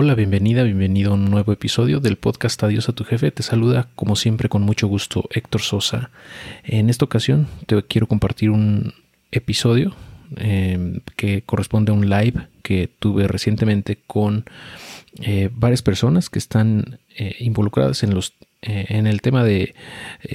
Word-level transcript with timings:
Hola, 0.00 0.14
bienvenida, 0.14 0.62
bienvenido 0.62 1.10
a 1.10 1.14
un 1.14 1.28
nuevo 1.28 1.50
episodio 1.52 1.98
del 1.98 2.14
podcast 2.14 2.62
Adiós 2.62 2.88
a 2.88 2.92
tu 2.92 3.02
jefe. 3.02 3.32
Te 3.32 3.42
saluda 3.42 3.88
como 3.96 4.14
siempre 4.14 4.48
con 4.48 4.62
mucho 4.62 4.86
gusto 4.86 5.28
Héctor 5.32 5.60
Sosa. 5.60 6.10
En 6.62 6.88
esta 6.88 7.04
ocasión 7.04 7.48
te 7.66 7.82
quiero 7.82 8.06
compartir 8.06 8.50
un 8.50 8.94
episodio 9.32 9.96
em, 10.36 11.00
que 11.16 11.42
corresponde 11.42 11.90
a 11.90 11.96
un 11.96 12.08
live 12.08 12.46
que 12.62 12.88
tuve 13.00 13.26
recientemente 13.26 13.98
con 14.06 14.44
eh, 15.20 15.50
varias 15.52 15.82
personas 15.82 16.30
que 16.30 16.38
están 16.38 17.00
eh, 17.16 17.34
involucradas 17.40 18.04
en, 18.04 18.14
los, 18.14 18.34
eh, 18.62 18.86
en 18.90 19.08
el 19.08 19.20
tema 19.20 19.42
de 19.42 19.74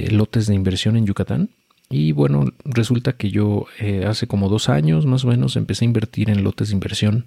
lotes 0.10 0.48
de 0.48 0.56
inversión 0.56 0.98
en 0.98 1.06
Yucatán. 1.06 1.52
Y 1.90 2.12
bueno, 2.12 2.52
resulta 2.66 3.14
que 3.14 3.30
yo 3.30 3.68
hace 4.08 4.28
como 4.28 4.50
dos 4.50 4.68
años 4.68 5.06
más 5.06 5.24
o 5.24 5.28
menos 5.28 5.56
empecé 5.56 5.86
a 5.86 5.88
invertir 5.88 6.30
en 6.30 6.44
lotes 6.44 6.70
de 6.70 6.74
inversión 6.74 7.26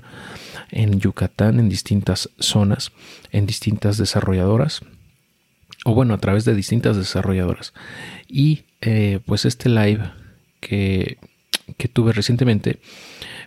en 0.71 1.01
Yucatán, 1.01 1.61
en 1.61 1.69
distintas 1.69 2.31
zonas, 2.39 2.93
en 3.33 3.47
distintas 3.47 3.99
desarrolladoras, 3.99 4.83
o 5.85 5.95
bueno, 5.95 6.15
a 6.15 6.19
través 6.19 6.45
de 6.45 6.55
distintas 6.55 6.97
desarrolladoras. 6.97 7.73
Y 8.29 8.65
eh, 8.81 9.21
pues 9.25 9.45
este 9.45 9.69
live 9.69 10.11
que, 10.61 11.19
tuve 11.93 12.13
recientemente 12.13 12.81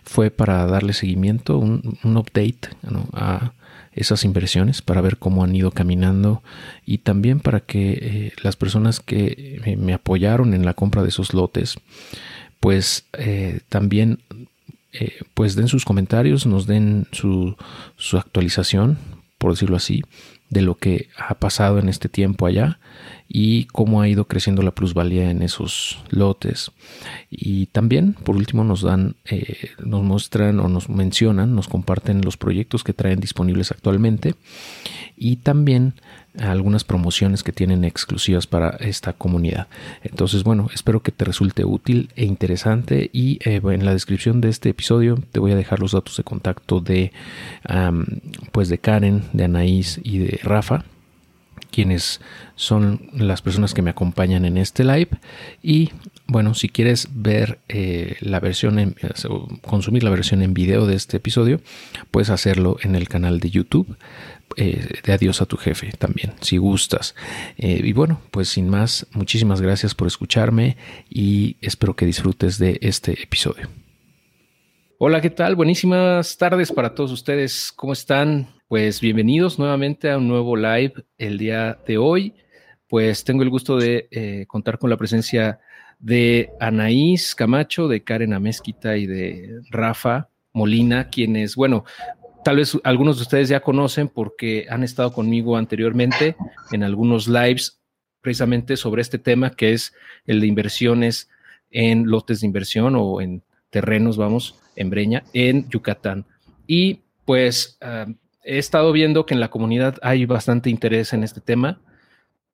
fue 0.02 0.30
para 0.30 0.66
darle 0.66 0.92
seguimiento, 0.92 1.58
un, 1.58 1.98
update 2.02 2.70
a 3.12 3.52
esas 3.92 4.24
inversiones 4.24 4.82
para 4.82 5.00
ver 5.00 5.18
cómo 5.18 5.44
han 5.44 5.54
ido 5.54 5.72
caminando 5.72 6.42
y 6.86 6.98
también 6.98 7.40
para 7.40 7.60
que 7.60 7.92
eh, 7.92 8.32
las 8.42 8.56
personas 8.56 9.00
que 9.00 9.76
me 9.78 9.92
apoyaron 9.92 10.54
en 10.54 10.64
la 10.64 10.74
compra 10.74 11.02
de 11.02 11.08
esos 11.08 11.34
lotes 11.34 11.76
pues 12.60 13.06
eh, 13.14 13.60
también 13.70 14.20
eh, 14.92 15.20
pues 15.34 15.54
den 15.54 15.68
sus 15.68 15.84
comentarios, 15.84 16.46
nos 16.46 16.66
den 16.66 17.06
su, 17.12 17.56
su 17.96 18.16
actualización, 18.18 18.98
por 19.38 19.52
decirlo 19.52 19.76
así, 19.76 20.02
de 20.48 20.62
lo 20.62 20.74
que 20.74 21.08
ha 21.16 21.34
pasado 21.34 21.78
en 21.78 21.88
este 21.88 22.08
tiempo 22.08 22.46
allá 22.46 22.78
y 23.32 23.66
cómo 23.66 24.02
ha 24.02 24.08
ido 24.08 24.24
creciendo 24.24 24.60
la 24.62 24.72
plusvalía 24.72 25.30
en 25.30 25.42
esos 25.42 26.00
lotes. 26.10 26.72
Y 27.30 27.66
también, 27.66 28.14
por 28.14 28.34
último, 28.34 28.64
nos 28.64 28.82
dan, 28.82 29.14
eh, 29.24 29.68
nos 29.78 30.02
muestran 30.02 30.58
o 30.58 30.68
nos 30.68 30.88
mencionan, 30.88 31.54
nos 31.54 31.68
comparten 31.68 32.22
los 32.22 32.36
proyectos 32.36 32.82
que 32.82 32.92
traen 32.92 33.20
disponibles 33.20 33.70
actualmente 33.70 34.34
y 35.16 35.36
también 35.36 35.94
algunas 36.40 36.82
promociones 36.82 37.44
que 37.44 37.52
tienen 37.52 37.84
exclusivas 37.84 38.48
para 38.48 38.70
esta 38.80 39.12
comunidad. 39.12 39.68
Entonces, 40.02 40.42
bueno, 40.42 40.68
espero 40.74 41.00
que 41.00 41.12
te 41.12 41.24
resulte 41.24 41.64
útil 41.64 42.10
e 42.16 42.24
interesante 42.24 43.10
y 43.12 43.38
eh, 43.48 43.60
en 43.62 43.84
la 43.84 43.92
descripción 43.92 44.40
de 44.40 44.48
este 44.48 44.70
episodio 44.70 45.22
te 45.30 45.38
voy 45.38 45.52
a 45.52 45.56
dejar 45.56 45.78
los 45.78 45.92
datos 45.92 46.16
de 46.16 46.24
contacto 46.24 46.80
de, 46.80 47.12
pues 48.50 48.68
de 48.68 48.78
Karen, 48.78 49.22
de 49.32 49.44
Anaís 49.44 50.00
y 50.02 50.18
de 50.18 50.40
Rafa 50.42 50.84
quienes 51.70 52.20
son 52.56 53.10
las 53.14 53.42
personas 53.42 53.74
que 53.74 53.82
me 53.82 53.90
acompañan 53.90 54.44
en 54.44 54.56
este 54.56 54.84
live 54.84 55.08
y 55.62 55.90
bueno 56.26 56.54
si 56.54 56.68
quieres 56.68 57.08
ver 57.12 57.58
eh, 57.68 58.16
la 58.20 58.40
versión 58.40 58.78
en, 58.78 58.96
consumir 59.62 60.02
la 60.02 60.10
versión 60.10 60.42
en 60.42 60.54
video 60.54 60.86
de 60.86 60.96
este 60.96 61.16
episodio 61.18 61.60
puedes 62.10 62.30
hacerlo 62.30 62.76
en 62.82 62.94
el 62.94 63.08
canal 63.08 63.40
de 63.40 63.50
YouTube 63.50 63.96
eh, 64.56 65.00
de 65.04 65.12
adiós 65.12 65.40
a 65.42 65.46
tu 65.46 65.56
jefe 65.56 65.92
también, 65.96 66.32
si 66.40 66.56
gustas. 66.56 67.14
Eh, 67.56 67.82
y 67.84 67.92
bueno, 67.92 68.20
pues 68.32 68.48
sin 68.48 68.68
más, 68.68 69.06
muchísimas 69.12 69.60
gracias 69.60 69.94
por 69.94 70.08
escucharme 70.08 70.76
y 71.08 71.56
espero 71.60 71.94
que 71.94 72.04
disfrutes 72.04 72.58
de 72.58 72.78
este 72.82 73.12
episodio. 73.22 73.68
Hola, 74.98 75.20
¿qué 75.20 75.30
tal? 75.30 75.54
Buenísimas 75.54 76.36
tardes 76.36 76.72
para 76.72 76.94
todos 76.94 77.12
ustedes. 77.12 77.72
¿Cómo 77.74 77.92
están? 77.92 78.59
Pues 78.70 79.00
bienvenidos 79.00 79.58
nuevamente 79.58 80.12
a 80.12 80.18
un 80.18 80.28
nuevo 80.28 80.54
live 80.54 80.92
el 81.18 81.38
día 81.38 81.76
de 81.88 81.98
hoy. 81.98 82.34
Pues 82.86 83.24
tengo 83.24 83.42
el 83.42 83.50
gusto 83.50 83.76
de 83.76 84.06
eh, 84.12 84.44
contar 84.46 84.78
con 84.78 84.90
la 84.90 84.96
presencia 84.96 85.58
de 85.98 86.52
Anaís 86.60 87.34
Camacho, 87.34 87.88
de 87.88 88.04
Karen 88.04 88.32
Amezquita 88.32 88.96
y 88.96 89.06
de 89.06 89.60
Rafa 89.70 90.28
Molina, 90.52 91.08
quienes, 91.08 91.56
bueno, 91.56 91.84
tal 92.44 92.58
vez 92.58 92.78
algunos 92.84 93.16
de 93.16 93.22
ustedes 93.22 93.48
ya 93.48 93.58
conocen 93.58 94.06
porque 94.06 94.68
han 94.70 94.84
estado 94.84 95.12
conmigo 95.12 95.56
anteriormente 95.56 96.36
en 96.70 96.84
algunos 96.84 97.26
lives 97.26 97.80
precisamente 98.20 98.76
sobre 98.76 99.02
este 99.02 99.18
tema 99.18 99.50
que 99.50 99.72
es 99.72 99.92
el 100.26 100.40
de 100.40 100.46
inversiones 100.46 101.28
en 101.72 102.06
lotes 102.08 102.42
de 102.42 102.46
inversión 102.46 102.94
o 102.94 103.20
en 103.20 103.42
terrenos, 103.70 104.16
vamos, 104.16 104.60
en 104.76 104.90
Breña, 104.90 105.24
en 105.32 105.68
Yucatán. 105.70 106.24
Y 106.68 107.00
pues 107.24 107.76
ah, 107.80 108.06
he 108.50 108.58
estado 108.58 108.90
viendo 108.90 109.26
que 109.26 109.34
en 109.34 109.38
la 109.38 109.48
comunidad 109.48 109.98
hay 110.02 110.26
bastante 110.26 110.70
interés 110.70 111.12
en 111.12 111.22
este 111.22 111.40
tema. 111.40 111.80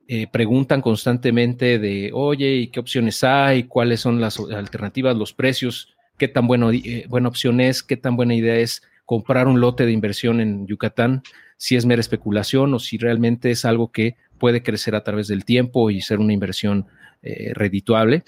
Eh, 0.06 0.26
preguntan 0.30 0.82
constantemente 0.82 1.78
de, 1.78 2.10
oye, 2.12 2.56
¿y 2.56 2.66
qué 2.68 2.80
opciones 2.80 3.24
hay? 3.24 3.64
¿Cuáles 3.64 4.00
son 4.00 4.20
las 4.20 4.38
alternativas, 4.38 5.16
los 5.16 5.32
precios? 5.32 5.96
¿Qué 6.18 6.28
tan 6.28 6.46
eh, 6.74 7.06
buena 7.08 7.28
opción 7.28 7.62
es? 7.62 7.82
¿Qué 7.82 7.96
tan 7.96 8.14
buena 8.14 8.34
idea 8.34 8.56
es 8.56 8.82
comprar 9.06 9.48
un 9.48 9.58
lote 9.58 9.86
de 9.86 9.92
inversión 9.92 10.42
en 10.42 10.66
Yucatán, 10.66 11.22
si 11.56 11.76
es 11.76 11.86
mera 11.86 12.00
especulación 12.00 12.74
o 12.74 12.78
si 12.78 12.98
realmente 12.98 13.50
es 13.50 13.64
algo 13.64 13.90
que 13.90 14.16
puede 14.38 14.62
crecer 14.62 14.94
a 14.96 15.02
través 15.02 15.28
del 15.28 15.46
tiempo 15.46 15.88
y 15.90 16.02
ser 16.02 16.18
una 16.18 16.34
inversión 16.34 16.88
eh, 17.22 17.52
redituable. 17.54 18.22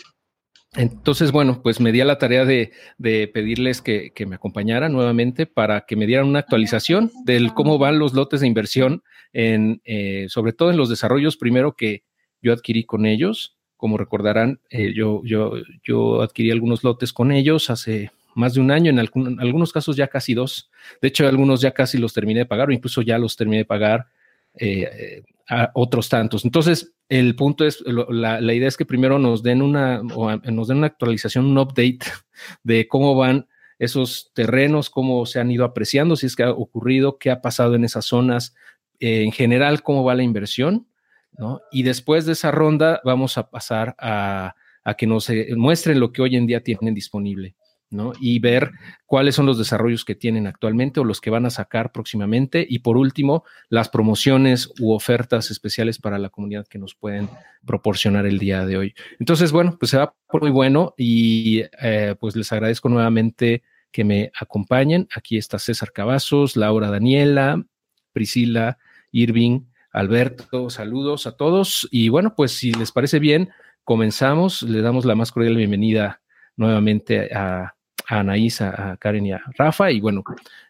Entonces, 0.78 1.32
bueno, 1.32 1.60
pues 1.60 1.80
me 1.80 1.90
di 1.90 2.00
a 2.00 2.04
la 2.04 2.18
tarea 2.18 2.44
de, 2.44 2.70
pedirles 3.34 3.82
que, 3.82 4.12
me 4.28 4.36
acompañaran 4.36 4.92
nuevamente 4.92 5.44
para 5.44 5.80
que 5.80 5.96
me 5.96 6.06
dieran 6.06 6.28
una 6.28 6.38
actualización 6.38 7.10
del 7.24 7.52
cómo 7.52 7.78
van 7.78 7.98
los 7.98 8.14
lotes 8.14 8.40
de 8.40 8.46
inversión, 8.46 9.02
en, 9.32 9.82
eh, 9.84 10.26
sobre 10.28 10.52
todo 10.52 10.70
en 10.70 10.76
los 10.76 10.88
desarrollos 10.88 11.36
primero 11.36 11.74
que 11.74 12.04
yo 12.40 12.52
adquirí 12.52 12.84
con 12.84 13.06
ellos. 13.06 13.58
Como 13.76 13.98
recordarán, 13.98 14.60
eh, 14.70 14.92
yo, 14.94 15.20
yo, 15.24 15.54
yo 15.82 16.22
adquirí 16.22 16.52
algunos 16.52 16.84
lotes 16.84 17.12
con 17.12 17.32
ellos 17.32 17.70
hace 17.70 18.12
más 18.36 18.54
de 18.54 18.60
un 18.60 18.70
año, 18.70 18.92
en, 18.92 19.00
algunos 19.00 19.72
casos 19.72 19.96
ya 19.96 20.06
casi 20.06 20.34
dos. 20.34 20.70
De 21.02 21.08
hecho, 21.08 21.26
algunos 21.26 21.60
ya 21.60 21.72
casi 21.72 21.98
los 21.98 22.14
terminé 22.14 22.40
de 22.40 22.46
pagar 22.46 22.68
o 22.68 22.72
incluso 22.72 23.02
ya 23.02 23.18
los 23.18 23.34
terminé 23.34 23.58
de 23.58 23.64
pagar 23.64 24.06
eh, 24.54 25.24
a 25.48 25.70
otros 25.74 26.08
tantos. 26.08 26.44
Entonces, 26.44 26.94
el 27.08 27.34
punto 27.36 27.64
es, 27.64 27.82
la, 27.86 28.40
idea 28.52 28.68
es 28.68 28.76
que 28.76 28.84
primero 28.84 29.18
nos 29.18 29.42
den 29.42 29.62
una, 29.62 30.02
nos 30.02 30.68
den 30.68 30.78
una 30.78 30.86
actualización, 30.86 31.46
un 31.46 31.58
update 31.58 32.00
de 32.62 32.86
cómo 32.86 33.14
van 33.14 33.48
esos 33.78 34.30
terrenos, 34.34 34.90
cómo 34.90 35.24
se 35.24 35.40
han 35.40 35.50
ido 35.50 35.64
apreciando, 35.64 36.16
si 36.16 36.26
es 36.26 36.36
que 36.36 36.42
ha 36.42 36.50
ocurrido, 36.50 37.18
qué 37.18 37.30
ha 37.30 37.40
pasado 37.40 37.74
en 37.74 37.84
esas 37.84 38.04
zonas, 38.04 38.54
eh, 38.98 39.22
en 39.22 39.32
general, 39.32 39.82
cómo 39.82 40.04
va 40.04 40.14
la 40.14 40.24
inversión, 40.24 40.88
¿no? 41.32 41.60
Y 41.70 41.84
después 41.84 42.26
de 42.26 42.32
esa 42.32 42.50
ronda 42.50 43.00
vamos 43.04 43.38
a 43.38 43.50
pasar 43.50 43.94
a, 43.98 44.56
a 44.82 44.94
que 44.94 45.06
nos 45.06 45.30
eh, 45.30 45.48
muestren 45.56 46.00
lo 46.00 46.12
que 46.12 46.22
hoy 46.22 46.36
en 46.36 46.46
día 46.46 46.62
tienen 46.62 46.94
disponible. 46.94 47.54
Y 48.20 48.38
ver 48.38 48.72
cuáles 49.06 49.34
son 49.34 49.46
los 49.46 49.56
desarrollos 49.56 50.04
que 50.04 50.14
tienen 50.14 50.46
actualmente 50.46 51.00
o 51.00 51.04
los 51.04 51.20
que 51.20 51.30
van 51.30 51.46
a 51.46 51.50
sacar 51.50 51.90
próximamente. 51.92 52.66
Y 52.68 52.80
por 52.80 52.96
último, 52.96 53.44
las 53.68 53.88
promociones 53.88 54.70
u 54.78 54.92
ofertas 54.92 55.50
especiales 55.50 55.98
para 55.98 56.18
la 56.18 56.28
comunidad 56.28 56.66
que 56.66 56.78
nos 56.78 56.94
pueden 56.94 57.28
proporcionar 57.64 58.26
el 58.26 58.38
día 58.38 58.66
de 58.66 58.76
hoy. 58.76 58.94
Entonces, 59.18 59.52
bueno, 59.52 59.76
pues 59.78 59.90
se 59.90 59.98
va 59.98 60.14
por 60.28 60.42
muy 60.42 60.50
bueno 60.50 60.94
y 60.96 61.62
eh, 61.80 62.14
pues 62.20 62.36
les 62.36 62.52
agradezco 62.52 62.88
nuevamente 62.88 63.62
que 63.90 64.04
me 64.04 64.30
acompañen. 64.38 65.08
Aquí 65.14 65.38
está 65.38 65.58
César 65.58 65.92
Cavazos, 65.92 66.56
Laura 66.56 66.90
Daniela, 66.90 67.64
Priscila, 68.12 68.78
Irving, 69.12 69.62
Alberto, 69.92 70.70
saludos 70.70 71.26
a 71.26 71.36
todos. 71.36 71.88
Y 71.90 72.08
bueno, 72.08 72.34
pues 72.36 72.52
si 72.52 72.72
les 72.72 72.92
parece 72.92 73.18
bien, 73.18 73.50
comenzamos. 73.84 74.62
Le 74.62 74.82
damos 74.82 75.04
la 75.04 75.14
más 75.14 75.32
cordial 75.32 75.56
bienvenida 75.56 76.20
nuevamente 76.56 77.34
a 77.34 77.74
a 78.08 78.20
Anaís, 78.20 78.60
a, 78.60 78.96
Karen 78.98 79.26
y 79.26 79.32
a 79.32 79.42
Rafa. 79.56 79.90
Y 79.90 80.00
bueno, 80.00 80.24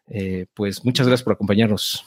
eh, 0.08 0.46
pues 0.54 0.84
muchas 0.84 1.06
gracias 1.06 1.24
por 1.24 1.34
acompañarnos. 1.34 2.04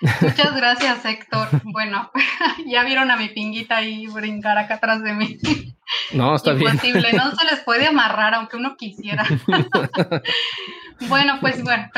Muchas 0.00 0.54
gracias, 0.54 1.04
Héctor. 1.04 1.48
Bueno, 1.64 2.10
ya 2.66 2.84
vieron 2.84 3.10
a 3.10 3.16
mi 3.16 3.28
pinguita 3.28 3.78
ahí 3.78 4.06
brincar 4.06 4.58
acá 4.58 4.74
atrás 4.74 5.02
de 5.02 5.12
mí. 5.12 5.38
No, 6.12 6.34
está 6.34 6.52
Imposible, 6.54 7.12
no 7.12 7.34
se 7.34 7.44
les 7.46 7.60
puede 7.60 7.86
amarrar 7.86 8.34
aunque 8.34 8.56
uno 8.56 8.76
quisiera. 8.76 9.24
Bueno, 11.06 11.38
pues 11.40 11.62
bueno, 11.62 11.88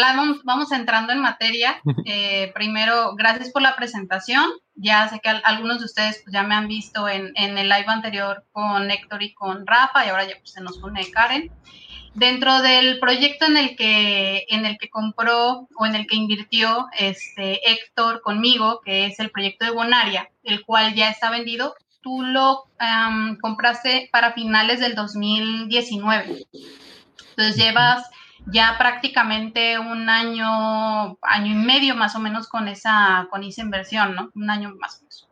vamos, 0.44 0.72
entrando 0.72 1.12
en 1.12 1.20
materia. 1.20 1.80
Eh, 2.06 2.50
primero, 2.54 3.14
gracias 3.14 3.50
por 3.50 3.62
la 3.62 3.76
presentación. 3.76 4.50
Ya 4.74 5.08
sé 5.08 5.20
que 5.20 5.28
algunos 5.28 5.78
de 5.78 5.84
ustedes 5.84 6.20
pues, 6.24 6.32
ya 6.32 6.42
me 6.42 6.54
han 6.54 6.66
visto 6.66 7.08
en, 7.08 7.32
en, 7.36 7.56
el 7.56 7.68
live 7.68 7.84
anterior 7.86 8.44
con 8.52 8.90
Héctor 8.90 9.22
y 9.22 9.32
con 9.34 9.66
Rafa 9.66 10.04
y 10.04 10.08
ahora 10.08 10.24
ya 10.24 10.34
pues, 10.38 10.52
se 10.52 10.60
nos 10.60 10.78
une 10.78 11.08
Karen. 11.10 11.50
Dentro 12.14 12.60
del 12.62 12.98
proyecto 12.98 13.46
en 13.46 13.56
el 13.56 13.76
que, 13.76 14.44
en 14.48 14.66
el 14.66 14.78
que 14.78 14.88
compró 14.88 15.68
o 15.76 15.86
en 15.86 15.94
el 15.94 16.06
que 16.06 16.16
invirtió 16.16 16.88
este 16.98 17.70
Héctor 17.70 18.22
conmigo, 18.22 18.80
que 18.84 19.06
es 19.06 19.20
el 19.20 19.30
proyecto 19.30 19.64
de 19.64 19.70
Bonaria, 19.70 20.30
el 20.42 20.64
cual 20.64 20.94
ya 20.94 21.10
está 21.10 21.30
vendido, 21.30 21.74
tú 22.00 22.22
lo 22.22 22.64
compraste 23.40 24.08
para 24.10 24.32
finales 24.32 24.80
del 24.80 24.94
2019. 24.94 26.46
Entonces 27.30 27.56
llevas 27.56 28.10
ya 28.52 28.76
prácticamente 28.78 29.78
un 29.78 30.08
año, 30.08 31.18
año 31.22 31.52
y 31.52 31.54
medio 31.54 31.94
más 31.94 32.14
o 32.14 32.18
menos 32.18 32.48
con 32.48 32.68
esa, 32.68 33.26
con 33.30 33.42
esa 33.44 33.62
inversión, 33.62 34.14
¿no? 34.14 34.30
Un 34.34 34.50
año 34.50 34.74
más 34.78 34.96
o 34.96 35.02
menos. 35.02 35.26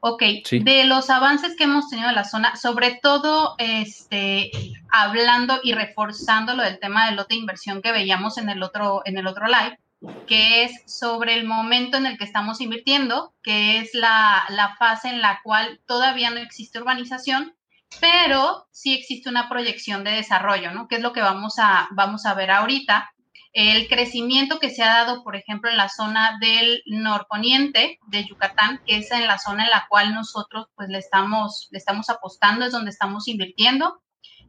Ok, 0.00 0.22
de 0.62 0.84
los 0.84 1.10
avances 1.10 1.56
que 1.56 1.64
hemos 1.64 1.88
tenido 1.88 2.10
en 2.10 2.14
la 2.14 2.24
zona, 2.24 2.54
sobre 2.54 2.98
todo 3.02 3.56
este, 3.58 4.52
hablando 4.90 5.58
y 5.62 5.72
reforzando 5.72 6.54
lo 6.54 6.62
del 6.62 6.78
tema 6.78 7.06
del 7.06 7.16
lote 7.16 7.34
de 7.34 7.40
inversión 7.40 7.82
que 7.82 7.92
veíamos 7.92 8.38
en 8.38 8.48
el 8.48 8.62
otro, 8.62 9.02
en 9.04 9.18
el 9.18 9.26
otro 9.26 9.46
live, 9.46 9.78
que 10.26 10.64
es 10.64 10.82
sobre 10.86 11.34
el 11.34 11.44
momento 11.44 11.96
en 11.96 12.06
el 12.06 12.18
que 12.18 12.24
estamos 12.24 12.60
invirtiendo, 12.60 13.32
que 13.42 13.78
es 13.78 13.94
la, 13.94 14.44
la 14.50 14.76
fase 14.76 15.08
en 15.08 15.22
la 15.22 15.40
cual 15.42 15.80
todavía 15.86 16.30
no 16.30 16.36
existe 16.36 16.78
urbanización, 16.78 17.55
pero 18.00 18.66
sí 18.70 18.94
existe 18.94 19.28
una 19.28 19.48
proyección 19.48 20.04
de 20.04 20.12
desarrollo, 20.12 20.72
¿no? 20.72 20.88
Que 20.88 20.96
es 20.96 21.02
lo 21.02 21.12
que 21.12 21.22
vamos 21.22 21.54
a, 21.58 21.88
vamos 21.92 22.26
a 22.26 22.34
ver 22.34 22.50
ahorita. 22.50 23.10
El 23.52 23.88
crecimiento 23.88 24.58
que 24.58 24.68
se 24.68 24.82
ha 24.82 24.88
dado, 24.88 25.24
por 25.24 25.34
ejemplo, 25.34 25.70
en 25.70 25.78
la 25.78 25.88
zona 25.88 26.36
del 26.40 26.82
norponiente 26.84 27.98
de 28.06 28.26
Yucatán, 28.26 28.82
que 28.84 28.98
es 28.98 29.10
en 29.12 29.26
la 29.26 29.38
zona 29.38 29.64
en 29.64 29.70
la 29.70 29.86
cual 29.88 30.12
nosotros 30.12 30.66
pues 30.74 30.90
le 30.90 30.98
estamos, 30.98 31.68
le 31.70 31.78
estamos 31.78 32.10
apostando, 32.10 32.66
es 32.66 32.72
donde 32.72 32.90
estamos 32.90 33.28
invirtiendo, 33.28 34.02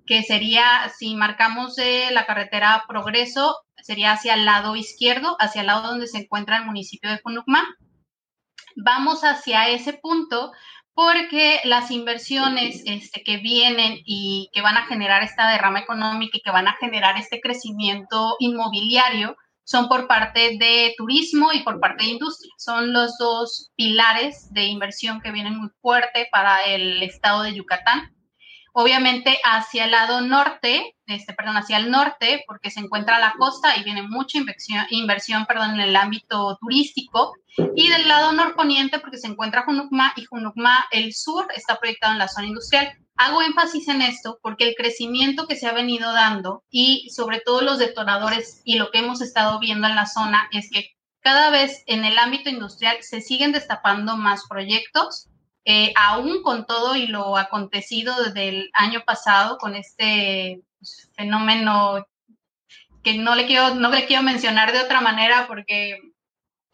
que 0.06 0.24
sería, 0.24 0.92
si 0.98 1.16
marcamos 1.16 1.76
la 2.12 2.26
carretera 2.26 2.84
Progreso, 2.88 3.58
sería 3.82 4.14
hacia 4.14 4.34
el 4.34 4.46
lado 4.46 4.76
izquierdo, 4.76 5.38
hacia 5.40 5.62
el 5.62 5.68
lado 5.68 5.88
donde 5.88 6.08
se 6.08 6.20
encuentra 6.20 6.58
el 6.58 6.66
municipio 6.66 7.10
de 7.10 7.22
Junucma. 7.24 7.64
Vamos 8.76 9.24
hacia 9.24 9.70
ese 9.70 9.94
punto 9.94 10.52
porque 10.98 11.60
las 11.64 11.92
inversiones 11.92 12.82
este, 12.88 13.22
que 13.22 13.38
vienen 13.38 14.00
y 14.04 14.50
que 14.52 14.64
van 14.64 14.78
a 14.78 14.88
generar 14.88 15.22
esta 15.22 15.48
derrama 15.48 15.82
económica 15.82 16.40
y 16.40 16.42
que 16.42 16.50
van 16.50 16.68
a 16.68 16.76
generar 16.78 17.20
este 17.20 17.40
crecimiento 17.40 18.36
inmobiliario 18.40 19.38
son 19.64 19.90
por 19.90 20.08
parte 20.08 20.58
de 20.58 20.96
turismo 20.98 21.54
y 21.54 21.62
por 21.62 21.80
parte 21.80 22.04
de 22.04 22.10
industria. 22.10 22.52
Son 22.58 22.94
los 22.94 23.16
dos 23.20 23.70
pilares 23.76 24.52
de 24.52 24.64
inversión 24.64 25.22
que 25.22 25.32
vienen 25.32 25.60
muy 25.60 25.70
fuerte 25.84 26.30
para 26.32 26.64
el 26.64 27.04
estado 27.04 27.44
de 27.44 27.54
Yucatán. 27.54 28.17
Obviamente 28.80 29.40
hacia 29.44 29.86
el 29.86 29.92
lado 29.92 30.22
norte, 30.22 30.96
este, 31.08 31.34
perdón, 31.34 31.58
hacia 31.58 31.78
el 31.78 31.90
norte, 31.90 32.44
porque 32.46 32.70
se 32.70 32.80
encuentra 32.80 33.18
la 33.18 33.34
costa 33.36 33.76
y 33.76 33.84
viene 33.84 34.04
mucha 34.04 34.38
inversión, 34.38 34.86
inversión 34.92 35.48
perdón, 35.48 35.72
en 35.72 35.80
el 35.80 35.96
ámbito 35.96 36.60
turístico. 36.62 37.34
Y 37.76 37.88
del 37.88 38.08
lado 38.08 38.34
norponiente, 38.34 39.00
porque 39.00 39.18
se 39.18 39.26
encuentra 39.26 39.64
Junucma 39.64 40.14
y 40.16 40.26
Junucma, 40.26 40.86
el 40.92 41.16
sur, 41.16 41.48
está 41.56 41.78
proyectado 41.80 42.14
en 42.14 42.20
la 42.20 42.28
zona 42.28 42.46
industrial. 42.46 42.94
Hago 43.16 43.42
énfasis 43.42 43.88
en 43.88 44.04
esto 44.04 44.38
porque 44.44 44.70
el 44.70 44.76
crecimiento 44.76 45.48
que 45.48 45.56
se 45.56 45.66
ha 45.66 45.74
venido 45.74 46.14
dando 46.14 46.64
y 46.70 47.10
sobre 47.10 47.40
todo 47.40 47.62
los 47.62 47.80
detonadores 47.80 48.62
y 48.64 48.78
lo 48.78 48.92
que 48.92 49.00
hemos 49.00 49.22
estado 49.22 49.58
viendo 49.58 49.88
en 49.88 49.96
la 49.96 50.06
zona 50.06 50.50
es 50.52 50.70
que 50.72 50.92
cada 51.22 51.50
vez 51.50 51.82
en 51.88 52.06
el 52.06 52.20
ámbito 52.20 52.52
industrial 52.52 52.98
se 53.02 53.22
siguen 53.22 53.54
destapando 53.54 54.18
más 54.18 54.44
proyectos 54.48 55.30
eh, 55.70 55.92
aún 55.98 56.44
con 56.44 56.66
todo 56.66 56.96
y 56.96 57.08
lo 57.08 57.36
acontecido 57.36 58.16
desde 58.24 58.48
el 58.48 58.70
año 58.72 59.04
pasado 59.06 59.58
con 59.58 59.76
este 59.76 60.62
pues, 60.80 61.12
fenómeno 61.14 62.08
que 63.04 63.16
no 63.16 63.36
le 63.36 63.46
quiero, 63.48 63.76
no 63.76 63.90
le 63.90 64.06
quiero 64.06 64.24
mencionar 64.24 64.72
de 64.72 64.80
otra 64.80 65.02
manera 65.02 65.46
porque 65.46 66.00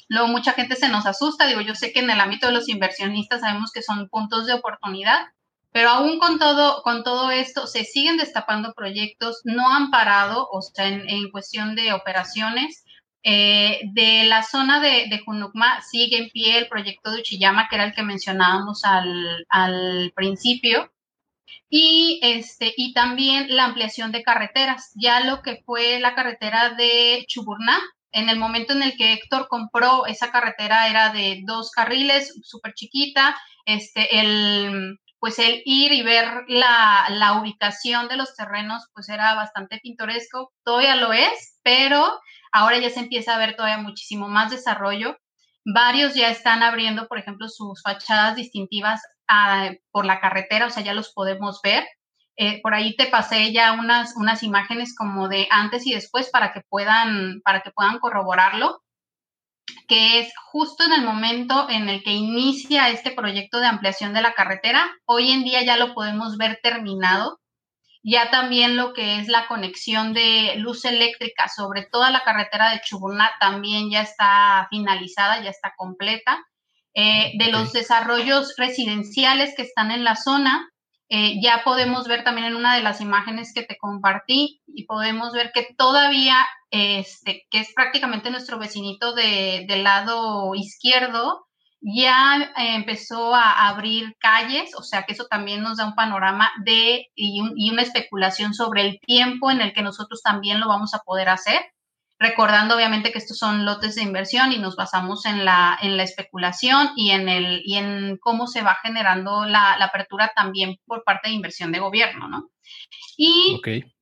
luego 0.10 0.28
mucha 0.28 0.54
gente 0.54 0.76
se 0.76 0.90
nos 0.90 1.08
asusta. 1.08 1.48
Digo, 1.48 1.62
yo 1.62 1.74
sé 1.74 1.92
que 1.92 2.02
en 2.02 2.12
el 2.12 2.22
ámbito 2.22 2.46
de 2.46 2.54
los 2.54 2.70
inversionistas 2.70 3.42
sabemos 3.42 3.72
que 3.72 3.82
son 3.82 4.10
puntos 4.10 4.46
de 4.46 4.54
oportunidad, 4.54 5.26
pero 5.72 5.90
aún 5.90 6.20
con 6.20 6.38
todo, 6.38 6.84
con 6.84 7.04
todo 7.04 7.32
esto 7.32 7.66
se 7.66 7.86
siguen 7.86 8.18
destapando 8.18 8.76
proyectos, 8.76 9.42
no 9.44 9.74
han 9.74 9.90
parado, 9.90 10.48
o 10.52 10.62
sea, 10.62 10.88
en 10.88 11.32
cuestión 11.32 11.74
de 11.74 11.94
operaciones. 11.94 12.86
Eh, 13.26 13.80
de 13.94 14.26
la 14.26 14.44
zona 14.44 14.82
de, 14.82 15.08
de, 15.10 15.20
Junucma 15.24 15.82
sigue 15.82 16.18
en 16.18 16.30
pie 16.30 16.58
el 16.58 16.68
proyecto 16.68 17.10
de 17.10 17.22
Uchiyama, 17.22 17.70
que 17.70 17.76
era 17.76 17.86
el 17.86 17.94
que 17.94 18.04
mencionábamos 18.04 18.84
al, 18.84 19.46
al 19.48 20.12
principio, 20.14 20.92
y, 21.70 22.20
este, 22.22 22.74
y 22.78 22.94
también 22.94 23.56
la 23.56 23.66
ampliación 23.66 24.12
de 24.12 24.24
carreteras, 24.24 24.92
ya 24.96 25.22
lo 25.22 25.42
que 25.42 25.64
fue 25.66 26.00
la 26.00 26.16
carretera 26.16 26.72
de 26.72 27.26
Chuburná. 27.28 27.80
En 28.12 28.30
el 28.30 28.38
momento 28.38 28.74
en 28.74 28.84
el 28.84 28.96
que 28.96 29.14
Héctor 29.14 29.48
compró 29.48 30.06
esa 30.06 30.32
carretera 30.32 30.88
era 30.88 31.10
de 31.12 31.42
dos 31.48 31.72
carriles, 31.72 32.40
súper 32.44 32.74
chiquita, 32.76 33.36
este, 33.66 34.20
el, 34.20 35.00
pues 35.18 35.40
el 35.40 35.64
ir 35.66 35.94
y 35.94 36.04
ver 36.04 36.44
la, 36.48 37.08
la 37.10 37.40
ubicación 37.40 38.08
de 38.08 38.18
los 38.18 38.36
terrenos, 38.36 38.84
pues 38.94 39.10
era 39.10 39.34
bastante 39.34 39.80
pintoresco, 39.82 40.54
todavía 40.64 40.96
lo 40.96 41.12
es, 41.12 41.58
pero 41.64 42.20
Ahora 42.54 42.78
ya 42.78 42.92
se 42.92 43.00
empieza 43.00 43.36
a 43.36 43.40
ver 43.40 43.56
todavía 43.56 43.80
muchísimo 43.80 44.30
más 44.30 44.52
desarrollo. 44.52 45.18
Varios 45.66 46.14
ya 46.14 46.30
están 46.30 46.62
abriendo, 46.62 47.08
por 47.08 47.18
ejemplo, 47.18 47.50
sus 47.50 47.82
fachadas 47.82 48.36
distintivas 48.36 49.02
ah, 49.28 49.72
por 49.92 50.06
la 50.06 50.22
carretera, 50.22 50.68
o 50.68 50.70
sea, 50.70 50.84
ya 50.84 50.94
los 50.94 51.12
podemos 51.14 51.62
ver. 51.64 51.84
Eh, 52.36 52.62
por 52.62 52.74
ahí 52.74 52.96
te 52.96 53.08
pasé 53.08 53.52
ya 53.52 53.74
unas, 53.74 54.16
unas 54.16 54.44
imágenes 54.44 54.96
como 54.96 55.30
de 55.30 55.48
antes 55.50 55.86
y 55.88 55.94
después 55.94 56.30
para 56.30 56.54
que 56.54 56.62
puedan, 56.70 57.42
para 57.44 57.62
que 57.62 57.72
puedan 57.72 58.00
corroborarlo, 58.00 58.84
que 59.88 60.20
es 60.20 60.34
justo 60.52 60.84
en 60.84 60.94
el 60.94 61.04
momento 61.04 61.68
en 61.70 61.90
el 61.90 62.04
que 62.04 62.12
inicia 62.12 62.90
este 62.90 63.12
proyecto 63.12 63.60
de 63.60 63.68
ampliación 63.68 64.14
de 64.14 64.22
la 64.22 64.34
carretera. 64.34 64.92
Hoy 65.06 65.32
en 65.32 65.44
día 65.44 65.64
ya 65.64 65.78
lo 65.78 65.94
podemos 65.94 66.38
ver 66.38 66.60
terminado. 66.62 67.40
Ya 68.04 68.30
también 68.30 68.76
lo 68.76 68.94
que 68.94 69.20
es 69.20 69.30
la 69.30 69.48
conexión 69.48 70.14
de 70.14 70.56
luz 70.58 70.84
eléctrica 70.84 71.48
sobre 71.48 71.86
toda 71.86 72.12
la 72.12 72.24
carretera 72.24 72.72
de 72.72 72.82
Chubuná 72.82 73.32
también 73.40 73.90
ya 73.90 74.02
está 74.02 74.68
finalizada, 74.70 75.42
ya 75.42 75.50
está 75.50 75.74
completa. 75.78 76.44
Eh, 76.96 77.32
de 77.40 77.52
los 77.52 77.72
desarrollos 77.72 78.56
residenciales 78.58 79.56
que 79.56 79.64
están 79.64 79.90
en 79.90 80.04
la 80.04 80.16
zona, 80.16 80.70
eh, 81.10 81.40
ya 81.42 81.64
podemos 81.64 82.08
ver 82.08 82.24
también 82.24 82.48
en 82.48 82.56
una 82.56 82.76
de 82.76 82.84
las 82.84 83.00
imágenes 83.00 83.54
que 83.54 83.64
te 83.64 83.78
compartí 83.78 84.62
y 84.68 84.86
podemos 84.86 85.32
ver 85.32 85.52
que 85.54 85.74
todavía, 85.78 86.36
este, 86.72 87.46
que 87.50 87.60
es 87.60 87.74
prácticamente 87.74 88.32
nuestro 88.32 88.60
vecinito 88.60 89.14
de, 89.14 89.66
del 89.68 89.84
lado 89.84 90.54
izquierdo, 90.56 91.48
ya 91.84 92.54
eh, 92.58 92.76
empezó 92.76 93.36
a 93.36 93.68
abrir 93.68 94.16
calles, 94.20 94.72
o 94.78 94.84
sea 94.84 95.04
que 95.04 95.14
eso 95.14 95.26
también 95.30 95.62
nos 95.62 95.78
da 95.78 95.86
un 95.86 95.96
panorama 95.96 96.50
de 96.64 97.08
y, 97.14 97.42
una 97.70 97.82
especulación 97.82 98.54
sobre 98.54 98.82
el 98.82 99.00
tiempo 99.02 99.52
en 99.52 99.60
el 99.62 99.74
que 99.74 99.82
nosotros 99.82 100.22
también 100.24 100.62
lo 100.62 100.70
vamos 100.70 100.94
a 100.94 101.00
poder 101.00 101.28
hacer, 101.28 101.60
recordando 102.18 102.76
obviamente 102.76 103.12
que 103.12 103.18
estos 103.18 103.38
son 103.38 103.66
lotes 103.66 103.96
de 103.96 104.04
inversión 104.04 104.54
y 104.54 104.60
nos 104.60 104.78
basamos 104.78 105.26
en 105.26 105.44
la, 105.44 105.78
en 105.82 105.98
la 105.98 106.04
especulación 106.04 106.92
y 106.96 107.12
en, 107.12 107.28
el, 107.28 107.62
y 107.66 107.76
en 107.76 108.18
cómo 108.22 108.48
se 108.48 108.62
va 108.62 108.78
generando 108.82 109.46
la, 109.46 109.74
apertura 109.74 110.32
también 110.34 110.78
por 110.86 111.04
parte 111.04 111.28
de 111.28 111.36
inversión 111.36 111.74
de 111.74 111.80
gobierno, 111.80 112.30
¿no? 112.30 112.50
Y 113.18 113.60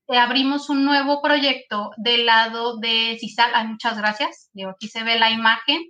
abrimos 0.08 0.70
un 0.70 0.86
nuevo 0.86 1.22
proyecto 1.22 1.92
del 1.98 2.28
lado 2.28 2.78
de 2.78 3.18
CISAL, 3.20 3.70
muchas 3.70 3.98
gracias, 3.98 4.50
Digo, 4.54 4.70
aquí 4.70 4.88
se 4.88 5.04
ve 5.04 5.18
la 5.18 5.32
imagen, 5.32 5.82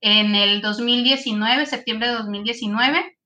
en 0.00 0.34
el 0.34 0.60
2019, 0.62 1.66
septiembre 1.66 2.08
de 2.08 2.14
2019. 2.14 3.16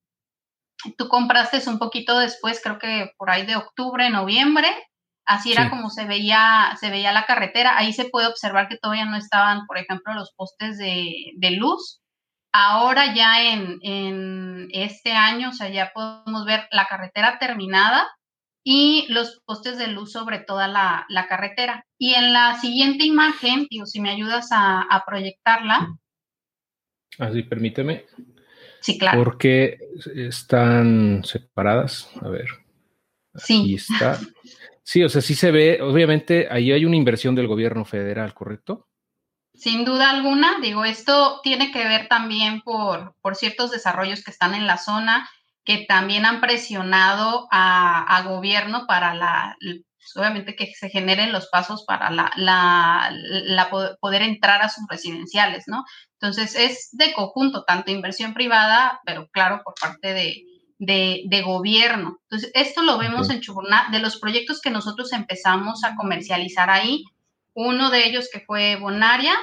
Tú 0.96 1.08
compraste 1.08 1.60
un 1.68 1.78
poquito 1.78 2.18
después, 2.18 2.60
creo 2.62 2.78
que 2.78 3.10
por 3.18 3.30
ahí 3.30 3.44
de 3.44 3.56
octubre, 3.56 4.08
noviembre. 4.10 4.68
Así 5.26 5.52
era 5.52 5.70
como 5.70 5.90
se 5.90 6.06
veía, 6.06 6.76
se 6.80 6.90
veía 6.90 7.12
la 7.12 7.26
carretera. 7.26 7.78
Ahí 7.78 7.92
se 7.92 8.06
puede 8.06 8.26
observar 8.26 8.68
que 8.68 8.78
todavía 8.78 9.04
no 9.04 9.16
estaban, 9.16 9.66
por 9.66 9.78
ejemplo, 9.78 10.14
los 10.14 10.32
postes 10.34 10.78
de, 10.78 11.50
luz. 11.52 12.00
Ahora 12.52 13.14
ya 13.14 13.42
en, 13.42 13.78
en, 13.82 14.68
este 14.72 15.12
año, 15.12 15.50
o 15.50 15.52
sea, 15.52 15.68
ya 15.68 15.92
podemos 15.94 16.44
ver 16.46 16.66
la 16.72 16.86
carretera 16.86 17.38
terminada 17.38 18.08
y 18.64 19.06
los 19.08 19.40
postes 19.44 19.78
de 19.78 19.88
luz 19.88 20.12
sobre 20.12 20.38
toda 20.40 20.66
la, 20.66 21.26
carretera. 21.28 21.84
Y 21.98 22.14
en 22.14 22.32
la 22.32 22.58
siguiente 22.58 23.04
imagen, 23.04 23.66
digo, 23.70 23.86
si 23.86 24.00
me 24.00 24.10
ayudas 24.10 24.50
a, 24.50 24.80
a 24.82 25.04
proyectarla, 25.04 25.88
Así, 27.18 27.42
permíteme. 27.42 28.06
Sí, 28.80 28.98
claro. 28.98 29.22
Porque 29.22 29.78
están 30.14 31.22
separadas. 31.24 32.10
A 32.22 32.28
ver. 32.28 32.46
Sí. 33.34 33.74
está. 33.74 34.18
Sí, 34.82 35.04
o 35.04 35.08
sea, 35.08 35.22
sí 35.22 35.34
se 35.34 35.50
ve, 35.50 35.80
obviamente 35.82 36.48
ahí 36.50 36.72
hay 36.72 36.84
una 36.84 36.96
inversión 36.96 37.34
del 37.34 37.46
gobierno 37.46 37.84
federal, 37.84 38.34
¿correcto? 38.34 38.88
Sin 39.54 39.84
duda 39.84 40.10
alguna, 40.10 40.58
digo, 40.60 40.84
esto 40.84 41.40
tiene 41.42 41.70
que 41.70 41.84
ver 41.84 42.08
también 42.08 42.62
por, 42.62 43.14
por 43.20 43.36
ciertos 43.36 43.70
desarrollos 43.70 44.24
que 44.24 44.30
están 44.30 44.54
en 44.54 44.66
la 44.66 44.78
zona, 44.78 45.28
que 45.64 45.84
también 45.86 46.24
han 46.24 46.40
presionado 46.40 47.46
a, 47.52 48.16
a 48.16 48.22
gobierno 48.22 48.86
para 48.88 49.14
la, 49.14 49.56
obviamente 50.16 50.56
que 50.56 50.72
se 50.74 50.88
generen 50.88 51.32
los 51.32 51.48
pasos 51.48 51.84
para 51.84 52.10
la, 52.10 52.30
la, 52.36 53.70
poder 54.00 54.22
entrar 54.22 54.62
a 54.62 54.68
sus 54.68 54.84
residenciales, 54.88 55.64
¿no? 55.66 55.84
Entonces 56.20 56.54
es 56.54 56.88
de 56.92 57.12
conjunto, 57.12 57.64
tanto 57.64 57.90
inversión 57.90 58.34
privada, 58.34 59.00
pero 59.04 59.28
claro, 59.28 59.62
por 59.64 59.74
parte 59.80 60.12
de, 60.12 60.44
de, 60.80 61.42
gobierno. 61.42 62.18
Entonces, 62.24 62.50
esto 62.54 62.82
lo 62.82 62.98
vemos 62.98 63.30
en 63.30 63.40
Chuburná, 63.40 63.88
de 63.92 63.98
los 63.98 64.18
proyectos 64.18 64.60
que 64.60 64.70
nosotros 64.70 65.12
empezamos 65.12 65.84
a 65.84 65.94
comercializar 65.94 66.70
ahí, 66.70 67.04
Uno 67.52 67.90
de 67.90 68.06
ellos 68.06 68.28
que 68.32 68.40
fue 68.40 68.76
Bonaria, 68.76 69.34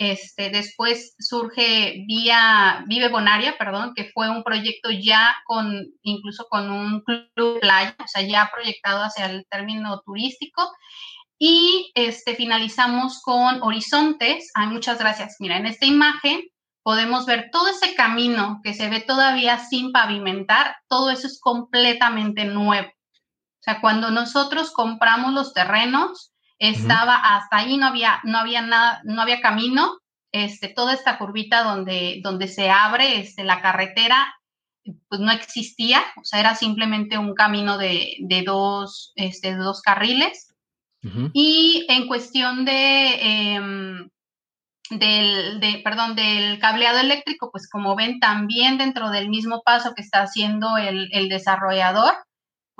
este, 0.00 0.48
después 0.48 1.14
surge 1.18 2.04
Vía, 2.06 2.84
Vive 2.86 3.10
Bonaria, 3.10 3.58
perdón, 3.58 3.92
que 3.94 4.10
fue 4.14 4.30
un 4.30 4.42
proyecto 4.42 4.88
ya 4.90 5.36
con, 5.44 5.84
incluso 6.00 6.46
con 6.48 6.70
un 6.70 7.02
club 7.02 7.60
playa, 7.60 7.94
o 8.02 8.08
sea, 8.08 8.22
ya 8.22 8.50
proyectado 8.50 9.02
hacia 9.02 9.26
el 9.26 9.46
término 9.50 10.00
turístico. 10.00 10.72
Y 11.38 11.92
este, 11.94 12.34
finalizamos 12.34 13.20
con 13.22 13.62
Horizontes. 13.62 14.50
Ay, 14.54 14.68
muchas 14.68 14.98
gracias. 14.98 15.36
Mira, 15.38 15.58
en 15.58 15.66
esta 15.66 15.84
imagen 15.84 16.44
podemos 16.82 17.26
ver 17.26 17.50
todo 17.52 17.68
ese 17.68 17.94
camino 17.94 18.60
que 18.64 18.72
se 18.72 18.88
ve 18.88 19.00
todavía 19.00 19.58
sin 19.58 19.92
pavimentar. 19.92 20.76
Todo 20.88 21.10
eso 21.10 21.26
es 21.26 21.38
completamente 21.38 22.46
nuevo. 22.46 22.88
O 22.88 23.62
sea, 23.62 23.82
cuando 23.82 24.10
nosotros 24.10 24.72
compramos 24.72 25.34
los 25.34 25.52
terrenos, 25.52 26.29
estaba 26.60 27.16
hasta 27.16 27.56
ahí, 27.56 27.78
no 27.78 27.86
había, 27.86 28.20
no 28.22 28.38
había 28.38 28.60
nada, 28.60 29.00
no 29.04 29.20
había 29.22 29.40
camino, 29.40 29.98
este, 30.30 30.68
toda 30.68 30.92
esta 30.92 31.18
curvita 31.18 31.64
donde, 31.64 32.20
donde 32.22 32.46
se 32.46 32.70
abre 32.70 33.18
este, 33.18 33.42
la 33.44 33.60
carretera, 33.62 34.32
pues 35.08 35.20
no 35.20 35.32
existía, 35.32 36.02
o 36.20 36.24
sea, 36.24 36.38
era 36.38 36.54
simplemente 36.54 37.18
un 37.18 37.34
camino 37.34 37.78
de, 37.78 38.16
de 38.20 38.42
dos, 38.42 39.12
este, 39.16 39.56
dos 39.56 39.82
carriles. 39.82 40.46
Y 41.32 41.86
en 41.88 42.06
cuestión 42.06 42.66
de, 42.66 43.54
em, 43.54 44.10
del, 44.90 45.58
de, 45.58 45.80
perdón, 45.82 46.14
del 46.14 46.58
cableado 46.58 46.98
eléctrico, 46.98 47.50
pues 47.50 47.70
como 47.70 47.96
ven, 47.96 48.20
también 48.20 48.76
dentro 48.76 49.08
del 49.08 49.30
mismo 49.30 49.62
paso 49.64 49.94
que 49.94 50.02
está 50.02 50.20
haciendo 50.20 50.76
el, 50.76 51.08
el 51.12 51.30
desarrollador, 51.30 52.12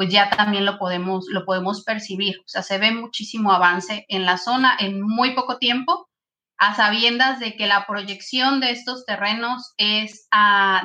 pues 0.01 0.11
ya 0.11 0.31
también 0.31 0.65
lo 0.65 0.79
podemos, 0.79 1.27
lo 1.29 1.45
podemos 1.45 1.85
percibir. 1.85 2.39
O 2.39 2.49
sea, 2.49 2.63
se 2.63 2.79
ve 2.79 2.91
muchísimo 2.91 3.53
avance 3.53 4.07
en 4.09 4.25
la 4.25 4.39
zona 4.39 4.75
en 4.81 5.03
muy 5.03 5.35
poco 5.35 5.59
tiempo, 5.59 6.09
a 6.57 6.75
sabiendas 6.75 7.39
de 7.39 7.55
que 7.55 7.67
la 7.67 7.87
proyección 7.87 8.61
de 8.61 8.71
estos 8.71 9.05
terrenos 9.05 9.75
es 9.77 10.27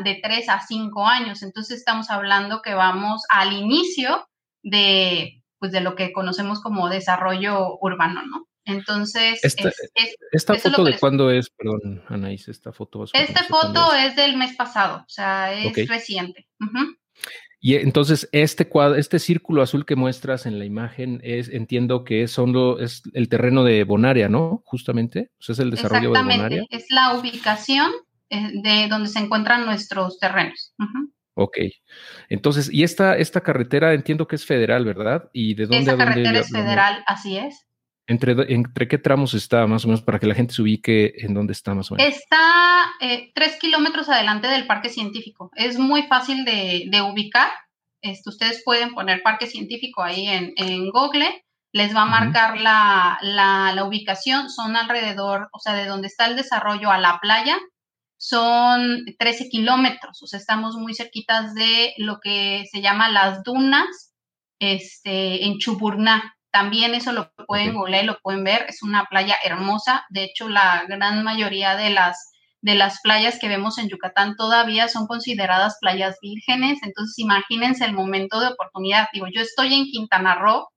de 0.04 0.20
tres 0.22 0.50
a 0.50 0.60
cinco 0.68 1.08
años. 1.08 1.44
Entonces 1.44 1.78
estamos 1.78 2.10
hablando 2.10 2.62
que 2.62 2.74
vamos 2.74 3.22
al 3.30 3.54
inicio 3.54 4.28
de, 4.64 5.42
pues, 5.60 5.72
de 5.72 5.80
lo 5.80 5.96
que 5.96 6.12
conocemos 6.12 6.62
como 6.62 6.90
desarrollo 6.90 7.78
urbano, 7.80 8.22
¿no? 8.26 8.50
Entonces, 8.66 9.40
esta, 9.46 10.56
foto 10.56 10.84
de 10.84 11.00
cuándo 11.00 11.32
es, 11.32 11.50
perdón, 11.52 12.04
Anaís, 12.10 12.50
esta 12.50 12.74
foto. 12.74 13.06
Esta 13.14 13.44
foto 13.46 13.94
es. 13.94 14.18
del 14.18 14.36
mes 14.36 14.58
pasado, 14.58 15.06
o 15.08 15.10
sea, 15.10 15.54
es 15.54 15.88
reciente. 15.88 16.48
Y 17.66 17.78
entonces 17.78 18.30
este 18.32 18.68
cuadro, 18.68 18.96
este 18.96 19.18
círculo 19.18 19.64
azul 19.64 19.88
que 19.88 19.96
muestras 19.96 20.46
en 20.46 20.60
la 20.60 20.66
imagen 20.66 21.20
es, 21.24 21.50
entiendo 21.50 22.04
que 22.04 22.22
es, 22.22 22.38
es 22.80 23.02
el 23.14 23.28
terreno 23.28 23.64
de 23.64 23.84
Bonaria, 23.84 24.30
¿no? 24.30 24.62
Justamente, 24.66 25.32
o 25.40 25.42
sea, 25.42 25.54
es 25.54 25.60
el 25.60 25.72
desarrollo 25.72 26.12
de 26.12 26.22
Bonaria. 26.22 26.64
Es 26.70 26.86
la 26.92 27.16
ubicación 27.16 27.90
eh, 28.30 28.52
de 28.62 28.88
donde 28.88 29.10
se 29.10 29.18
encuentran 29.18 29.66
nuestros 29.66 30.20
terrenos. 30.20 30.76
Ok. 31.34 31.58
Entonces, 32.30 32.72
y 32.72 32.84
esta, 32.84 33.18
esta 33.18 33.42
carretera 33.42 33.96
entiendo 33.96 34.28
que 34.28 34.36
es 34.36 34.46
federal, 34.46 34.86
¿verdad? 34.86 35.28
¿Y 35.34 35.56
de 35.56 35.66
dónde 35.66 35.80
Esa 35.80 35.98
carretera 35.98 36.38
es 36.38 36.52
federal, 36.52 37.04
así 37.08 37.36
es. 37.36 37.66
¿Entre, 38.08 38.54
¿Entre 38.54 38.88
qué 38.88 38.98
tramos 39.00 39.34
está 39.34 39.66
más 39.66 39.84
o 39.84 39.88
menos 39.88 40.04
para 40.04 40.20
que 40.20 40.28
la 40.28 40.36
gente 40.36 40.54
se 40.54 40.62
ubique 40.62 41.14
en 41.18 41.34
dónde 41.34 41.54
está 41.54 41.74
más 41.74 41.92
o 41.92 41.96
menos? 41.96 42.16
Está 42.16 42.94
eh, 43.02 43.32
tres 43.34 43.58
kilómetros 43.60 44.10
adelante 44.10 44.48
del 44.48 44.68
parque 44.68 44.90
científico. 44.90 45.52
Es 45.56 45.80
muy 45.80 46.04
fácil 46.04 46.46
de, 46.46 47.02
ubicar. 47.02 47.52
Este, 48.02 48.30
ustedes 48.30 48.62
pueden 48.64 48.94
poner 48.94 49.24
parque 49.24 49.48
científico 49.48 50.04
ahí 50.04 50.28
en, 50.28 50.54
en 50.58 50.92
Google. 50.92 51.44
Les 51.72 51.96
va 51.96 52.04
a 52.04 52.06
marcar 52.06 52.60
la, 52.60 53.18
la, 53.22 53.84
ubicación. 53.84 54.52
Son 54.52 54.76
alrededor, 54.76 55.50
o 55.52 55.60
sea, 55.60 55.74
de 55.74 55.88
donde 55.88 56.08
está 56.08 56.28
el 56.28 56.36
desarrollo 56.36 56.92
a 56.92 57.00
la 57.00 57.20
playa, 57.20 57.58
son 58.18 59.04
13 59.18 59.50
kilómetros. 59.50 60.22
O 60.22 60.28
sea, 60.28 60.40
estamos 60.40 60.76
muy 60.76 60.94
cerquitas 60.94 61.56
de 61.56 61.94
lo 61.98 62.20
que 62.20 62.66
se 62.72 62.82
llama 62.82 63.10
las 63.10 63.44
dunas 63.44 64.14
este, 64.60 65.46
en 65.46 65.58
Chuburná. 65.58 66.35
También 66.56 66.96
eso 66.96 67.12
lo 67.12 67.34
pueden 67.48 67.76
okay. 67.76 68.06
lo 68.06 68.18
pueden 68.20 68.46
ver. 68.46 68.66
Es 68.70 68.82
una 68.82 69.04
playa 69.10 69.36
hermosa. 69.44 70.06
De 70.10 70.24
hecho, 70.24 70.48
la 70.48 70.86
gran 70.88 71.22
mayoría 71.22 71.76
de 71.76 71.90
las, 71.90 72.32
de 72.62 72.76
las 72.76 73.02
playas 73.02 73.40
que 73.40 73.50
vemos 73.50 73.78
en 73.78 73.90
Yucatán 73.90 74.38
todavía 74.38 74.88
son 74.88 75.06
consideradas 75.06 75.76
playas 75.82 76.16
vírgenes. 76.22 76.80
Entonces, 76.82 77.20
imagínense 77.20 77.84
el 77.84 77.92
momento 77.92 78.40
de 78.40 78.48
oportunidad. 78.48 79.10
Digo, 79.12 79.28
yo 79.28 79.42
estoy 79.42 79.74
en 79.74 79.84
Quintana 79.88 80.36
Roo. 80.36 80.70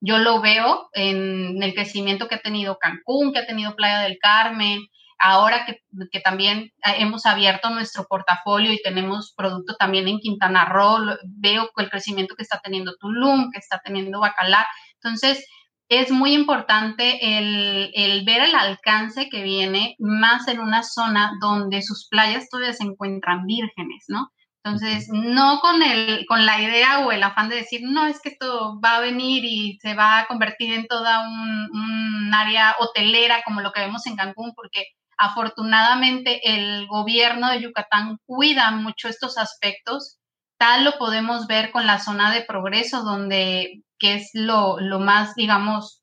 Yo 0.00 0.16
lo 0.16 0.40
veo 0.40 0.88
en 0.94 1.62
el 1.62 1.74
crecimiento 1.74 2.26
que 2.26 2.36
ha 2.36 2.40
tenido 2.40 2.78
Cancún, 2.78 3.34
que 3.34 3.40
ha 3.40 3.46
tenido 3.46 3.76
Playa 3.76 4.00
del 4.00 4.16
Carmen, 4.18 4.80
ahora 5.18 5.66
que, 5.66 5.82
que, 6.10 6.20
también 6.20 6.72
hemos 6.84 7.26
abierto 7.26 7.70
nuestro 7.70 8.06
portafolio 8.08 8.72
y 8.72 8.80
tenemos 8.82 9.34
producto 9.36 9.74
también 9.76 10.06
en 10.08 10.20
Quintana 10.20 10.64
Roo, 10.64 10.98
veo 11.24 11.70
el 11.76 11.90
crecimiento 11.90 12.36
que 12.36 12.44
está 12.44 12.60
teniendo 12.62 12.96
Tulum, 12.98 13.50
que 13.50 13.58
está 13.58 13.80
teniendo 13.84 14.20
Bacalar. 14.20 14.64
Entonces, 15.02 15.44
es 15.88 16.10
muy 16.10 16.34
importante 16.34 17.38
el, 17.38 18.24
ver 18.24 18.42
el 18.42 18.54
alcance 18.54 19.28
que 19.30 19.42
viene 19.42 19.96
más 19.98 20.46
en 20.48 20.60
una 20.60 20.82
zona 20.82 21.32
donde 21.40 21.82
sus 21.82 22.08
playas 22.08 22.48
todavía 22.50 22.74
se 22.74 22.84
encuentran 22.84 23.46
vírgenes, 23.46 24.04
¿no? 24.08 24.30
Entonces, 24.62 25.08
no 25.10 25.60
con, 25.60 25.82
el, 25.82 26.26
con 26.26 26.44
la 26.44 26.60
idea 26.60 27.06
o 27.06 27.12
el 27.12 27.22
afán 27.22 27.48
de 27.48 27.56
decir, 27.56 27.80
no, 27.84 28.06
es 28.06 28.20
que 28.20 28.30
esto 28.30 28.78
va 28.84 28.96
a 28.96 29.00
venir 29.00 29.44
y 29.44 29.78
se 29.80 29.94
va 29.94 30.18
a 30.18 30.26
convertir 30.26 30.74
en 30.74 30.86
toda 30.86 31.26
un, 31.26 31.70
un 31.72 32.34
área 32.34 32.74
hotelera 32.78 33.42
como 33.44 33.62
lo 33.62 33.72
que 33.72 33.80
vemos 33.80 34.06
en 34.06 34.16
Cancún, 34.16 34.52
porque 34.54 34.84
afortunadamente 35.16 36.40
el 36.44 36.86
gobierno 36.86 37.50
de 37.50 37.62
Yucatán 37.62 38.18
cuida 38.26 38.70
mucho 38.72 39.08
estos 39.08 39.38
aspectos. 39.38 40.18
Tal 40.58 40.84
lo 40.84 40.98
podemos 40.98 41.46
ver 41.46 41.70
con 41.70 41.86
la 41.86 41.98
zona 41.98 42.32
de 42.32 42.42
progreso, 42.42 43.04
donde 43.04 43.84
que 43.98 44.14
es 44.14 44.30
lo, 44.34 44.78
más, 45.00 45.34
digamos, 45.34 46.02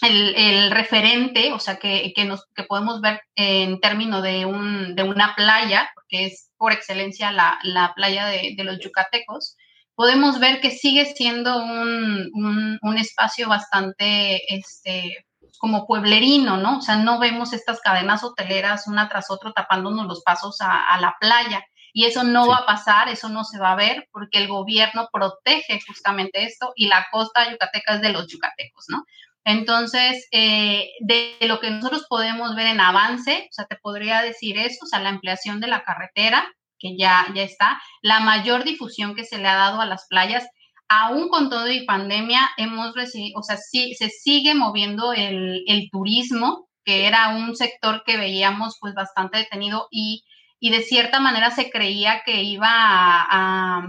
el, 0.00 0.70
referente, 0.70 1.52
o 1.52 1.58
sea, 1.58 1.76
que, 1.76 2.12
nos, 2.26 2.46
que 2.54 2.64
podemos 2.64 3.00
ver 3.00 3.20
en 3.36 3.80
términos 3.80 4.22
de, 4.22 4.46
un, 4.46 4.94
de 4.96 5.02
una 5.02 5.34
playa, 5.36 5.90
porque 5.94 6.26
es 6.26 6.50
por 6.56 6.72
excelencia 6.72 7.32
la, 7.32 7.92
playa 7.94 8.26
de, 8.26 8.54
los 8.64 8.78
yucatecos, 8.80 9.56
podemos 9.94 10.40
ver 10.40 10.60
que 10.60 10.70
sigue 10.70 11.06
siendo 11.14 11.62
un, 11.62 12.78
un, 12.82 12.98
espacio 12.98 13.48
bastante, 13.48 14.54
este, 14.54 15.26
como 15.58 15.86
pueblerino, 15.86 16.56
¿no? 16.56 16.78
O 16.78 16.80
sea, 16.80 16.96
no 16.96 17.20
vemos 17.20 17.52
estas 17.52 17.80
cadenas 17.80 18.24
hoteleras 18.24 18.88
una 18.88 19.08
tras 19.08 19.30
otra 19.30 19.52
tapándonos 19.52 20.06
los 20.06 20.22
pasos 20.22 20.56
a 20.60 20.98
la 21.00 21.14
playa. 21.20 21.64
Y 21.92 22.06
eso 22.06 22.24
no 22.24 22.48
va 22.48 22.58
a 22.58 22.66
pasar, 22.66 23.08
eso 23.08 23.28
no 23.28 23.44
se 23.44 23.58
va 23.58 23.72
a 23.72 23.76
ver, 23.76 24.08
porque 24.12 24.38
el 24.38 24.48
gobierno 24.48 25.08
protege 25.12 25.80
justamente 25.86 26.44
esto 26.44 26.72
y 26.74 26.86
la 26.86 27.06
costa 27.10 27.50
yucateca 27.50 27.96
es 27.96 28.00
de 28.00 28.12
los 28.12 28.26
yucatecos, 28.28 28.86
¿no? 28.88 29.04
Entonces, 29.44 30.28
eh, 30.30 30.90
de 31.00 31.36
lo 31.42 31.60
que 31.60 31.70
nosotros 31.70 32.06
podemos 32.08 32.54
ver 32.54 32.68
en 32.68 32.80
avance, 32.80 33.48
o 33.50 33.52
sea, 33.52 33.66
te 33.66 33.76
podría 33.76 34.22
decir 34.22 34.56
eso, 34.56 34.84
o 34.84 34.86
sea, 34.86 35.00
la 35.00 35.10
ampliación 35.10 35.60
de 35.60 35.66
la 35.66 35.82
carretera, 35.82 36.46
que 36.78 36.96
ya, 36.96 37.26
ya 37.34 37.42
está, 37.42 37.80
la 38.02 38.20
mayor 38.20 38.64
difusión 38.64 39.14
que 39.14 39.24
se 39.24 39.38
le 39.38 39.48
ha 39.48 39.56
dado 39.56 39.80
a 39.80 39.86
las 39.86 40.06
playas, 40.08 40.46
aún 40.88 41.28
con 41.28 41.50
todo 41.50 41.70
y 41.70 41.84
pandemia, 41.86 42.40
hemos 42.56 42.94
recibido, 42.94 43.40
o 43.40 43.42
sea, 43.42 43.56
sí, 43.56 43.94
se 43.94 44.10
sigue 44.10 44.54
moviendo 44.54 45.12
el, 45.12 45.64
el 45.66 45.88
turismo, 45.90 46.68
que 46.84 47.06
era 47.06 47.30
un 47.30 47.56
sector 47.56 48.02
que 48.04 48.16
veíamos 48.16 48.76
pues 48.80 48.94
bastante 48.94 49.38
detenido 49.38 49.88
y 49.90 50.24
y 50.64 50.70
de 50.70 50.82
cierta 50.82 51.18
manera 51.18 51.50
se 51.50 51.70
creía 51.72 52.22
que 52.24 52.44
iba 52.44 52.68
a, 52.70 53.84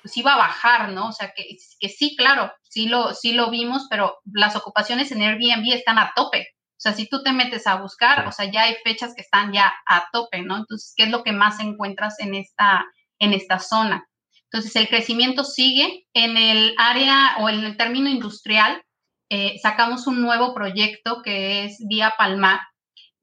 pues 0.00 0.16
iba 0.16 0.34
a 0.34 0.38
bajar, 0.38 0.90
¿no? 0.90 1.08
O 1.08 1.12
sea, 1.12 1.32
que, 1.34 1.56
que, 1.80 1.88
sí, 1.88 2.14
claro, 2.16 2.52
sí 2.62 2.86
lo, 2.86 3.12
sí 3.12 3.32
lo 3.32 3.50
vimos, 3.50 3.88
pero 3.90 4.16
las 4.32 4.54
ocupaciones 4.54 5.10
en 5.10 5.22
Airbnb 5.22 5.68
están 5.72 5.98
a 5.98 6.12
tope. 6.14 6.46
O 6.52 6.78
sea, 6.78 6.92
si 6.92 7.08
tú 7.08 7.24
te 7.24 7.32
metes 7.32 7.66
a 7.66 7.80
buscar, 7.80 8.24
o 8.28 8.30
sea, 8.30 8.48
ya 8.48 8.62
hay 8.62 8.76
fechas 8.84 9.14
que 9.16 9.22
están 9.22 9.52
ya 9.52 9.74
a 9.84 10.06
tope, 10.12 10.42
¿no? 10.42 10.58
Entonces, 10.58 10.94
¿qué 10.96 11.02
es 11.02 11.10
lo 11.10 11.24
que 11.24 11.32
más 11.32 11.58
encuentras 11.58 12.20
en 12.20 12.36
esta, 12.36 12.86
en 13.18 13.32
esta 13.32 13.58
zona? 13.58 14.06
Entonces, 14.44 14.76
el 14.76 14.86
crecimiento 14.86 15.42
sigue. 15.42 16.06
En 16.14 16.36
el 16.36 16.76
área 16.78 17.38
o 17.40 17.48
en 17.48 17.64
el 17.64 17.76
término 17.76 18.08
industrial, 18.08 18.80
eh, 19.28 19.58
sacamos 19.60 20.06
un 20.06 20.22
nuevo 20.22 20.54
proyecto 20.54 21.20
que 21.24 21.64
es 21.64 21.78
Vía 21.88 22.14
Palmar, 22.16 22.60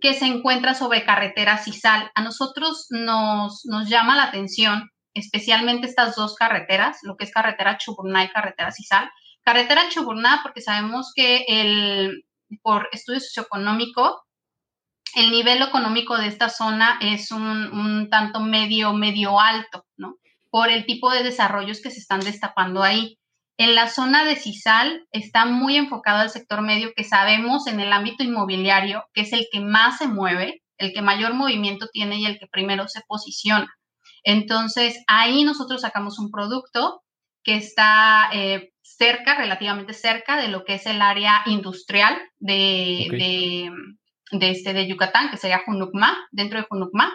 que 0.03 0.13
se 0.13 0.25
encuentra 0.25 0.73
sobre 0.73 1.05
carretera 1.05 1.57
Cisal. 1.57 2.11
A 2.13 2.21
nosotros 2.21 2.87
nos, 2.89 3.65
nos 3.65 3.87
llama 3.87 4.17
la 4.17 4.23
atención, 4.23 4.91
especialmente 5.13 5.87
estas 5.87 6.17
dos 6.17 6.35
carreteras, 6.35 6.97
lo 7.03 7.15
que 7.15 7.23
es 7.23 7.31
carretera 7.31 7.77
Chuburná 7.77 8.25
y 8.25 8.29
carretera 8.29 8.73
Cisal. 8.73 9.09
Carretera 9.43 9.87
Chuburná, 9.87 10.41
porque 10.43 10.59
sabemos 10.59 11.13
que 11.15 11.45
el, 11.47 12.25
por 12.61 12.89
estudio 12.91 13.21
socioeconómico, 13.21 14.25
el 15.15 15.31
nivel 15.31 15.61
económico 15.61 16.17
de 16.17 16.27
esta 16.27 16.49
zona 16.49 16.99
es 17.01 17.31
un, 17.31 17.71
un, 17.71 18.09
tanto 18.09 18.41
medio, 18.41 18.91
medio 18.91 19.39
alto, 19.39 19.85
¿no? 19.95 20.17
Por 20.49 20.67
el 20.69 20.85
tipo 20.85 21.11
de 21.11 21.23
desarrollos 21.23 21.81
que 21.81 21.91
se 21.91 21.99
están 21.99 22.19
destapando 22.19 22.83
ahí. 22.83 23.17
En 23.57 23.75
la 23.75 23.87
zona 23.89 24.25
de 24.25 24.35
Cisal 24.35 25.05
está 25.11 25.45
muy 25.45 25.77
enfocado 25.77 26.19
al 26.19 26.29
sector 26.29 26.61
medio 26.61 26.91
que 26.95 27.03
sabemos 27.03 27.67
en 27.67 27.79
el 27.79 27.93
ámbito 27.93 28.23
inmobiliario 28.23 29.05
que 29.13 29.21
es 29.21 29.33
el 29.33 29.47
que 29.51 29.59
más 29.59 29.99
se 29.99 30.07
mueve, 30.07 30.63
el 30.77 30.93
que 30.93 31.01
mayor 31.01 31.33
movimiento 31.33 31.87
tiene 31.91 32.17
y 32.17 32.25
el 32.25 32.39
que 32.39 32.47
primero 32.47 32.87
se 32.87 33.01
posiciona. 33.07 33.71
Entonces, 34.23 35.03
ahí 35.07 35.43
nosotros 35.43 35.81
sacamos 35.81 36.17
un 36.17 36.31
producto 36.31 37.03
que 37.43 37.55
está 37.55 38.29
eh, 38.33 38.71
cerca, 38.81 39.35
relativamente 39.35 39.93
cerca 39.93 40.41
de 40.41 40.47
lo 40.47 40.63
que 40.63 40.75
es 40.75 40.85
el 40.85 41.01
área 41.01 41.41
industrial 41.45 42.17
de, 42.39 43.69
de, 44.31 44.49
este, 44.49 44.73
de 44.73 44.87
Yucatán, 44.87 45.29
que 45.29 45.37
sería 45.37 45.63
Junucma, 45.65 46.17
dentro 46.31 46.59
de 46.59 46.65
Junucma. 46.69 47.11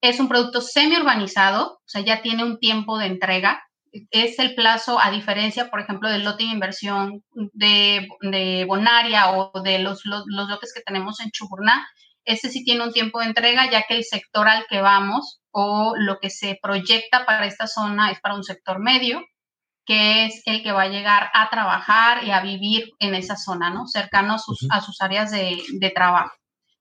Es 0.00 0.20
un 0.20 0.28
producto 0.28 0.60
semi-urbanizado, 0.60 1.72
o 1.72 1.82
sea, 1.86 2.02
ya 2.02 2.22
tiene 2.22 2.44
un 2.44 2.58
tiempo 2.58 2.98
de 2.98 3.06
entrega. 3.06 3.62
Es 4.10 4.38
el 4.38 4.54
plazo, 4.54 5.00
a 5.00 5.10
diferencia, 5.10 5.70
por 5.70 5.80
ejemplo, 5.80 6.08
del 6.08 6.24
lote 6.24 6.44
de 6.44 6.50
inversión 6.50 7.24
de, 7.32 8.06
de 8.22 8.64
Bonaria 8.66 9.32
o 9.32 9.62
de 9.62 9.78
los, 9.78 10.04
los, 10.04 10.24
lotes 10.26 10.72
que 10.74 10.82
tenemos 10.82 11.20
en 11.20 11.30
Chuburná, 11.30 11.86
este 12.24 12.50
sí 12.50 12.64
tiene 12.64 12.84
un 12.84 12.92
tiempo 12.92 13.20
de 13.20 13.26
entrega, 13.26 13.70
ya 13.70 13.84
que 13.88 13.96
el 13.96 14.04
sector 14.04 14.48
al 14.48 14.66
que 14.68 14.82
vamos 14.82 15.40
o 15.50 15.94
lo 15.96 16.18
que 16.18 16.30
se 16.30 16.58
proyecta 16.62 17.24
para 17.24 17.46
esta 17.46 17.66
zona 17.66 18.10
es 18.10 18.20
para 18.20 18.34
un 18.34 18.44
sector 18.44 18.80
medio, 18.80 19.24
que 19.86 20.26
es 20.26 20.42
el 20.44 20.62
que 20.62 20.72
va 20.72 20.82
a 20.82 20.88
llegar 20.88 21.30
a 21.32 21.48
trabajar 21.48 22.24
y 22.24 22.30
a 22.30 22.42
vivir 22.42 22.90
en 22.98 23.14
esa 23.14 23.36
zona, 23.36 23.70
¿no? 23.70 23.86
Cercano 23.86 24.34
a 24.34 24.38
sus, 24.38 24.66
a 24.70 24.82
sus 24.82 25.00
áreas 25.00 25.30
de, 25.30 25.62
de 25.80 25.90
trabajo. 25.90 26.34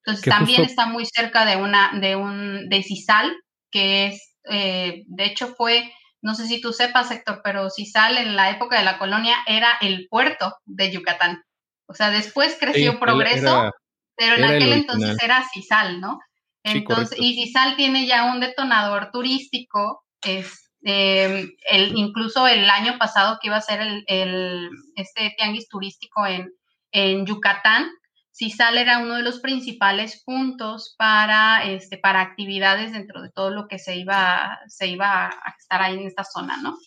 Entonces 0.08 0.34
también 0.34 0.64
está 0.64 0.86
muy 0.86 1.06
cerca 1.06 1.46
de 1.46 1.58
una, 1.58 1.92
de 2.00 2.16
un, 2.16 2.70
de 2.70 2.82
Cisal, 2.82 3.34
que 3.70 4.08
es, 4.08 4.38
eh, 4.50 5.04
de 5.06 5.26
hecho 5.26 5.54
fue, 5.56 5.92
no 6.28 6.36
sé 6.36 6.46
si 6.46 6.60
tú 6.60 6.74
sepas, 6.74 7.10
Héctor, 7.10 7.40
pero 7.42 7.70
Cisal 7.70 8.18
en 8.18 8.36
la 8.36 8.50
época 8.50 8.78
de 8.78 8.84
la 8.84 8.98
colonia 8.98 9.38
era 9.48 9.78
el 9.80 10.10
puerto 10.10 10.58
de 10.66 10.92
Yucatán. 10.92 11.42
O 11.86 11.94
sea, 11.94 12.10
después 12.10 12.58
creció 12.60 13.00
Progreso, 13.00 13.72
pero 14.18 14.36
en 14.36 14.44
aquel 14.44 14.74
entonces 14.74 15.16
era 15.24 15.48
Cisal, 15.54 16.02
¿no? 16.02 16.20
Entonces, 16.64 17.18
y 17.18 17.36
Cisal 17.36 17.78
tiene 17.78 18.06
ya 18.06 18.26
un 18.26 18.42
detonador 18.42 19.10
turístico, 19.10 20.04
es, 20.22 20.70
eh, 20.84 21.48
el, 21.72 21.98
incluso 21.98 22.46
el 22.46 22.70
año 22.70 22.98
pasado 22.98 23.40
que 23.42 23.48
iba 23.48 23.56
a 23.56 23.62
ser 23.62 23.80
el, 23.80 24.04
el 24.08 24.70
este 24.98 25.34
tianguis 25.38 25.70
turístico 25.70 26.28
en, 26.28 26.52
en 26.92 27.26
Yucatán, 27.26 27.90
CISAL 28.38 28.78
era 28.78 29.00
uno 29.00 29.16
de 29.16 29.24
los 29.24 29.40
principales 29.40 30.22
puntos 30.24 30.96
para, 30.98 31.66
este, 31.66 31.98
para 31.98 32.22
actividades 32.22 32.92
dentro 32.92 33.22
de 33.22 33.32
todo 33.32 33.50
lo 33.50 33.68
que 33.68 33.80
se 33.80 33.98
iba, 33.98 34.60
se 34.68 34.88
iba 34.88 35.26
a 35.28 35.56
estar 35.58 35.82
ahí 35.82 35.98
en 35.98 36.06
esta 36.06 36.24
zona, 36.24 36.62
¿no? 36.62 36.78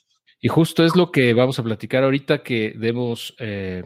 Y 0.40 0.46
justo 0.46 0.84
es 0.84 0.94
lo 0.94 1.10
que 1.10 1.34
vamos 1.34 1.58
a 1.58 1.64
platicar 1.64 2.04
ahorita, 2.04 2.44
que 2.44 2.72
debemos, 2.76 3.34
eh, 3.40 3.82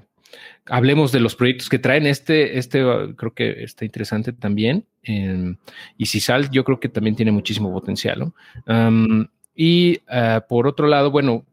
hablemos 0.66 1.10
de 1.10 1.20
los 1.20 1.34
proyectos 1.36 1.70
que 1.70 1.78
traen. 1.78 2.06
Este, 2.06 2.58
este 2.58 2.84
creo 3.16 3.32
que 3.34 3.64
está 3.64 3.86
interesante 3.86 4.34
también. 4.34 4.86
y 5.02 6.06
CISAL 6.06 6.50
yo 6.50 6.64
creo 6.64 6.78
que 6.78 6.90
también 6.90 7.16
tiene 7.16 7.32
muchísimo 7.32 7.72
potencial, 7.72 8.18
¿no? 8.66 9.28
y 9.56 10.00
eh, 10.10 10.40
por 10.48 10.66
otro 10.66 10.86
lado, 10.86 11.10
bueno, 11.10 11.46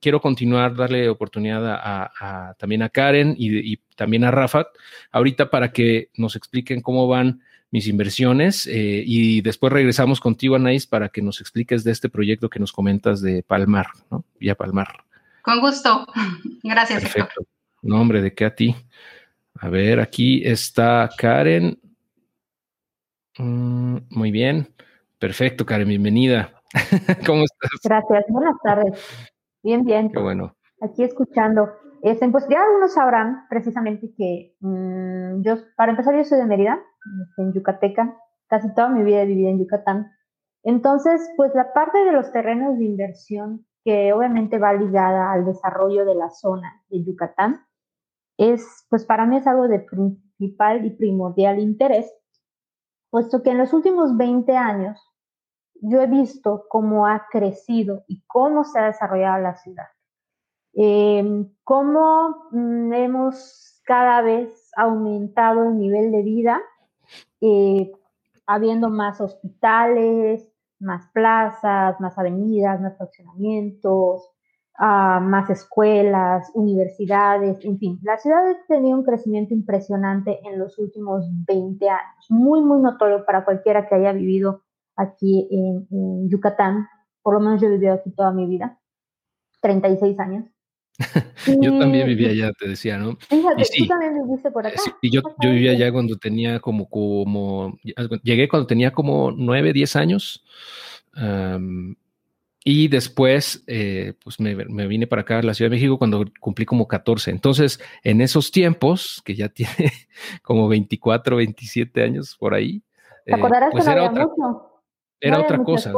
quiero 0.00 0.20
continuar, 0.20 0.74
darle 0.74 1.08
oportunidad 1.08 1.62
a, 1.66 2.54
también 2.58 2.82
a 2.82 2.88
Karen 2.88 3.34
y, 3.38 3.76
también 3.96 4.24
a 4.24 4.30
Rafa 4.30 4.66
ahorita 5.10 5.50
para 5.50 5.72
que 5.72 6.10
nos 6.16 6.34
expliquen 6.34 6.80
cómo 6.80 7.06
van 7.06 7.42
mis 7.70 7.86
inversiones 7.88 8.66
eh, 8.66 9.02
y 9.06 9.40
después 9.40 9.72
regresamos 9.72 10.20
contigo, 10.20 10.56
Anaís, 10.56 10.86
para 10.86 11.08
que 11.08 11.22
nos 11.22 11.40
expliques 11.40 11.84
de 11.84 11.92
este 11.92 12.08
proyecto 12.08 12.50
que 12.50 12.58
nos 12.60 12.72
comentas 12.72 13.22
de 13.22 13.42
Palmar, 13.42 13.86
¿no? 14.10 14.24
Vía 14.38 14.54
Palmar. 14.54 14.88
Con 15.42 15.60
gusto. 15.60 16.06
Gracias. 16.62 17.02
Perfecto. 17.02 17.46
No, 17.82 18.00
hombre, 18.00 18.20
¿de 18.20 18.34
qué 18.34 18.44
a 18.44 18.54
ti? 18.54 18.76
A 19.54 19.68
ver, 19.68 20.00
aquí 20.00 20.42
está 20.44 21.08
Karen. 21.16 21.80
Mm, 23.38 23.96
muy 24.10 24.30
bien. 24.30 24.74
Perfecto, 25.18 25.64
Karen, 25.64 25.88
bienvenida. 25.88 26.62
¿Cómo 27.26 27.44
estás? 27.44 27.80
Gracias, 27.82 28.24
buenas 28.28 28.56
tardes. 28.62 29.30
Bien, 29.62 29.84
bien. 29.84 30.10
Qué 30.10 30.20
bueno. 30.20 30.54
Aquí 30.80 31.04
escuchando. 31.04 31.70
Este, 32.02 32.28
pues 32.28 32.46
ya 32.48 32.62
algunos 32.62 32.94
sabrán 32.94 33.46
precisamente 33.48 34.12
que 34.16 34.56
mm, 34.60 35.42
yo, 35.42 35.56
para 35.76 35.92
empezar, 35.92 36.16
yo 36.16 36.24
soy 36.24 36.38
de 36.38 36.46
Mérida, 36.46 36.80
en 37.36 37.52
Yucateca. 37.52 38.16
Casi 38.48 38.74
toda 38.74 38.88
mi 38.88 39.02
vida 39.04 39.22
he 39.22 39.26
vivido 39.26 39.50
en 39.50 39.60
Yucatán. 39.60 40.10
Entonces, 40.64 41.30
pues 41.36 41.54
la 41.54 41.72
parte 41.72 42.04
de 42.04 42.12
los 42.12 42.32
terrenos 42.32 42.78
de 42.78 42.84
inversión 42.84 43.66
que 43.84 44.12
obviamente 44.12 44.58
va 44.58 44.72
ligada 44.72 45.32
al 45.32 45.44
desarrollo 45.44 46.04
de 46.04 46.14
la 46.14 46.30
zona 46.30 46.82
de 46.88 47.04
Yucatán, 47.04 47.64
es, 48.38 48.86
pues 48.88 49.04
para 49.04 49.26
mí 49.26 49.36
es 49.36 49.46
algo 49.46 49.68
de 49.68 49.80
principal 49.80 50.84
y 50.86 50.90
primordial 50.90 51.58
interés, 51.58 52.12
puesto 53.10 53.42
que 53.42 53.50
en 53.50 53.58
los 53.58 53.72
últimos 53.72 54.16
20 54.16 54.56
años 54.56 55.00
yo 55.82 56.00
he 56.00 56.06
visto 56.06 56.66
cómo 56.68 57.06
ha 57.06 57.26
crecido 57.30 58.04
y 58.06 58.22
cómo 58.26 58.64
se 58.64 58.78
ha 58.78 58.86
desarrollado 58.86 59.42
la 59.42 59.56
ciudad. 59.56 59.86
Em, 60.74 61.50
cómo 61.64 62.48
mm, 62.52 62.92
hemos 62.92 63.80
cada 63.84 64.22
vez 64.22 64.70
aumentado 64.76 65.64
el 65.64 65.78
nivel 65.78 66.12
de 66.12 66.22
vida, 66.22 66.60
eh, 67.40 67.92
habiendo 68.46 68.88
más 68.90 69.20
hospitales, 69.20 70.48
más 70.78 71.08
plazas, 71.12 72.00
más 72.00 72.16
avenidas, 72.16 72.80
más 72.80 72.96
fraccionamientos, 72.96 74.30
ah, 74.78 75.20
más 75.20 75.50
escuelas, 75.50 76.50
universidades, 76.54 77.64
en 77.64 77.78
fin, 77.78 77.98
la 78.02 78.18
ciudad 78.18 78.48
ha 78.48 78.66
tenido 78.68 78.98
un 78.98 79.04
crecimiento 79.04 79.52
impresionante 79.52 80.40
en 80.44 80.58
los 80.58 80.78
últimos 80.78 81.26
20 81.46 81.88
años, 81.90 82.26
muy, 82.28 82.60
muy 82.60 82.80
notorio 82.80 83.24
para 83.24 83.44
cualquiera 83.44 83.88
que 83.88 83.96
haya 83.96 84.12
vivido 84.12 84.62
aquí 84.96 85.48
en, 85.50 86.28
Yucatán. 86.28 86.88
Por 87.22 87.34
lo 87.34 87.40
menos 87.40 87.60
yo 87.60 87.68
he 87.68 87.72
vivido 87.72 87.94
aquí 87.94 88.10
toda 88.10 88.32
mi 88.32 88.46
vida, 88.46 88.78
36 89.60 90.18
años. 90.18 90.44
yo 91.60 91.78
también 91.78 92.06
vivía 92.06 92.30
allá, 92.30 92.52
te 92.52 92.68
decía, 92.68 92.98
¿no? 92.98 93.16
Fíjate, 93.28 93.64
tú 93.76 93.86
también 93.86 94.14
viviste 94.22 94.50
por 94.50 94.66
acá. 94.66 94.78
Sí, 94.78 95.10
yo, 95.10 95.22
yo 95.40 95.50
vivía 95.50 95.72
allá 95.72 95.90
cuando 95.92 96.16
tenía 96.16 96.60
como, 96.60 96.88
como, 96.88 97.78
llegué 98.22 98.48
cuando 98.48 98.66
tenía 98.66 98.92
como 98.92 99.30
9, 99.30 99.72
10 99.72 99.96
años. 99.96 100.44
y 102.64 102.88
después, 102.88 103.64
eh, 103.66 104.14
pues 104.22 104.38
me, 104.38 104.54
me, 104.54 104.86
vine 104.86 105.06
para 105.06 105.22
acá 105.22 105.38
a 105.38 105.42
la 105.42 105.54
Ciudad 105.54 105.70
de 105.70 105.76
México 105.76 105.98
cuando 105.98 106.24
cumplí 106.40 106.66
como 106.66 106.86
14. 106.86 107.30
Entonces, 107.30 107.80
en 108.04 108.20
esos 108.20 108.50
tiempos, 108.50 109.22
que 109.24 109.34
ya 109.34 109.48
tiene 109.48 109.92
como 110.42 110.68
24, 110.68 111.36
27 111.36 112.02
años 112.02 112.36
por 112.38 112.54
ahí. 112.54 112.82
¿Te 113.24 113.34
acordarás 113.34 113.68
eh, 113.68 113.72
pues 113.72 113.84
que 113.84 113.90
no 113.90 113.96
era 113.96 114.10
mucho? 114.10 114.71
Era 115.22 115.40
otra 115.40 115.58
cosa. 115.62 115.92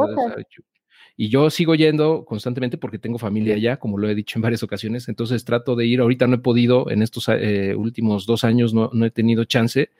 y 1.16 1.28
yo 1.28 1.48
sigo 1.48 1.74
yendo 1.74 2.24
constantemente 2.24 2.76
porque 2.76 2.98
tengo 2.98 3.18
familia 3.18 3.54
allá, 3.54 3.76
como 3.78 3.98
lo 3.98 4.08
he 4.08 4.14
dicho 4.14 4.38
en 4.38 4.42
varias 4.42 4.62
ocasiones, 4.62 5.08
entonces 5.08 5.44
trato 5.44 5.76
de 5.76 5.86
ir, 5.86 6.00
ahorita 6.00 6.26
no 6.26 6.36
he 6.36 6.38
podido, 6.38 6.90
en 6.90 7.02
estos 7.02 7.28
eh, 7.28 7.74
últimos 7.76 8.26
dos 8.26 8.44
años 8.44 8.74
no, 8.74 8.90
he 9.04 9.10
tenido 9.10 9.44
chance, 9.44 9.90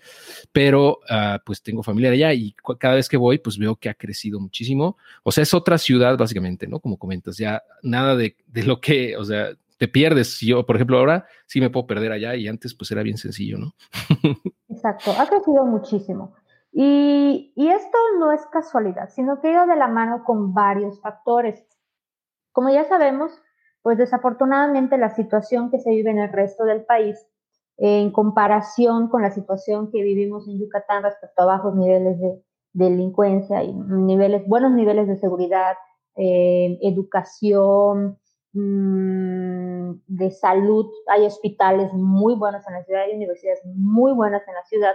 pero 0.53 1.01
ah, 1.09 1.41
pues 1.45 1.63
tengo 1.63 1.83
familia 1.83 2.11
allá 2.11 2.33
y 2.33 2.55
cada 2.79 2.97
vez 2.97 3.09
que 3.09 3.17
voy 3.17 3.39
pues 3.39 3.59
veo 3.59 3.77
que 3.77 3.89
ha 3.89 3.95
crecido 3.95 4.41
muchísimo, 4.41 4.97
o 5.23 5.33
sea, 5.33 5.43
es 5.43 5.55
otra 5.55 5.79
ciudad 5.79 6.17
básicamente, 6.19 6.67
¿no? 6.67 6.81
Como 6.81 6.99
comentas, 6.99 7.37
ya 7.39 7.63
nada 7.83 8.17
de, 8.17 8.37
de 8.47 8.63
lo 8.65 8.81
que, 8.81 9.17
o 9.17 9.25
sea, 9.25 9.51
te 9.77 9.89
pierdes. 9.89 10.41
Yo, 10.41 10.65
por 10.65 10.77
ejemplo, 10.77 10.99
ahora 10.99 11.27
sí 11.47 11.61
me 11.61 11.71
puedo 11.71 11.87
perder 11.87 12.13
allá 12.13 12.35
y 12.37 12.49
antes 12.49 12.75
pues 12.75 12.91
era 12.91 13.03
bien 13.03 13.19
sencillo, 13.19 13.59
¿no? 13.59 13.75
Exacto, 14.69 15.13
ha 15.13 15.27
crecido 15.27 15.65
muchísimo. 15.67 16.35
Y, 16.77 17.53
esto 17.57 17.99
no 18.19 18.33
es 18.33 18.45
casualidad, 18.47 19.09
sino 19.11 19.41
que 19.41 19.53
ido 19.53 19.65
de 19.67 19.77
la 19.77 19.87
mano 19.87 20.25
con 20.25 20.55
varios 20.55 21.01
factores. 21.01 21.65
Como 22.53 22.69
ya 22.69 22.85
sabemos, 22.85 23.31
pues 23.83 23.97
desafortunadamente 23.97 24.99
la 24.99 25.11
situación 25.11 25.71
que 25.71 25.79
se 25.79 25.91
vive 25.91 26.11
en 26.11 26.19
el 26.19 26.33
resto 26.33 26.65
del 26.65 26.85
país, 26.85 27.17
en 27.77 28.11
comparación 28.11 29.09
con 29.09 29.23
la 29.23 29.31
situación 29.31 29.91
que 29.93 30.03
vivimos 30.03 30.49
en 30.49 30.59
Yucatán 30.59 31.05
respecto 31.05 31.43
a 31.43 31.47
bajos 31.47 31.77
niveles 31.77 32.19
de, 32.19 32.43
delincuencia 32.73 33.63
y 33.63 33.73
niveles, 33.73 34.47
buenos 34.49 34.73
niveles 34.73 35.07
de 35.07 35.17
seguridad, 35.17 35.77
eh, 36.17 36.77
educación, 36.83 38.19
mm, 38.53 39.93
de 40.09 40.31
salud, 40.33 40.91
hay 41.07 41.25
hospitales 41.25 41.93
muy 41.93 42.35
buenos 42.35 42.67
en 42.67 42.75
la 42.75 42.83
ciudad, 42.83 43.03
hay 43.03 43.15
universidades 43.15 43.61
muy 43.65 44.13
buenas 44.13 44.43
en 44.49 44.55
la 44.55 44.65
ciudad, 44.65 44.95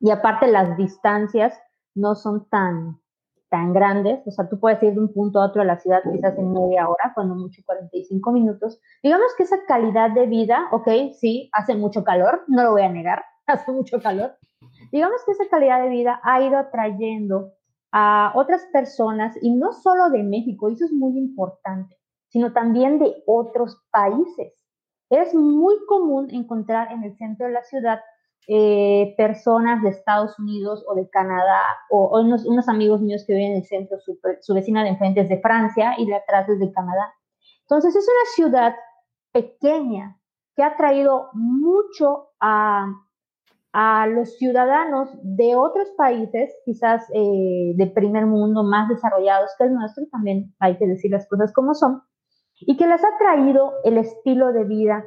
y 0.00 0.10
aparte 0.10 0.46
las 0.46 0.76
distancias 0.76 1.58
no 1.94 2.14
son 2.14 2.48
tan, 2.48 3.00
tan 3.48 3.72
grandes, 3.72 4.20
o 4.26 4.30
sea, 4.30 4.48
tú 4.48 4.58
puedes 4.60 4.82
ir 4.82 4.94
de 4.94 5.00
un 5.00 5.12
punto 5.12 5.40
a 5.40 5.46
otro 5.46 5.62
de 5.62 5.68
la 5.68 5.78
ciudad 5.78 6.02
quizás 6.12 6.36
en 6.38 6.52
media 6.52 6.88
hora, 6.88 7.12
cuando 7.14 7.34
mucho 7.34 7.62
45 7.64 8.32
minutos. 8.32 8.80
Digamos 9.02 9.28
que 9.36 9.44
esa 9.44 9.64
calidad 9.66 10.10
de 10.10 10.26
vida, 10.26 10.68
ok, 10.72 10.88
sí, 11.18 11.48
hace 11.52 11.74
mucho 11.74 12.04
calor, 12.04 12.44
no 12.48 12.64
lo 12.64 12.72
voy 12.72 12.82
a 12.82 12.88
negar, 12.88 13.24
hace 13.46 13.72
mucho 13.72 14.00
calor. 14.00 14.36
Digamos 14.92 15.22
que 15.24 15.32
esa 15.32 15.48
calidad 15.48 15.82
de 15.82 15.88
vida 15.88 16.20
ha 16.22 16.42
ido 16.42 16.58
atrayendo 16.58 17.52
a 17.92 18.32
otras 18.34 18.66
personas, 18.72 19.36
y 19.40 19.54
no 19.54 19.72
solo 19.72 20.10
de 20.10 20.22
México, 20.22 20.68
eso 20.68 20.84
es 20.84 20.92
muy 20.92 21.16
importante, 21.16 21.96
sino 22.28 22.52
también 22.52 22.98
de 22.98 23.22
otros 23.26 23.80
países. 23.90 24.52
Es 25.08 25.34
muy 25.34 25.76
común 25.86 26.28
encontrar 26.30 26.92
en 26.92 27.04
el 27.04 27.16
centro 27.16 27.46
de 27.46 27.52
la 27.52 27.62
ciudad 27.62 28.00
eh, 28.48 29.14
personas 29.16 29.82
de 29.82 29.88
Estados 29.88 30.38
Unidos 30.38 30.84
o 30.86 30.94
de 30.94 31.08
Canadá, 31.10 31.62
o, 31.90 32.20
unos, 32.20 32.68
amigos 32.68 33.00
míos 33.00 33.24
que 33.26 33.34
viven 33.34 33.52
en 33.52 33.56
el 33.58 33.64
centro, 33.64 33.98
su, 33.98 34.54
vecina 34.54 34.84
de 34.84 34.90
enfrente 34.90 35.20
es 35.20 35.28
de 35.28 35.40
Francia 35.40 35.94
y 35.98 36.06
de 36.06 36.14
atrás 36.14 36.48
es 36.48 36.60
de 36.60 36.72
Canadá. 36.72 37.12
Entonces 37.62 37.96
es 37.96 38.06
una 38.06 38.30
ciudad 38.34 38.76
pequeña 39.32 40.16
que 40.54 40.62
ha 40.62 40.76
traído 40.76 41.30
mucho 41.34 42.28
a, 42.40 42.86
a 43.72 44.06
los 44.06 44.38
ciudadanos 44.38 45.10
de 45.22 45.54
otros 45.56 45.88
países, 45.98 46.54
quizás 46.64 47.04
eh, 47.12 47.72
de 47.74 47.86
primer 47.88 48.26
mundo, 48.26 48.62
más 48.62 48.88
desarrollados 48.88 49.50
que 49.58 49.64
el 49.64 49.74
nuestro, 49.74 50.04
también 50.10 50.54
hay 50.60 50.78
que 50.78 50.86
decir 50.86 51.10
las 51.10 51.28
cosas 51.28 51.52
como 51.52 51.74
son, 51.74 52.00
y 52.60 52.76
que 52.76 52.86
les 52.86 53.04
ha 53.04 53.18
traído 53.18 53.72
el 53.84 53.98
estilo 53.98 54.52
de 54.52 54.64
vida 54.64 55.04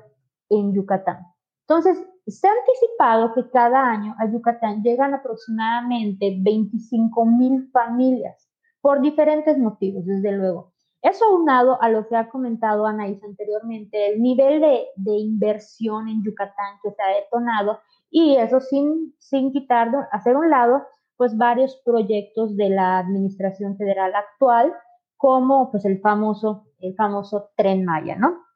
en 0.50 0.74
Yucatán. 0.74 1.20
Entonces, 1.68 2.06
se 2.32 2.48
ha 2.48 2.52
anticipado 2.52 3.34
que 3.34 3.50
cada 3.50 3.90
año 3.90 4.16
a 4.20 4.30
Yucatán 4.32 4.84
llegan 4.84 5.14
aproximadamente 5.14 6.38
25 6.40 7.26
mil 7.26 7.70
familias 7.72 8.50
por 8.82 9.02
diferentes 9.02 9.58
motivos, 9.58 10.06
desde 10.06 10.32
luego. 10.32 10.74
Eso 11.02 11.26
aunado 11.26 11.82
a 11.82 11.90
lo 11.90 12.08
que 12.08 12.18
ha 12.18 12.30
comentado 12.30 12.86
Anaís 12.86 13.24
anteriormente, 13.24 14.14
el 14.14 14.22
nivel 14.22 14.60
de, 14.60 14.88
de, 14.98 15.18
inversión 15.18 16.10
en 16.10 16.24
Yucatán 16.24 16.78
que 16.84 16.92
se 16.92 17.02
ha 17.02 17.16
detonado 17.16 17.80
y 18.10 18.36
eso 18.36 18.60
sin, 18.60 19.16
sin 19.18 19.52
quitar, 19.54 19.92
hacer 20.12 20.36
un 20.36 20.50
lado, 20.50 20.84
pues 21.16 21.38
varios 21.38 21.78
proyectos 21.86 22.56
de 22.58 22.70
la 22.70 23.00
administración 23.00 23.78
federal 23.78 24.14
actual, 24.14 24.74
como 25.16 25.72
pues 25.72 25.86
el 25.86 26.00
famoso, 26.00 26.66
el 26.80 26.96
famoso 26.96 27.50
Tren 27.56 27.86
Maya, 27.86 28.16
¿no? 28.16 28.49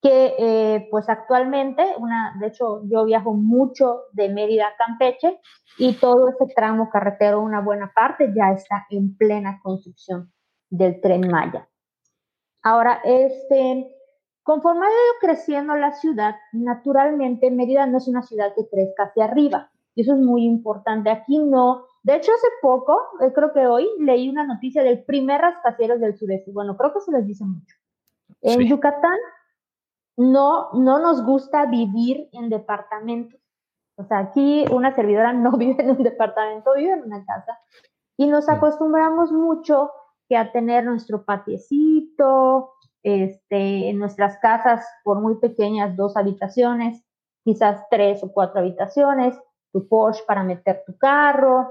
Que 0.00 0.34
eh, 0.38 0.88
pues 0.90 1.08
actualmente, 1.08 1.84
una, 1.98 2.36
de 2.38 2.48
hecho 2.48 2.82
yo 2.84 3.04
viajo 3.04 3.34
mucho 3.34 4.02
de 4.12 4.28
Mérida 4.28 4.68
a 4.68 4.76
Campeche 4.76 5.40
y 5.76 5.94
todo 5.94 6.28
ese 6.28 6.52
tramo 6.54 6.88
carretero, 6.88 7.40
una 7.40 7.60
buena 7.60 7.92
parte, 7.92 8.32
ya 8.34 8.52
está 8.52 8.86
en 8.90 9.16
plena 9.16 9.60
construcción 9.62 10.32
del 10.70 11.00
tren 11.00 11.28
Maya. 11.28 11.68
Ahora, 12.62 13.00
este, 13.04 13.88
conforme 14.42 14.86
ha 14.86 14.90
ido 14.90 15.14
creciendo 15.20 15.74
la 15.74 15.92
ciudad, 15.92 16.36
naturalmente 16.52 17.50
Mérida 17.50 17.86
no 17.86 17.98
es 17.98 18.06
una 18.06 18.22
ciudad 18.22 18.52
que 18.54 18.68
crezca 18.68 19.04
hacia 19.04 19.24
arriba, 19.24 19.70
y 19.94 20.02
eso 20.02 20.14
es 20.14 20.20
muy 20.20 20.44
importante. 20.44 21.10
Aquí 21.10 21.38
no, 21.38 21.86
de 22.04 22.16
hecho 22.16 22.30
hace 22.32 22.48
poco, 22.62 23.00
eh, 23.20 23.32
creo 23.34 23.52
que 23.52 23.66
hoy, 23.66 23.88
leí 23.98 24.28
una 24.28 24.44
noticia 24.44 24.84
del 24.84 25.02
primer 25.04 25.40
rascacielos 25.40 25.98
del 25.98 26.16
sureste, 26.16 26.52
bueno, 26.52 26.76
creo 26.76 26.92
que 26.92 27.00
se 27.00 27.10
les 27.10 27.26
dice 27.26 27.44
mucho. 27.44 27.74
En 28.42 28.60
Yucatán 28.60 29.18
no, 30.18 30.70
no 30.72 30.98
nos 30.98 31.24
gusta 31.24 31.66
vivir 31.66 32.28
en 32.32 32.50
departamentos. 32.50 33.40
O 33.96 34.04
sea, 34.04 34.18
aquí 34.18 34.64
una 34.72 34.94
servidora 34.94 35.32
no 35.32 35.52
vive 35.56 35.82
en 35.82 35.92
un 35.92 36.02
departamento, 36.02 36.74
vive 36.74 36.92
en 36.92 37.04
una 37.04 37.24
casa. 37.24 37.58
Y 38.16 38.26
nos 38.26 38.48
acostumbramos 38.48 39.30
mucho 39.30 39.90
que 40.28 40.36
a 40.36 40.50
tener 40.50 40.84
nuestro 40.84 41.24
patiecito, 41.24 42.72
este, 43.04 43.88
en 43.88 43.98
nuestras 43.98 44.38
casas, 44.38 44.84
por 45.04 45.20
muy 45.20 45.36
pequeñas, 45.36 45.96
dos 45.96 46.16
habitaciones, 46.16 47.02
quizás 47.44 47.86
tres 47.88 48.22
o 48.24 48.32
cuatro 48.32 48.60
habitaciones, 48.60 49.40
tu 49.72 49.88
Porsche 49.88 50.24
para 50.26 50.42
meter 50.42 50.82
tu 50.84 50.98
carro, 50.98 51.70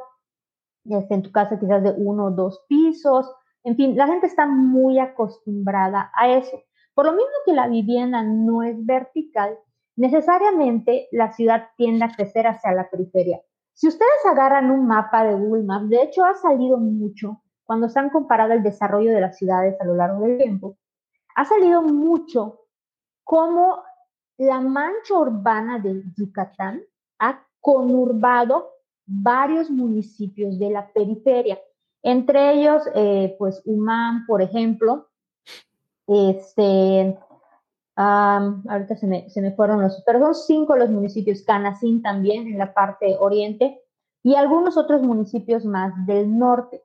este, 0.86 1.16
en 1.16 1.22
tu 1.22 1.32
casa 1.34 1.60
quizás 1.60 1.84
de 1.84 1.92
uno 1.92 2.28
o 2.28 2.32
dos 2.32 2.64
pisos. 2.70 3.30
En 3.66 3.76
fin, 3.76 3.98
la 3.98 4.08
gente 4.08 4.28
está 4.28 4.48
muy 4.48 5.00
acostumbrada 5.00 6.12
a 6.16 6.30
eso. 6.30 6.64
Por 6.98 7.06
lo 7.06 7.12
mismo 7.12 7.30
que 7.46 7.54
la 7.54 7.68
vivienda 7.68 8.24
no 8.24 8.64
es 8.64 8.84
vertical, 8.84 9.56
necesariamente 9.98 11.08
la 11.12 11.32
ciudad 11.32 11.68
tiende 11.78 12.06
a 12.06 12.10
crecer 12.10 12.48
hacia 12.48 12.72
la 12.72 12.90
periferia. 12.90 13.40
Si 13.74 13.88
ustedes 13.88 14.26
agarran 14.28 14.72
un 14.72 14.88
mapa 14.88 15.24
de 15.24 15.36
Google 15.36 15.68
de 15.90 16.02
hecho 16.02 16.26
ha 16.26 16.34
salido 16.34 16.80
mucho 16.80 17.44
cuando 17.66 17.88
se 17.88 18.00
han 18.00 18.10
comparado 18.10 18.54
el 18.54 18.64
desarrollo 18.64 19.12
de 19.12 19.22
las 19.22 19.38
ciudades 19.38 19.80
a 19.80 19.86
lo 19.86 19.94
largo 19.94 20.26
del 20.26 20.40
tiempo, 20.40 20.80
ha 21.36 21.46
salido 21.46 21.84
mucho 21.84 22.62
cómo 23.24 23.84
la 24.40 24.60
mancha 24.60 25.20
urbana 25.20 25.78
de 25.78 26.02
Yucatán 26.18 26.82
ha 27.20 27.46
conurbado 27.62 28.72
varios 29.06 29.70
municipios 29.70 30.58
de 30.58 30.72
la 30.72 30.92
periferia, 30.92 31.60
entre 32.02 32.54
ellos, 32.54 32.90
eh, 32.96 33.36
pues 33.38 33.62
Humán, 33.66 34.26
por 34.26 34.42
ejemplo, 34.42 35.07
este, 36.08 37.18
ahorita 37.96 38.96
se 38.96 39.08
me, 39.08 39.30
se 39.30 39.42
me, 39.42 39.52
fueron 39.52 39.82
los, 39.82 40.02
pero 40.06 40.20
son 40.20 40.36
cinco 40.36 40.76
los 40.76 40.90
municipios, 40.90 41.44
Canacín 41.44 42.02
también 42.02 42.48
en 42.48 42.58
la 42.58 42.74
parte 42.74 43.18
oriente 43.20 43.82
y 44.24 44.36
algunos 44.36 44.78
otros 44.78 45.02
municipios 45.02 45.66
más 45.66 45.94
del 46.06 46.38
norte. 46.38 46.84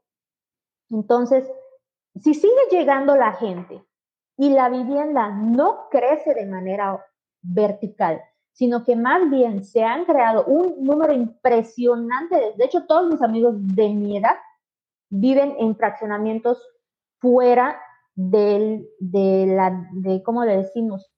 Entonces, 0.91 1.51
si 2.21 2.35
sigue 2.35 2.53
llegando 2.71 3.17
la 3.17 3.33
gente 3.33 3.85
y 4.37 4.51
la 4.51 4.69
vivienda 4.69 5.29
no 5.31 5.89
crece 5.91 6.35
de 6.35 6.47
manera 6.47 7.05
vertical, 7.43 8.21
sino 8.53 8.85
que 8.85 8.97
más 8.97 9.31
bien 9.31 9.65
se 9.65 9.83
han 9.83 10.05
creado 10.05 10.45
un 10.45 10.85
número 10.85 11.13
impresionante, 11.13 12.55
de 12.57 12.65
hecho 12.65 12.85
todos 12.87 13.11
mis 13.11 13.23
amigos 13.23 13.55
de 13.59 13.89
mi 13.89 14.19
edad 14.19 14.37
viven 15.09 15.55
en 15.59 15.75
fraccionamientos 15.77 16.63
fuera 17.19 17.81
del, 18.15 18.87
de 18.99 19.47
la, 19.47 19.89
de, 19.93 20.23
¿cómo 20.23 20.45
le 20.45 20.59
decimos? 20.59 21.11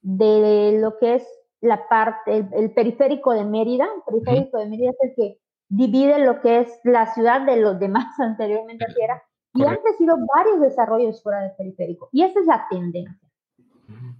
De 0.00 0.78
lo 0.80 0.98
que 0.98 1.16
es 1.16 1.28
la 1.60 1.88
parte, 1.88 2.48
el, 2.52 2.72
periférico 2.72 3.32
de 3.32 3.44
Mérida. 3.44 3.86
El 4.06 4.22
periférico 4.22 4.58
de 4.58 4.68
Mérida 4.68 4.90
es 4.90 5.10
el 5.10 5.14
que 5.14 5.38
divide 5.68 6.18
lo 6.24 6.40
que 6.40 6.60
es 6.60 6.80
la 6.84 7.12
ciudad 7.12 7.42
de 7.42 7.56
los 7.56 7.78
demás 7.78 8.06
anteriormente 8.18 8.84
así 8.84 9.00
era. 9.00 9.22
Y 9.54 9.64
han 9.64 9.76
crecido 9.76 10.16
varios 10.36 10.60
desarrollos 10.60 11.22
fuera 11.22 11.40
del 11.40 11.52
periférico. 11.56 12.08
Y 12.12 12.22
esa 12.22 12.38
es 12.38 12.46
la 12.46 12.66
tendencia. 12.70 13.18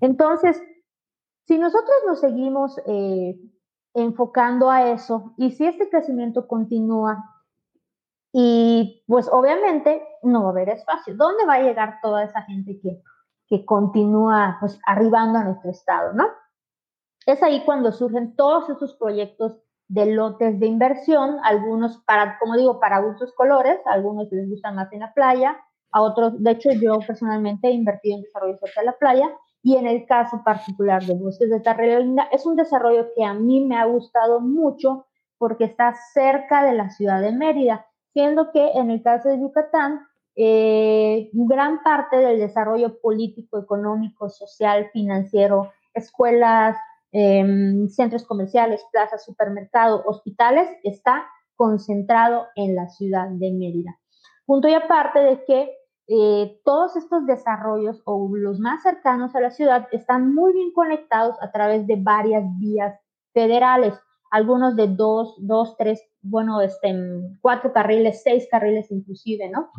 Entonces, 0.00 0.60
si 1.46 1.58
nosotros 1.58 1.96
nos 2.06 2.20
seguimos 2.20 2.80
eh, 2.86 3.38
enfocando 3.94 4.70
a 4.70 4.90
eso 4.90 5.34
y 5.36 5.52
si 5.52 5.66
este 5.66 5.88
crecimiento 5.88 6.48
continúa 6.48 7.37
y 8.40 9.02
pues 9.08 9.28
obviamente 9.32 10.00
no 10.22 10.42
va 10.42 10.50
a 10.50 10.52
haber 10.52 10.68
espacio. 10.68 11.16
¿Dónde 11.16 11.44
va 11.44 11.54
a 11.54 11.62
llegar 11.62 11.98
toda 12.00 12.22
esa 12.22 12.42
gente 12.42 12.78
que, 12.80 13.02
que 13.48 13.66
continúa 13.66 14.58
pues 14.60 14.78
arribando 14.86 15.40
a 15.40 15.44
nuestro 15.44 15.72
estado, 15.72 16.12
no? 16.12 16.28
Es 17.26 17.42
ahí 17.42 17.64
cuando 17.64 17.90
surgen 17.90 18.36
todos 18.36 18.70
esos 18.70 18.94
proyectos 18.94 19.58
de 19.88 20.06
lotes 20.14 20.60
de 20.60 20.66
inversión, 20.66 21.38
algunos 21.42 21.98
para, 22.04 22.38
como 22.38 22.56
digo, 22.56 22.78
para 22.78 23.00
gustos 23.00 23.34
colores, 23.34 23.80
a 23.86 23.94
algunos 23.94 24.30
les 24.30 24.48
gustan 24.48 24.76
más 24.76 24.92
en 24.92 25.00
la 25.00 25.12
playa, 25.14 25.58
a 25.90 26.00
otros, 26.00 26.40
de 26.40 26.52
hecho 26.52 26.70
yo 26.70 27.00
personalmente 27.04 27.66
he 27.66 27.72
invertido 27.72 28.18
en 28.18 28.22
desarrollo 28.22 28.56
cerca 28.58 28.82
de 28.82 28.86
la 28.86 28.98
playa 28.98 29.36
y 29.64 29.74
en 29.78 29.88
el 29.88 30.06
caso 30.06 30.44
particular 30.44 31.02
de 31.02 31.14
Bosques 31.14 31.50
de 31.50 31.58
Tarrelinda 31.58 32.28
es 32.30 32.46
un 32.46 32.54
desarrollo 32.54 33.08
que 33.16 33.24
a 33.24 33.34
mí 33.34 33.64
me 33.64 33.76
ha 33.76 33.86
gustado 33.86 34.38
mucho 34.38 35.06
porque 35.38 35.64
está 35.64 35.92
cerca 36.12 36.62
de 36.62 36.74
la 36.74 36.90
ciudad 36.90 37.20
de 37.20 37.32
Mérida 37.32 37.87
siendo 38.12 38.50
que 38.52 38.72
en 38.72 38.90
el 38.90 39.02
caso 39.02 39.28
de 39.28 39.40
Yucatán, 39.40 40.06
eh, 40.36 41.30
gran 41.32 41.82
parte 41.82 42.16
del 42.16 42.38
desarrollo 42.38 43.00
político, 43.00 43.58
económico, 43.58 44.28
social, 44.28 44.88
financiero, 44.92 45.72
escuelas, 45.94 46.76
em, 47.10 47.88
centros 47.88 48.24
comerciales, 48.24 48.84
plazas, 48.92 49.24
supermercados, 49.24 50.02
hospitales, 50.06 50.68
está 50.84 51.26
concentrado 51.56 52.46
en 52.54 52.76
la 52.76 52.88
ciudad 52.88 53.28
de 53.28 53.50
Mérida. 53.50 53.98
Punto 54.46 54.68
y 54.68 54.74
aparte 54.74 55.18
de 55.18 55.44
que 55.44 55.72
eh, 56.06 56.60
todos 56.64 56.96
estos 56.96 57.26
desarrollos 57.26 58.00
o 58.04 58.30
los 58.34 58.60
más 58.60 58.82
cercanos 58.82 59.34
a 59.34 59.40
la 59.40 59.50
ciudad 59.50 59.88
están 59.92 60.34
muy 60.34 60.52
bien 60.54 60.72
conectados 60.72 61.36
a 61.42 61.50
través 61.50 61.86
de 61.86 61.96
varias 61.96 62.44
vías 62.58 62.98
federales 63.34 63.94
algunos 64.30 64.76
de 64.76 64.88
dos, 64.88 65.36
dos, 65.38 65.76
tres, 65.76 66.02
bueno, 66.22 66.60
este, 66.60 66.94
cuatro 67.40 67.72
carriles, 67.72 68.22
seis 68.22 68.46
carriles 68.50 68.90
inclusive, 68.90 69.48
¿no? 69.48 69.70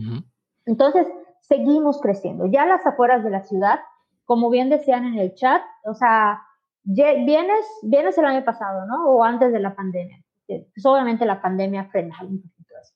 Entonces, 0.65 1.07
seguimos 1.41 1.99
creciendo. 2.01 2.45
Ya 2.45 2.65
las 2.65 2.85
afueras 2.85 3.23
de 3.23 3.29
la 3.29 3.43
ciudad, 3.43 3.79
como 4.25 4.49
bien 4.49 4.69
decían 4.69 5.05
en 5.05 5.19
el 5.19 5.33
chat, 5.35 5.61
o 5.85 5.93
sea, 5.93 6.41
vienes, 6.83 7.65
vienes 7.83 8.17
el 8.17 8.25
año 8.25 8.43
pasado, 8.43 8.85
¿no? 8.85 9.09
O 9.09 9.23
antes 9.23 9.51
de 9.51 9.59
la 9.59 9.75
pandemia. 9.75 10.23
Pues 10.47 10.85
obviamente 10.85 11.25
la 11.25 11.41
pandemia 11.41 11.85
frena 11.85 12.15
un 12.21 12.41
poquito 12.41 12.73
eso. 12.81 12.93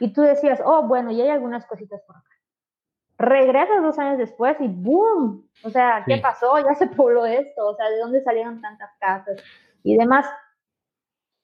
Y 0.00 0.12
tú 0.12 0.22
decías, 0.22 0.60
oh, 0.64 0.86
bueno, 0.86 1.10
y 1.10 1.20
hay 1.20 1.28
algunas 1.28 1.66
cositas 1.66 2.02
por 2.06 2.16
acá. 2.16 2.30
Regresas 3.18 3.82
dos 3.82 3.98
años 3.98 4.18
después 4.18 4.56
y 4.60 4.68
¡boom! 4.68 5.48
O 5.64 5.70
sea, 5.70 6.04
¿qué 6.06 6.18
pasó? 6.18 6.58
Ya 6.58 6.74
se 6.74 6.86
pobló 6.86 7.24
esto. 7.24 7.66
O 7.66 7.74
sea, 7.74 7.88
¿de 7.88 7.98
dónde 7.98 8.22
salieron 8.22 8.60
tantas 8.60 8.90
casas? 9.00 9.42
Y 9.82 9.96
demás. 9.96 10.26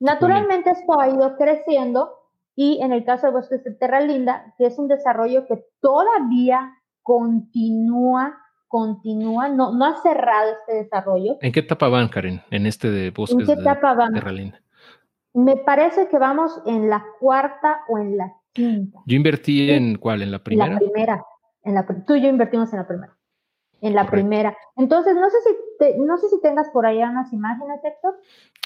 Naturalmente 0.03 0.71
esto 0.71 1.01
ha 1.01 1.09
ido 1.09 1.37
creciendo 1.37 2.11
y 2.57 2.81
en 2.83 2.93
el 2.93 3.05
caso 3.05 3.29
de 3.29 3.33
Bosques 3.33 3.63
de 3.63 3.73
Terra 3.75 4.01
Linda, 4.01 4.53
que 4.59 4.67
es 4.67 4.77
un 4.79 4.89
desarrollo 4.89 5.47
que 5.47 5.65
todavía 5.81 6.75
continúa, 7.03 8.37
continúa, 8.67 9.49
no, 9.49 9.73
no 9.73 9.87
ha 9.87 10.03
cerrado 10.03 10.53
este 10.53 10.83
desarrollo. 10.83 11.39
¿En 11.41 11.53
qué 11.53 11.61
etapa 11.61 11.89
van, 11.89 12.09
Karen, 12.09 12.43
en 12.51 12.67
este 12.67 12.91
de 12.91 13.11
bosques 13.11 13.49
¿En 13.49 13.55
qué 13.55 13.61
etapa 13.61 13.95
van? 13.95 14.13
Me 15.35 15.57
parece 15.57 16.09
que 16.09 16.19
vamos 16.19 16.61
en 16.67 16.91
la 16.91 17.05
cuarta 17.21 17.83
o 17.89 17.99
en 17.99 18.17
la 18.17 18.35
quinta. 18.53 18.99
Yo 19.07 19.17
invertí 19.17 19.71
en 19.71 19.99
cuál, 19.99 20.23
en 20.23 20.33
la 20.33 20.41
primera. 20.41 20.75
La 20.75 20.79
primera. 20.79 21.25
En 21.63 21.75
la, 21.75 21.87
tú 21.87 22.17
y 22.17 22.23
yo 22.23 22.29
invertimos 22.29 22.73
en 22.73 22.81
la 22.81 22.89
primera. 22.89 23.17
En 23.83 23.95
la 23.95 24.09
primera. 24.09 24.57
Entonces, 24.77 25.15
no 25.15 25.29
sé 25.29 25.37
si 25.43 25.73
no 25.99 26.17
sé 26.17 26.29
si 26.29 26.41
tengas 26.41 26.71
por 26.71 26.87
allá 26.87 27.11
unas 27.11 27.33
imágenes, 27.33 27.81
Héctor. 27.85 28.15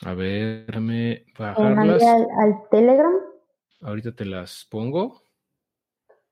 A 0.05 0.15
ver, 0.15 0.67
déjame 0.67 1.25
bajarlas. 1.39 2.03
Al, 2.03 2.29
al, 2.39 2.69
Telegram. 2.71 3.15
Ahorita 3.83 4.13
te 4.13 4.27
las 4.27 4.67
pongo. 4.71 5.23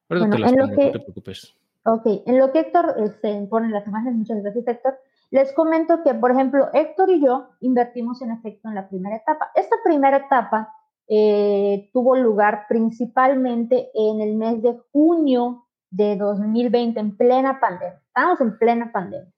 Ahorita 0.08 0.30
te 0.30 0.38
las 0.38 0.52
pongo, 0.52 0.66
no 0.66 0.76
te 0.76 1.00
preocupes. 1.00 1.54
Ok, 1.86 2.06
en 2.26 2.38
lo 2.38 2.50
que 2.52 2.60
Héctor 2.60 2.94
se 2.96 3.04
este, 3.04 3.46
pone 3.46 3.68
las 3.70 3.86
imágenes, 3.86 4.16
muchas 4.16 4.42
gracias, 4.42 4.66
Héctor. 4.66 4.98
Les 5.30 5.52
comento 5.52 6.02
que, 6.02 6.14
por 6.14 6.30
ejemplo, 6.30 6.68
Héctor 6.72 7.10
y 7.10 7.20
yo 7.20 7.48
invertimos 7.60 8.22
en 8.22 8.30
efecto 8.30 8.68
en 8.68 8.74
la 8.74 8.88
primera 8.88 9.16
etapa. 9.16 9.50
Esta 9.54 9.76
primera 9.84 10.18
etapa 10.18 10.72
eh, 11.08 11.90
tuvo 11.92 12.16
lugar 12.16 12.66
principalmente 12.68 13.90
en 13.94 14.20
el 14.20 14.36
mes 14.36 14.62
de 14.62 14.78
junio 14.92 15.66
de 15.94 16.16
2020, 16.16 16.98
en 16.98 17.16
plena 17.16 17.60
pandemia. 17.60 18.00
Estamos 18.06 18.40
en 18.40 18.58
plena 18.58 18.92
pandemia. 18.92 19.32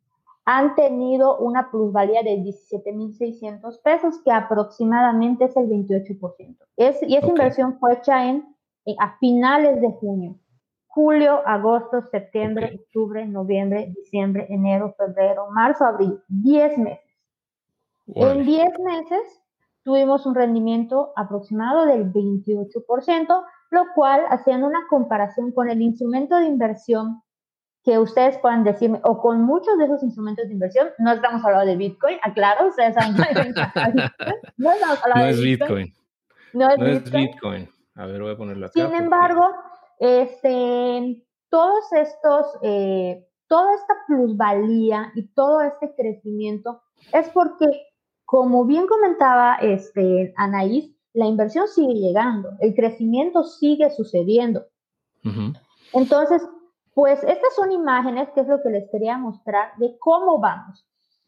han 0.45 0.75
tenido 0.75 1.39
una 1.39 1.71
plusvalía 1.71 2.23
de 2.23 2.37
17.600 2.37 3.81
pesos, 3.83 4.21
que 4.23 4.31
aproximadamente 4.31 5.47
es 5.47 5.57
el 5.57 5.69
28%. 5.69 6.57
Es, 6.77 7.03
y 7.03 7.17
esa 7.17 7.29
inversión 7.29 7.79
fue 7.79 7.95
hecha 7.95 8.29
en, 8.29 8.45
a 8.99 9.17
finales 9.19 9.81
de 9.81 9.89
junio. 9.89 10.39
Julio, 10.87 11.41
agosto, 11.47 12.03
septiembre, 12.03 12.79
octubre, 12.81 13.27
noviembre, 13.27 13.93
diciembre, 13.97 14.47
enero, 14.51 14.95
febrero, 14.97 15.51
marzo, 15.51 15.85
abril. 15.85 16.21
10 16.29 16.79
meses. 16.79 17.01
En 18.07 18.45
10 18.45 18.79
meses 18.81 19.43
tuvimos 19.83 20.27
un 20.27 20.35
rendimiento 20.35 21.13
aproximado 21.17 21.87
del 21.87 22.13
28%, 22.13 23.45
lo 23.71 23.85
cual, 23.95 24.23
haciendo 24.29 24.67
una 24.67 24.87
comparación 24.89 25.53
con 25.53 25.69
el 25.69 25.81
instrumento 25.83 26.37
de 26.37 26.47
inversión 26.47 27.23
que 27.85 27.99
ustedes 27.99 28.38
puedan 28.38 28.64
decirme, 28.64 28.99
o 29.05 29.20
con 29.20 29.42
muchos 29.42 29.77
de 29.79 29.85
esos 29.85 30.03
instrumentos 30.03 30.47
de 30.49 30.55
inversión, 30.55 30.88
no 30.99 31.12
estamos 31.12 31.44
hablando 31.44 31.66
de 31.66 31.77
Bitcoin, 31.77 32.18
aclaro, 32.23 32.68
ustedes 32.68 32.94
saben 32.94 33.14
no 34.57 34.73
estamos 34.73 34.99
hablando 35.05 35.37
de 35.37 35.42
Bitcoin. 35.42 35.94
No 36.55 36.70
es, 36.70 37.11
Bitcoin. 37.11 37.68
A 37.97 38.07
ver, 38.07 38.23
voy 38.23 38.33
a 38.33 38.37
ponerlo 38.37 38.66
acá. 38.66 38.73
Sin 38.73 38.94
embargo, 38.94 39.51
este, 39.99 41.23
todos 41.51 41.92
estos, 41.92 42.47
eh, 42.62 43.27
toda 43.49 43.75
esta 43.75 43.94
plusvalía 44.07 45.12
y 45.14 45.27
todo 45.35 45.61
este 45.61 45.94
crecimiento 45.94 46.83
es 47.12 47.29
porque 47.31 47.66
como 48.25 48.64
bien 48.64 48.87
comentaba 48.87 49.57
este, 49.57 50.33
Anaís, 50.37 50.90
la 51.12 51.27
inversión 51.27 51.68
sigue 51.68 51.94
llegando, 51.94 52.51
el 52.61 52.75
crecimiento 52.75 53.44
sigue 53.44 53.90
sucediendo. 53.90 54.66
Entonces, 55.92 56.42
pues 56.95 57.23
estas 57.25 57.55
son 57.55 57.73
imágenes, 57.73 58.29
que 58.31 58.41
es 58.41 58.47
lo 58.47 58.63
que 58.63 58.71
les 58.71 58.89
quería 58.91 59.19
mostrar, 59.19 59.77
de 59.79 59.97
cómo 59.99 60.39
vamos. 60.39 60.87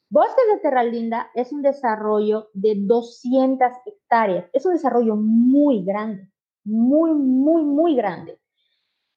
Bosques 0.08 0.44
de 0.54 0.60
Terra 0.60 0.84
Linda 0.84 1.30
es 1.34 1.52
un 1.52 1.62
desarrollo 1.62 2.48
de 2.54 2.74
200 2.76 3.72
hectáreas, 3.84 4.48
es 4.52 4.64
un 4.64 4.74
desarrollo 4.74 5.16
muy 5.16 5.84
grande, 5.84 6.30
muy, 6.64 7.12
muy, 7.12 7.64
muy 7.64 7.96
grande. 7.96 8.40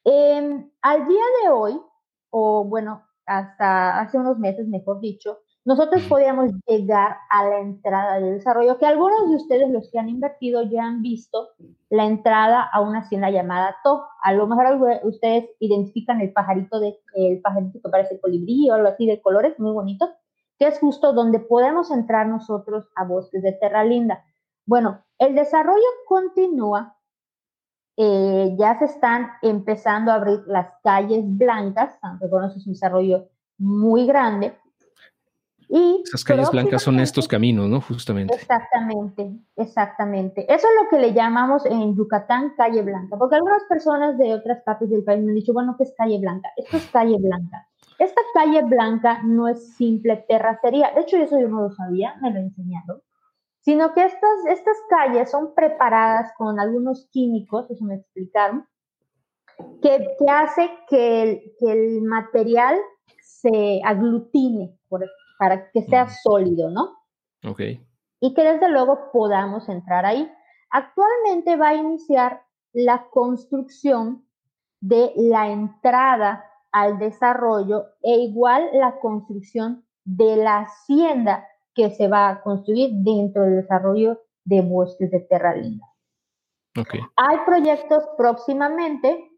Em, 0.03 0.71
al 0.81 1.07
día 1.07 1.23
de 1.43 1.49
hoy, 1.49 1.79
o 2.31 2.65
bueno, 2.65 3.03
hasta 3.27 3.99
hace 3.99 4.17
unos 4.17 4.39
meses, 4.39 4.67
mejor 4.67 4.99
dicho, 4.99 5.39
nosotros 5.69 6.01
podíamos 6.09 6.49
llegar 6.65 7.17
a 7.29 7.47
la 7.47 7.59
entrada 7.59 8.15
del 8.19 8.39
desarrollo, 8.39 8.79
que 8.79 8.87
algunos 8.87 9.29
de 9.29 9.35
ustedes, 9.35 9.69
los 9.69 9.91
que 9.91 9.99
han 9.99 10.09
invertido, 10.09 10.63
ya 10.63 10.83
han 10.83 11.03
visto 11.03 11.49
la 11.91 12.05
entrada 12.05 12.67
a 12.73 12.81
una 12.81 13.01
hacienda 13.01 13.29
llamada 13.29 13.75
To. 13.83 14.03
A 14.23 14.33
lo 14.33 14.47
mejor 14.47 14.79
ustedes 15.03 15.47
identifican 15.59 16.21
el 16.21 16.33
pajarito, 16.33 16.79
de, 16.79 16.97
el 17.13 17.39
pajarito 17.41 17.79
que 17.83 17.89
parece 17.89 18.19
colibrí 18.19 18.67
o 18.67 18.73
algo 18.73 18.87
así 18.87 19.05
de 19.05 19.21
colores, 19.21 19.59
muy 19.59 19.71
bonito, 19.71 20.09
que 20.57 20.65
es 20.65 20.79
justo 20.79 21.13
donde 21.13 21.37
podemos 21.37 21.91
entrar 21.91 22.25
nosotros 22.25 22.87
a 22.95 23.03
bosques 23.03 23.43
de 23.43 23.51
Terra 23.51 23.83
Linda. 23.83 24.25
Bueno, 24.65 25.03
el 25.19 25.35
desarrollo 25.35 25.85
continúa, 26.07 26.97
eh, 27.95 28.55
ya 28.57 28.79
se 28.79 28.85
están 28.85 29.33
empezando 29.43 30.11
a 30.11 30.15
abrir 30.15 30.41
las 30.47 30.71
calles 30.83 31.23
blancas, 31.25 31.95
aunque 32.01 32.25
bueno, 32.25 32.47
es 32.47 32.65
un 32.65 32.73
desarrollo 32.73 33.27
muy 33.59 34.07
grande, 34.07 34.57
y 35.71 36.01
Esas 36.03 36.23
calles 36.23 36.49
blancas 36.49 36.81
son 36.81 36.99
estos 36.99 37.27
caminos, 37.27 37.69
¿no? 37.69 37.79
Justamente. 37.79 38.33
Exactamente, 38.33 39.31
exactamente. 39.55 40.51
Eso 40.51 40.67
es 40.67 40.83
lo 40.83 40.89
que 40.89 40.99
le 40.99 41.13
llamamos 41.13 41.63
en 41.67 41.95
Yucatán 41.95 42.55
calle 42.57 42.81
blanca, 42.81 43.17
porque 43.17 43.35
algunas 43.35 43.63
personas 43.65 44.17
de 44.17 44.33
otras 44.33 44.63
partes 44.63 44.89
del 44.89 45.03
país 45.03 45.23
me 45.23 45.29
han 45.29 45.35
dicho, 45.35 45.53
bueno, 45.53 45.75
¿qué 45.77 45.83
es 45.83 45.93
calle 45.95 46.17
blanca? 46.19 46.49
Esto 46.57 46.77
es 46.77 46.87
calle 46.87 47.17
blanca. 47.19 47.67
Esta 47.99 48.21
calle 48.33 48.63
blanca 48.63 49.21
no 49.23 49.47
es 49.47 49.75
simple 49.75 50.25
terracería, 50.27 50.91
de 50.95 51.01
hecho 51.01 51.17
eso 51.17 51.39
yo 51.39 51.49
no 51.49 51.61
lo 51.61 51.71
sabía, 51.71 52.15
me 52.21 52.31
lo 52.31 52.39
he 52.39 52.43
enseñado, 52.43 53.03
sino 53.59 53.93
que 53.93 54.05
estas, 54.05 54.45
estas 54.49 54.77
calles 54.89 55.29
son 55.29 55.53
preparadas 55.53 56.31
con 56.37 56.59
algunos 56.59 57.07
químicos, 57.11 57.69
eso 57.69 57.83
me 57.83 57.95
explicaron, 57.95 58.65
que, 59.81 60.15
que 60.17 60.29
hace 60.31 60.71
que 60.87 61.21
el, 61.21 61.41
que 61.59 61.71
el 61.71 62.01
material 62.01 62.79
se 63.21 63.81
aglutine, 63.83 64.77
por, 64.87 65.03
para 65.39 65.71
que 65.71 65.83
sea 65.83 66.09
sólido, 66.09 66.69
¿no? 66.69 66.97
Ok. 67.49 67.61
Y 68.19 68.33
que 68.33 68.43
desde 68.43 68.69
luego 68.69 69.09
podamos 69.13 69.69
entrar 69.69 70.05
ahí. 70.05 70.29
Actualmente 70.69 71.55
va 71.55 71.69
a 71.69 71.75
iniciar 71.75 72.43
la 72.73 73.07
construcción 73.09 74.25
de 74.81 75.13
la 75.15 75.49
entrada 75.49 76.45
al 76.73 76.99
desarrollo 76.99 77.85
e 78.03 78.17
igual 78.17 78.69
la 78.73 78.99
construcción 78.99 79.85
de 80.03 80.35
la 80.35 80.59
hacienda 80.59 81.47
que 81.73 81.89
se 81.91 82.09
va 82.09 82.27
a 82.27 82.41
construir 82.41 82.91
dentro 82.95 83.43
del 83.43 83.61
desarrollo 83.61 84.21
de 84.43 84.61
bosques 84.61 85.09
de 85.09 85.21
Terra 85.21 85.55
Linda. 85.55 85.85
Okay. 86.77 86.99
Hay 87.15 87.37
proyectos 87.45 88.03
próximamente 88.17 89.31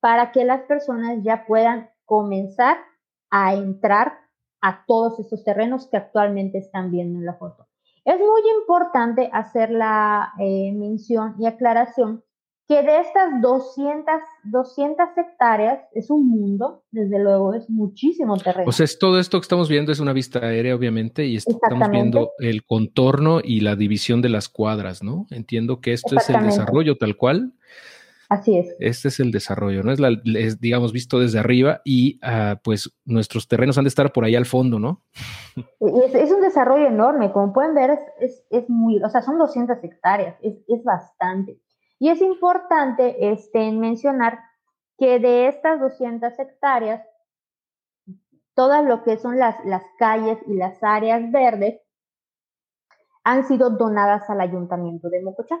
para 0.00 0.32
que 0.32 0.44
las 0.44 0.62
personas 0.62 1.22
ya 1.22 1.46
puedan 1.46 1.90
comenzar 2.04 2.76
a 3.30 3.54
entrar 3.54 4.23
a 4.64 4.82
todos 4.86 5.20
estos 5.20 5.44
terrenos 5.44 5.86
que 5.90 5.98
actualmente 5.98 6.56
están 6.56 6.90
viendo 6.90 7.18
en 7.18 7.26
la 7.26 7.34
foto. 7.34 7.66
Es 8.02 8.18
muy 8.18 8.40
importante 8.58 9.28
hacer 9.30 9.70
la 9.70 10.32
eh, 10.40 10.72
mención 10.72 11.34
y 11.38 11.46
aclaración 11.46 12.24
que 12.66 12.82
de 12.82 13.00
estas 13.00 13.42
200, 13.42 14.14
200 14.44 15.06
hectáreas 15.18 15.80
es 15.92 16.08
un 16.08 16.26
mundo, 16.30 16.82
desde 16.90 17.22
luego 17.22 17.52
es 17.52 17.68
muchísimo 17.68 18.38
terreno. 18.38 18.66
O 18.66 18.72
sea, 18.72 18.84
es 18.84 18.98
todo 18.98 19.18
esto 19.18 19.38
que 19.38 19.44
estamos 19.44 19.68
viendo 19.68 19.92
es 19.92 20.00
una 20.00 20.14
vista 20.14 20.38
aérea, 20.38 20.74
obviamente, 20.74 21.26
y 21.26 21.36
estamos 21.36 21.90
viendo 21.90 22.30
el 22.38 22.64
contorno 22.64 23.40
y 23.44 23.60
la 23.60 23.76
división 23.76 24.22
de 24.22 24.30
las 24.30 24.48
cuadras, 24.48 25.02
¿no? 25.02 25.26
Entiendo 25.30 25.82
que 25.82 25.92
esto 25.92 26.16
es 26.16 26.30
el 26.30 26.42
desarrollo 26.42 26.96
tal 26.96 27.18
cual. 27.18 27.52
Así 28.34 28.58
es. 28.58 28.74
Este 28.80 29.06
es 29.08 29.20
el 29.20 29.30
desarrollo, 29.30 29.84
¿no? 29.84 29.92
Es, 29.92 30.00
la, 30.00 30.10
digamos, 30.58 30.92
visto 30.92 31.20
desde 31.20 31.38
arriba 31.38 31.82
y 31.84 32.18
ah, 32.20 32.58
pues 32.64 32.92
nuestros 33.04 33.46
terrenos 33.46 33.78
han 33.78 33.84
de 33.84 33.88
estar 33.88 34.12
por 34.12 34.24
ahí 34.24 34.34
al 34.34 34.44
fondo, 34.44 34.80
¿no? 34.80 35.04
Es, 36.14 36.32
un 36.32 36.40
desarrollo 36.40 36.88
enorme, 36.88 37.30
como 37.30 37.52
pueden 37.52 37.74
ver, 37.76 37.96
es, 38.18 38.44
es, 38.50 38.68
muy, 38.68 39.00
o 39.04 39.08
sea, 39.08 39.22
son 39.22 39.38
200 39.38 39.78
hectáreas, 39.84 40.36
es, 40.42 40.82
bastante. 40.82 41.60
Y 42.00 42.08
es 42.08 42.20
importante 42.22 43.30
este, 43.30 43.70
mencionar 43.70 44.40
que 44.98 45.20
de 45.20 45.46
estas 45.46 45.78
200 45.78 46.36
hectáreas, 46.36 47.06
todas 48.54 48.84
lo 48.84 49.04
que 49.04 49.16
son 49.16 49.38
las, 49.38 49.54
las 49.64 49.84
calles 49.96 50.38
y 50.48 50.54
las 50.54 50.82
áreas 50.82 51.30
verdes 51.30 51.80
han 53.22 53.46
sido 53.46 53.70
donadas 53.70 54.28
al 54.28 54.40
ayuntamiento 54.40 55.08
de 55.08 55.22
Mocochá. 55.22 55.60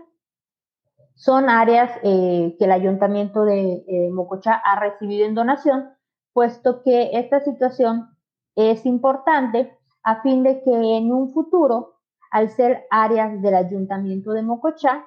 Son 1.14 1.48
áreas 1.48 1.90
eh, 2.02 2.56
que 2.58 2.64
el 2.64 2.72
ayuntamiento 2.72 3.44
de 3.44 3.84
eh, 3.86 4.10
Mocochá 4.10 4.54
ha 4.54 4.78
recibido 4.80 5.26
en 5.26 5.34
donación, 5.34 5.90
puesto 6.32 6.82
que 6.82 7.10
esta 7.12 7.40
situación 7.40 8.08
es 8.56 8.84
importante 8.84 9.76
a 10.02 10.22
fin 10.22 10.42
de 10.42 10.62
que 10.62 10.70
en 10.70 11.12
un 11.12 11.32
futuro, 11.32 11.94
al 12.30 12.50
ser 12.50 12.86
áreas 12.90 13.40
del 13.40 13.54
ayuntamiento 13.54 14.32
de 14.32 14.42
Mocochá, 14.42 15.06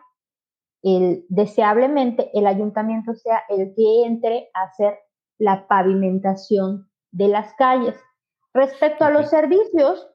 el, 0.81 1.25
deseablemente 1.29 2.31
el 2.33 2.47
ayuntamiento 2.47 3.13
sea 3.13 3.43
el 3.49 3.73
que 3.75 4.05
entre 4.05 4.49
a 4.53 4.63
hacer 4.63 4.97
la 5.37 5.67
pavimentación 5.67 6.89
de 7.11 7.27
las 7.27 7.53
calles. 7.55 7.95
Respecto 8.53 9.05
a 9.05 9.11
los 9.11 9.29
servicios, 9.29 10.09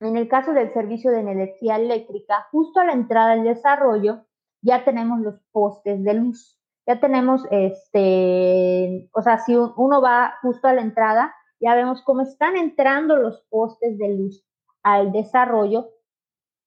en 0.00 0.16
el 0.16 0.28
caso 0.28 0.52
del 0.52 0.72
servicio 0.72 1.10
de 1.10 1.20
energía 1.20 1.76
eléctrica, 1.76 2.46
justo 2.50 2.80
a 2.80 2.84
la 2.84 2.92
entrada 2.92 3.34
del 3.34 3.44
desarrollo, 3.44 4.24
ya 4.66 4.84
tenemos 4.84 5.20
los 5.20 5.40
postes 5.52 6.02
de 6.02 6.14
luz. 6.14 6.60
Ya 6.86 7.00
tenemos, 7.00 7.42
este, 7.50 9.08
o 9.12 9.22
sea, 9.22 9.38
si 9.38 9.56
uno 9.56 10.00
va 10.00 10.34
justo 10.42 10.68
a 10.68 10.72
la 10.72 10.82
entrada, 10.82 11.34
ya 11.60 11.74
vemos 11.74 12.02
cómo 12.02 12.22
están 12.22 12.56
entrando 12.56 13.16
los 13.16 13.44
postes 13.48 13.96
de 13.98 14.14
luz 14.14 14.44
al 14.82 15.12
desarrollo, 15.12 15.90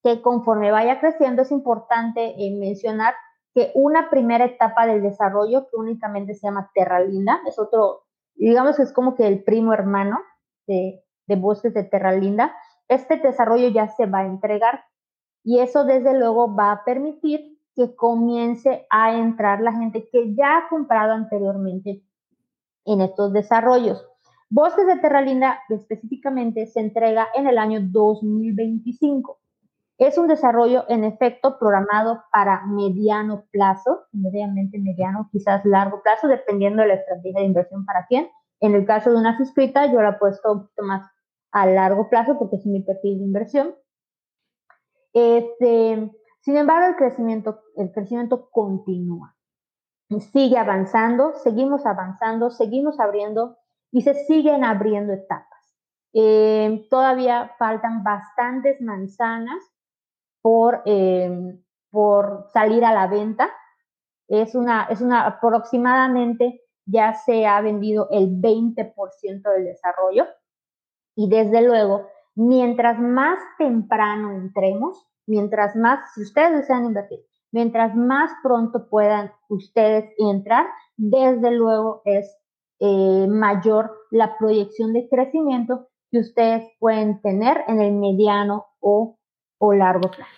que 0.04 0.22
conforme 0.22 0.72
vaya 0.72 1.00
creciendo 1.00 1.42
es 1.42 1.52
importante 1.52 2.36
eh, 2.38 2.58
mencionar 2.58 3.14
que 3.54 3.72
una 3.76 4.10
primera 4.10 4.46
etapa 4.46 4.86
del 4.86 5.02
desarrollo, 5.02 5.68
que 5.70 5.78
únicamente 5.78 6.34
se 6.34 6.48
llama 6.48 6.72
Terra 6.74 7.02
Linda, 7.02 7.42
es 7.48 7.60
otro, 7.60 8.04
digamos 8.36 8.78
que 8.78 8.84
es 8.84 8.94
como 8.94 9.16
que 9.16 9.28
el 9.28 9.44
primo 9.44 9.74
hermano 9.74 10.20
de, 10.68 11.04
de 11.28 11.36
bosques 11.36 11.74
de 11.74 11.84
Terra 11.84 12.14
Linda, 12.14 12.56
este 12.88 13.18
desarrollo 13.18 13.70
ya 13.70 13.88
se 13.88 14.06
va 14.06 14.20
a 14.20 14.26
entregar 14.26 14.84
y 15.44 15.60
eso 15.60 15.84
desde 15.84 16.18
luego 16.18 16.54
va 16.54 16.72
a 16.72 16.84
permitir 16.84 17.59
que 17.80 17.96
comience 17.96 18.86
a 18.90 19.16
entrar 19.16 19.62
la 19.62 19.72
gente 19.72 20.10
que 20.12 20.36
ya 20.36 20.58
ha 20.58 20.70
comprado 20.70 21.14
anteriormente 21.14 22.04
en 22.84 23.00
estos 23.00 23.32
desarrollos. 23.32 24.06
Bosques 24.50 24.86
de 24.86 24.98
Terra 24.98 25.22
Linda 25.22 25.62
específicamente 25.70 26.66
se 26.68 26.82
entrega 26.82 27.30
en 27.34 27.48
el 27.48 27.58
año 27.58 27.80
2025. 27.82 29.40
Es 29.98 30.18
un 30.18 30.28
desarrollo 30.28 30.84
en 30.90 31.06
efecto 31.06 31.58
programado 31.58 32.24
para 32.34 32.66
mediano 32.66 33.46
plazo, 33.50 34.08
medianamente 34.12 34.78
mediano, 34.78 35.30
quizás 35.32 35.64
largo 35.64 36.02
plazo, 36.04 36.28
dependiendo 36.28 36.82
de 36.82 36.90
la 36.90 36.94
estrategia 36.96 37.40
de 37.40 37.46
inversión 37.46 37.86
para 37.86 38.08
quién. 38.08 38.28
En 38.60 38.76
el 38.76 38.86
caso 38.86 39.10
de 39.10 39.18
una 39.18 39.38
suscrita, 39.38 39.86
yo 39.86 40.02
la 40.02 40.10
he 40.10 40.14
puesto 40.20 40.52
un 40.52 40.62
poquito 40.64 40.84
más 40.84 41.10
a 41.54 41.66
largo 41.66 42.10
plazo 42.10 42.38
porque 42.38 42.58
es 42.58 42.66
mi 42.66 42.82
perfil 42.82 43.20
de 43.20 43.24
inversión. 43.24 43.76
Este, 45.14 46.12
sin 46.50 46.58
embargo, 46.58 46.88
el 46.88 46.96
crecimiento, 46.96 47.62
el 47.76 47.92
crecimiento 47.92 48.50
continúa. 48.50 49.36
Sigue 50.32 50.58
avanzando, 50.58 51.34
seguimos 51.34 51.86
avanzando, 51.86 52.50
seguimos 52.50 53.00
abriendo 53.00 53.58
y 53.92 54.02
se 54.02 54.16
siguen 54.26 54.64
abriendo 54.64 55.14
etapas. 55.14 55.78
Eh, 56.12 56.88
todavía 56.90 57.52
faltan 57.60 58.04
bastantes 58.04 58.82
manzanas 58.82 59.64
por, 60.42 60.82
eh, 60.86 61.62
por 61.92 62.48
salir 62.52 62.84
a 62.84 62.94
la 62.94 63.06
venta. 63.06 63.52
Es 64.28 64.56
una, 64.56 64.86
es 64.86 65.02
una 65.02 65.28
aproximadamente 65.28 66.64
ya 66.86 67.14
se 67.14 67.46
ha 67.46 67.62
vendido 67.62 68.08
el 68.10 68.42
20% 68.42 69.52
del 69.52 69.66
desarrollo. 69.66 70.26
Y 71.16 71.30
desde 71.30 71.62
luego, 71.62 72.08
mientras 72.34 73.00
más 73.00 73.38
temprano 73.60 74.32
entremos, 74.32 75.09
mientras 75.30 75.76
más, 75.76 76.14
si 76.14 76.24
ustedes 76.24 76.58
desean 76.58 76.86
invertir, 76.86 77.20
mientras 77.52 77.96
más 77.96 78.32
pronto 78.44 78.90
puedan 78.90 79.32
ustedes 79.48 80.12
entrar, 80.18 80.66
desde 80.98 81.52
luego 81.52 82.02
es 82.06 82.36
eh, 82.80 83.28
mayor 83.28 83.92
la 84.12 84.38
proyección 84.38 84.94
de 84.94 85.08
crecimiento 85.08 85.88
que 86.12 86.20
ustedes 86.20 86.64
pueden 86.80 87.22
tener 87.22 87.64
en 87.68 87.82
el 87.82 87.94
mediano 87.94 88.66
o, 88.80 89.18
o 89.60 89.74
largo 89.74 90.10
plazo. 90.12 90.32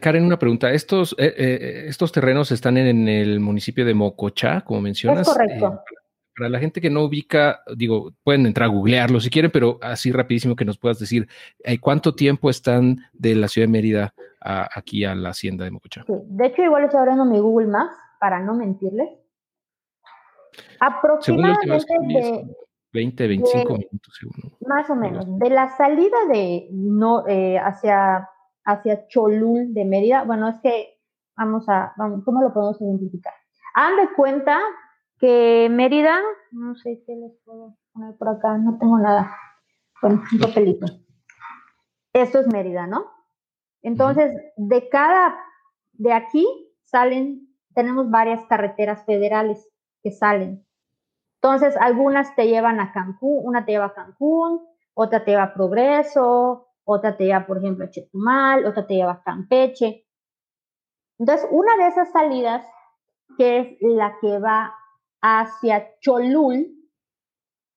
Karen, 0.00 0.24
una 0.24 0.38
pregunta. 0.38 0.72
¿Estos, 0.72 1.14
eh, 1.18 1.34
eh, 1.36 1.84
estos 1.88 2.12
terrenos 2.12 2.52
están 2.52 2.76
en 2.76 3.08
el 3.08 3.40
municipio 3.40 3.84
de 3.84 3.94
Mocochá, 3.94 4.60
como 4.60 4.80
mencionas? 4.82 5.26
Es 5.26 5.34
correcto 5.34 5.82
para 6.36 6.48
la 6.48 6.58
gente 6.58 6.80
que 6.80 6.90
no 6.90 7.04
ubica, 7.04 7.60
digo, 7.76 8.12
pueden 8.22 8.46
entrar 8.46 8.68
a 8.68 8.72
googlearlo 8.72 9.20
si 9.20 9.30
quieren, 9.30 9.50
pero 9.50 9.78
así 9.80 10.12
rapidísimo 10.12 10.56
que 10.56 10.64
nos 10.64 10.78
puedas 10.78 10.98
decir, 10.98 11.28
eh, 11.62 11.78
¿cuánto 11.78 12.14
tiempo 12.14 12.50
están 12.50 12.98
de 13.12 13.34
la 13.34 13.48
ciudad 13.48 13.68
de 13.68 13.72
Mérida 13.72 14.14
aquí 14.40 15.04
a 15.04 15.14
la 15.14 15.30
hacienda 15.30 15.64
de 15.64 15.70
Mococha? 15.70 16.04
de 16.06 16.46
hecho, 16.46 16.62
igual 16.62 16.84
estoy 16.84 17.00
abriendo 17.00 17.24
mi 17.24 17.38
Google 17.38 17.68
Maps 17.68 17.94
para 18.20 18.40
no 18.40 18.54
mentirles. 18.54 19.08
Aproximadamente 20.80 21.66
de 21.68 22.56
20, 22.92 23.26
25 23.26 23.72
minutos, 23.72 24.20
Más 24.66 24.88
o 24.88 24.94
menos. 24.94 25.38
De 25.38 25.50
la 25.50 25.76
salida 25.76 26.16
de 26.28 26.68
no 26.70 27.26
eh, 27.26 27.58
hacia, 27.58 28.28
hacia 28.64 29.06
Cholul 29.08 29.74
de 29.74 29.84
Mérida, 29.84 30.24
bueno, 30.24 30.48
es 30.48 30.56
que 30.62 31.00
vamos 31.36 31.68
a, 31.68 31.92
vamos, 31.96 32.24
¿cómo 32.24 32.40
lo 32.42 32.52
podemos 32.52 32.80
identificar? 32.80 33.32
Hagan 33.74 33.96
de 33.96 34.14
cuenta 34.14 34.60
que 35.24 35.68
Mérida, 35.70 36.20
no 36.50 36.74
sé 36.74 37.02
qué 37.06 37.16
les 37.16 37.32
puedo 37.46 37.78
poner 37.94 38.14
por 38.18 38.28
acá, 38.28 38.58
no 38.58 38.76
tengo 38.76 38.98
nada. 38.98 39.34
Bueno, 40.02 40.22
un 40.30 40.38
papelito. 40.38 40.84
Esto 42.12 42.40
es 42.40 42.46
Mérida, 42.52 42.86
¿no? 42.86 43.06
Entonces, 43.80 44.38
de 44.58 44.86
cada, 44.90 45.34
de 45.94 46.12
aquí 46.12 46.46
salen, 46.82 47.48
tenemos 47.74 48.10
varias 48.10 48.44
carreteras 48.50 49.02
federales 49.06 49.66
que 50.02 50.12
salen. 50.12 50.66
Entonces, 51.36 51.74
algunas 51.78 52.36
te 52.36 52.46
llevan 52.46 52.78
a 52.78 52.92
Cancún, 52.92 53.40
una 53.46 53.64
te 53.64 53.72
lleva 53.72 53.86
a 53.86 53.94
Cancún, 53.94 54.60
otra 54.92 55.24
te 55.24 55.30
lleva 55.30 55.44
a 55.44 55.54
Progreso, 55.54 56.68
otra 56.84 57.16
te 57.16 57.24
lleva, 57.24 57.46
por 57.46 57.56
ejemplo, 57.56 57.86
a 57.86 57.90
Chetumal, 57.90 58.66
otra 58.66 58.86
te 58.86 58.96
lleva 58.96 59.12
a 59.12 59.22
Campeche. 59.22 60.06
Entonces, 61.18 61.48
una 61.50 61.78
de 61.78 61.86
esas 61.86 62.12
salidas, 62.12 62.66
que 63.38 63.58
es 63.60 63.76
la 63.80 64.18
que 64.20 64.38
va 64.38 64.74
hacia 65.26 65.88
Cholul, 66.00 66.68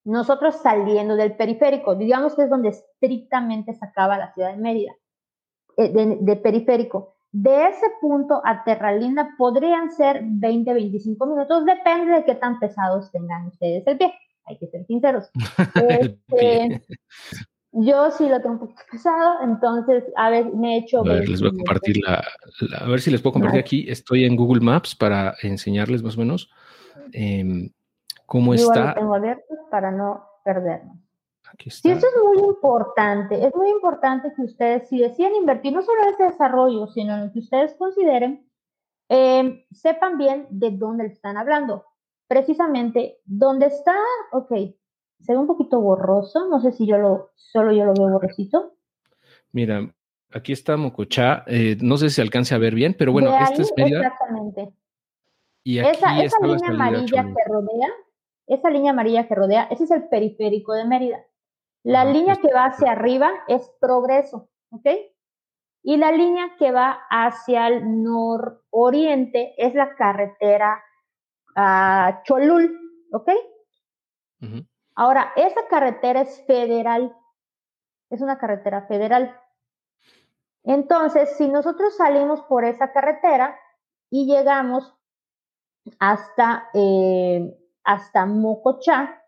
nosotros 0.03 0.57
saliendo 0.61 1.15
del 1.15 1.37
periférico, 1.37 1.95
digamos 1.95 2.35
que 2.35 2.43
es 2.43 2.49
donde 2.49 2.69
estrictamente 2.69 3.73
se 3.73 3.85
acaba 3.85 4.17
la 4.17 4.33
ciudad 4.33 4.51
de 4.51 4.57
Mérida, 4.57 4.91
eh, 5.77 6.17
de, 6.19 6.35
periférico. 6.35 7.15
De 7.31 7.67
ese 7.67 7.85
punto 8.01 8.41
a 8.43 8.65
Terralinda 8.65 9.29
podrían 9.37 9.91
ser 9.91 10.21
20, 10.23 10.73
25 10.73 11.25
minutos, 11.25 11.65
depende 11.65 12.15
de 12.15 12.25
qué 12.25 12.35
tan 12.35 12.59
pesados 12.59 13.11
tengan 13.11 13.47
ustedes 13.47 13.87
el 13.87 13.97
pie, 13.97 14.13
hay 14.45 14.57
que 14.57 14.67
ser 14.67 14.85
sinceros. 14.85 15.29
Este, 16.29 16.81
yo 17.71 18.11
sí 18.11 18.27
lo 18.27 18.41
tengo 18.41 18.55
un 18.55 18.59
poquito 18.59 18.81
pesado, 18.91 19.41
entonces, 19.41 20.03
a 20.17 20.29
ver, 20.29 20.53
me 20.53 20.75
he 20.75 20.79
hecho... 20.79 20.99
A 20.99 21.13
ver, 21.13 21.29
les 21.29 21.39
voy 21.39 21.51
a 21.51 21.53
compartir 21.53 21.97
la, 22.05 22.23
a 22.77 22.87
ver 22.87 22.99
si 22.99 23.09
les 23.09 23.21
puedo 23.21 23.33
compartir 23.33 23.59
aquí, 23.61 23.85
estoy 23.87 24.25
en 24.25 24.35
Google 24.35 24.61
Maps 24.61 24.95
para 24.95 25.35
enseñarles 25.43 26.03
más 26.03 26.17
o 26.17 26.19
menos 26.19 26.49
eh, 27.13 27.71
cómo 28.25 28.53
está. 28.53 28.93
tengo 28.93 29.15
abierto 29.15 29.55
para 29.69 29.91
no 29.91 30.23
perdernos. 30.43 30.97
Sí, 31.69 31.89
eso 31.89 32.07
es 32.07 32.23
muy 32.23 32.49
importante. 32.49 33.45
Es 33.45 33.55
muy 33.55 33.69
importante 33.69 34.31
que 34.35 34.43
ustedes, 34.43 34.87
si 34.89 34.99
deciden 34.99 35.35
invertir 35.35 35.73
no 35.73 35.81
solo 35.81 36.03
en 36.03 36.09
este 36.09 36.25
desarrollo, 36.25 36.87
sino 36.87 37.15
en 37.15 37.25
lo 37.27 37.33
que 37.33 37.39
ustedes 37.39 37.73
consideren, 37.75 38.47
em, 39.09 39.63
sepan 39.71 40.17
bien 40.17 40.47
de 40.49 40.71
dónde 40.71 41.07
están 41.07 41.37
hablando. 41.37 41.85
Precisamente, 42.27 43.19
dónde 43.25 43.67
está, 43.67 43.95
ok, 44.31 44.49
se 45.19 45.33
ve 45.33 45.37
un 45.37 45.47
poquito 45.47 45.79
borroso, 45.79 46.47
no 46.49 46.59
sé 46.59 46.73
si 46.73 46.85
yo 46.85 46.97
lo, 46.97 47.31
solo 47.35 47.71
yo 47.71 47.85
lo 47.85 47.93
veo 47.93 48.09
borrosito. 48.09 48.73
Mira, 49.53 49.89
aquí 50.31 50.51
está 50.51 50.75
Mocochá, 50.75 51.43
eh, 51.47 51.77
no 51.81 51.97
sé 51.97 52.09
si 52.09 52.21
alcance 52.21 52.53
a 52.53 52.59
ver 52.59 52.75
bien, 52.75 52.93
pero 52.97 53.13
bueno, 53.13 53.29
esta 53.29 53.61
es 53.61 53.71
Exactamente 53.75 54.73
esa, 55.75 56.13
línea 56.41 56.69
amarilla 56.69 57.23
que 57.23 57.43
rodea, 57.51 57.89
esa 58.47 58.69
línea 58.69 58.91
amarilla 58.91 59.27
que 59.27 59.35
rodea, 59.35 59.63
ese 59.69 59.83
es 59.83 59.91
el 59.91 60.07
periférico 60.07 60.73
de 60.73 60.85
Mérida. 60.85 61.25
La 61.83 62.05
línea 62.05 62.37
que 62.37 62.53
va 62.53 62.65
hacia 62.65 62.91
arriba 62.91 63.31
es 63.47 63.69
progreso, 63.79 64.49
¿ok? 64.71 64.87
Y 65.83 65.97
la 65.97 66.11
línea 66.11 66.55
que 66.57 66.71
va 66.71 66.99
hacia 67.09 67.67
el 67.67 68.03
nororiente 68.03 69.53
es 69.57 69.73
la 69.73 69.95
carretera 69.95 70.81
a 71.55 72.21
Cholul, 72.23 72.77
¿ok? 73.11 73.29
Ahora, 74.95 75.33
esa 75.35 75.67
carretera 75.69 76.21
es 76.21 76.43
federal, 76.45 77.15
es 78.09 78.21
una 78.21 78.37
carretera 78.37 78.83
federal. 78.87 79.39
Entonces, 80.63 81.37
si 81.37 81.47
nosotros 81.47 81.95
salimos 81.95 82.41
por 82.43 82.65
esa 82.65 82.91
carretera 82.91 83.57
y 84.09 84.25
llegamos 84.25 84.93
hasta, 85.99 86.69
eh, 86.73 87.57
hasta 87.83 88.25
Mocochá, 88.25 89.23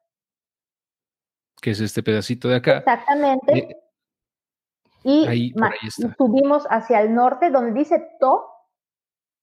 que 1.61 1.71
es 1.71 1.79
este 1.81 2.03
pedacito 2.03 2.47
de 2.47 2.55
acá. 2.55 2.77
Exactamente. 2.77 3.57
Eh, 3.57 3.75
y 5.03 5.53
subimos 6.17 6.65
hacia 6.69 7.01
el 7.01 7.13
norte, 7.13 7.51
donde 7.51 7.71
dice 7.71 8.05
To, 8.19 8.45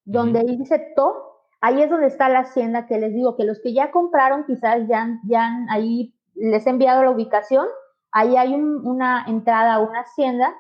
donde 0.05 0.43
dice 0.45 0.93
To, 0.97 1.43
ahí 1.61 1.83
es 1.83 1.91
donde 1.91 2.07
está 2.07 2.29
la 2.29 2.41
hacienda 2.41 2.87
que 2.87 2.99
les 2.99 3.15
digo, 3.15 3.37
que 3.37 3.45
los 3.45 3.61
que 3.61 3.73
ya 3.73 3.91
compraron 3.91 4.45
quizás 4.45 4.87
ya, 4.89 5.19
ya 5.25 5.51
ahí 5.71 6.15
les 6.35 6.67
he 6.67 6.71
enviado 6.71 7.03
la 7.03 7.11
ubicación, 7.11 7.67
ahí 8.13 8.37
hay 8.37 8.55
una 8.55 9.25
entrada 9.27 9.75
a 9.75 9.81
una 9.81 10.01
hacienda 10.01 10.55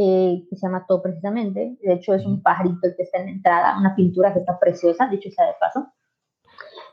eh, 0.00 0.46
que 0.48 0.54
se 0.54 0.64
llama 0.64 0.86
To 0.86 1.02
precisamente, 1.02 1.76
de 1.80 1.92
hecho 1.92 2.14
es 2.14 2.24
un 2.24 2.40
pajarito 2.40 2.86
el 2.86 2.94
que 2.94 3.02
está 3.02 3.18
en 3.18 3.26
la 3.26 3.32
entrada, 3.32 3.78
una 3.80 3.96
pintura 3.96 4.32
que 4.32 4.38
está 4.38 4.56
preciosa, 4.56 5.08
dicho 5.08 5.28
sea 5.28 5.46
de 5.46 5.54
paso. 5.58 5.92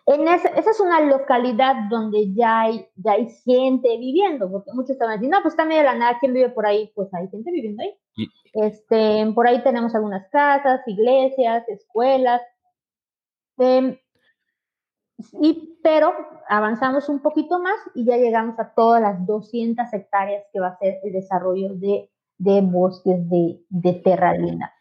En 0.08 0.28
esa, 0.28 0.48
esa 0.50 0.72
es 0.72 0.80
una 0.80 1.02
localidad 1.02 1.76
donde 1.88 2.34
ya 2.34 2.62
hay, 2.62 2.88
ya 2.96 3.12
hay 3.12 3.30
gente 3.46 3.96
viviendo, 4.00 4.50
porque 4.50 4.72
muchos 4.74 4.92
estaban 4.92 5.20
diciendo, 5.20 5.38
no, 5.38 5.44
pues 5.44 5.54
está 5.54 5.66
medio 5.66 5.82
de 5.82 5.86
la 5.86 5.96
nada, 5.96 6.18
¿quién 6.20 6.34
vive 6.34 6.50
por 6.50 6.66
ahí? 6.66 6.92
Pues 6.96 7.14
hay 7.14 7.28
gente 7.30 7.52
viviendo 7.52 7.84
ahí. 7.84 7.96
Este, 8.54 9.32
por 9.36 9.48
ahí 9.48 9.62
tenemos 9.62 9.94
algunas 9.94 10.28
casas, 10.32 10.82
iglesias, 10.88 11.64
escuelas. 11.70 12.42
Em, 13.60 14.00
y, 15.42 15.80
pero 15.84 16.12
avanzamos 16.48 17.08
un 17.08 17.22
poquito 17.22 17.60
más 17.60 17.78
y 17.94 18.04
ya 18.06 18.18
llegamos 18.18 18.60
a 18.60 18.74
todas 18.74 19.00
las 19.00 19.24
200 19.28 19.94
hectáreas 19.94 20.44
que 20.52 20.60
va 20.60 20.70
a 20.70 20.78
ser 20.80 21.00
el 21.04 21.14
desarrollo 21.14 21.76
de, 21.76 22.10
de 22.38 22.62
bosques 22.62 23.30
de, 23.30 23.64
de 23.70 23.94
Terra 23.94 24.34
Linda. 24.34 24.74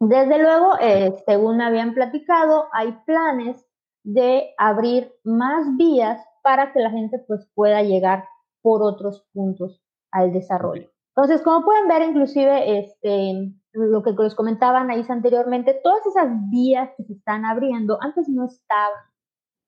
Desde 0.00 0.38
luego, 0.38 0.78
eh, 0.80 1.12
según 1.26 1.60
habían 1.60 1.92
platicado, 1.92 2.66
hay 2.72 2.92
planes 3.04 3.64
de 4.04 4.54
abrir 4.56 5.12
más 5.24 5.76
vías 5.76 6.24
para 6.42 6.72
que 6.72 6.80
la 6.80 6.90
gente 6.90 7.18
pues 7.26 7.48
pueda 7.54 7.82
llegar 7.82 8.24
por 8.62 8.82
otros 8.82 9.26
puntos 9.32 9.82
al 10.12 10.32
desarrollo. 10.32 10.88
Entonces, 11.16 11.42
como 11.42 11.64
pueden 11.64 11.88
ver, 11.88 12.02
inclusive, 12.02 12.78
este, 12.78 13.52
lo 13.72 14.02
que 14.02 14.12
les 14.12 14.36
comentaba 14.36 14.80
Anaís 14.80 15.10
anteriormente, 15.10 15.80
todas 15.82 16.06
esas 16.06 16.28
vías 16.48 16.90
que 16.96 17.02
se 17.04 17.14
están 17.14 17.44
abriendo 17.44 17.98
antes 18.00 18.28
no 18.28 18.46
estaban. 18.46 19.02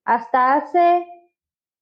Hasta 0.05 0.55
hace, 0.55 1.07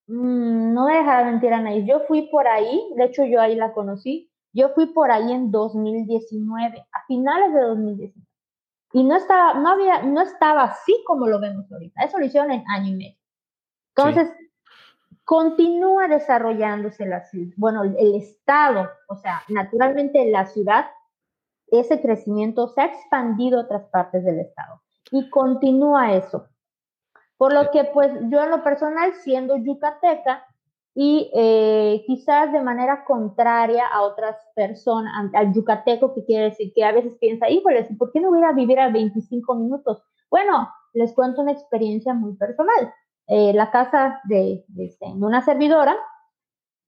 mm, 0.06 0.72
no 0.72 0.86
me 0.86 0.94
dejará 0.96 1.24
mentir 1.30 1.52
Anaís, 1.52 1.86
yo 1.86 2.00
fui 2.08 2.28
por 2.30 2.48
ahí, 2.48 2.82
de 2.96 3.04
hecho 3.04 3.24
yo 3.24 3.40
ahí 3.40 3.56
la 3.56 3.72
conocí, 3.72 4.30
yo 4.52 4.70
fui 4.70 4.86
por 4.86 5.10
ahí 5.10 5.32
en 5.32 5.50
2019, 5.50 6.86
a 6.92 7.06
finales 7.06 7.52
de 7.52 7.60
2019. 7.60 8.26
Y 8.92 9.04
no 9.04 9.16
estaba, 9.16 9.54
no 9.54 9.68
había, 9.70 10.02
no 10.02 10.22
estaba 10.22 10.64
así 10.64 11.02
como 11.06 11.26
lo 11.26 11.40
vemos 11.40 11.70
ahorita. 11.70 12.04
Eso 12.04 12.18
lo 12.18 12.24
hicieron 12.24 12.50
en 12.50 12.64
año 12.68 12.88
y 12.88 12.96
medio. 12.96 13.18
Entonces, 13.94 14.32
continúa 15.24 16.08
desarrollándose 16.08 17.04
la 17.04 17.22
ciudad, 17.24 17.52
bueno, 17.56 17.82
el 17.82 18.14
estado, 18.14 18.88
o 19.08 19.16
sea, 19.16 19.42
naturalmente 19.48 20.30
la 20.30 20.46
ciudad, 20.46 20.86
ese 21.66 22.00
crecimiento 22.00 22.68
se 22.68 22.80
ha 22.80 22.86
expandido 22.86 23.58
a 23.58 23.64
otras 23.64 23.84
partes 23.90 24.24
del 24.24 24.40
estado 24.40 24.80
y 25.10 25.28
continúa 25.28 26.14
eso. 26.14 26.48
Por 27.36 27.52
lo 27.52 27.70
que, 27.70 27.84
pues, 27.84 28.10
yo 28.30 28.42
en 28.42 28.50
lo 28.50 28.62
personal, 28.64 29.12
siendo 29.22 29.56
yucateca, 29.58 30.44
y 30.94 31.30
eh, 31.34 32.02
quizás 32.06 32.52
de 32.52 32.60
manera 32.60 33.04
contraria 33.04 33.86
a 33.86 34.02
otras 34.02 34.36
personas, 34.54 35.12
al 35.34 35.52
yucateco, 35.52 36.14
que 36.14 36.24
quiere 36.24 36.44
decir 36.44 36.72
que 36.74 36.84
a 36.84 36.92
veces 36.92 37.16
piensa, 37.20 37.48
híjole, 37.48 37.84
¿por 37.98 38.10
qué 38.12 38.20
no 38.20 38.30
voy 38.30 38.42
a 38.42 38.52
vivir 38.52 38.80
a 38.80 38.90
25 38.90 39.54
minutos? 39.54 40.02
Bueno, 40.30 40.68
les 40.94 41.14
cuento 41.14 41.42
una 41.42 41.52
experiencia 41.52 42.14
muy 42.14 42.34
personal. 42.36 42.92
Eh, 43.28 43.52
la 43.52 43.70
casa 43.70 44.20
de, 44.24 44.64
este, 44.78 45.06
de, 45.06 45.24
una 45.24 45.42
servidora, 45.42 45.96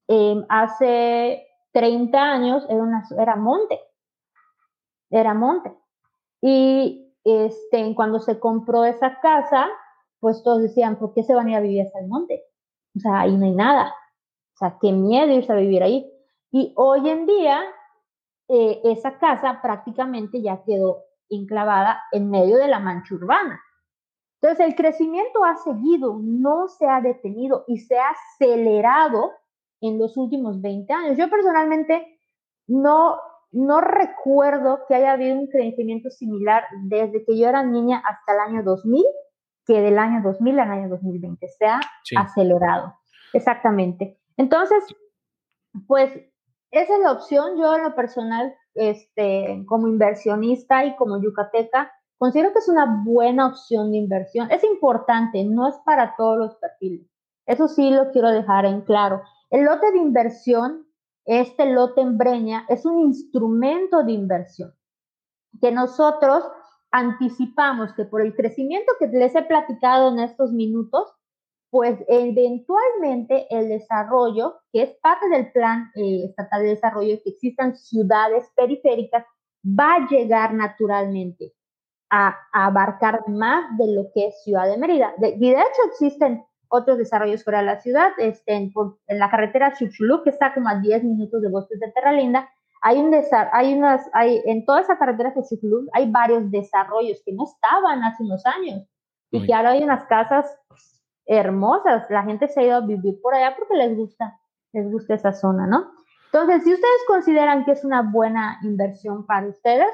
em, 0.07 0.43
hace 0.49 1.47
30 1.71 2.19
años 2.19 2.65
era, 2.67 2.81
una, 2.81 3.03
era 3.17 3.35
monte, 3.35 3.79
era 5.09 5.33
monte. 5.33 5.71
Y 6.41 7.15
este, 7.23 7.93
cuando 7.95 8.19
se 8.19 8.39
compró 8.39 8.83
esa 8.85 9.19
casa, 9.21 9.69
pues 10.19 10.43
todos 10.43 10.61
decían, 10.61 10.97
¿por 10.97 11.13
qué 11.13 11.23
se 11.23 11.33
van 11.33 11.47
a 11.47 11.51
ir 11.51 11.55
a 11.57 11.61
vivir 11.61 11.81
hasta 11.83 11.99
el 11.99 12.07
monte? 12.07 12.43
O 12.95 12.99
sea, 12.99 13.21
ahí 13.21 13.35
no 13.35 13.45
hay 13.45 13.55
nada. 13.55 13.93
O 14.55 14.57
sea, 14.57 14.77
qué 14.81 14.91
miedo 14.91 15.31
irse 15.31 15.51
a 15.51 15.55
vivir 15.55 15.83
ahí. 15.83 16.11
Y 16.51 16.73
hoy 16.75 17.09
en 17.09 17.25
día, 17.25 17.61
eh, 18.49 18.81
esa 18.83 19.17
casa 19.17 19.59
prácticamente 19.61 20.41
ya 20.41 20.63
quedó 20.63 21.05
enclavada 21.29 22.01
en 22.11 22.29
medio 22.29 22.57
de 22.57 22.67
la 22.67 22.79
mancha 22.79 23.15
urbana. 23.15 23.61
Entonces, 24.41 24.67
el 24.67 24.75
crecimiento 24.75 25.43
ha 25.45 25.55
seguido, 25.57 26.19
no 26.21 26.67
se 26.67 26.87
ha 26.87 26.99
detenido 26.99 27.63
y 27.67 27.77
se 27.77 27.97
ha 27.97 28.09
acelerado 28.09 29.31
en 29.81 29.99
los 29.99 30.17
últimos 30.17 30.61
20 30.61 30.91
años. 30.91 31.17
Yo 31.17 31.29
personalmente 31.29 32.19
no, 32.67 33.17
no 33.51 33.81
recuerdo 33.81 34.79
que 34.87 34.95
haya 34.95 35.13
habido 35.13 35.35
un 35.37 35.47
crecimiento 35.47 36.09
similar 36.09 36.63
desde 36.83 37.23
que 37.23 37.37
yo 37.37 37.47
era 37.47 37.63
niña 37.63 38.01
hasta 38.05 38.33
el 38.33 38.39
año 38.39 38.63
2000 38.63 39.05
que 39.65 39.81
del 39.81 39.99
año 39.99 40.21
2000 40.23 40.59
al 40.59 40.71
año 40.71 40.89
2020 40.89 41.47
se 41.47 41.65
ha 41.65 41.79
acelerado. 42.17 42.95
Exactamente. 43.33 44.19
Entonces, 44.37 44.83
pues 45.87 46.11
esa 46.71 46.95
es 46.95 46.99
la 47.01 47.11
opción. 47.11 47.57
Yo 47.57 47.75
en 47.75 47.83
lo 47.83 47.95
personal, 47.95 48.53
este, 48.73 49.63
como 49.67 49.87
inversionista 49.87 50.85
y 50.85 50.95
como 50.95 51.21
yucateca, 51.21 51.91
considero 52.17 52.53
que 52.53 52.59
es 52.59 52.69
una 52.69 53.03
buena 53.05 53.47
opción 53.47 53.91
de 53.91 53.97
inversión. 53.97 54.49
Es 54.51 54.63
importante, 54.63 55.43
no 55.43 55.67
es 55.67 55.75
para 55.85 56.15
todos 56.15 56.37
los 56.37 56.55
perfiles. 56.55 57.07
Eso 57.45 57.67
sí 57.67 57.89
lo 57.89 58.11
quiero 58.11 58.29
dejar 58.29 58.65
en 58.65 58.81
claro. 58.81 59.21
El 59.49 59.65
lote 59.65 59.91
de 59.91 59.97
inversión, 59.97 60.87
este 61.25 61.65
lote 61.71 62.01
en 62.01 62.17
Breña, 62.17 62.65
es 62.69 62.85
un 62.85 62.99
instrumento 62.99 64.03
de 64.03 64.13
inversión 64.13 64.73
que 65.59 65.71
nosotros 65.71 66.43
anticipamos 66.91 67.93
que 67.93 68.05
por 68.05 68.21
el 68.21 68.35
crecimiento 68.35 68.91
que 68.99 69.07
les 69.07 69.33
he 69.35 69.43
platicado 69.43 70.09
en 70.11 70.19
estos 70.19 70.51
minutos, 70.51 71.07
pues 71.69 71.97
eventualmente 72.09 73.47
el 73.49 73.69
desarrollo, 73.69 74.59
que 74.73 74.83
es 74.83 74.91
parte 75.01 75.29
del 75.29 75.51
plan 75.53 75.89
eh, 75.95 76.25
estatal 76.25 76.63
de 76.63 76.69
desarrollo, 76.69 77.17
que 77.23 77.29
existan 77.29 77.75
ciudades 77.75 78.51
periféricas, 78.55 79.25
va 79.65 79.95
a 79.95 80.07
llegar 80.09 80.53
naturalmente 80.53 81.53
a, 82.09 82.37
abarcar 82.51 83.27
más 83.29 83.77
de 83.77 83.93
lo 83.93 84.11
que 84.13 84.27
es 84.27 84.43
Ciudad 84.43 84.67
de 84.67 84.77
Mérida. 84.77 85.13
y 85.17 85.39
de 85.39 85.51
hecho 85.51 85.81
existen 85.87 86.43
otros 86.67 86.97
desarrollos 86.97 87.43
fuera 87.43 87.59
de 87.59 87.65
la 87.65 87.79
ciudad, 87.79 88.11
este, 88.17 88.53
en, 88.53 88.73
en 89.07 89.19
la 89.19 89.29
carretera 89.29 89.73
Chuchulú, 89.73 90.23
que 90.23 90.29
está 90.29 90.53
como 90.53 90.67
a 90.67 90.79
10 90.79 91.03
minutos 91.05 91.41
de 91.41 91.49
Bosques 91.49 91.79
de 91.79 91.91
Terra 91.91 92.11
Linda, 92.11 92.49
hay 92.81 92.99
un 92.99 93.13
hay 93.53 93.73
unas, 93.73 94.09
hay, 94.13 94.41
en 94.45 94.65
toda 94.65 94.81
esa 94.81 94.97
carretera 94.97 95.31
de 95.35 95.43
Chuclú 95.43 95.87
hay 95.93 96.09
varios 96.09 96.49
desarrollos 96.49 97.21
que 97.23 97.31
no 97.31 97.43
estaban 97.45 98.03
hace 98.03 98.23
unos 98.23 98.43
años 98.45 98.87
y 99.29 99.45
que 99.45 99.53
ahora 99.53 99.71
hay 99.71 99.83
unas 99.83 100.05
casas 100.05 100.45
hermosas. 101.25 102.03
La 102.09 102.23
gente 102.23 102.47
se 102.47 102.59
ha 102.59 102.63
ido 102.63 102.75
a 102.77 102.81
vivir 102.81 103.21
por 103.21 103.35
allá 103.35 103.55
porque 103.55 103.75
les 103.75 103.95
gusta, 103.95 104.39
les 104.73 104.91
gusta 104.91 105.13
esa 105.13 105.31
zona, 105.31 105.67
¿no? 105.67 105.91
Entonces, 106.25 106.63
si 106.63 106.73
ustedes 106.73 107.01
consideran 107.07 107.65
que 107.65 107.71
es 107.71 107.83
una 107.83 108.01
buena 108.01 108.57
inversión 108.63 109.25
para 109.25 109.47
ustedes, 109.47 109.91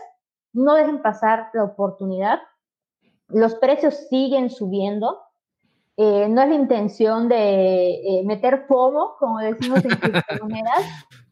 no 0.53 0.73
dejen 0.75 1.01
pasar 1.01 1.49
la 1.53 1.65
oportunidad. 1.65 2.39
Los 3.27 3.55
precios 3.55 4.07
siguen 4.09 4.49
subiendo. 4.49 5.19
Eh, 5.97 6.27
no 6.29 6.41
es 6.41 6.49
la 6.49 6.55
intención 6.55 7.27
de 7.27 7.95
eh, 7.95 8.23
meter 8.23 8.65
FOMO, 8.67 9.15
como 9.19 9.39
decimos 9.39 9.83
en 9.83 9.91
criptomonedas. 9.99 10.85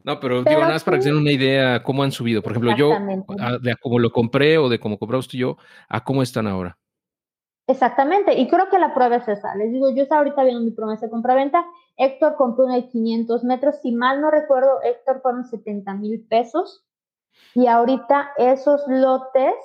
No, 0.05 0.19
pero, 0.19 0.43
digo, 0.43 0.59
nada 0.59 0.73
más 0.73 0.83
para 0.83 0.97
que 0.97 1.03
se 1.03 1.09
den 1.09 1.17
una 1.17 1.31
idea 1.31 1.81
cómo 1.81 2.03
han 2.03 2.11
subido. 2.11 2.43
Por 2.43 2.51
ejemplo, 2.51 2.75
yo, 2.77 2.91
de 3.59 3.75
cómo 3.81 3.97
lo 3.97 4.11
compré 4.11 4.59
o 4.59 4.69
de 4.69 4.79
cómo 4.79 4.99
compramos 4.99 5.25
usted 5.25 5.37
y 5.37 5.41
yo, 5.41 5.57
a 5.89 6.03
cómo 6.03 6.21
están 6.21 6.45
ahora. 6.45 6.77
Exactamente, 7.67 8.39
y 8.39 8.47
creo 8.47 8.69
que 8.69 8.77
la 8.77 8.93
prueba 8.93 9.15
es 9.15 9.27
esa. 9.27 9.55
Les 9.55 9.71
digo, 9.71 9.89
yo 9.89 10.03
estaba 10.03 10.19
ahorita 10.19 10.43
viendo 10.43 10.61
mi 10.61 10.69
promesa 10.69 11.07
de 11.07 11.11
compra-venta. 11.11 11.65
Héctor 11.97 12.35
compró 12.35 12.65
uno 12.65 12.75
de 12.75 12.87
500 12.87 13.43
metros. 13.45 13.77
Si 13.81 13.91
mal 13.91 14.21
no 14.21 14.29
recuerdo, 14.29 14.79
Héctor 14.83 15.21
fueron 15.23 15.45
70 15.45 15.95
mil 15.95 16.23
pesos. 16.29 16.85
Y 17.55 17.65
ahorita 17.65 18.33
esos 18.37 18.83
lotes, 18.87 19.55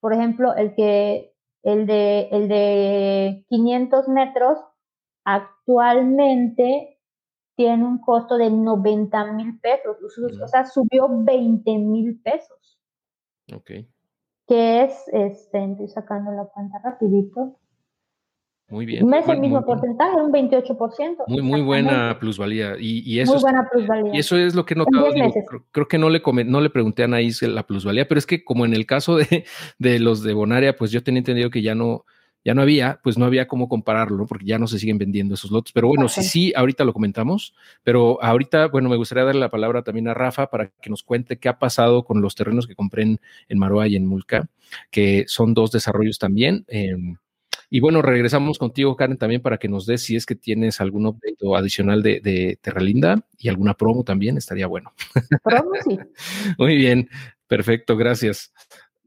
por 0.00 0.14
ejemplo, 0.14 0.54
el 0.54 0.74
que 0.74 1.34
el 1.62 1.86
de, 1.86 2.28
el 2.32 2.48
de 2.48 3.44
500 3.50 4.08
metros, 4.08 4.58
actualmente 5.24 6.95
tiene 7.56 7.84
un 7.84 7.98
costo 7.98 8.36
de 8.36 8.50
90 8.50 9.32
mil 9.32 9.58
pesos, 9.58 9.96
o 10.40 10.48
sea, 10.48 10.66
subió 10.66 11.08
20 11.10 11.78
mil 11.78 12.20
pesos. 12.20 12.78
Ok. 13.52 13.70
Que 14.46 14.82
es, 14.82 15.08
este, 15.12 15.64
estoy 15.64 15.88
sacando 15.88 16.30
la 16.32 16.44
cuenta 16.44 16.78
rapidito. 16.84 17.58
Muy 18.68 18.84
bien. 18.84 19.08
No 19.08 19.16
es 19.16 19.28
el 19.28 19.38
mismo 19.38 19.64
porcentaje, 19.64 20.16
un 20.16 20.32
28%. 20.32 21.24
Muy, 21.28 21.42
muy 21.42 21.62
buena 21.62 22.18
plusvalía. 22.18 22.74
Y, 22.78 23.00
y 23.08 23.20
eso 23.20 23.34
muy 23.34 23.42
buena 23.42 23.68
plusvalía. 23.70 24.12
Y 24.14 24.18
eso 24.18 24.36
es 24.36 24.54
lo 24.56 24.66
que 24.66 24.74
he 24.74 24.76
notado. 24.76 25.06
creo, 25.70 25.88
que 25.88 25.98
no 25.98 26.10
le, 26.10 26.20
no 26.44 26.60
le 26.60 26.70
pregunté 26.70 27.02
a 27.02 27.04
Anaís 27.04 27.42
la 27.42 27.64
plusvalía, 27.64 28.08
pero 28.08 28.18
es 28.18 28.26
que 28.26 28.44
como 28.44 28.64
en 28.64 28.74
el 28.74 28.84
caso 28.84 29.16
de, 29.16 29.44
de 29.78 30.00
los 30.00 30.22
de 30.22 30.34
Bonaria, 30.34 30.76
pues 30.76 30.90
yo 30.90 31.02
tenía 31.02 31.20
entendido 31.20 31.48
que 31.48 31.62
ya 31.62 31.76
no, 31.76 32.04
ya 32.46 32.54
no 32.54 32.62
había, 32.62 33.00
pues 33.02 33.18
no 33.18 33.24
había 33.24 33.48
cómo 33.48 33.68
compararlo, 33.68 34.16
¿no? 34.16 34.26
porque 34.26 34.44
ya 34.44 34.56
no 34.56 34.68
se 34.68 34.78
siguen 34.78 34.98
vendiendo 34.98 35.34
esos 35.34 35.50
lotes. 35.50 35.72
Pero 35.72 35.88
bueno, 35.88 36.08
sí, 36.08 36.22
sí, 36.22 36.52
ahorita 36.54 36.84
lo 36.84 36.92
comentamos, 36.92 37.54
pero 37.82 38.22
ahorita, 38.22 38.68
bueno, 38.68 38.88
me 38.88 38.94
gustaría 38.94 39.24
darle 39.24 39.40
la 39.40 39.50
palabra 39.50 39.82
también 39.82 40.06
a 40.06 40.14
Rafa 40.14 40.48
para 40.48 40.68
que 40.80 40.88
nos 40.88 41.02
cuente 41.02 41.38
qué 41.38 41.48
ha 41.48 41.58
pasado 41.58 42.04
con 42.04 42.22
los 42.22 42.36
terrenos 42.36 42.68
que 42.68 42.76
compré 42.76 43.02
en, 43.02 43.20
en 43.48 43.58
Maroa 43.58 43.88
y 43.88 43.96
en 43.96 44.06
Mulca, 44.06 44.48
que 44.92 45.24
son 45.26 45.54
dos 45.54 45.72
desarrollos 45.72 46.20
también. 46.20 46.64
Em, 46.68 47.16
y 47.68 47.80
bueno, 47.80 48.00
regresamos 48.00 48.60
contigo, 48.60 48.94
Karen, 48.94 49.16
también 49.16 49.42
para 49.42 49.58
que 49.58 49.66
nos 49.66 49.84
des 49.84 50.04
si 50.04 50.14
es 50.14 50.24
que 50.24 50.36
tienes 50.36 50.80
algún 50.80 51.06
update 51.06 51.38
adicional 51.56 52.00
de, 52.00 52.20
de 52.20 52.60
Terralinda 52.62 53.26
y 53.38 53.48
alguna 53.48 53.74
promo 53.74 54.04
también, 54.04 54.36
estaría 54.36 54.68
bueno. 54.68 54.92
Promo, 55.42 55.72
sí. 55.84 55.98
muy 56.58 56.76
bien, 56.76 57.10
perfecto, 57.48 57.96
gracias. 57.96 58.52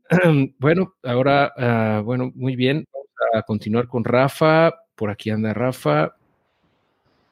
bueno, 0.59 0.95
ahora, 1.03 1.53
ah, 1.55 2.01
bueno, 2.03 2.33
muy 2.35 2.57
bien, 2.57 2.85
a 3.34 3.41
continuar 3.43 3.88
con 3.88 4.03
Rafa. 4.03 4.74
Por 4.95 5.09
aquí 5.09 5.30
anda 5.30 5.53
Rafa. 5.53 6.15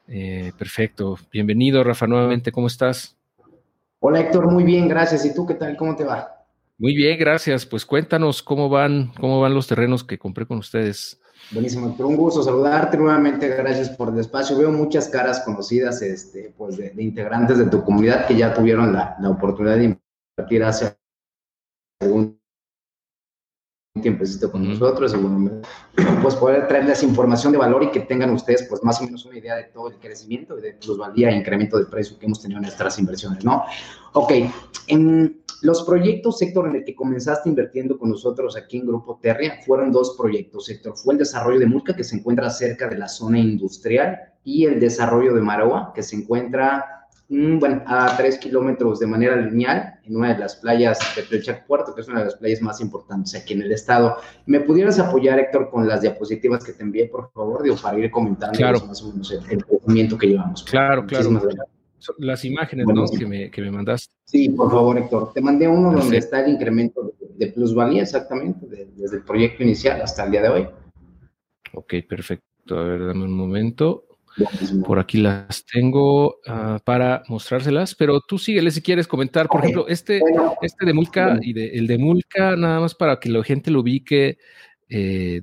Eh, 0.08 0.52
perfecto, 0.56 1.18
bienvenido 1.30 1.84
Rafa 1.84 2.06
nuevamente, 2.06 2.50
¿cómo 2.50 2.66
estás? 2.66 3.14
Hola 4.00 4.20
Héctor, 4.20 4.50
muy 4.50 4.64
bien, 4.64 4.88
gracias. 4.88 5.24
¿Y 5.26 5.34
tú 5.34 5.46
qué 5.46 5.54
tal? 5.54 5.76
¿Cómo 5.76 5.94
te 5.96 6.04
va? 6.04 6.46
Muy 6.78 6.94
bien, 6.94 7.18
gracias. 7.18 7.66
Pues 7.66 7.84
cuéntanos 7.84 8.42
cómo 8.42 8.68
van, 8.68 9.12
cómo 9.20 9.40
van 9.40 9.52
los 9.52 9.66
terrenos 9.66 10.04
que 10.04 10.18
compré 10.18 10.46
con 10.46 10.58
ustedes. 10.58 11.20
Buenísimo, 11.50 11.94
un 11.98 12.16
gusto 12.16 12.42
saludarte 12.42 12.96
nuevamente, 12.96 13.48
gracias 13.48 13.90
por 13.90 14.10
el 14.10 14.18
espacio. 14.18 14.56
Veo 14.56 14.70
muchas 14.70 15.08
caras 15.08 15.40
conocidas 15.40 16.00
este, 16.02 16.54
pues 16.56 16.76
de, 16.76 16.92
integrantes 16.98 17.58
de 17.58 17.66
tu 17.66 17.84
comunidad 17.84 18.26
que 18.26 18.36
ya 18.36 18.54
tuvieron 18.54 18.92
la, 18.92 19.16
la 19.20 19.30
oportunidad 19.30 19.76
de 19.76 19.96
invertir 20.36 20.64
hace 20.64 20.96
algún 22.00 22.38
tiempecito 24.00 24.50
con 24.50 24.68
nosotros 24.68 25.14
y 25.14 25.16
bueno, 25.16 25.60
pues 26.22 26.34
poder 26.34 26.68
traerles 26.68 27.02
información 27.02 27.52
de 27.52 27.58
valor 27.58 27.82
y 27.84 27.90
que 27.90 28.00
tengan 28.00 28.30
ustedes 28.30 28.64
pues 28.68 28.82
más 28.82 29.00
o 29.00 29.04
menos 29.04 29.24
una 29.26 29.38
idea 29.38 29.56
de 29.56 29.64
todo 29.64 29.88
el 29.88 29.96
crecimiento 29.96 30.58
y 30.58 30.62
de 30.62 30.72
plusvalía 30.74 31.30
e 31.30 31.36
incremento 31.36 31.78
de 31.78 31.86
precio 31.86 32.18
que 32.18 32.26
hemos 32.26 32.40
tenido 32.40 32.58
en 32.58 32.62
nuestras 32.62 32.98
inversiones, 32.98 33.44
¿no? 33.44 33.64
Ok, 34.12 34.32
en, 34.86 35.42
los 35.60 35.82
proyectos, 35.82 36.40
Héctor, 36.40 36.68
en 36.68 36.76
el 36.76 36.84
que 36.84 36.94
comenzaste 36.94 37.48
invirtiendo 37.48 37.98
con 37.98 38.10
nosotros 38.10 38.56
aquí 38.56 38.78
en 38.78 38.86
Grupo 38.86 39.18
Terria, 39.20 39.58
fueron 39.66 39.90
dos 39.90 40.14
proyectos, 40.16 40.68
Héctor. 40.68 40.96
Fue 40.96 41.14
el 41.14 41.18
desarrollo 41.18 41.58
de 41.58 41.66
Mulca, 41.66 41.96
que 41.96 42.04
se 42.04 42.16
encuentra 42.16 42.48
cerca 42.48 42.88
de 42.88 42.96
la 42.96 43.08
zona 43.08 43.40
industrial, 43.40 44.18
y 44.44 44.66
el 44.66 44.78
desarrollo 44.78 45.34
de 45.34 45.40
Maroa, 45.40 45.92
que 45.94 46.04
se 46.04 46.14
encuentra 46.14 46.97
bueno, 47.28 47.82
a 47.86 48.16
tres 48.16 48.38
kilómetros 48.38 48.98
de 48.98 49.06
manera 49.06 49.36
lineal 49.36 50.00
en 50.04 50.16
una 50.16 50.32
de 50.32 50.38
las 50.38 50.56
playas 50.56 50.98
de 51.14 51.22
Plechac 51.22 51.66
Puerto, 51.66 51.94
que 51.94 52.00
es 52.00 52.08
una 52.08 52.20
de 52.20 52.24
las 52.26 52.36
playas 52.36 52.62
más 52.62 52.80
importantes 52.80 53.34
aquí 53.34 53.52
en 53.54 53.62
el 53.62 53.72
estado. 53.72 54.16
¿Me 54.46 54.60
pudieras 54.60 54.98
apoyar, 54.98 55.38
Héctor, 55.38 55.70
con 55.70 55.86
las 55.86 56.00
diapositivas 56.00 56.64
que 56.64 56.72
te 56.72 56.82
envié, 56.82 57.06
por 57.06 57.30
favor, 57.32 57.62
digo, 57.62 57.76
para 57.76 57.98
ir 57.98 58.10
comentando 58.10 58.58
más 58.86 59.02
o 59.02 59.12
menos 59.12 59.30
el, 59.30 59.64
movimiento 59.70 60.16
que 60.16 60.28
llevamos? 60.28 60.64
Claro, 60.64 61.04
claro 61.06 61.30
las 62.18 62.44
imágenes 62.44 62.86
¿no? 62.86 63.04
que, 63.06 63.26
me, 63.26 63.50
que 63.50 63.60
me 63.60 63.70
mandaste. 63.70 64.14
Sí, 64.24 64.48
por 64.50 64.70
favor, 64.70 64.98
Héctor. 64.98 65.32
Te 65.32 65.40
mandé 65.40 65.68
uno 65.68 65.92
donde 65.92 66.18
está 66.18 66.44
el 66.44 66.52
incremento 66.52 67.12
de, 67.36 67.46
plusvalía 67.48 68.02
exactamente, 68.02 68.66
desde 68.66 69.16
el 69.16 69.24
proyecto 69.24 69.62
inicial 69.62 70.00
hasta 70.00 70.24
el 70.24 70.30
día 70.30 70.42
de 70.42 70.48
hoy. 70.48 70.68
Ok, 71.74 71.94
perfecto. 72.08 72.78
A 72.78 72.84
ver, 72.84 73.06
dame 73.06 73.24
un 73.24 73.36
momento. 73.36 74.04
Por 74.84 74.98
aquí 74.98 75.18
las 75.18 75.64
tengo 75.64 76.36
ah, 76.46 76.78
para 76.84 77.22
mostrárselas, 77.28 77.94
pero 77.94 78.20
tú 78.20 78.38
síguele 78.38 78.70
si 78.70 78.82
quieres 78.82 79.06
comentar. 79.06 79.48
Por 79.48 79.60
ejemplo, 79.60 79.88
este, 79.88 80.20
este 80.62 80.86
de 80.86 80.92
Mulca 80.92 81.38
y 81.40 81.52
de, 81.52 81.70
el 81.70 81.86
de 81.86 81.98
Mulca, 81.98 82.56
nada 82.56 82.80
más 82.80 82.94
para 82.94 83.18
que 83.18 83.28
la 83.28 83.42
gente 83.42 83.70
lo 83.70 83.80
ubique. 83.80 84.38
Eh, 84.88 85.42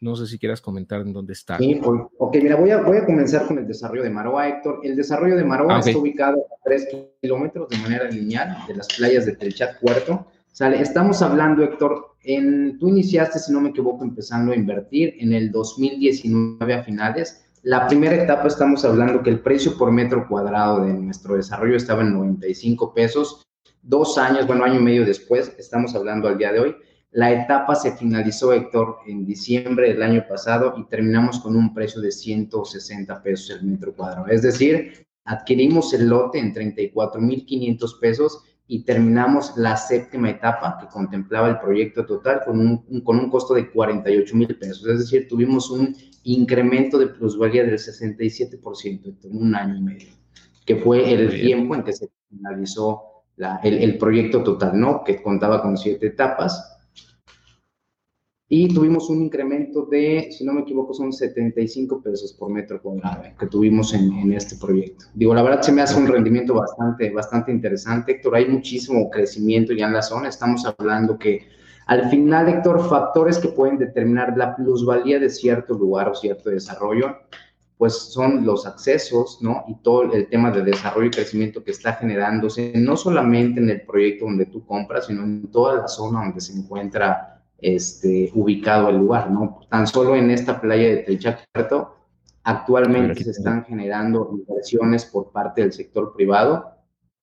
no 0.00 0.16
sé 0.16 0.26
si 0.26 0.38
quieras 0.38 0.62
comentar 0.62 1.02
en 1.02 1.12
dónde 1.12 1.34
está. 1.34 1.58
Sí, 1.58 1.78
ok, 1.82 2.36
mira, 2.42 2.56
voy 2.56 2.70
a, 2.70 2.78
voy 2.78 2.96
a 2.96 3.04
comenzar 3.04 3.46
con 3.46 3.58
el 3.58 3.66
desarrollo 3.66 4.02
de 4.02 4.10
Maroa, 4.10 4.48
Héctor. 4.48 4.80
El 4.82 4.96
desarrollo 4.96 5.36
de 5.36 5.44
Maroa 5.44 5.76
ah, 5.76 5.80
está 5.80 5.98
ubicado 5.98 6.38
a 6.38 6.64
3 6.64 6.88
kilómetros 7.20 7.68
de 7.68 7.78
manera 7.78 8.10
lineal 8.10 8.56
de 8.66 8.76
las 8.76 8.88
playas 8.88 9.26
de 9.26 9.36
Telchat 9.36 9.78
Puerto. 9.78 10.26
Sale, 10.52 10.80
estamos 10.80 11.20
hablando, 11.22 11.62
Héctor, 11.62 12.16
en, 12.22 12.78
tú 12.78 12.88
iniciaste, 12.88 13.38
si 13.38 13.52
no 13.52 13.60
me 13.60 13.70
equivoco, 13.70 14.02
empezando 14.02 14.52
a 14.52 14.56
invertir 14.56 15.14
en 15.18 15.32
el 15.32 15.50
2019 15.50 16.74
a 16.74 16.82
finales. 16.82 17.44
La 17.62 17.86
primera 17.86 18.14
etapa 18.14 18.48
estamos 18.48 18.86
hablando 18.86 19.22
que 19.22 19.28
el 19.28 19.40
precio 19.40 19.76
por 19.76 19.92
metro 19.92 20.26
cuadrado 20.26 20.82
de 20.82 20.94
nuestro 20.94 21.36
desarrollo 21.36 21.76
estaba 21.76 22.00
en 22.00 22.14
95 22.14 22.94
pesos. 22.94 23.46
Dos 23.82 24.16
años, 24.16 24.46
bueno, 24.46 24.64
año 24.64 24.80
y 24.80 24.82
medio 24.82 25.04
después, 25.04 25.54
estamos 25.58 25.94
hablando 25.94 26.26
al 26.26 26.38
día 26.38 26.52
de 26.52 26.60
hoy, 26.60 26.76
la 27.12 27.32
etapa 27.32 27.74
se 27.74 27.96
finalizó, 27.96 28.54
Héctor, 28.54 28.98
en 29.06 29.26
diciembre 29.26 29.88
del 29.88 30.02
año 30.02 30.24
pasado 30.26 30.74
y 30.78 30.84
terminamos 30.86 31.40
con 31.40 31.54
un 31.54 31.74
precio 31.74 32.00
de 32.00 32.12
160 32.12 33.22
pesos 33.22 33.50
el 33.50 33.66
metro 33.66 33.94
cuadrado. 33.94 34.28
Es 34.28 34.40
decir, 34.40 35.06
adquirimos 35.24 35.92
el 35.92 36.08
lote 36.08 36.38
en 36.38 36.54
34.500 36.54 38.00
pesos 38.00 38.42
y 38.68 38.84
terminamos 38.84 39.52
la 39.56 39.76
séptima 39.76 40.30
etapa 40.30 40.78
que 40.80 40.86
contemplaba 40.86 41.48
el 41.48 41.58
proyecto 41.58 42.06
total 42.06 42.42
con 42.46 42.60
un, 42.60 43.00
con 43.02 43.18
un 43.18 43.28
costo 43.28 43.54
de 43.54 43.68
48 43.68 44.36
mil 44.36 44.56
pesos. 44.56 44.86
Es 44.86 45.00
decir, 45.00 45.26
tuvimos 45.28 45.68
un 45.70 45.94
incremento 46.24 46.98
de 46.98 47.08
plusvalía 47.08 47.64
del 47.64 47.78
67% 47.78 49.24
en 49.24 49.36
un 49.36 49.54
año 49.54 49.76
y 49.76 49.82
medio, 49.82 50.08
que 50.64 50.76
fue 50.76 51.12
el 51.12 51.40
tiempo 51.40 51.74
en 51.74 51.84
que 51.84 51.92
se 51.92 52.08
finalizó 52.28 53.02
el, 53.62 53.78
el 53.78 53.98
proyecto 53.98 54.42
total, 54.42 54.78
¿no? 54.78 55.02
Que 55.04 55.22
contaba 55.22 55.62
con 55.62 55.76
siete 55.76 56.08
etapas 56.08 56.80
y 58.52 58.66
tuvimos 58.74 59.08
un 59.08 59.22
incremento 59.22 59.86
de, 59.86 60.28
si 60.32 60.44
no 60.44 60.52
me 60.52 60.62
equivoco, 60.62 60.92
son 60.92 61.12
75 61.12 62.02
pesos 62.02 62.32
por 62.32 62.50
metro 62.50 62.82
cuadrado 62.82 63.22
que 63.38 63.46
tuvimos 63.46 63.94
en, 63.94 64.12
en, 64.12 64.32
este 64.32 64.56
proyecto. 64.56 65.04
Digo, 65.14 65.32
la 65.32 65.44
verdad 65.44 65.62
se 65.62 65.70
me 65.70 65.82
hace 65.82 65.96
un 65.96 66.08
rendimiento 66.08 66.54
bastante, 66.54 67.10
bastante 67.10 67.52
interesante, 67.52 68.10
Héctor. 68.10 68.34
Hay 68.34 68.48
muchísimo 68.48 69.08
crecimiento 69.08 69.72
ya 69.72 69.86
en 69.86 69.92
la 69.92 70.02
zona. 70.02 70.28
Estamos 70.28 70.66
hablando 70.66 71.16
que 71.16 71.46
al 71.90 72.08
final, 72.08 72.48
Héctor, 72.48 72.88
factores 72.88 73.38
que 73.38 73.48
pueden 73.48 73.76
determinar 73.76 74.38
la 74.38 74.54
plusvalía 74.54 75.18
de 75.18 75.28
cierto 75.28 75.74
lugar 75.74 76.08
o 76.08 76.14
cierto 76.14 76.48
desarrollo, 76.48 77.16
pues 77.76 77.94
son 77.94 78.46
los 78.46 78.64
accesos, 78.64 79.38
¿no? 79.40 79.64
Y 79.66 79.74
todo 79.82 80.12
el 80.12 80.28
tema 80.28 80.52
de 80.52 80.62
desarrollo 80.62 81.08
y 81.08 81.10
crecimiento 81.10 81.64
que 81.64 81.72
está 81.72 81.94
generándose, 81.94 82.72
no 82.76 82.96
solamente 82.96 83.58
en 83.58 83.70
el 83.70 83.80
proyecto 83.80 84.26
donde 84.26 84.46
tú 84.46 84.64
compras, 84.64 85.06
sino 85.06 85.24
en 85.24 85.50
toda 85.50 85.74
la 85.82 85.88
zona 85.88 86.20
donde 86.20 86.40
se 86.40 86.56
encuentra 86.56 87.42
este, 87.58 88.30
ubicado 88.36 88.88
el 88.88 88.98
lugar, 88.98 89.28
¿no? 89.32 89.58
Tan 89.68 89.88
solo 89.88 90.14
en 90.14 90.30
esta 90.30 90.60
playa 90.60 90.90
de 90.90 90.98
Telchacarto, 90.98 91.96
actualmente 92.44 93.24
se 93.24 93.32
están 93.32 93.64
generando 93.64 94.30
inversiones 94.32 95.06
por 95.06 95.32
parte 95.32 95.62
del 95.62 95.72
sector 95.72 96.14
privado. 96.14 96.70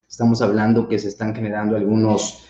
Estamos 0.10 0.42
hablando 0.42 0.90
que 0.90 1.00
se 1.00 1.08
están 1.08 1.34
generando 1.34 1.78
algunos 1.78 2.44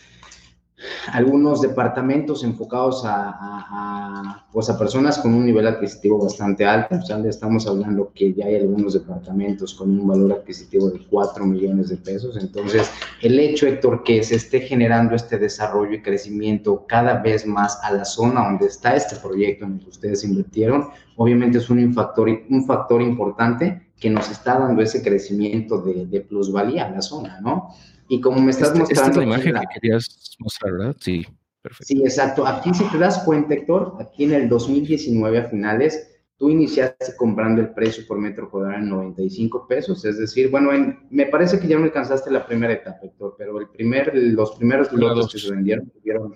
algunos 1.11 1.61
departamentos 1.61 2.43
enfocados 2.43 3.01
a, 3.03 4.45
pues 4.51 4.69
a 4.69 4.77
personas 4.77 5.17
con 5.17 5.33
un 5.33 5.45
nivel 5.45 5.65
adquisitivo 5.67 6.23
bastante 6.23 6.65
alto. 6.65 6.95
O 6.95 7.01
sea, 7.01 7.17
estamos 7.27 7.65
hablando 7.67 8.11
que 8.13 8.33
ya 8.33 8.45
hay 8.45 8.57
algunos 8.57 8.93
departamentos 8.93 9.73
con 9.73 9.89
un 9.89 10.07
valor 10.07 10.33
adquisitivo 10.33 10.89
de 10.89 11.05
4 11.07 11.45
millones 11.45 11.89
de 11.89 11.97
pesos. 11.97 12.37
Entonces, 12.37 12.91
el 13.21 13.39
hecho, 13.39 13.65
Héctor, 13.67 14.03
que 14.03 14.23
se 14.23 14.35
esté 14.35 14.61
generando 14.61 15.15
este 15.15 15.37
desarrollo 15.37 15.93
y 15.93 16.01
crecimiento 16.01 16.85
cada 16.87 17.21
vez 17.21 17.45
más 17.47 17.79
a 17.83 17.91
la 17.91 18.05
zona 18.05 18.43
donde 18.43 18.67
está 18.67 18.95
este 18.95 19.15
proyecto 19.15 19.65
en 19.65 19.73
el 19.73 19.79
que 19.79 19.89
ustedes 19.89 20.23
invirtieron, 20.23 20.89
obviamente 21.15 21.57
es 21.57 21.69
un 21.69 21.93
factor, 21.93 22.29
un 22.49 22.65
factor 22.65 23.01
importante 23.01 23.87
que 23.99 24.11
nos 24.11 24.29
está 24.29 24.59
dando 24.59 24.83
ese 24.83 25.01
crecimiento 25.01 25.81
de, 25.81 26.05
de 26.05 26.21
plusvalía 26.21 26.85
a 26.85 26.91
la 26.91 27.01
zona, 27.01 27.41
¿no? 27.41 27.69
Y 28.07 28.21
como 28.21 28.41
me 28.41 28.51
estás 28.51 28.75
mostrando... 28.77 28.93
Esta 28.93 29.09
es 29.09 29.17
la 29.17 29.23
imagen 29.23 29.55
que 29.55 29.79
querías 29.79 30.35
mostrar, 30.39 30.73
¿verdad? 30.73 30.95
Sí, 30.99 31.25
perfecto. 31.61 31.85
Sí, 31.85 32.01
exacto. 32.03 32.45
Aquí 32.47 32.73
si 32.73 32.83
te 32.89 32.97
das 32.97 33.19
cuenta, 33.23 33.53
Héctor, 33.53 33.97
aquí 33.99 34.23
en 34.23 34.33
el 34.33 34.49
2019 34.49 35.37
a 35.37 35.49
finales, 35.49 36.17
tú 36.37 36.49
iniciaste 36.49 37.15
comprando 37.17 37.61
el 37.61 37.73
precio 37.73 38.05
por 38.07 38.19
metro 38.19 38.49
cuadrado 38.49 38.77
en 38.77 38.89
95 38.89 39.67
pesos, 39.67 40.05
es 40.05 40.17
decir, 40.19 40.49
bueno, 40.49 40.69
me 41.09 41.25
parece 41.25 41.59
que 41.59 41.67
ya 41.67 41.77
no 41.77 41.85
alcanzaste 41.85 42.31
la 42.31 42.45
primera 42.45 42.73
etapa, 42.73 42.99
Héctor, 43.03 43.35
pero 43.37 43.59
el 43.59 43.69
primer, 43.69 44.15
los 44.15 44.51
primeros 44.51 44.91
lotes 44.93 45.33
que 45.33 45.39
se 45.39 45.51
vendieron 45.51 45.89
tuvieron, 45.89 46.35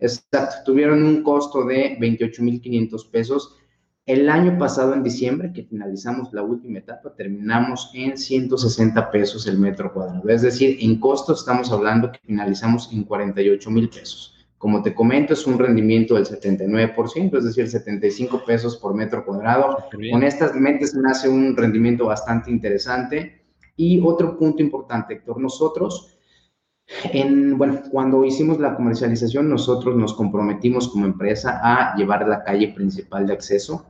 exacto, 0.00 0.56
tuvieron 0.64 1.02
un 1.04 1.22
costo 1.22 1.64
de 1.64 1.96
28.500 1.98 3.10
pesos 3.10 3.56
El 4.06 4.30
año 4.30 4.56
pasado, 4.56 4.94
en 4.94 5.02
diciembre, 5.02 5.52
que 5.52 5.64
finalizamos 5.64 6.32
la 6.32 6.44
última 6.44 6.78
etapa, 6.78 7.12
terminamos 7.16 7.90
en 7.92 8.16
160 8.16 9.10
pesos 9.10 9.48
el 9.48 9.58
metro 9.58 9.92
cuadrado. 9.92 10.28
Es 10.28 10.42
decir, 10.42 10.78
en 10.80 11.00
costo 11.00 11.32
estamos 11.32 11.72
hablando 11.72 12.12
que 12.12 12.20
finalizamos 12.24 12.88
en 12.92 13.02
48 13.02 13.68
mil 13.68 13.88
pesos. 13.88 14.32
Como 14.58 14.80
te 14.80 14.94
comento, 14.94 15.32
es 15.32 15.44
un 15.48 15.58
rendimiento 15.58 16.14
del 16.14 16.24
79%, 16.24 17.36
es 17.36 17.44
decir, 17.46 17.68
75 17.68 18.44
pesos 18.46 18.76
por 18.76 18.94
metro 18.94 19.24
cuadrado. 19.24 19.76
Con 20.12 20.22
estas 20.22 20.54
mentes 20.54 20.94
nace 20.94 21.28
un 21.28 21.56
rendimiento 21.56 22.06
bastante 22.06 22.52
interesante. 22.52 23.42
Y 23.74 24.00
otro 24.00 24.38
punto 24.38 24.62
importante, 24.62 25.14
Héctor, 25.14 25.40
nosotros 25.40 26.15
en, 27.04 27.58
bueno, 27.58 27.80
cuando 27.90 28.24
hicimos 28.24 28.58
la 28.60 28.74
comercialización, 28.76 29.48
nosotros 29.48 29.96
nos 29.96 30.14
comprometimos 30.14 30.88
como 30.88 31.06
empresa 31.06 31.60
a 31.62 31.96
llevar 31.96 32.26
la 32.28 32.44
calle 32.44 32.68
principal 32.68 33.26
de 33.26 33.32
acceso. 33.32 33.86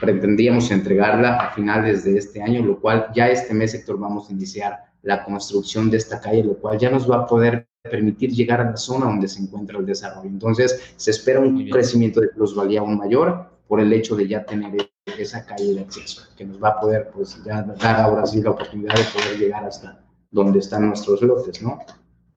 Pretendíamos 0.00 0.70
entregarla 0.70 1.36
a 1.36 1.50
finales 1.52 2.04
de 2.04 2.18
este 2.18 2.42
año, 2.42 2.64
lo 2.64 2.80
cual 2.80 3.08
ya 3.14 3.28
este 3.28 3.54
mes, 3.54 3.74
Héctor, 3.74 3.98
vamos 3.98 4.28
a 4.28 4.32
iniciar 4.32 4.78
la 5.02 5.24
construcción 5.24 5.90
de 5.90 5.98
esta 5.98 6.20
calle, 6.20 6.42
lo 6.42 6.56
cual 6.58 6.78
ya 6.78 6.90
nos 6.90 7.08
va 7.10 7.22
a 7.22 7.26
poder 7.26 7.68
permitir 7.82 8.30
llegar 8.30 8.60
a 8.60 8.70
la 8.70 8.76
zona 8.76 9.06
donde 9.06 9.28
se 9.28 9.40
encuentra 9.40 9.78
el 9.78 9.86
desarrollo. 9.86 10.28
Entonces, 10.28 10.94
se 10.96 11.10
espera 11.12 11.40
un 11.40 11.68
crecimiento 11.70 12.20
de 12.20 12.28
plusvalía 12.28 12.80
aún 12.80 12.98
mayor 12.98 13.46
por 13.68 13.80
el 13.80 13.92
hecho 13.92 14.16
de 14.16 14.26
ya 14.26 14.44
tener 14.44 14.90
esa 15.18 15.44
calle 15.44 15.74
de 15.74 15.80
acceso, 15.80 16.22
que 16.36 16.44
nos 16.44 16.62
va 16.62 16.70
a 16.70 16.80
poder, 16.80 17.10
pues, 17.14 17.40
ya 17.44 17.62
dar 17.62 18.00
ahora 18.00 18.26
sí 18.26 18.42
la 18.42 18.50
oportunidad 18.50 18.94
de 18.94 19.04
poder 19.12 19.38
llegar 19.38 19.64
hasta 19.64 20.05
donde 20.30 20.58
están 20.58 20.86
nuestros 20.86 21.22
lotes, 21.22 21.62
¿no? 21.62 21.78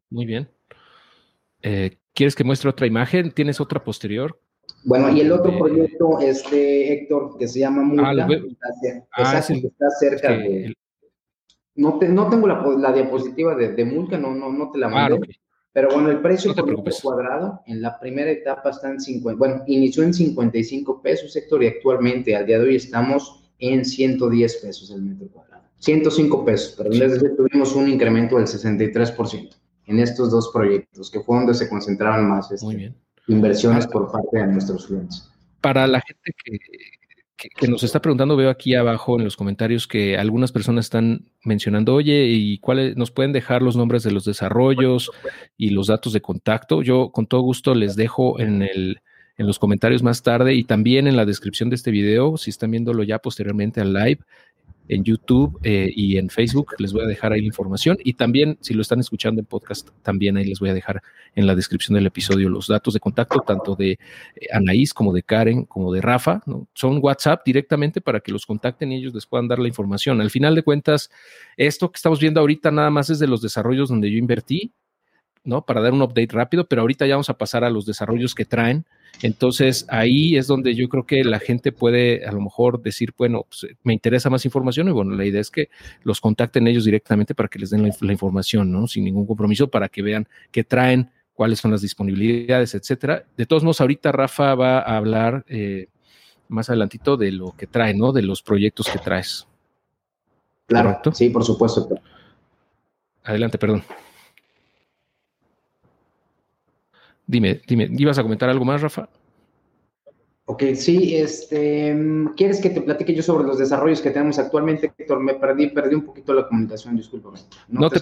Muy 0.09 0.25
bien. 0.25 0.49
Eh, 1.61 1.97
¿Quieres 2.13 2.35
que 2.35 2.43
muestre 2.43 2.69
otra 2.69 2.87
imagen? 2.87 3.31
¿Tienes 3.31 3.59
otra 3.59 3.83
posterior? 3.83 4.39
Bueno, 4.83 5.09
y 5.09 5.21
el 5.21 5.31
otro 5.31 5.57
proyecto, 5.57 6.19
este, 6.19 6.93
Héctor, 6.93 7.37
que 7.37 7.47
se 7.47 7.59
llama 7.59 7.83
Multa, 7.83 8.27
ah, 8.27 8.27
ah 9.11 9.43
que 9.47 9.67
está 9.67 9.89
cerca 9.99 10.31
de... 10.31 10.73
No, 11.75 11.99
no 12.01 12.29
tengo 12.29 12.47
la, 12.47 12.91
diapositiva 12.91 13.55
de, 13.55 13.73
de 13.73 13.85
Mulca, 13.85 14.17
no, 14.17 14.33
no, 14.33 14.51
no 14.51 14.71
te 14.71 14.79
la 14.79 14.87
ah, 14.87 15.09
mandé. 15.09 15.39
Pero 15.71 15.89
bueno, 15.93 16.09
el 16.09 16.21
precio 16.21 16.55
por 16.55 16.83
cuadrado 17.01 17.61
en 17.65 17.81
la 17.81 17.99
primera 17.99 18.31
etapa 18.31 18.71
está 18.71 18.89
en 18.89 18.99
50, 18.99 19.37
bueno, 19.37 19.63
inició 19.67 20.03
en 20.03 20.13
55 20.13 21.01
pesos, 21.01 21.35
Héctor, 21.35 21.63
y 21.63 21.67
actualmente 21.67 22.35
al 22.35 22.45
día 22.45 22.59
de 22.59 22.65
hoy 22.65 22.75
estamos 22.75 23.49
en 23.59 23.85
110 23.85 24.55
pesos 24.57 24.89
el 24.91 25.03
metro 25.03 25.27
cuadrado. 25.29 25.48
105 25.79 26.45
pesos, 26.45 26.75
pero 26.77 26.89
de 26.89 27.29
tuvimos 27.29 27.73
un 27.75 27.87
incremento 27.87 28.37
del 28.37 28.45
63% 28.45 29.55
en 29.87 29.99
estos 29.99 30.29
dos 30.29 30.51
proyectos, 30.53 31.09
que 31.09 31.19
fue 31.21 31.37
donde 31.37 31.53
se 31.53 31.67
concentraron 31.67 32.29
más 32.29 32.51
este, 32.51 32.93
inversiones 33.27 33.87
por 33.87 34.11
parte 34.11 34.37
de 34.37 34.47
nuestros 34.47 34.85
clientes. 34.85 35.29
Para 35.61 35.87
la 35.87 36.01
gente 36.01 36.31
que, 37.57 37.67
nos 37.67 37.83
está 37.83 38.01
preguntando, 38.01 38.35
veo 38.35 38.49
aquí 38.49 38.75
abajo 38.75 39.17
en 39.17 39.23
los 39.23 39.37
comentarios 39.37 39.87
que 39.87 40.17
algunas 40.17 40.51
personas 40.51 40.85
están 40.85 41.31
mencionando, 41.43 41.95
oye, 41.95 42.25
¿y 42.25 42.59
cuáles 42.59 42.97
nos 42.97 43.11
pueden 43.11 43.31
dejar 43.31 43.61
los 43.61 43.77
nombres 43.77 44.03
de 44.03 44.11
los 44.11 44.25
desarrollos 44.25 45.09
y 45.57 45.69
los 45.69 45.87
datos 45.87 46.13
de 46.13 46.21
contacto? 46.21 46.81
Yo 46.81 47.11
con 47.11 47.27
todo 47.27 47.41
gusto 47.41 47.73
les 47.73 47.95
dejo 47.95 48.39
en 48.39 48.61
el 48.61 49.01
en 49.39 49.47
los 49.47 49.57
comentarios 49.57 50.03
más 50.03 50.21
tarde 50.21 50.53
y 50.53 50.65
también 50.65 51.07
en 51.07 51.15
la 51.15 51.25
descripción 51.25 51.69
de 51.69 51.77
este 51.77 51.91
video, 51.91 52.35
si 52.35 52.49
están 52.49 52.71
viéndolo 52.71 53.03
ya 53.03 53.19
posteriormente 53.19 53.79
al 53.79 53.93
live, 53.93 54.19
en 54.89 55.03
YouTube 55.03 55.57
eh, 55.63 55.89
y 55.95 56.17
en 56.17 56.29
Facebook. 56.29 56.73
Les 56.79 56.91
voy 56.91 57.03
a 57.03 57.07
dejar 57.07 57.31
ahí 57.31 57.41
la 57.41 57.47
información. 57.47 57.97
Y 58.03 58.13
también, 58.13 58.57
si 58.59 58.73
lo 58.73 58.81
están 58.81 58.99
escuchando 58.99 59.39
en 59.39 59.45
podcast, 59.45 59.89
también 60.01 60.35
ahí 60.35 60.45
les 60.45 60.59
voy 60.59 60.69
a 60.69 60.73
dejar 60.73 61.01
en 61.35 61.47
la 61.47 61.55
descripción 61.55 61.95
del 61.95 62.07
episodio 62.07 62.49
los 62.49 62.67
datos 62.67 62.93
de 62.95 62.99
contacto, 62.99 63.39
tanto 63.39 63.75
de 63.75 63.91
eh, 63.91 63.99
Anaís 64.51 64.93
como 64.93 65.13
de 65.13 65.23
Karen, 65.23 65.63
como 65.65 65.93
de 65.93 66.01
Rafa. 66.01 66.41
¿no? 66.45 66.67
Son 66.73 66.99
WhatsApp 67.01 67.41
directamente 67.45 68.01
para 68.01 68.19
que 68.19 68.31
los 68.31 68.45
contacten 68.45 68.91
y 68.91 68.97
ellos 68.97 69.13
les 69.13 69.25
puedan 69.25 69.47
dar 69.47 69.59
la 69.59 69.67
información. 69.67 70.19
Al 70.19 70.31
final 70.31 70.55
de 70.55 70.63
cuentas, 70.63 71.09
esto 71.55 71.91
que 71.91 71.97
estamos 71.97 72.19
viendo 72.19 72.39
ahorita 72.39 72.71
nada 72.71 72.89
más 72.89 73.09
es 73.09 73.19
de 73.19 73.27
los 73.27 73.41
desarrollos 73.41 73.89
donde 73.89 74.11
yo 74.11 74.17
invertí. 74.17 74.73
¿No? 75.49 75.63
Para 75.63 75.81
dar 75.81 75.91
un 75.91 76.01
update 76.01 76.29
rápido, 76.31 76.65
pero 76.65 76.81
ahorita 76.81 77.05
ya 77.05 77.15
vamos 77.15 77.29
a 77.29 77.37
pasar 77.37 77.63
a 77.63 77.69
los 77.69 77.85
desarrollos 77.85 78.35
que 78.35 78.45
traen. 78.45 78.85
Entonces 79.21 79.85
ahí 79.89 80.37
es 80.37 80.47
donde 80.47 80.75
yo 80.75 80.87
creo 80.87 81.05
que 81.05 81.23
la 81.25 81.39
gente 81.39 81.71
puede 81.71 82.25
a 82.25 82.31
lo 82.31 82.39
mejor 82.39 82.81
decir, 82.81 83.13
bueno, 83.17 83.45
pues, 83.49 83.67
me 83.83 83.93
interesa 83.93 84.29
más 84.29 84.45
información 84.45 84.87
y 84.87 84.91
bueno, 84.91 85.15
la 85.15 85.25
idea 85.25 85.41
es 85.41 85.51
que 85.51 85.69
los 86.03 86.21
contacten 86.21 86.67
ellos 86.67 86.85
directamente 86.85 87.35
para 87.35 87.49
que 87.49 87.59
les 87.59 87.71
den 87.71 87.91
la, 87.99 88.11
información, 88.11 88.71
¿no? 88.71 88.87
Sin 88.87 89.03
ningún 89.03 89.25
compromiso, 89.25 89.67
para 89.67 89.89
que 89.89 90.01
vean 90.01 90.27
qué 90.51 90.63
traen, 90.63 91.09
cuáles 91.33 91.59
son 91.59 91.71
las 91.71 91.81
disponibilidades, 91.81 92.75
etcétera. 92.75 93.25
De 93.35 93.45
todos 93.45 93.63
modos, 93.63 93.81
ahorita 93.81 94.11
Rafa 94.11 94.55
va 94.55 94.79
a 94.79 94.95
hablar 94.95 95.43
eh, 95.49 95.87
más 96.47 96.69
adelantito 96.69 97.17
de 97.17 97.31
lo 97.31 97.55
que 97.57 97.67
trae, 97.67 97.93
¿no? 97.93 98.13
De 98.13 98.21
los 98.21 98.41
proyectos 98.41 98.87
que 98.87 98.99
traes. 98.99 99.47
Claro, 100.67 101.01
sí, 101.13 101.29
por 101.29 101.43
supuesto. 101.43 101.89
Adelante, 103.23 103.57
perdón. 103.57 103.83
Dime, 107.29 107.61
dime, 107.67 107.87
¿ibas 107.95 108.17
a 108.17 108.23
comentar 108.23 108.49
algo 108.49 108.65
más, 108.65 108.81
Rafa? 108.81 109.07
Ok, 110.45 110.63
sí, 110.73 111.15
este, 111.15 111.95
¿quieres 112.35 112.59
que 112.59 112.71
te 112.71 112.81
platique 112.81 113.13
yo 113.13 113.21
sobre 113.21 113.45
los 113.45 113.59
desarrollos 113.59 114.01
que 114.01 114.09
tenemos 114.09 114.39
actualmente, 114.39 114.91
Héctor? 114.97 115.19
Me 115.19 115.35
perdí, 115.35 115.67
perdí 115.67 115.93
un 115.93 116.05
poquito 116.05 116.33
la 116.33 116.47
comunicación, 116.47 116.95
discúlpame. 116.95 117.37
No, 117.67 117.87
te, 117.91 117.99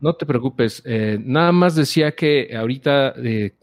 no, 0.00 0.14
te 0.14 0.26
preocupes, 0.26 0.82
eh, 0.84 1.18
nada 1.24 1.52
más 1.52 1.74
decía 1.74 2.12
que 2.12 2.54
ahorita 2.54 3.14
eh, 3.16 3.54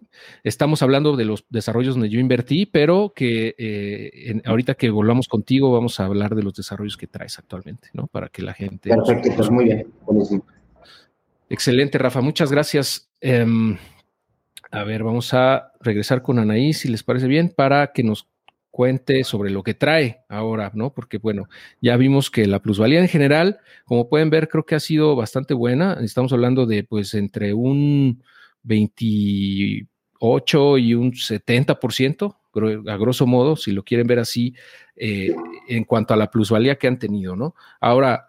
estamos 0.43 0.81
hablando 0.81 1.15
de 1.15 1.25
los 1.25 1.45
desarrollos 1.47 1.93
donde 1.93 2.09
yo 2.09 2.19
invertí, 2.19 2.65
pero 2.65 3.13
que 3.15 3.53
eh, 3.59 4.41
ahorita 4.45 4.73
que 4.73 4.89
volvamos 4.89 5.27
contigo 5.27 5.71
vamos 5.71 5.99
a 5.99 6.05
hablar 6.05 6.33
de 6.33 6.41
los 6.41 6.55
desarrollos 6.55 6.97
que 6.97 7.05
traes 7.05 7.37
actualmente, 7.37 7.89
¿no? 7.93 8.07
Para 8.07 8.29
que 8.29 8.41
la 8.41 8.55
gente... 8.55 8.89
Perfecto, 8.89 9.29
pues 9.35 9.51
muy 9.51 9.65
bien, 9.65 9.85
buenísimo. 10.07 10.43
Excelente, 11.49 11.99
Rafa, 11.99 12.21
muchas 12.21 12.51
gracias. 12.51 13.11
Em, 13.21 13.77
a 14.71 14.83
ver, 14.83 15.03
vamos 15.03 15.33
a 15.33 15.71
regresar 15.79 16.21
con 16.21 16.39
Anaís, 16.39 16.79
si 16.79 16.89
les 16.89 17.03
parece 17.03 17.27
bien, 17.27 17.53
para 17.55 17.93
que 17.93 18.03
nos 18.03 18.27
cuente 18.75 19.23
sobre 19.23 19.49
lo 19.51 19.63
que 19.63 19.73
trae 19.73 20.25
ahora, 20.27 20.69
¿no? 20.73 20.93
Porque 20.93 21.17
bueno, 21.17 21.47
ya 21.79 21.95
vimos 21.95 22.29
que 22.29 22.45
la 22.45 22.61
plusvalía 22.61 22.99
en 22.99 23.07
general, 23.07 23.61
como 23.85 24.09
pueden 24.09 24.29
ver, 24.29 24.49
creo 24.49 24.65
que 24.65 24.75
ha 24.75 24.81
sido 24.81 25.15
bastante 25.15 25.53
buena. 25.53 25.97
Estamos 26.01 26.33
hablando 26.33 26.65
de 26.65 26.83
pues 26.83 27.13
entre 27.13 27.53
un 27.53 28.21
28 28.63 30.77
y 30.77 30.93
un 30.93 31.13
70%, 31.13 32.35
a 32.89 32.97
grosso 32.97 33.25
modo, 33.25 33.55
si 33.55 33.71
lo 33.71 33.83
quieren 33.83 34.07
ver 34.07 34.19
así, 34.19 34.53
eh, 34.97 35.33
en 35.69 35.85
cuanto 35.85 36.13
a 36.13 36.17
la 36.17 36.29
plusvalía 36.29 36.77
que 36.77 36.87
han 36.87 36.99
tenido, 36.99 37.37
¿no? 37.37 37.55
Ahora, 37.79 38.27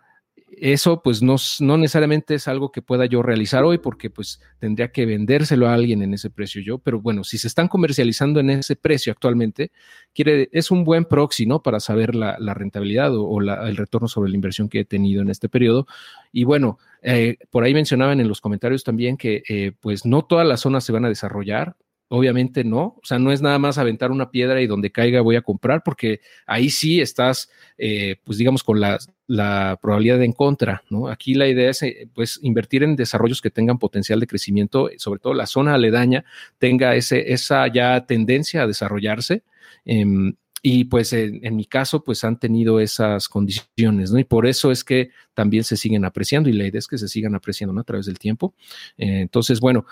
eso 0.49 1.03
pues 1.03 1.23
no, 1.23 1.37
no, 1.61 1.77
necesariamente 1.77 2.35
es 2.35 2.47
algo 2.49 2.71
que 2.71 2.81
pueda 2.81 3.05
yo 3.07 3.23
realizar 3.23 3.65
hoy 3.65 3.79
porque 3.79 4.11
pues 4.11 4.41
tendría 4.59 4.93
que 4.93 5.05
vendérselo 5.05 5.69
a 5.69 5.75
alguien 5.75 6.03
en 6.03 6.15
ese 6.15 6.31
precio 6.31 6.63
yo, 6.63 6.79
pero 6.79 7.01
bueno, 7.01 7.25
si 7.25 7.37
se 7.37 7.49
están 7.49 7.69
comercializando 7.69 8.41
en 8.41 8.51
ese 8.51 8.77
precio 8.77 9.13
actualmente, 9.13 9.73
quiere, 10.15 10.49
es 10.53 10.71
un 10.71 10.85
buen 10.85 11.05
proxy, 11.05 11.47
¿no? 11.47 11.63
Para 11.63 11.81
saber 11.81 12.15
la, 12.15 12.37
rentabilidad 12.55 13.11
o, 13.15 13.41
el 13.41 13.77
retorno 13.77 14.09
sobre 14.09 14.31
la 14.31 14.37
inversión 14.37 14.69
que 14.69 14.81
he 14.81 14.85
tenido 14.85 15.21
en 15.21 15.31
este 15.31 15.49
periodo. 15.49 15.87
Y 16.33 16.45
bueno, 16.45 16.79
eh, 17.03 17.37
por 17.51 17.65
ahí 17.65 17.75
mencionaban 17.75 18.21
en 18.21 18.29
los 18.29 18.41
comentarios 18.41 18.85
también 18.85 19.17
que 19.17 19.43
eh, 19.49 19.73
pues 19.81 20.07
no 20.07 20.25
todas 20.25 20.47
las 20.47 20.61
zonas 20.61 20.85
se 20.85 20.93
van 20.93 21.05
a 21.05 21.09
desarrollar, 21.09 21.77
Obviamente 22.09 22.63
no, 22.63 22.83
o 22.83 23.01
sea, 23.03 23.19
no 23.19 23.33
es 23.33 23.43
nada 23.43 23.59
más 23.59 23.79
aventar 23.79 24.13
una 24.13 24.31
piedra 24.31 24.61
y 24.61 24.69
donde 24.69 24.93
caiga 24.93 25.23
voy 25.23 25.35
a 25.35 25.43
comprar, 25.43 25.83
porque 25.85 26.21
ahí 26.47 26.71
sí 26.71 27.01
estás, 27.01 27.51
eh, 27.79 28.17
pues 28.23 28.39
digamos, 28.39 28.63
con 28.63 28.79
la, 28.79 28.97
la, 29.27 29.77
probabilidad 29.83 30.19
de 30.19 30.27
en 30.27 30.33
contra, 30.33 30.85
¿no? 30.89 31.09
Aquí 31.09 31.35
la 31.35 31.49
idea 31.49 31.71
es, 31.71 31.83
eh, 31.83 32.09
pues, 32.15 32.39
invertir 32.43 32.85
en 32.85 32.95
desarrollos 32.95 33.41
que 33.41 33.51
tengan 33.51 33.81
potencial 33.81 34.21
de 34.21 34.29
crecimiento, 34.29 34.89
sobre 34.99 35.19
todo 35.19 35.35
la 35.35 35.47
zona 35.47 35.75
aledaña 35.75 36.25
tenga 36.59 36.95
ese, 36.95 37.33
esa 37.33 37.67
ya 37.67 38.07
tendencia 38.07 38.63
a 38.63 38.67
desarrollarse. 38.69 39.43
Em, 39.85 40.37
y 40.63 40.85
pues 40.85 41.13
en, 41.13 41.57
mi 41.57 41.65
caso, 41.65 42.03
pues 42.05 42.25
han 42.25 42.39
tenido 42.39 42.81
esas 42.81 43.29
condiciones, 43.29 44.11
¿no? 44.13 44.19
Y 44.19 44.25
por 44.25 44.47
eso 44.47 44.73
es 44.73 44.85
que 44.85 45.11
también 45.35 45.65
se 45.65 45.77
siguen 45.77 46.05
apreciando 46.05 46.49
y 46.49 46.53
la 46.53 46.67
idea 46.67 46.79
es 46.79 46.89
que 46.89 46.99
se 46.99 47.09
sigan 47.09 47.35
apreciando, 47.35 47.73
¿no? 47.73 47.81
A 47.81 47.85
través 47.85 48.07
del 48.07 48.19
tiempo. 48.19 48.55
Eh, 48.97 49.21
entonces, 49.21 49.61
bueno, 49.61 49.87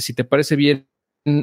si 0.00 0.12
te 0.14 0.24
parece 0.24 0.56
bien, 0.56 0.86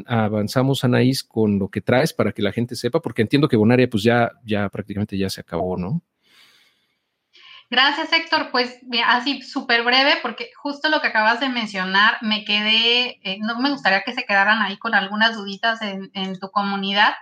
avanzamos, 0.08 0.84
Anaís, 0.84 1.24
con 1.24 1.60
lo 1.60 1.70
que 1.70 1.82
traes 1.82 2.14
para 2.14 2.32
que 2.32 2.42
la 2.42 2.52
gente 2.52 2.76
sepa? 2.76 3.02
Porque 3.02 3.22
entiendo 3.22 3.48
que 3.48 3.58
Bonaria 3.58 3.90
pues 3.90 4.04
ya, 4.04 4.32
ya 4.44 4.70
prácticamente 4.70 5.18
ya 5.18 5.30
se 5.30 5.42
acabó, 5.42 5.78
¿no? 5.78 6.02
Gracias, 7.70 8.14
Héctor. 8.14 8.52
Pues 8.52 8.80
así 9.06 9.42
súper 9.42 9.84
breve, 9.84 10.18
porque 10.22 10.50
justo 10.56 10.90
lo 10.90 11.02
que 11.02 11.08
acabas 11.08 11.40
de 11.40 11.50
mencionar, 11.50 12.18
me 12.22 12.46
quedé, 12.46 13.20
eh, 13.24 13.38
no 13.40 13.60
me 13.60 13.72
gustaría 13.72 14.04
que 14.04 14.14
se 14.14 14.24
quedaran 14.24 14.62
ahí 14.62 14.78
con 14.78 14.94
algunas 14.94 15.36
duditas 15.36 15.80
en, 15.82 16.40
tu 16.40 16.50
comunidad. 16.52 17.14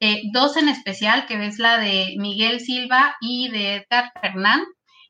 Eh, 0.00 0.22
dos 0.32 0.56
en 0.56 0.68
especial, 0.68 1.26
que 1.26 1.44
es 1.44 1.58
la 1.58 1.78
de 1.78 2.14
Miguel 2.18 2.60
Silva 2.60 3.16
y 3.20 3.50
de 3.50 3.76
Edgar 3.76 4.12
Fernán. 4.20 4.62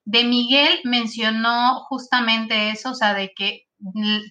De 0.04 0.24
Miguel 0.24 0.80
mencionó 0.84 1.80
justamente 1.88 2.70
eso, 2.70 2.92
o 2.92 2.94
sea, 2.94 3.12
de 3.12 3.32
que 3.36 3.67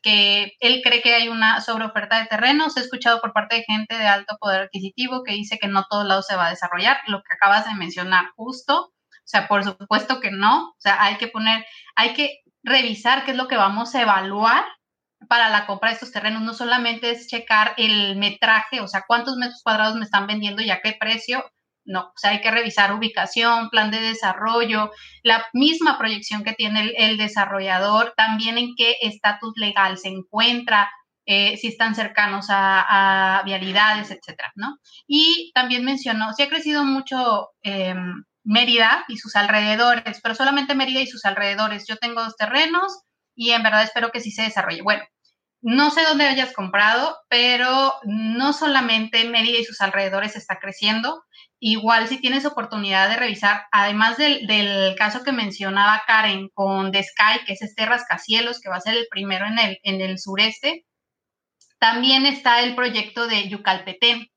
que 0.03 0.53
él 0.59 0.81
cree 0.83 1.01
que 1.01 1.15
hay 1.15 1.29
una 1.29 1.61
sobreoferta 1.61 2.19
de 2.19 2.27
terrenos. 2.27 2.77
He 2.77 2.81
escuchado 2.81 3.21
por 3.21 3.33
parte 3.33 3.55
de 3.57 3.63
gente 3.63 3.97
de 3.97 4.05
alto 4.05 4.37
poder 4.39 4.61
adquisitivo 4.63 5.23
que 5.23 5.33
dice 5.33 5.57
que 5.59 5.67
no 5.67 5.85
todos 5.89 6.05
lados 6.05 6.25
se 6.27 6.35
va 6.35 6.47
a 6.47 6.51
desarrollar, 6.51 6.97
lo 7.07 7.21
que 7.23 7.33
acabas 7.33 7.65
de 7.65 7.75
mencionar 7.75 8.25
justo. 8.35 8.91
O 9.27 9.29
sea, 9.29 9.47
por 9.47 9.63
supuesto 9.63 10.19
que 10.19 10.31
no. 10.31 10.69
O 10.69 10.75
sea, 10.79 11.01
hay 11.03 11.17
que 11.17 11.27
poner, 11.27 11.65
hay 11.95 12.13
que 12.13 12.39
revisar 12.63 13.25
qué 13.25 13.31
es 13.31 13.37
lo 13.37 13.47
que 13.47 13.57
vamos 13.57 13.95
a 13.95 14.01
evaluar 14.01 14.65
para 15.27 15.49
la 15.49 15.65
compra 15.65 15.89
de 15.89 15.95
estos 15.95 16.11
terrenos. 16.11 16.41
No 16.43 16.53
solamente 16.53 17.11
es 17.11 17.27
checar 17.27 17.73
el 17.77 18.15
metraje, 18.17 18.81
o 18.81 18.87
sea, 18.87 19.03
cuántos 19.07 19.37
metros 19.37 19.61
cuadrados 19.63 19.95
me 19.95 20.05
están 20.05 20.27
vendiendo 20.27 20.61
y 20.61 20.71
a 20.71 20.81
qué 20.81 20.95
precio. 20.99 21.43
No, 21.87 22.01
o 22.01 22.13
sea, 22.17 22.31
hay 22.31 22.41
que 22.41 22.51
revisar 22.51 22.93
ubicación, 22.93 23.69
plan 23.69 23.91
de 23.91 24.01
desarrollo, 24.01 24.91
la 25.23 25.47
misma 25.53 25.97
proyección 25.97 26.43
que 26.43 26.51
tiene 26.51 26.93
el, 26.97 27.17
desarrollador, 27.17 28.13
también 28.17 28.57
en 28.57 28.75
qué 28.75 28.97
estatus 29.01 29.53
legal 29.55 29.97
se 29.97 30.09
encuentra, 30.09 30.89
eh, 31.25 31.55
si 31.55 31.67
están 31.67 31.95
cercanos 31.95 32.47
a, 32.49 33.41
vialidades, 33.45 34.11
etcétera, 34.11 34.51
¿no? 34.55 34.77
Y 35.07 35.51
también 35.55 35.85
mencionó, 35.85 36.33
si 36.33 36.43
ha 36.43 36.49
crecido 36.49 36.83
mucho 36.83 37.51
em, 37.61 38.23
Mérida 38.43 39.05
y 39.07 39.17
sus 39.17 39.35
alrededores, 39.35 40.19
pero 40.21 40.35
solamente 40.35 40.75
Mérida 40.75 41.01
y 41.01 41.07
sus 41.07 41.25
alrededores. 41.25 41.85
Yo 41.87 41.97
tengo 41.97 42.23
dos 42.23 42.35
terrenos 42.35 43.01
y 43.35 43.51
en 43.51 43.63
verdad 43.63 43.83
espero 43.83 44.11
que 44.11 44.21
sí 44.21 44.31
se 44.31 44.43
desarrolle. 44.43 44.81
Bueno, 44.81 45.03
no 45.61 45.91
sé 45.91 46.03
dónde 46.03 46.27
hayas 46.27 46.53
comprado, 46.53 47.17
pero 47.29 47.93
no 48.03 48.53
solamente 48.53 49.27
Mérida 49.27 49.59
y 49.59 49.65
sus 49.65 49.81
alrededores 49.81 50.35
está 50.35 50.59
creciendo. 50.59 51.23
Igual 51.59 52.07
si 52.07 52.19
tienes 52.19 52.45
oportunidad 52.45 53.09
de 53.09 53.17
revisar, 53.17 53.65
además 53.71 54.17
del, 54.17 54.95
caso 54.95 55.23
que 55.23 55.31
mencionaba 55.31 56.03
Karen 56.05 56.49
con 56.53 56.91
The 56.91 57.03
Sky, 57.03 57.45
que 57.45 57.53
es 57.53 57.61
este 57.63 57.85
rascacielos, 57.85 58.59
que 58.59 58.69
va 58.69 58.75
a 58.75 58.81
ser 58.81 58.95
el 58.95 59.07
primero 59.09 59.45
en 59.47 59.57
el, 59.57 59.79
en 59.83 60.01
el 60.01 60.19
sureste, 60.19 60.85
también 61.79 62.25
está 62.25 62.61
el 62.61 62.75
proyecto 62.75 63.27
de 63.27 63.49
Yucalpetén. 63.49 64.27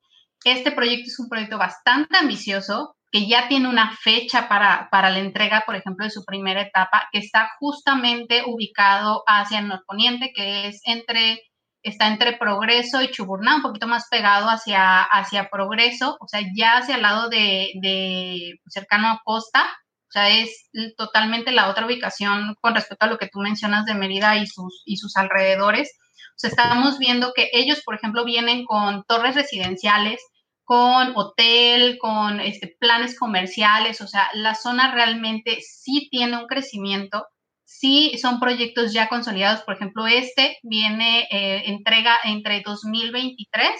Este 0.44 0.72
proyecto 0.72 1.08
es 1.08 1.18
un 1.18 1.28
proyecto 1.28 1.58
bastante 1.58 2.16
ambicioso, 2.16 2.96
que 3.12 3.26
ya 3.26 3.48
tiene 3.48 3.68
una 3.68 3.96
fecha 3.96 4.48
para, 4.48 4.88
para, 4.90 5.10
la 5.10 5.18
entrega, 5.18 5.64
por 5.66 5.76
ejemplo, 5.76 6.04
de 6.04 6.10
su 6.10 6.24
primera 6.24 6.62
etapa, 6.62 7.08
que 7.12 7.18
está 7.18 7.50
justamente 7.58 8.44
ubicado 8.46 9.24
hacia 9.26 9.58
el 9.58 9.68
norponiente, 9.68 10.32
que 10.34 10.68
es 10.68 10.80
entre, 10.84 11.42
está 11.82 12.08
entre 12.08 12.36
Progreso 12.36 13.02
y 13.02 13.10
Chuburná, 13.10 13.56
un 13.56 13.62
poquito 13.62 13.86
más 13.86 14.06
pegado 14.10 14.48
hacia, 14.48 15.02
hacia 15.02 15.48
Progreso, 15.50 16.16
o 16.20 16.28
sea, 16.28 16.40
ya 16.54 16.78
hacia 16.78 16.96
el 16.96 17.02
lado 17.02 17.28
de, 17.28 17.72
de 17.80 18.60
cercano 18.68 19.08
a 19.08 19.20
Costa, 19.24 19.64
o 20.10 20.12
sea, 20.12 20.28
es 20.28 20.68
totalmente 20.96 21.52
la 21.52 21.68
otra 21.68 21.86
ubicación 21.86 22.56
con 22.60 22.74
respecto 22.74 23.06
a 23.06 23.08
lo 23.08 23.16
que 23.16 23.28
tú 23.28 23.38
mencionas 23.38 23.86
de 23.86 23.94
Mérida 23.94 24.36
y 24.36 24.46
sus, 24.48 24.82
y 24.84 24.96
sus 24.96 25.16
alrededores. 25.16 25.96
O 26.30 26.34
sea, 26.34 26.50
estamos 26.50 26.98
viendo 26.98 27.32
que 27.32 27.48
ellos, 27.52 27.80
por 27.84 27.94
ejemplo, 27.94 28.24
vienen 28.24 28.64
con 28.64 29.04
torres 29.04 29.36
residenciales, 29.36 30.20
con 30.64 31.12
hotel, 31.14 31.96
con 31.98 32.40
este, 32.40 32.76
planes 32.80 33.16
comerciales, 33.16 34.00
o 34.00 34.08
sea, 34.08 34.28
la 34.34 34.56
zona 34.56 34.92
realmente 34.92 35.60
sí 35.62 36.08
tiene 36.10 36.36
un 36.38 36.46
crecimiento, 36.46 37.26
sí 37.70 38.18
son 38.20 38.40
proyectos 38.40 38.92
ya 38.92 39.08
consolidados, 39.08 39.62
por 39.62 39.74
ejemplo, 39.76 40.06
este 40.06 40.58
viene 40.62 41.28
eh, 41.30 41.62
entrega 41.66 42.18
entre 42.24 42.62
2023, 42.62 43.70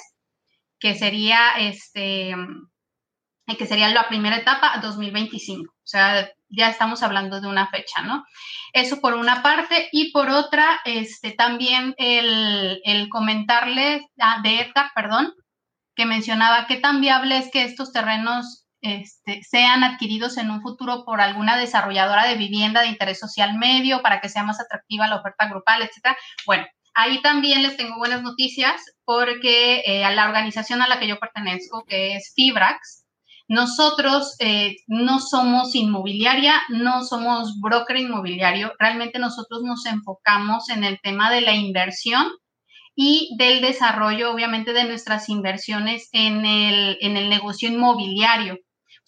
que 0.78 0.94
sería 0.94 1.54
este 1.58 2.34
que 3.58 3.66
sería 3.66 3.88
la 3.88 4.06
primera 4.06 4.36
etapa, 4.36 4.78
2025. 4.80 5.72
O 5.72 5.74
sea, 5.82 6.30
ya 6.48 6.68
estamos 6.68 7.02
hablando 7.02 7.40
de 7.40 7.48
una 7.48 7.66
fecha, 7.66 8.02
¿no? 8.02 8.24
Eso 8.72 9.00
por 9.00 9.14
una 9.14 9.42
parte. 9.42 9.88
Y 9.90 10.12
por 10.12 10.30
otra, 10.30 10.80
este, 10.84 11.32
también 11.32 11.92
el, 11.98 12.80
el 12.84 13.08
comentarles, 13.08 14.02
ah, 14.20 14.40
de 14.44 14.60
Edgar, 14.60 14.92
perdón, 14.94 15.34
que 15.96 16.06
mencionaba 16.06 16.68
qué 16.68 16.76
tan 16.76 17.00
viable 17.00 17.38
es 17.38 17.50
que 17.50 17.64
estos 17.64 17.92
terrenos 17.92 18.59
este, 18.82 19.42
sean 19.42 19.84
adquiridos 19.84 20.36
en 20.36 20.50
un 20.50 20.62
futuro 20.62 21.04
por 21.04 21.20
alguna 21.20 21.56
desarrolladora 21.56 22.26
de 22.26 22.36
vivienda 22.36 22.82
de 22.82 22.88
interés 22.88 23.18
social 23.18 23.58
medio 23.58 24.02
para 24.02 24.20
que 24.20 24.28
sea 24.28 24.42
más 24.42 24.60
atractiva 24.60 25.06
la 25.06 25.16
oferta 25.16 25.48
grupal, 25.48 25.82
etcétera. 25.82 26.16
Bueno, 26.46 26.66
ahí 26.94 27.20
también 27.22 27.62
les 27.62 27.76
tengo 27.76 27.98
buenas 27.98 28.22
noticias 28.22 28.80
porque 29.04 29.82
eh, 29.86 30.04
a 30.04 30.12
la 30.12 30.26
organización 30.26 30.82
a 30.82 30.88
la 30.88 30.98
que 30.98 31.08
yo 31.08 31.18
pertenezco, 31.18 31.84
que 31.84 32.14
es 32.16 32.32
Fibrax, 32.34 33.04
nosotros 33.50 34.36
eh, 34.38 34.76
no 34.86 35.18
somos 35.18 35.74
inmobiliaria, 35.74 36.54
no 36.68 37.02
somos 37.02 37.58
broker 37.60 37.96
inmobiliario, 37.96 38.72
realmente 38.78 39.18
nosotros 39.18 39.62
nos 39.64 39.86
enfocamos 39.86 40.68
en 40.68 40.84
el 40.84 41.00
tema 41.00 41.32
de 41.32 41.40
la 41.40 41.54
inversión 41.54 42.28
y 42.94 43.34
del 43.38 43.60
desarrollo, 43.60 44.32
obviamente, 44.32 44.72
de 44.72 44.84
nuestras 44.84 45.28
inversiones 45.28 46.08
en 46.12 46.44
el, 46.46 46.98
en 47.00 47.16
el 47.16 47.28
negocio 47.28 47.68
inmobiliario. 47.68 48.58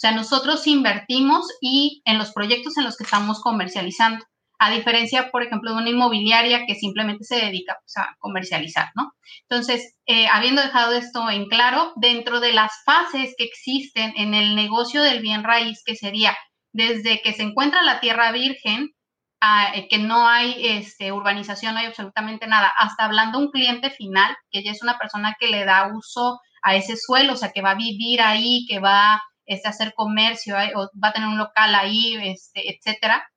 O 0.02 0.08
sea, 0.08 0.16
nosotros 0.16 0.66
invertimos 0.66 1.46
y 1.60 2.02
en 2.04 2.18
los 2.18 2.32
proyectos 2.32 2.76
en 2.76 2.82
los 2.82 2.96
que 2.96 3.04
estamos 3.04 3.40
comercializando, 3.40 4.24
a 4.58 4.68
diferencia, 4.68 5.30
por 5.30 5.44
ejemplo, 5.44 5.70
de 5.70 5.76
una 5.76 5.90
inmobiliaria 5.90 6.66
que 6.66 6.74
simplemente 6.74 7.22
se 7.22 7.36
dedica 7.36 7.76
pues, 7.80 7.96
a 7.98 8.16
comercializar, 8.18 8.88
¿no? 8.96 9.12
Entonces, 9.48 9.94
eh, 10.06 10.26
habiendo 10.32 10.60
dejado 10.60 10.90
esto 10.94 11.30
en 11.30 11.46
claro, 11.46 11.92
dentro 11.94 12.40
de 12.40 12.52
las 12.52 12.72
fases 12.84 13.36
que 13.38 13.44
existen 13.44 14.12
en 14.16 14.34
el 14.34 14.56
negocio 14.56 15.02
del 15.02 15.20
bien 15.20 15.44
raíz, 15.44 15.84
que 15.86 15.94
sería 15.94 16.36
desde 16.72 17.20
que 17.22 17.32
se 17.32 17.44
encuentra 17.44 17.84
la 17.84 18.00
tierra 18.00 18.32
virgen 18.32 18.90
eh, 19.76 19.86
que 19.88 19.98
no 19.98 20.26
hay 20.26 20.66
este, 20.66 21.12
urbanización, 21.12 21.74
no 21.74 21.80
hay 21.80 21.86
absolutamente 21.86 22.48
nada, 22.48 22.72
hasta 22.76 23.04
hablando 23.04 23.38
un 23.38 23.52
cliente 23.52 23.90
final, 23.90 24.34
que 24.50 24.58
ella 24.58 24.72
es 24.72 24.82
una 24.82 24.98
persona 24.98 25.36
que 25.38 25.46
le 25.46 25.64
da 25.64 25.92
uso 25.94 26.40
a 26.64 26.74
ese 26.74 26.96
suelo, 26.96 27.34
o 27.34 27.36
sea, 27.36 27.52
que 27.52 27.62
va 27.62 27.70
a 27.70 27.76
vivir 27.76 28.20
ahí, 28.20 28.66
que 28.68 28.80
va 28.80 29.22
este, 29.52 29.68
hacer 29.68 29.94
comercio, 29.94 30.58
eh, 30.58 30.72
o 30.76 30.90
va 31.02 31.08
a 31.08 31.12
tener 31.12 31.28
un 31.28 31.38
local 31.38 31.74
ahí, 31.74 32.16
este, 32.22 32.74
etcétera. 32.74 33.28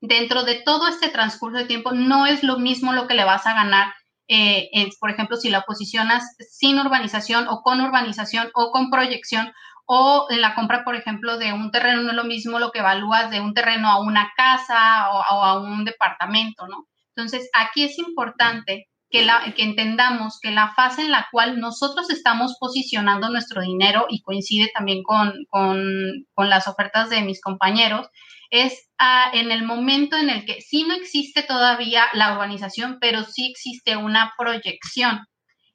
Dentro 0.00 0.44
de 0.44 0.62
todo 0.62 0.88
este 0.88 1.08
transcurso 1.08 1.58
de 1.58 1.64
tiempo, 1.66 1.92
no 1.92 2.26
es 2.26 2.42
lo 2.42 2.58
mismo 2.58 2.92
lo 2.92 3.08
que 3.08 3.14
le 3.14 3.24
vas 3.24 3.46
a 3.46 3.54
ganar 3.54 3.92
eh, 4.28 4.90
por 5.00 5.10
ejemplo, 5.10 5.36
si 5.36 5.48
la 5.48 5.62
posicionas 5.62 6.36
sin 6.50 6.78
urbanización 6.78 7.48
o 7.48 7.62
con 7.62 7.80
urbanización 7.80 8.50
o 8.54 8.70
con 8.70 8.90
proyección 8.90 9.52
o 9.86 10.26
en 10.28 10.42
la 10.42 10.54
compra, 10.54 10.84
por 10.84 10.94
ejemplo, 10.96 11.38
de 11.38 11.54
un 11.54 11.70
terreno 11.70 12.02
no 12.02 12.10
es 12.10 12.14
lo 12.14 12.24
mismo 12.24 12.58
lo 12.58 12.70
que 12.70 12.80
evalúas 12.80 13.30
de 13.30 13.40
un 13.40 13.54
terreno 13.54 13.88
a 13.88 14.00
una 14.02 14.32
casa 14.36 15.08
o, 15.10 15.22
a 15.22 15.58
un 15.60 15.84
departamento, 15.86 16.68
¿no? 16.68 16.86
Entonces, 17.16 17.48
aquí 17.54 17.84
es 17.84 17.98
importante 17.98 18.88
que, 19.10 19.26
entendamos 19.58 20.38
que 20.40 20.50
la 20.50 20.74
fase 20.74 21.02
en 21.02 21.10
la 21.10 21.26
cual 21.30 21.60
nosotros 21.60 22.10
estamos 22.10 22.56
posicionando 22.60 23.30
nuestro 23.30 23.62
dinero 23.62 24.06
y 24.08 24.22
coincide 24.22 24.70
también 24.74 25.02
con, 25.02 25.32
con, 25.48 26.26
con 26.34 26.50
las 26.50 26.68
ofertas 26.68 27.08
de 27.10 27.22
mis 27.22 27.40
compañeros, 27.40 28.08
es 28.50 28.88
ah, 28.98 29.30
en 29.32 29.50
el 29.50 29.64
momento 29.64 30.16
en 30.16 30.30
el 30.30 30.44
que 30.44 30.60
sí 30.60 30.84
no 30.84 30.94
existe 30.94 31.42
todavía 31.42 32.04
la 32.12 32.34
urbanización, 32.34 32.98
pero 33.00 33.24
sí 33.24 33.50
existe 33.50 33.96
una 33.96 34.32
proyección 34.38 35.26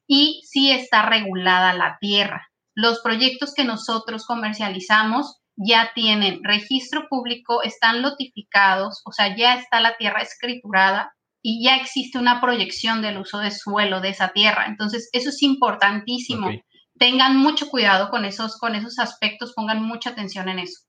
y 0.07 0.41
sí 0.45 0.71
está 0.71 1.03
regulada 1.03 1.73
la 1.73 1.97
tierra. 1.99 2.49
Los 2.75 3.01
proyectos 3.01 3.53
que 3.53 3.63
nosotros 3.63 4.25
comercializamos 4.25 5.39
ya 5.55 5.91
tienen 5.93 6.43
registro 6.43 7.07
público, 7.07 7.61
están 7.61 8.01
notificados, 8.01 9.01
o 9.05 9.11
sea, 9.11 9.36
ya 9.38 9.55
está 9.55 9.79
la 9.79 9.95
tierra 9.97 10.21
escriturada 10.21 11.13
y 11.45 11.61
ya 11.61 11.75
existe 11.75 12.17
una 12.17 12.39
proyección 12.39 13.01
del 13.01 13.17
uso 13.17 13.37
de 13.39 13.51
suelo 13.51 13.99
de 13.99 14.09
esa 14.09 14.29
tierra. 14.29 14.65
Entonces, 14.67 15.09
eso 15.11 15.29
es 15.29 15.43
importantísimo. 15.43 16.49
Tengan 16.97 17.35
mucho 17.35 17.67
cuidado 17.67 18.09
con 18.09 18.23
esos, 18.23 18.57
con 18.57 18.75
esos 18.75 18.97
aspectos, 18.97 19.53
pongan 19.53 19.83
mucha 19.83 20.11
atención 20.11 20.47
en 20.47 20.59
eso. 20.59 20.79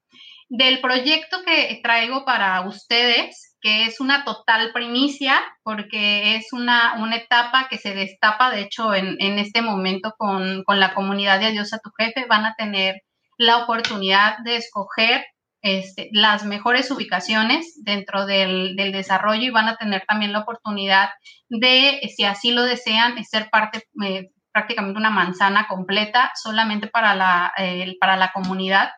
Del 0.48 0.80
proyecto 0.80 1.38
que 1.44 1.80
traigo 1.82 2.24
para 2.24 2.60
ustedes, 2.68 3.56
que 3.60 3.86
es 3.86 3.98
una 3.98 4.24
total 4.24 4.72
primicia 4.72 5.42
porque 5.64 6.36
es 6.36 6.52
una, 6.52 7.02
una 7.02 7.16
etapa 7.16 7.66
que 7.68 7.78
se 7.78 7.92
destapa, 7.92 8.52
de 8.52 8.60
hecho, 8.60 8.94
en, 8.94 9.16
en 9.18 9.40
este 9.40 9.60
momento 9.60 10.14
con, 10.16 10.62
con, 10.62 10.78
la 10.78 10.94
comunidad 10.94 11.40
de 11.40 11.46
Adiós 11.46 11.72
a 11.72 11.78
tu 11.78 11.90
jefe, 11.98 12.26
van 12.28 12.44
a 12.44 12.54
tener 12.54 13.00
la 13.38 13.64
oportunidad 13.64 14.36
de 14.44 14.56
escoger 14.56 15.24
este, 15.64 16.10
las 16.12 16.44
mejores 16.44 16.90
ubicaciones 16.90 17.82
dentro 17.82 18.26
del, 18.26 18.76
desarrollo 18.76 19.44
y 19.44 19.50
van 19.50 19.66
a 19.66 19.76
tener 19.76 20.04
también 20.06 20.30
la 20.30 20.40
oportunidad 20.40 21.08
de, 21.48 22.02
si 22.14 22.24
así 22.24 22.52
lo 22.52 22.64
desean, 22.64 23.24
ser 23.24 23.48
parte 23.48 23.88
eh, 24.04 24.28
prácticamente 24.52 24.98
una 24.98 25.08
manzana 25.08 25.66
completa 25.66 26.30
solamente 26.34 26.88
para 26.88 27.14
la, 27.14 27.50
eh, 27.56 27.96
para 27.98 28.18
la 28.18 28.30
comunidad, 28.32 28.90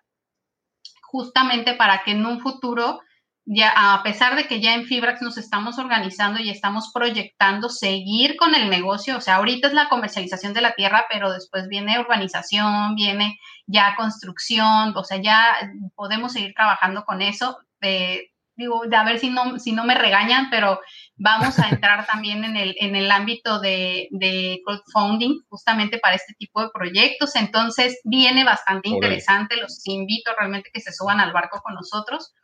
justamente 1.03 1.75
para 1.75 2.03
que 2.03 2.11
en 2.11 2.27
un 2.27 2.41
futuro 2.41 2.99
ya 3.47 3.73
a 3.95 4.03
pesar 4.03 4.35
de 4.35 4.49
que 4.49 4.61
ya 4.61 4.75
en 4.75 4.87
Fibrax 4.87 5.23
nos 5.23 5.39
estamos 5.39 5.79
organizando 5.79 6.41
y 6.41 6.51
estamos 6.51 6.91
proyectando 6.93 7.69
seguir 7.69 8.37
con 8.37 8.57
el 8.57 8.69
negocio, 8.69 9.17
o 9.17 9.21
sea, 9.21 9.37
ahorita 9.37 9.69
es 9.69 9.73
la 9.73 9.89
comercialización 9.89 10.53
de 10.53 10.63
la 10.63 10.75
tierra, 10.75 11.07
pero 11.09 11.33
después 11.33 11.69
viene 11.69 12.01
urbanización, 12.01 12.97
viene 12.97 13.39
ya 13.67 13.95
construcción, 13.97 14.93
o 14.97 15.05
sea, 15.05 15.23
ya 15.23 15.57
podemos 15.95 16.33
seguir 16.33 16.55
trabajando 16.55 17.05
con 17.05 17.23
eso. 17.23 17.59
Eh, 17.83 18.31
digo, 18.57 18.83
a 18.93 19.05
ver 19.05 19.21
si 19.21 19.31
no, 19.31 19.61
si 19.61 19.71
no 19.71 19.85
me 19.85 19.95
regañan, 19.95 20.51
pero 20.51 20.81
vamos 21.15 21.61
a 21.61 21.69
entrar 21.69 22.05
también 22.13 22.45
en 22.45 22.57
el, 22.57 22.75
en 22.81 22.97
el 22.97 23.13
ámbito 23.13 23.61
de, 23.61 24.09
de 24.11 24.61
crowdfunding, 24.65 25.43
justamente 25.49 25.99
para 25.99 26.17
este 26.17 26.35
tipo 26.35 26.63
de 26.63 26.71
proyectos. 26.75 27.37
Entonces, 27.37 28.01
viene 28.03 28.43
bastante 28.43 28.89
interesante. 28.89 29.57
Los 29.57 29.87
invito 29.87 30.33
realmente 30.37 30.71
que 30.73 30.81
se 30.81 30.93
suban 30.93 31.21
al 31.21 31.33
barco 31.33 31.61
con 31.63 31.75
nosotros. 31.75 32.35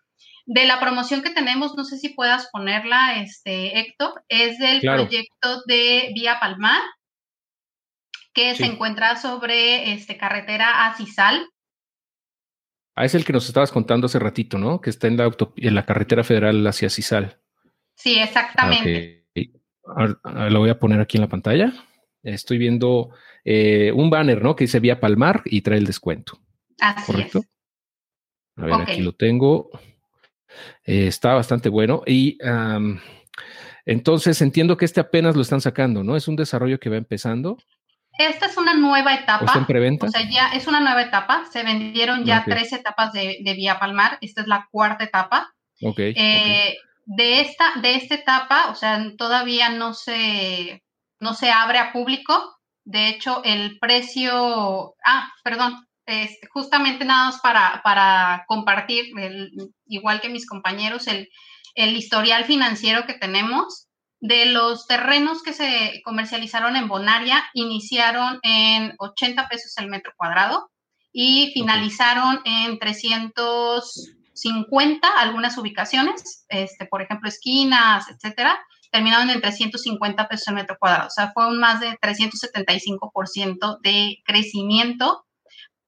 De 0.46 0.64
la 0.66 0.80
promoción 0.80 1.22
que 1.22 1.30
tenemos, 1.30 1.76
no 1.76 1.84
sé 1.84 1.98
si 1.98 2.08
puedas 2.10 2.48
ponerla, 2.52 3.22
este, 3.22 3.78
Héctor, 3.78 4.24
es 4.28 4.58
del 4.58 4.80
proyecto 4.80 5.62
de 5.66 6.10
Vía 6.14 6.38
Palmar, 6.40 6.82
que 8.34 8.54
se 8.54 8.64
encuentra 8.64 9.16
sobre 9.16 9.92
este, 9.92 10.16
carretera 10.16 10.86
a 10.86 10.96
Cisal. 10.96 11.48
Ah, 12.96 13.04
es 13.04 13.14
el 13.14 13.24
que 13.24 13.32
nos 13.32 13.46
estabas 13.46 13.70
contando 13.70 14.06
hace 14.06 14.18
ratito, 14.18 14.58
¿no? 14.58 14.80
Que 14.80 14.90
está 14.90 15.06
en 15.06 15.16
la, 15.16 15.30
en 15.56 15.74
la 15.74 15.86
carretera 15.86 16.24
federal 16.24 16.66
hacia 16.66 16.90
Cisal. 16.90 17.40
Sí, 17.94 18.18
exactamente. 18.18 19.26
lo 20.24 20.58
voy 20.58 20.70
a 20.70 20.78
poner 20.78 21.00
aquí 21.00 21.18
en 21.18 21.22
la 21.22 21.28
pantalla. 21.28 21.72
Estoy 22.22 22.58
viendo 22.58 23.10
eh, 23.44 23.92
un 23.94 24.10
banner, 24.10 24.42
¿no? 24.42 24.56
Que 24.56 24.64
dice 24.64 24.80
Vía 24.80 25.00
Palmar 25.00 25.42
y 25.44 25.62
trae 25.62 25.78
el 25.78 25.86
descuento. 25.86 26.38
Así 26.80 27.12
¿Correcto? 27.12 27.38
es. 27.38 27.48
A 28.56 28.66
ver, 28.66 28.74
aquí 28.82 29.00
lo 29.00 29.12
tengo. 29.12 29.70
Eh, 30.84 31.06
está 31.06 31.34
bastante 31.34 31.68
bueno. 31.68 32.02
Y 32.06 32.38
entonces 33.84 34.40
entiendo 34.40 34.76
que 34.76 34.84
este 34.84 35.00
apenas 35.00 35.34
lo 35.34 35.42
están 35.42 35.60
sacando, 35.60 36.04
¿no? 36.04 36.16
Es 36.16 36.28
un 36.28 36.36
desarrollo 36.36 36.78
que 36.78 36.90
va 36.90 36.96
empezando. 36.96 37.58
Esta 38.18 38.46
es 38.46 38.56
una 38.56 38.74
nueva 38.74 39.14
etapa. 39.14 39.52
¿O 39.52 39.58
en 39.58 39.66
preventa? 39.66 40.06
O 40.06 40.10
sea, 40.10 40.28
ya 40.28 40.48
es 40.48 40.66
una 40.66 40.80
nueva 40.80 41.02
etapa. 41.02 41.44
Se 41.50 41.62
vendieron 41.62 42.24
ya 42.24 42.44
tres 42.44 42.72
etapas 42.72 43.12
de, 43.12 43.38
Vía 43.56 43.78
Palmar. 43.78 44.18
Esta 44.20 44.42
es 44.42 44.46
la 44.46 44.68
cuarta 44.70 45.04
etapa. 45.04 45.52
Ok. 45.80 45.98
Eh, 45.98 46.76
de, 47.06 47.40
esta, 47.40 47.72
de 47.80 47.96
esta 47.96 48.14
etapa, 48.14 48.70
o 48.70 48.74
sea, 48.74 49.02
todavía 49.16 49.70
no 49.70 49.94
se, 49.94 50.82
no 51.20 51.34
se 51.34 51.50
abre 51.50 51.78
a 51.78 51.92
público. 51.92 52.58
De 52.84 53.08
hecho, 53.08 53.42
el 53.44 53.78
precio. 53.78 54.94
Ah, 55.04 55.32
perdón. 55.42 55.86
Este, 56.06 56.48
justamente 56.48 57.04
nada 57.04 57.26
más 57.26 57.40
para, 57.40 57.80
para 57.84 58.44
compartir, 58.48 59.12
igual 59.86 60.20
que 60.20 60.28
mis 60.28 60.46
compañeros, 60.46 61.06
el, 61.06 61.28
el 61.74 61.96
historial 61.96 62.44
financiero 62.44 63.06
que 63.06 63.14
tenemos 63.14 63.88
de 64.22 64.46
los 64.46 64.86
terrenos 64.86 65.42
que 65.42 65.52
se 65.52 66.00
comercializaron 66.04 66.76
en 66.76 66.86
Bonaria, 66.86 67.42
iniciaron 67.54 68.38
en 68.44 68.94
80 68.98 69.48
pesos 69.48 69.76
el 69.78 69.88
metro 69.88 70.12
cuadrado 70.16 70.70
y 71.12 71.50
finalizaron 71.52 72.40
en 72.44 72.78
350 72.78 75.08
algunas 75.18 75.58
ubicaciones, 75.58 76.46
este, 76.48 76.86
por 76.86 77.02
ejemplo, 77.02 77.28
esquinas, 77.28 78.08
etcétera, 78.08 78.60
terminaron 78.92 79.28
en 79.30 79.40
350 79.40 80.28
pesos 80.28 80.46
el 80.48 80.54
metro 80.54 80.76
cuadrado. 80.78 81.08
O 81.08 81.10
sea, 81.10 81.32
fue 81.32 81.48
un 81.48 81.58
más 81.58 81.80
de 81.80 81.98
375% 81.98 83.80
de 83.82 84.18
crecimiento. 84.24 85.24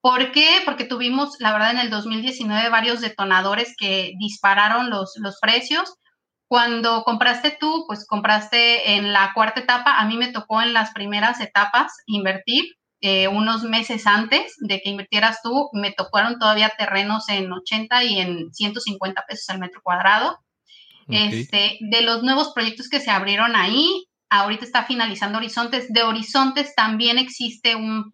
¿Por 0.04 0.32
qué? 0.32 0.60
Porque 0.66 0.84
tuvimos, 0.84 1.36
la 1.38 1.54
verdad, 1.54 1.70
en 1.70 1.78
el 1.78 1.88
2019 1.88 2.68
varios 2.68 3.00
detonadores 3.00 3.74
que 3.74 4.12
dispararon 4.18 4.90
los, 4.90 5.14
los 5.16 5.38
precios 5.40 5.94
cuando 6.46 7.04
compraste 7.04 7.56
tú, 7.58 7.84
pues 7.86 8.06
compraste 8.06 8.96
en 8.96 9.14
la 9.14 9.32
cuarta 9.34 9.60
etapa, 9.60 9.96
a 9.96 10.04
mí 10.04 10.18
me 10.18 10.30
tocó 10.30 10.60
en 10.60 10.74
las 10.74 10.92
primeras 10.92 11.40
etapas 11.40 11.90
invertir. 12.06 12.66
Eh, 13.00 13.28
unos 13.28 13.62
meses 13.62 14.06
antes 14.06 14.54
de 14.60 14.82
que 14.82 14.90
invirtieras 14.90 15.40
tú, 15.42 15.70
me 15.72 15.90
tocaron 15.92 16.38
todavía 16.38 16.74
terrenos 16.76 17.30
en 17.30 17.50
80 17.50 18.04
y 18.04 18.20
en 18.20 18.52
150 18.52 19.24
pesos 19.26 19.48
al 19.48 19.58
metro 19.58 19.80
cuadrado. 19.82 20.38
Este, 21.08 21.78
de 21.80 22.02
los 22.02 22.22
nuevos 22.22 22.52
proyectos 22.52 22.90
que 22.90 23.00
se 23.00 23.10
abrieron 23.10 23.56
ahí, 23.56 24.06
ahorita 24.40 24.64
está 24.64 24.84
finalizando 24.84 25.38
Horizontes. 25.38 25.92
De 25.92 26.02
Horizontes 26.02 26.74
también 26.74 27.18
existe 27.18 27.76
un 27.76 28.10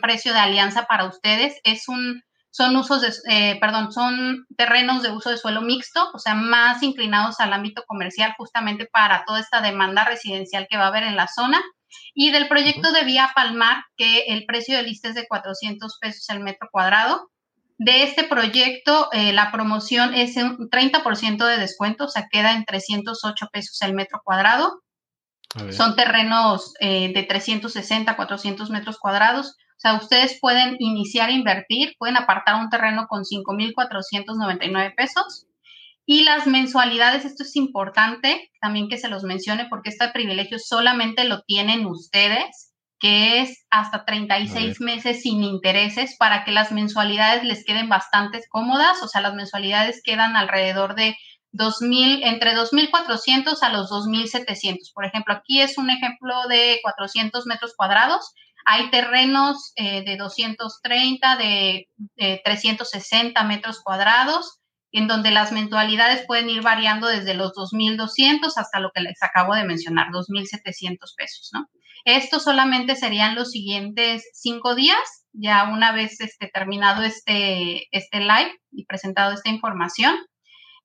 precio 0.00 0.32
de 0.32 0.38
alianza 0.38 0.86
para 0.86 1.06
ustedes. 1.06 1.58
Es 1.64 1.88
un 1.88 2.22
son 2.50 2.74
usos 2.76 3.00
de, 3.00 3.12
eh, 3.28 3.58
perdón, 3.60 3.92
son 3.92 4.46
terrenos 4.56 5.02
de 5.02 5.12
uso 5.12 5.30
de 5.30 5.38
suelo 5.38 5.62
mixto, 5.62 6.10
o 6.12 6.18
sea, 6.18 6.34
más 6.34 6.82
inclinados 6.82 7.38
al 7.38 7.52
ámbito 7.52 7.84
comercial 7.86 8.34
justamente 8.36 8.86
para 8.86 9.24
toda 9.24 9.40
esta 9.40 9.60
demanda 9.60 10.04
residencial 10.04 10.66
que 10.68 10.76
va 10.76 10.84
a 10.84 10.88
haber 10.88 11.04
en 11.04 11.16
la 11.16 11.28
zona. 11.28 11.62
Y 12.14 12.30
del 12.30 12.48
proyecto 12.48 12.92
de 12.92 13.04
Vía 13.04 13.30
Palmar, 13.34 13.84
que 13.96 14.24
el 14.28 14.46
precio 14.46 14.76
de 14.76 14.82
lista 14.82 15.08
es 15.08 15.14
de 15.14 15.26
400 15.26 15.98
pesos 16.00 16.28
el 16.30 16.40
metro 16.40 16.68
cuadrado. 16.70 17.30
De 17.78 18.02
este 18.02 18.24
proyecto, 18.24 19.08
eh, 19.12 19.32
la 19.32 19.50
promoción 19.52 20.14
es 20.14 20.36
un 20.36 20.68
30% 20.68 21.46
de 21.46 21.56
descuento, 21.56 22.04
o 22.04 22.08
sea, 22.08 22.28
queda 22.30 22.52
en 22.52 22.64
308 22.64 23.48
pesos 23.52 23.80
el 23.82 23.94
metro 23.94 24.20
cuadrado. 24.24 24.82
Son 25.70 25.96
terrenos 25.96 26.74
eh, 26.78 27.12
de 27.12 27.22
360, 27.24 28.14
400 28.14 28.70
metros 28.70 28.98
cuadrados. 28.98 29.48
O 29.48 29.80
sea, 29.80 29.94
ustedes 29.94 30.38
pueden 30.40 30.76
iniciar 30.78 31.30
a 31.30 31.32
invertir, 31.32 31.94
pueden 31.98 32.16
apartar 32.16 32.60
un 32.60 32.68
terreno 32.68 33.06
con 33.08 33.24
5.499 33.24 34.94
pesos. 34.94 35.46
Y 36.06 36.24
las 36.24 36.46
mensualidades, 36.46 37.24
esto 37.24 37.42
es 37.42 37.56
importante 37.56 38.50
también 38.60 38.88
que 38.88 38.98
se 38.98 39.08
los 39.08 39.22
mencione 39.22 39.66
porque 39.68 39.90
este 39.90 40.08
privilegio 40.08 40.58
solamente 40.58 41.24
lo 41.24 41.42
tienen 41.42 41.86
ustedes, 41.86 42.74
que 42.98 43.40
es 43.40 43.64
hasta 43.70 44.04
36 44.04 44.80
meses 44.80 45.22
sin 45.22 45.42
intereses 45.42 46.16
para 46.18 46.44
que 46.44 46.52
las 46.52 46.72
mensualidades 46.72 47.44
les 47.44 47.64
queden 47.64 47.88
bastante 47.88 48.40
cómodas. 48.50 49.02
O 49.02 49.08
sea, 49.08 49.20
las 49.20 49.34
mensualidades 49.34 50.02
quedan 50.04 50.36
alrededor 50.36 50.94
de 50.94 51.16
2.000, 51.52 52.20
entre 52.22 52.54
2.400 52.54 53.58
a 53.62 53.68
los 53.70 53.90
2.700. 53.90 54.92
Por 54.94 55.04
ejemplo, 55.04 55.34
aquí 55.34 55.60
es 55.60 55.78
un 55.78 55.90
ejemplo 55.90 56.46
de 56.48 56.78
400 56.82 57.46
metros 57.46 57.74
cuadrados 57.76 58.34
hay 58.64 58.90
terrenos 58.90 59.72
eh, 59.76 60.04
de 60.04 60.16
230, 60.16 61.36
de, 61.36 61.88
360 62.44 63.42
metros 63.44 63.80
cuadrados, 63.82 64.58
en 64.92 65.06
donde 65.06 65.30
las 65.30 65.52
mensualidades 65.52 66.26
pueden 66.26 66.50
ir 66.50 66.62
variando 66.62 67.06
desde 67.06 67.34
los 67.34 67.52
2.200 67.54 68.52
hasta 68.56 68.80
lo 68.80 68.90
que 68.92 69.00
les 69.00 69.22
acabo 69.22 69.54
de 69.54 69.64
mencionar, 69.64 70.08
2.700 70.08 70.98
pesos, 71.16 71.50
¿no? 71.52 71.68
Esto 72.04 72.40
solamente 72.40 72.96
serían 72.96 73.34
los 73.34 73.50
siguientes 73.50 74.24
cinco 74.32 74.74
días, 74.74 75.26
ya 75.32 75.64
una 75.64 75.92
vez 75.92 76.20
este, 76.20 76.48
terminado 76.48 77.02
este, 77.02 77.88
este 77.90 78.20
live 78.20 78.58
y 78.72 78.86
presentado 78.86 79.32
esta 79.32 79.50
información, 79.50 80.16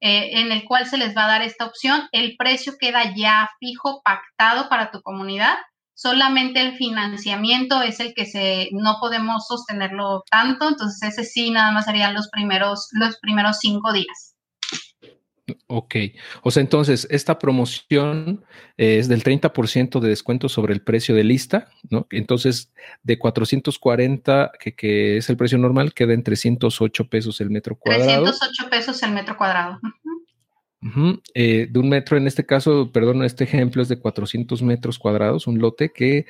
eh, 0.00 0.40
en 0.40 0.52
el 0.52 0.64
cual 0.64 0.86
se 0.86 0.98
les 0.98 1.16
va 1.16 1.24
a 1.24 1.28
dar 1.28 1.42
esta 1.42 1.66
opción. 1.66 2.08
El 2.12 2.36
precio 2.36 2.74
queda 2.78 3.14
ya 3.14 3.50
fijo, 3.60 4.02
pactado 4.04 4.68
para 4.68 4.90
tu 4.90 5.02
comunidad 5.02 5.56
solamente 5.96 6.60
el 6.60 6.76
financiamiento 6.76 7.82
es 7.82 8.00
el 8.00 8.14
que 8.14 8.26
se 8.26 8.68
no 8.72 8.98
podemos 9.00 9.46
sostenerlo 9.46 10.22
tanto, 10.30 10.68
entonces 10.68 11.02
ese 11.02 11.24
sí 11.24 11.50
nada 11.50 11.72
más 11.72 11.86
serían 11.86 12.14
los 12.14 12.28
primeros 12.28 12.88
los 12.92 13.18
primeros 13.18 13.58
cinco 13.58 13.92
días. 13.92 14.35
Ok, 15.68 15.94
o 16.42 16.50
sea, 16.50 16.60
entonces 16.60 17.06
esta 17.10 17.38
promoción 17.38 18.44
es 18.76 19.06
del 19.06 19.22
30% 19.22 20.00
de 20.00 20.08
descuento 20.08 20.48
sobre 20.48 20.74
el 20.74 20.82
precio 20.82 21.14
de 21.14 21.22
lista, 21.22 21.68
¿no? 21.88 22.06
Entonces, 22.10 22.72
de 23.04 23.18
440, 23.18 24.52
que, 24.58 24.74
que 24.74 25.18
es 25.18 25.30
el 25.30 25.36
precio 25.36 25.58
normal, 25.58 25.94
queda 25.94 26.14
en 26.14 26.24
308 26.24 27.08
pesos 27.08 27.40
el 27.40 27.50
metro 27.50 27.76
cuadrado. 27.76 28.24
308 28.24 28.70
pesos 28.70 29.02
el 29.04 29.12
metro 29.12 29.36
cuadrado. 29.36 29.78
Eh, 31.34 31.66
de 31.70 31.78
un 31.78 31.88
metro, 31.88 32.16
en 32.16 32.26
este 32.26 32.44
caso, 32.44 32.90
perdón, 32.92 33.24
este 33.24 33.44
ejemplo 33.44 33.82
es 33.82 33.88
de 33.88 33.98
400 33.98 34.62
metros 34.62 34.98
cuadrados, 34.98 35.46
un 35.46 35.58
lote 35.58 35.92
que, 35.92 36.26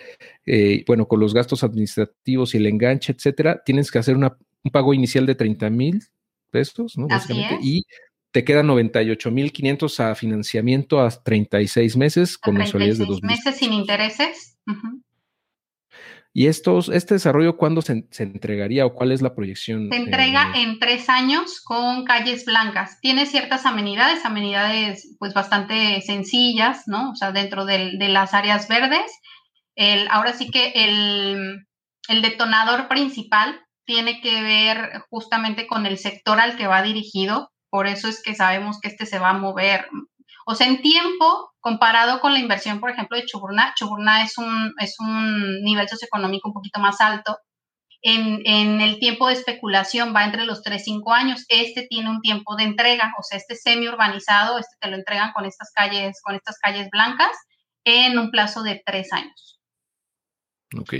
eh, 0.46 0.84
bueno, 0.86 1.06
con 1.08 1.20
los 1.20 1.34
gastos 1.34 1.64
administrativos 1.64 2.54
y 2.54 2.58
el 2.58 2.66
enganche, 2.66 3.12
etcétera, 3.12 3.62
tienes 3.64 3.90
que 3.90 3.98
hacer 3.98 4.16
un 4.16 4.30
pago 4.72 4.94
inicial 4.94 5.26
de 5.26 5.34
30 5.34 5.70
mil 5.70 6.02
pesos, 6.50 6.96
¿no? 6.96 7.08
y 7.60 7.84
te 8.36 8.44
quedan 8.44 8.66
98 8.66 9.30
mil 9.30 9.50
500 9.50 10.00
a 10.00 10.14
financiamiento 10.14 11.00
a 11.00 11.08
36 11.08 11.96
meses 11.96 12.36
con 12.36 12.56
mensualidades 12.56 12.98
de 12.98 13.06
dos 13.06 13.22
meses 13.22 13.56
sin 13.56 13.72
intereses. 13.72 14.58
¿Y 16.34 16.46
estos, 16.46 16.90
este 16.90 17.14
desarrollo 17.14 17.56
cuándo 17.56 17.80
se, 17.80 18.04
entregaría 18.18 18.84
o 18.84 18.92
cuál 18.92 19.12
es 19.12 19.22
la 19.22 19.34
proyección? 19.34 19.88
Se 19.90 19.96
entrega 19.96 20.52
eh, 20.54 20.64
en 20.64 20.78
tres 20.78 21.08
años 21.08 21.62
con 21.62 22.04
calles 22.04 22.44
blancas. 22.44 23.00
Tiene 23.00 23.24
ciertas 23.24 23.64
amenidades, 23.64 24.22
amenidades 24.26 25.16
pues 25.18 25.32
bastante 25.32 26.02
sencillas, 26.02 26.82
¿no? 26.86 27.12
O 27.12 27.14
sea, 27.14 27.32
dentro 27.32 27.64
de 27.64 27.96
las 28.10 28.34
áreas 28.34 28.68
verdes. 28.68 29.10
El, 29.76 30.08
ahora 30.10 30.34
sí 30.34 30.50
que 30.50 30.72
el, 30.74 31.66
el 32.08 32.20
detonador 32.20 32.86
principal 32.88 33.62
tiene 33.86 34.20
que 34.20 34.42
ver 34.42 35.04
justamente 35.08 35.66
con 35.66 35.86
el 35.86 35.96
sector 35.96 36.38
al 36.38 36.58
que 36.58 36.66
va 36.66 36.82
dirigido. 36.82 37.50
Por 37.76 37.86
eso 37.86 38.08
es 38.08 38.22
que 38.22 38.34
sabemos 38.34 38.80
que 38.80 38.88
este 38.88 39.04
se 39.04 39.18
va 39.18 39.28
a 39.28 39.38
mover 39.38 39.86
o 40.46 40.54
sea, 40.54 40.66
en 40.66 40.80
tiempo, 40.80 41.52
comparado 41.60 42.20
con 42.20 42.32
la 42.32 42.38
inversión, 42.38 42.80
por 42.80 42.88
ejemplo, 42.88 43.18
de 43.18 43.26
Chuburná, 43.26 43.74
Chuburná 43.76 44.24
es 44.24 44.38
un, 44.38 44.72
es 44.80 44.98
un 44.98 45.62
nivel 45.62 45.86
socioeconómico 45.86 46.48
un 46.48 46.54
poquito 46.54 46.80
más 46.80 47.02
alto. 47.02 47.36
en, 48.00 48.80
el 48.80 48.98
tiempo 48.98 49.26
de 49.26 49.34
especulación 49.34 50.14
va 50.16 50.24
entre 50.24 50.46
los 50.46 50.62
3 50.62 50.80
y 50.80 50.84
5 50.84 51.12
años. 51.12 51.44
Este 51.50 51.86
tiene 51.86 52.08
un 52.08 52.22
tiempo 52.22 52.56
de 52.56 52.62
entrega, 52.62 53.12
o 53.18 53.22
sea, 53.22 53.36
este 53.36 53.56
semi 53.56 53.88
urbanizado, 53.88 54.58
este 54.58 54.74
te 54.80 54.88
lo 54.88 54.96
entregan 54.96 55.32
con 55.34 55.44
estas 55.44 55.70
calles, 55.74 56.18
con 56.22 56.34
estas 56.34 56.58
calles 56.58 56.88
blancas 56.90 57.36
en 57.84 58.18
un 58.18 58.30
plazo 58.30 58.62
de 58.62 58.80
3 58.86 59.12
años. 59.12 59.60
Ok, 60.78 60.94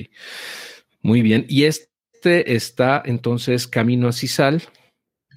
muy 1.01 1.23
bien. 1.23 1.47
Y 1.49 1.65
este 1.65 2.55
está 2.55 3.01
entonces 3.07 3.67
camino 3.67 4.09
a 4.09 4.13
Cisal. 4.13 4.63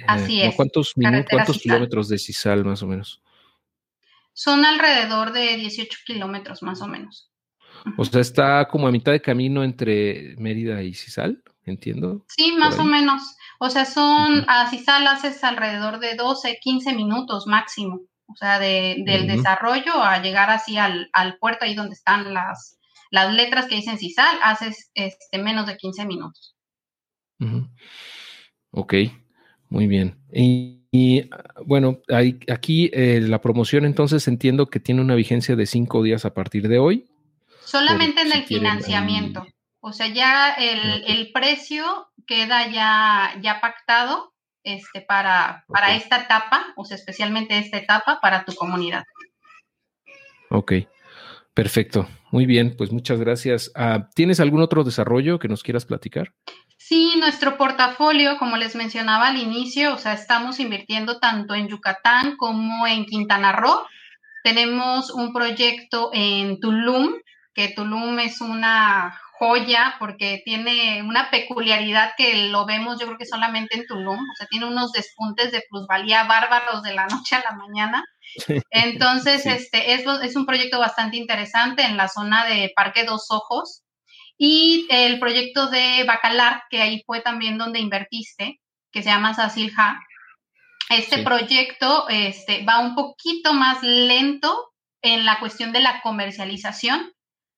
Así 0.07 0.41
es. 0.41 0.55
¿Cuántos, 0.55 0.97
minutos, 0.97 1.25
cuántos 1.29 1.57
kilómetros 1.59 2.09
de 2.09 2.17
Cisal 2.17 2.65
más 2.65 2.81
o 2.83 2.87
menos? 2.87 3.21
Son 4.33 4.65
alrededor 4.65 5.33
de 5.33 5.57
18 5.57 5.99
kilómetros 6.05 6.63
más 6.63 6.81
o 6.81 6.87
menos. 6.87 7.31
O 7.97 8.05
sea, 8.05 8.21
está 8.21 8.67
como 8.67 8.87
a 8.87 8.91
mitad 8.91 9.11
de 9.11 9.21
camino 9.21 9.63
entre 9.63 10.35
Mérida 10.37 10.81
y 10.83 10.93
Cisal 10.93 11.41
entiendo. 11.69 12.25
Sí, 12.27 12.53
más 12.57 12.77
o 12.77 12.83
menos. 12.83 13.21
O 13.59 13.69
sea, 13.69 13.85
son, 13.85 14.45
así 14.47 14.83
haces 14.87 15.43
alrededor 15.43 15.99
de 15.99 16.15
12, 16.15 16.59
15 16.61 16.93
minutos 16.93 17.47
máximo. 17.47 18.01
O 18.27 18.35
sea, 18.35 18.59
de, 18.59 18.97
del 19.05 19.27
desarrollo 19.27 20.03
a 20.03 20.21
llegar 20.21 20.49
así 20.49 20.77
al, 20.77 21.09
puerto, 21.39 21.65
ahí 21.65 21.73
donde 21.73 21.95
están 21.95 22.33
las, 22.33 22.77
las 23.09 23.33
letras 23.33 23.65
que 23.65 23.75
dicen 23.75 23.97
CISAL, 23.97 24.37
haces 24.43 24.91
este, 24.93 25.39
menos 25.39 25.65
de 25.65 25.77
15 25.77 26.05
minutos. 26.05 26.55
Ok, 28.71 28.93
muy 29.69 29.87
bien. 29.87 30.17
Y, 30.31 31.29
bueno, 31.65 31.99
hay, 32.09 32.39
aquí 32.51 32.89
eh, 32.93 33.21
la 33.21 33.41
promoción 33.41 33.85
entonces 33.85 34.27
entiendo 34.27 34.67
que 34.67 34.79
tiene 34.79 35.01
una 35.01 35.15
vigencia 35.15 35.55
de 35.55 35.65
cinco 35.65 36.03
días 36.03 36.25
a 36.25 36.33
partir 36.33 36.67
de 36.67 36.79
hoy. 36.79 37.05
Solamente 37.63 38.21
en 38.21 38.31
el 38.31 38.43
financiamiento. 38.43 39.45
O 39.81 39.93
sea, 39.93 40.07
ya 40.07 40.53
el, 40.53 41.31
precio 41.31 42.09
queda 42.25 42.69
ya, 42.69 43.39
ya 43.41 43.61
pactado 43.61 44.33
este, 44.63 45.01
para, 45.01 45.63
para 45.67 45.95
esta 45.95 46.23
etapa, 46.23 46.73
o 46.75 46.83
sea, 46.83 46.97
especialmente 46.97 47.57
esta 47.57 47.77
etapa 47.77 48.19
para 48.21 48.43
tu 48.43 48.53
comunidad. 48.55 49.03
Ok, 50.49 50.73
perfecto. 51.53 52.09
Muy 52.31 52.45
bien, 52.45 52.75
pues 52.75 52.91
muchas 52.91 53.19
gracias. 53.19 53.71
Ah, 53.75 54.09
¿Tienes 54.15 54.39
algún 54.39 54.61
otro 54.61 54.83
desarrollo 54.83 55.39
que 55.39 55.47
nos 55.47 55.63
quieras 55.63 55.85
platicar? 55.85 56.33
Sí, 56.81 57.15
nuestro 57.19 57.57
portafolio, 57.57 58.37
como 58.39 58.55
les 58.55 58.73
mencionaba 58.73 59.27
al 59.27 59.37
inicio, 59.37 59.93
o 59.93 59.97
sea, 59.97 60.13
estamos 60.13 60.61
invirtiendo 60.61 61.19
tanto 61.19 61.53
en 61.53 61.67
Yucatán 61.67 62.37
como 62.37 62.87
en 62.87 63.05
Quintana 63.05 63.51
Roo. 63.51 63.85
Tenemos 64.45 65.11
un 65.11 65.33
proyecto 65.33 66.09
en 66.13 66.61
Tulum, 66.61 67.15
que 67.53 67.67
Tulum 67.67 68.17
es 68.19 68.39
una 68.39 69.19
joya 69.33 69.97
porque 69.99 70.41
tiene 70.45 71.03
una 71.03 71.29
peculiaridad 71.29 72.13
que 72.17 72.47
lo 72.47 72.65
vemos 72.65 72.97
yo 72.99 73.07
creo 73.07 73.17
que 73.17 73.25
solamente 73.25 73.77
en 73.77 73.85
Tulum, 73.85 74.19
o 74.19 74.35
sea, 74.37 74.47
tiene 74.47 74.65
unos 74.65 74.93
despuntes 74.93 75.51
de 75.51 75.63
plusvalía 75.69 76.23
bárbaros 76.23 76.81
de 76.81 76.93
la 76.93 77.07
noche 77.07 77.35
a 77.35 77.43
la 77.43 77.57
mañana. 77.57 78.05
Entonces, 78.71 79.45
este 79.45 79.95
es, 79.95 80.05
es 80.23 80.35
un 80.37 80.45
proyecto 80.45 80.79
bastante 80.79 81.17
interesante 81.17 81.83
en 81.83 81.97
la 81.97 82.07
zona 82.07 82.45
de 82.45 82.71
Parque 82.73 83.03
Dos 83.03 83.27
Ojos 83.31 83.83
y 84.41 84.87
el 84.89 85.19
proyecto 85.19 85.69
de 85.69 86.05
Bacalar, 86.05 86.63
que 86.69 86.81
ahí 86.81 87.03
fue 87.05 87.19
también 87.19 87.57
donde 87.57 87.79
invertiste, 87.79 88.61
que 88.91 89.03
se 89.03 89.09
llama 89.09 89.33
Sasilja. 89.33 89.99
Este 90.89 91.21
proyecto 91.23 92.07
este, 92.07 92.63
va 92.63 92.79
un 92.79 92.95
poquito 92.95 93.53
más 93.53 93.83
lento 93.83 94.71
en 95.01 95.25
la 95.25 95.39
cuestión 95.39 95.73
de 95.73 95.81
la 95.81 96.01
comercialización, 96.01 97.11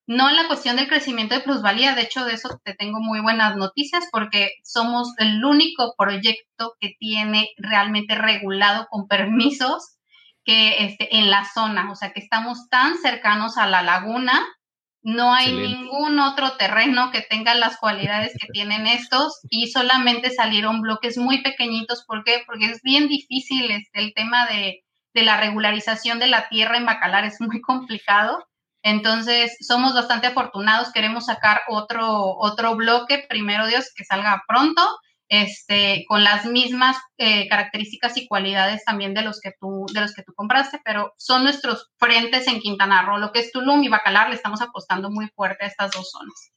no 0.08 0.28
en 0.30 0.36
la 0.36 0.48
cuestión 0.48 0.76
del 0.76 0.88
crecimiento 0.88 1.36
de 1.36 1.42
plusvalía, 1.42 1.94
de 1.94 2.02
hecho 2.02 2.26
de 2.26 2.34
eso 2.34 2.60
te 2.64 2.74
tengo 2.74 3.00
muy 3.00 3.22
buenas 3.22 3.56
noticias 3.56 4.06
porque 4.12 4.50
somos 4.64 5.14
el 5.20 5.46
único 5.46 5.94
proyecto 5.96 6.76
que 6.80 6.96
tiene 7.00 7.52
realmente 7.58 8.16
regulado 8.16 8.88
con 8.90 9.08
permisos 9.08 9.98
que 10.44 10.84
esté 10.84 11.16
en 11.16 11.30
la 11.30 11.46
zona, 11.46 11.92
o 11.92 11.96
sea 11.96 12.12
que 12.12 12.20
estamos 12.20 12.68
tan 12.70 12.98
cercanos 12.98 13.58
a 13.58 13.68
la 13.68 13.84
laguna, 13.84 14.44
no 15.04 15.34
hay 15.34 15.52
ningún 15.52 16.20
otro 16.20 16.58
terreno 16.58 17.12
que 17.12 17.22
tenga 17.22 17.56
las 17.56 17.78
cualidades 17.78 18.34
que 18.40 18.48
tienen 18.54 18.88
estos 18.88 19.40
y 19.50 19.72
solamente 19.72 20.30
salieron 20.30 20.82
bloques 20.82 21.18
muy 21.18 21.42
pequeñitos, 21.42 22.04
¿por 22.06 22.24
qué? 22.24 22.44
Porque 22.46 22.66
es 22.66 22.82
bien 22.82 23.08
difícil 23.08 23.72
este, 23.72 24.00
el 24.00 24.14
tema 24.14 24.46
de, 24.48 24.84
de 25.14 25.24
la 25.24 25.38
regularización 25.38 26.20
de 26.20 26.28
la 26.28 26.48
tierra 26.50 26.78
en 26.78 26.86
Bacalar, 26.86 27.26
es 27.26 27.40
muy 27.42 27.62
complicado. 27.62 28.46
Entonces, 28.84 29.56
somos 29.62 29.94
bastante 29.94 30.28
afortunados, 30.28 30.92
queremos 30.92 31.28
sacar 31.28 31.62
otro, 31.68 32.36
otro 32.38 32.76
bloque, 32.76 33.24
primero 33.30 33.68
Dios, 33.68 33.92
que 33.96 34.04
salga 34.04 34.44
pronto, 34.48 34.82
este, 35.32 36.04
con 36.10 36.26
las 36.26 36.46
mismas 36.46 36.98
eh, 37.18 37.48
características 37.48 38.18
y 38.18 38.28
cualidades 38.28 38.84
también 38.84 39.14
de 39.14 39.22
los, 39.22 39.40
que 39.40 39.54
tú, 39.58 39.86
de 39.94 40.02
los 40.02 40.14
que 40.14 40.24
tú 40.24 40.34
compraste, 40.36 40.82
pero 40.84 41.14
son 41.16 41.44
nuestros 41.44 41.90
frentes 41.98 42.48
en 42.48 42.60
Quintana 42.60 43.02
Roo, 43.02 43.18
lo 43.18 43.32
que 43.32 43.40
es 43.40 43.52
Tulum 43.54 43.82
y 43.82 43.88
Bacalar, 43.88 44.28
le 44.28 44.36
estamos 44.36 44.62
apostando 44.62 45.10
muy 45.10 45.30
fuerte 45.30 45.64
a 45.64 45.68
estas 45.68 45.92
dos 45.92 46.12
zonas. 46.12 46.52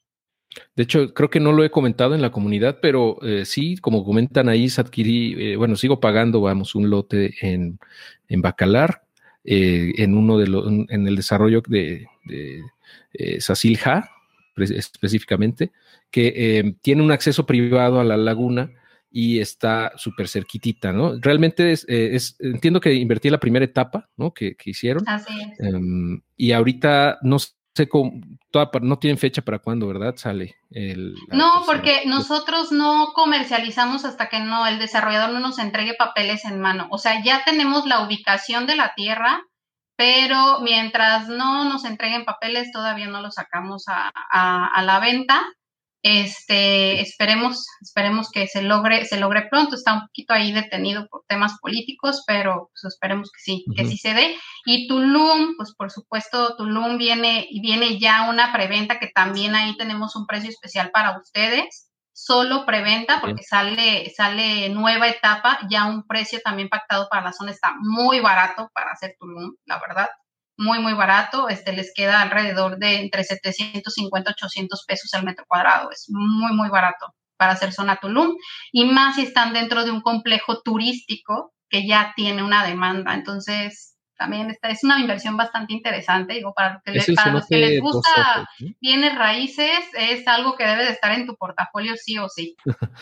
De 0.74 0.82
hecho, 0.82 1.14
creo 1.14 1.30
que 1.30 1.38
no 1.38 1.52
lo 1.52 1.62
he 1.62 1.70
comentado 1.70 2.16
en 2.16 2.22
la 2.22 2.32
comunidad, 2.32 2.80
pero 2.82 3.22
eh, 3.22 3.44
sí, 3.44 3.76
como 3.76 4.04
comentan 4.04 4.48
ahí, 4.48 4.66
adquirí, 4.76 5.36
eh, 5.38 5.56
bueno, 5.56 5.76
sigo 5.76 6.00
pagando, 6.00 6.40
vamos, 6.40 6.74
un 6.74 6.90
lote 6.90 7.32
en, 7.42 7.78
en 8.26 8.42
Bacalar, 8.42 9.04
en 9.44 10.16
uno 10.16 10.38
de 10.38 10.46
los, 10.46 10.66
en 10.66 11.06
el 11.06 11.16
desarrollo 11.16 11.62
de, 11.68 12.08
de 12.24 12.62
eh, 13.12 13.40
Sasilja, 13.40 14.10
específicamente, 14.56 15.72
que 16.10 16.32
eh, 16.36 16.76
tiene 16.82 17.02
un 17.02 17.12
acceso 17.12 17.46
privado 17.46 18.00
a 18.00 18.04
la 18.04 18.16
laguna 18.16 18.70
y 19.10 19.38
está 19.38 19.92
súper 19.96 20.28
cerquitita, 20.28 20.92
¿no? 20.92 21.14
Realmente 21.20 21.70
es, 21.72 21.86
eh, 21.88 22.18
entiendo 22.40 22.80
que 22.80 22.92
invertí 22.94 23.30
la 23.30 23.38
primera 23.38 23.64
etapa, 23.64 24.08
¿no? 24.16 24.34
Que, 24.34 24.56
hicieron. 24.64 25.04
Así 25.06 25.32
em, 25.58 26.20
y 26.36 26.52
ahorita 26.52 27.18
no 27.22 27.38
sé 27.38 27.88
cómo, 27.88 28.20
no 28.82 28.98
tienen 28.98 29.18
fecha 29.18 29.42
para 29.42 29.58
cuándo, 29.58 29.86
¿verdad? 29.88 30.14
Sale 30.16 30.56
el... 30.70 31.14
No, 31.28 31.62
porque 31.66 32.02
nosotros 32.06 32.70
no 32.72 33.12
comercializamos 33.14 34.04
hasta 34.04 34.28
que 34.28 34.40
no, 34.40 34.66
el 34.66 34.78
desarrollador 34.78 35.30
no 35.30 35.40
nos 35.40 35.58
entregue 35.58 35.94
papeles 35.94 36.44
en 36.44 36.60
mano. 36.60 36.86
O 36.90 36.98
sea, 36.98 37.22
ya 37.22 37.42
tenemos 37.44 37.86
la 37.86 38.04
ubicación 38.06 38.66
de 38.66 38.76
la 38.76 38.94
tierra, 38.94 39.42
pero 39.96 40.60
mientras 40.60 41.28
no 41.28 41.64
nos 41.64 41.84
entreguen 41.84 42.24
papeles, 42.24 42.72
todavía 42.72 43.08
no 43.08 43.20
los 43.20 43.34
sacamos 43.34 43.84
a, 43.88 44.82
la 44.82 45.00
venta. 45.00 45.42
Este, 46.06 47.00
esperemos, 47.00 47.66
esperemos 47.80 48.30
que 48.30 48.46
se 48.46 48.60
logre, 48.60 49.06
se 49.06 49.18
logre 49.18 49.48
pronto. 49.50 49.74
Está 49.74 49.94
un 49.94 50.00
poquito 50.02 50.34
ahí 50.34 50.52
detenido 50.52 51.08
por 51.08 51.24
temas 51.26 51.58
políticos, 51.60 52.22
pero 52.26 52.70
pues, 52.72 52.92
esperemos 52.92 53.32
que 53.32 53.40
sí, 53.40 53.64
que 53.74 53.86
sí 53.86 53.96
se 53.96 54.12
dé. 54.12 54.36
Y 54.66 54.86
Tulum, 54.86 55.56
pues 55.56 55.74
por 55.74 55.90
supuesto, 55.90 56.56
Tulum 56.56 56.98
viene, 56.98 57.48
viene 57.62 57.98
ya 57.98 58.28
una 58.28 58.52
preventa 58.52 58.98
que 58.98 59.08
también 59.14 59.54
ahí 59.54 59.74
tenemos 59.78 60.14
un 60.14 60.26
precio 60.26 60.50
especial 60.50 60.90
para 60.90 61.18
ustedes. 61.18 61.90
Solo 62.12 62.66
preventa 62.66 63.22
porque 63.22 63.42
sale, 63.42 64.12
sale 64.14 64.68
nueva 64.68 65.08
etapa, 65.08 65.58
ya 65.70 65.86
un 65.86 66.06
precio 66.06 66.38
también 66.44 66.68
pactado 66.68 67.08
para 67.08 67.24
la 67.24 67.32
zona 67.32 67.50
está 67.50 67.74
muy 67.80 68.20
barato 68.20 68.70
para 68.74 68.92
hacer 68.92 69.16
Tulum, 69.18 69.54
la 69.64 69.80
verdad, 69.80 70.10
muy, 70.56 70.78
muy 70.80 70.94
barato, 70.94 71.48
este 71.48 71.72
les 71.72 71.92
queda 71.94 72.22
alrededor 72.22 72.78
de 72.78 73.00
entre 73.00 73.24
750 73.24 74.30
y 74.30 74.32
800 74.32 74.84
pesos 74.86 75.12
el 75.14 75.24
metro 75.24 75.44
cuadrado, 75.48 75.90
es 75.90 76.06
muy, 76.08 76.52
muy 76.52 76.68
barato 76.68 77.14
para 77.36 77.52
hacer 77.52 77.72
zona 77.72 77.98
Tulum, 78.00 78.36
y 78.72 78.84
más 78.84 79.16
si 79.16 79.22
están 79.22 79.52
dentro 79.52 79.84
de 79.84 79.90
un 79.90 80.00
complejo 80.00 80.62
turístico 80.62 81.52
que 81.68 81.86
ya 81.86 82.12
tiene 82.16 82.42
una 82.44 82.64
demanda, 82.64 83.14
entonces 83.14 83.93
también 84.16 84.50
esta 84.50 84.68
es 84.70 84.84
una 84.84 85.00
inversión 85.00 85.36
bastante 85.36 85.72
interesante, 85.72 86.34
digo, 86.34 86.52
para, 86.54 86.80
que 86.84 86.92
los 86.92 87.46
que 87.46 87.56
les 87.56 87.80
gusta 87.80 88.48
bienes 88.80 89.14
raíces, 89.16 89.80
es 89.98 90.26
algo 90.28 90.56
que 90.56 90.64
debe 90.64 90.84
de 90.84 90.90
estar 90.90 91.12
en 91.12 91.26
tu 91.26 91.36
portafolio 91.36 91.94
sí 91.96 92.18
o 92.18 92.28
sí. 92.28 92.56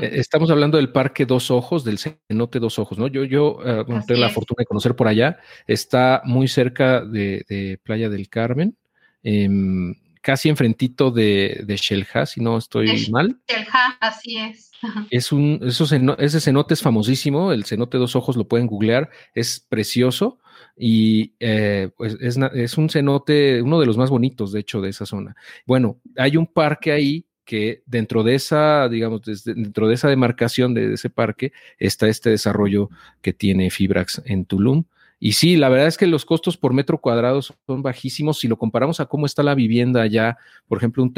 Eh, 0.00 0.20
estamos 0.20 0.48
hablando 0.52 0.76
del 0.76 0.92
Parque 0.92 1.26
Dos 1.26 1.50
Ojos, 1.50 1.82
del 1.82 1.98
cenote 1.98 2.60
Dos 2.60 2.78
Ojos, 2.78 2.96
¿no? 2.96 3.08
Yo, 3.08 3.24
yo 3.24 3.56
uh, 3.56 3.84
tengo 4.06 4.20
la 4.20 4.28
fortuna 4.28 4.58
de 4.60 4.66
conocer 4.66 4.94
por 4.94 5.08
allá, 5.08 5.40
está 5.66 6.22
muy 6.24 6.46
cerca 6.46 7.04
de, 7.04 7.80
Playa 7.82 8.08
del 8.08 8.28
Carmen, 8.28 8.76
em, 9.24 9.96
casi 10.22 10.48
enfrentito 10.48 11.10
de, 11.10 11.62
de 11.66 11.76
Shelja, 11.76 12.24
si 12.24 12.40
no 12.40 12.56
estoy 12.56 13.08
mal. 13.10 13.40
Shelja, 13.48 13.98
así 13.98 14.36
es. 14.36 14.70
Es 15.10 15.32
un, 15.32 15.60
ese 15.62 16.40
cenote 16.40 16.74
es 16.74 16.82
famosísimo, 16.82 17.52
el 17.52 17.64
cenote 17.64 17.98
Dos 17.98 18.16
Ojos 18.16 18.36
lo 18.36 18.46
pueden 18.48 18.68
googlear, 18.68 19.10
es 19.34 19.66
precioso 19.68 20.38
y 20.82 21.34
eh, 21.40 21.90
pues 21.94 22.16
es, 22.20 22.78
un 22.78 22.88
cenote, 22.88 23.60
uno 23.60 23.78
de 23.78 23.84
los 23.84 23.98
más 23.98 24.08
bonitos, 24.08 24.50
de 24.50 24.60
hecho, 24.60 24.80
de 24.80 24.88
esa 24.88 25.04
zona. 25.04 25.36
Bueno, 25.66 26.00
hay 26.16 26.38
un 26.38 26.46
parque 26.46 26.90
ahí 26.90 27.26
que 27.44 27.82
dentro 27.84 28.22
de 28.22 28.34
esa, 28.34 28.88
digamos, 28.88 29.20
dentro 29.44 29.88
de 29.88 29.94
esa 29.94 30.08
demarcación 30.08 30.72
de, 30.72 30.94
ese 30.94 31.10
parque 31.10 31.52
está 31.78 32.08
este 32.08 32.30
desarrollo 32.30 32.88
que 33.20 33.34
tiene 33.34 33.68
Fibrax 33.68 34.22
en 34.24 34.46
Tulum. 34.46 34.84
Y 35.22 35.32
sí, 35.32 35.56
la 35.56 35.68
verdad 35.68 35.86
es 35.86 35.98
que 35.98 36.06
los 36.06 36.24
costos 36.24 36.56
por 36.56 36.72
metro 36.72 36.98
cuadrado 36.98 37.42
son 37.42 37.82
bajísimos 37.82 38.38
si 38.38 38.48
lo 38.48 38.56
comparamos 38.56 39.00
a 39.00 39.06
cómo 39.06 39.26
está 39.26 39.42
la 39.42 39.54
vivienda 39.54 40.00
allá. 40.00 40.38
Por 40.66 40.78
ejemplo, 40.78 41.02
un, 41.02 41.12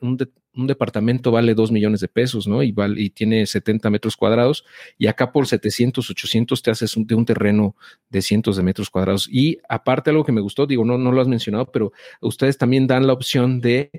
un, 0.00 0.66
departamento 0.68 1.32
vale 1.32 1.54
2 1.54 1.72
millones 1.72 1.98
de 2.00 2.06
pesos, 2.06 2.46
¿no? 2.46 2.62
Y, 2.62 2.70
vale, 2.70 3.02
y 3.02 3.10
tiene 3.10 3.44
70 3.44 3.90
metros 3.90 4.16
cuadrados. 4.16 4.64
Y 4.96 5.08
acá 5.08 5.32
por 5.32 5.48
700, 5.48 6.08
800 6.08 6.62
te 6.62 6.70
haces 6.70 6.94
de 6.96 7.14
un 7.16 7.24
terreno 7.24 7.74
de 8.08 8.22
cientos 8.22 8.56
de 8.56 8.62
metros 8.62 8.90
cuadrados. 8.90 9.28
Y 9.28 9.58
aparte, 9.68 10.10
algo 10.10 10.24
que 10.24 10.30
me 10.30 10.40
gustó, 10.40 10.64
digo, 10.64 10.84
no, 10.84 10.96
no 10.96 11.10
lo 11.10 11.20
has 11.20 11.28
mencionado, 11.28 11.72
pero 11.72 11.92
ustedes 12.20 12.56
también 12.56 12.86
dan 12.86 13.08
la 13.08 13.12
opción 13.12 13.60
de 13.60 13.90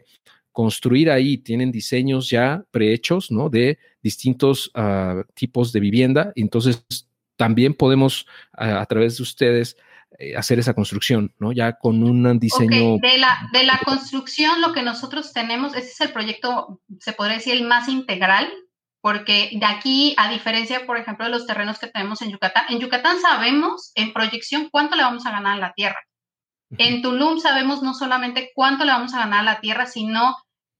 construir 0.53 1.11
ahí, 1.11 1.37
tienen 1.37 1.69
diseños 1.69 2.29
ya 2.29 2.63
prehechos, 2.71 3.29
¿no? 3.29 3.49
De 3.49 3.77
distintos 4.01 4.71
ah, 4.73 5.23
tipos 5.35 5.73
de 5.73 5.81
vivienda. 5.81 6.31
Entonces, 6.35 6.85
también 7.37 7.73
podemos 7.73 8.27
a, 8.53 8.85
través 8.85 9.17
de 9.17 9.23
ustedes 9.23 9.77
eh, 10.19 10.35
hacer 10.35 10.59
esa 10.59 10.73
construcción, 10.73 11.33
¿no? 11.39 11.51
Ya 11.51 11.73
con 11.73 12.03
un 12.03 12.39
diseño. 12.39 12.97
De, 13.01 13.17
la, 13.17 13.47
de 13.53 13.63
la 13.63 13.79
construcción, 13.85 14.61
lo 14.61 14.73
que 14.73 14.81
nosotros 14.81 15.31
tenemos, 15.31 15.75
ese 15.75 15.89
es 15.89 16.01
el 16.01 16.11
proyecto, 16.11 16.81
se 16.99 17.13
podría 17.13 17.37
decir, 17.37 17.53
el 17.53 17.63
más 17.63 17.87
integral, 17.87 18.51
porque 19.01 19.51
de 19.53 19.65
aquí, 19.65 20.15
a 20.17 20.29
diferencia, 20.29 20.85
por 20.85 20.97
ejemplo, 20.97 21.25
de 21.25 21.31
los 21.31 21.45
terrenos 21.45 21.79
que 21.79 21.87
tenemos 21.87 22.21
en 22.21 22.31
Yucatán, 22.31 22.65
en 22.69 22.79
Yucatán 22.79 23.21
sabemos 23.21 23.91
en 23.95 24.11
proyección 24.11 24.69
cuánto 24.69 24.95
le 24.95 25.03
vamos 25.03 25.25
a 25.25 25.31
ganar 25.31 25.57
a 25.57 25.61
la 25.61 25.73
tierra. 25.73 25.99
En 26.77 27.01
Tulum 27.01 27.39
sabemos 27.39 27.81
no 27.81 27.93
solamente 27.93 28.51
cuánto 28.53 28.83
le 28.83 28.91
vamos 28.91 29.13
a 29.13 29.19
ganar 29.19 29.39
a 29.41 29.43
la 29.43 29.59
tierra, 29.61 29.85
sino 29.85 30.35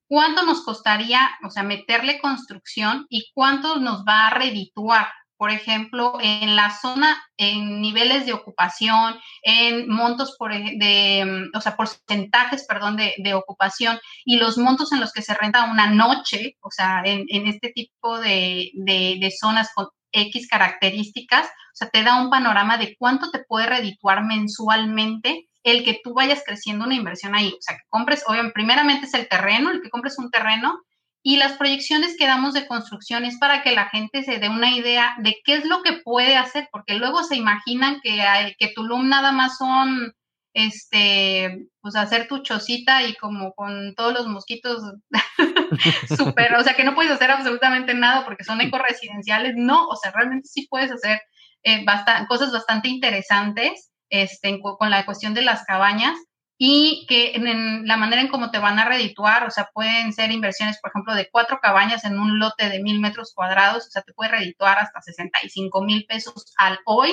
cuánto 0.08 0.44
nos 0.44 0.62
costaría, 0.62 1.30
o 1.44 1.50
sea, 1.50 1.64
meterle 1.64 2.20
construcción 2.20 3.06
y 3.10 3.32
cuánto 3.34 3.80
nos 3.80 4.04
va 4.04 4.28
a 4.28 4.32
redituar 4.32 5.08
por 5.38 5.52
ejemplo, 5.52 6.18
en 6.20 6.56
la 6.56 6.72
zona, 6.72 7.24
en 7.38 7.82
niveles 7.82 8.26
de 8.26 8.34
ocupación, 8.34 9.20
en 9.44 9.88
montos 9.88 10.36
por, 10.38 10.52
de, 10.52 11.50
o 11.54 11.62
sea, 11.62 11.78
porcentajes, 11.78 12.66
perdón, 12.66 12.98
de, 12.98 13.34
ocupación 13.34 14.00
y 14.26 14.38
los 14.38 14.58
montos 14.58 14.92
en 14.92 15.00
los 15.00 15.14
que 15.14 15.22
se 15.22 15.36
renta 15.36 15.72
una 15.72 15.88
noche, 15.88 16.58
o 16.62 16.72
sea, 16.72 17.04
en, 17.06 17.48
este 17.48 17.70
tipo 17.70 18.20
de, 18.20 18.72
de, 18.74 19.34
zonas 19.40 19.70
con 19.76 19.88
X 20.12 20.48
características, 20.48 21.46
o 21.46 21.76
sea, 21.76 21.90
te 21.90 22.04
da 22.04 22.20
un 22.20 22.30
panorama 22.30 22.78
de 22.78 22.96
cuánto 22.98 23.30
te 23.30 23.44
puede 23.44 23.68
redituar 23.68 24.24
mensualmente 24.24 25.48
el 25.64 25.84
que 25.84 26.00
tú 26.04 26.14
vayas 26.14 26.44
creciendo 26.46 26.86
una 26.86 26.96
inversión 26.96 27.36
ahí. 27.36 27.50
O 27.50 27.62
sea, 27.62 27.76
que 27.76 27.84
compres, 27.90 28.24
obviamente, 28.26 28.54
primeramente 28.54 29.06
es 29.06 29.14
el 29.14 29.28
terreno, 29.28 29.70
el 29.70 29.82
que 29.82 29.90
compres 29.90 30.18
un 30.18 30.32
terreno 30.32 30.82
y 31.24 31.38
las 31.38 31.54
proyecciones 31.54 32.16
que 32.18 32.28
damos 32.28 32.54
de 32.54 32.68
construcción 32.68 33.26
es 33.26 33.38
para 33.38 33.62
que 33.62 33.74
la 33.74 33.90
gente 33.90 34.24
se 34.24 34.40
dé 34.40 34.50
una 34.50 34.72
idea 34.72 35.16
de 35.20 35.36
qué 35.44 35.56
es 35.56 35.66
lo 35.66 35.82
que 35.82 35.94
puede 36.04 36.38
hacer, 36.38 36.70
porque 36.72 36.96
luego 36.96 37.24
se 37.24 37.36
imaginan 37.36 38.00
que, 38.02 38.56
que 38.58 38.72
Tulum 38.74 39.10
nada 39.10 39.32
más 39.32 39.58
son, 39.58 40.14
este, 40.54 41.68
pues 41.82 41.96
hacer 41.96 42.28
tu 42.28 42.40
chocita 42.44 43.04
y 43.04 43.14
como 43.16 43.54
con 43.54 43.94
todos 43.96 44.14
los 44.14 44.28
mosquitos 44.28 44.82
súper, 46.18 46.56
o 46.56 46.64
sea, 46.64 46.76
que 46.76 46.84
no 46.84 46.96
puedes 46.96 47.12
hacer 47.12 47.32
absolutamente 47.32 47.94
nada 47.94 48.24
porque 48.24 48.44
son 48.44 48.62
ecoresidenciales, 48.62 49.56
no, 49.58 49.88
o 49.88 49.96
sea, 49.96 50.12
realmente 50.12 50.48
sí 50.48 50.68
puedes 50.70 50.92
hacer 50.92 51.22
eh, 51.64 51.86
cosas 52.30 52.52
bastante 52.52 52.88
interesantes 52.88 53.92
este, 54.10 54.60
con 54.62 54.90
la 54.90 55.06
cuestión 55.06 55.34
de 55.34 55.42
las 55.42 55.66
cabañas 55.66 56.18
y 56.58 57.06
que 57.08 57.34
en, 57.36 57.88
la 57.88 57.98
manera 57.98 58.22
en 58.22 58.30
cómo 58.30 58.50
te 58.50 58.58
van 58.58 58.80
a 58.80 58.86
redituar, 58.86 59.46
o 59.46 59.52
sea, 59.52 59.70
pueden 59.74 60.12
ser 60.12 60.32
inversiones, 60.32 60.80
por 60.82 60.90
ejemplo, 60.90 61.14
de 61.14 61.30
cuatro 61.32 61.60
cabañas 61.62 62.04
en 62.04 62.20
un 62.20 62.40
lote 62.40 62.70
de 62.70 62.82
mil 62.82 63.00
metros 63.00 63.34
cuadrados, 63.36 63.88
o 63.88 63.90
sea, 63.92 64.02
te 64.02 64.14
puede 64.14 64.32
redituar 64.32 64.80
hasta 64.80 65.02
65 65.02 65.84
mil 65.84 66.06
pesos 66.06 66.54
al 66.58 66.80
hoy, 66.86 67.12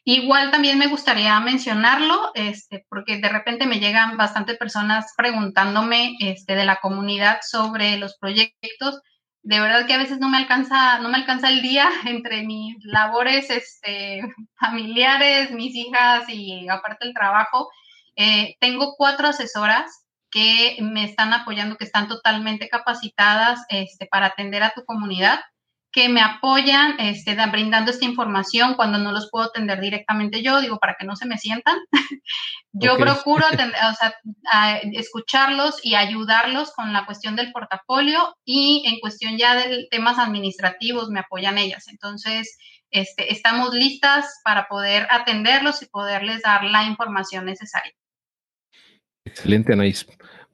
Igual 0.05 0.52
también 0.52 0.78
me 0.78 0.86
gustaría 0.86 1.40
mencionarlo, 1.40 2.30
este, 2.34 2.86
porque 2.88 3.18
de 3.18 3.28
repente 3.28 3.66
me 3.66 3.80
llegan 3.80 4.16
bastantes 4.16 4.57
personas 4.57 5.12
preguntándome 5.16 6.16
este, 6.20 6.55
de 6.55 6.64
la 6.64 6.76
comunidad 6.76 7.40
sobre 7.42 7.98
los 7.98 8.16
proyectos 8.16 9.00
de 9.45 9.61
verdad 9.61 9.86
que 9.86 9.92
a 9.92 9.99
veces 9.99 10.18
no 10.18 10.30
me 10.30 10.38
alcanza, 10.38 10.99
no 11.01 11.11
me 11.11 11.18
alcanza 11.18 11.51
el 11.51 11.61
día 11.61 11.88
entre 12.07 12.42
mis 12.42 12.76
labores 12.84 13.51
este, 13.51 14.22
familiares, 14.59 15.51
mis 15.53 15.74
hijas 15.74 16.24
y 16.28 16.68
aparte 16.68 17.07
el 17.07 17.14
trabajo. 17.14 17.70
Eh, 18.16 18.57
tengo 18.61 18.95
cuatro 18.97 19.28
asesoras 19.28 20.07
que 20.30 20.76
me 20.80 21.05
están 21.05 21.32
apoyando, 21.32 21.76
que 21.76 21.84
están 21.84 22.09
totalmente 22.09 22.68
capacitadas 22.68 23.61
este, 23.68 24.07
para 24.07 24.26
atender 24.26 24.62
a 24.62 24.72
tu 24.74 24.84
comunidad 24.84 25.40
que 25.95 26.09
me 26.09 26.20
apoyan 26.20 26.99
este, 26.99 27.36
brindando 27.53 27.92
esta 27.92 28.05
información 28.05 28.74
cuando 28.74 28.99
no 28.99 29.12
los 29.12 29.30
puedo 29.30 29.47
atender 29.47 29.80
directamente 29.80 30.42
yo, 30.42 30.61
digo, 30.61 30.78
para 30.80 30.97
que 30.99 31.07
no 31.07 31.14
se 31.14 31.24
me 31.24 31.38
sientan. 31.38 31.78
yo 32.72 32.99
procuro 32.99 33.47
escucharlos 34.92 35.78
y 35.84 35.95
ayudarlos 35.95 36.72
con 36.72 36.92
la 36.92 37.07
cuestión 37.07 37.36
del 37.36 37.53
portafolio 37.53 38.36
y 38.45 38.82
en 38.86 38.99
cuestión 38.99 39.38
ya 39.38 39.55
de 39.55 39.86
temas 39.88 40.18
administrativos 40.18 41.11
me 41.11 41.20
apoyan 41.20 41.59
ellas. 41.59 41.86
Entonces, 41.86 42.59
este, 42.90 43.32
estamos 43.32 43.72
listas 43.72 44.40
para 44.42 44.66
poder 44.66 45.07
atenderlos 45.11 45.80
y 45.82 45.86
poderles 45.86 46.42
dar 46.42 46.64
la 46.64 46.82
información 46.82 47.45
necesaria. 47.45 47.92
Excelente, 49.24 49.72
Anaís. 49.72 50.05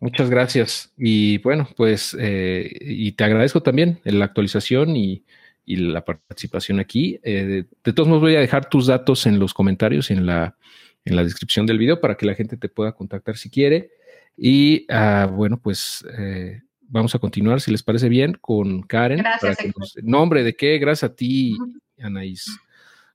Muchas 0.00 0.30
gracias. 0.30 0.92
Y 0.96 1.38
bueno, 1.38 1.68
pues, 1.76 2.16
eh, 2.18 2.70
y 2.80 3.12
te 3.12 3.24
agradezco 3.24 3.62
también 3.62 4.00
la 4.04 4.24
actualización 4.24 4.96
y, 4.96 5.24
la 5.66 6.04
participación 6.04 6.80
aquí. 6.80 7.20
Eh, 7.22 7.64
de, 7.84 7.92
todos 7.92 8.08
modos, 8.08 8.22
voy 8.22 8.34
a 8.34 8.40
dejar 8.40 8.68
tus 8.68 8.88
datos 8.88 9.24
en 9.26 9.38
los 9.38 9.54
comentarios 9.54 10.10
y 10.10 10.14
en 10.14 10.26
la, 10.26 10.56
en 11.04 11.14
la 11.14 11.22
descripción 11.22 11.64
del 11.64 11.78
video 11.78 12.00
para 12.00 12.16
que 12.16 12.26
la 12.26 12.34
gente 12.34 12.56
te 12.56 12.68
pueda 12.68 12.90
contactar 12.90 13.36
si 13.36 13.50
quiere. 13.50 13.90
Y 14.36 14.84
ah, 14.88 15.30
bueno, 15.32 15.60
pues 15.60 16.04
eh, 16.18 16.62
vamos 16.80 17.14
a 17.14 17.20
continuar, 17.20 17.60
si 17.60 17.70
les 17.70 17.84
parece 17.84 18.08
bien, 18.08 18.36
con 18.40 18.82
Karen. 18.82 19.18
Gracias. 19.18 19.58
nombre 20.02 20.42
de 20.42 20.56
qué, 20.56 20.78
gracias 20.78 21.12
a 21.12 21.14
ti, 21.14 21.56
Anaís. 22.00 22.46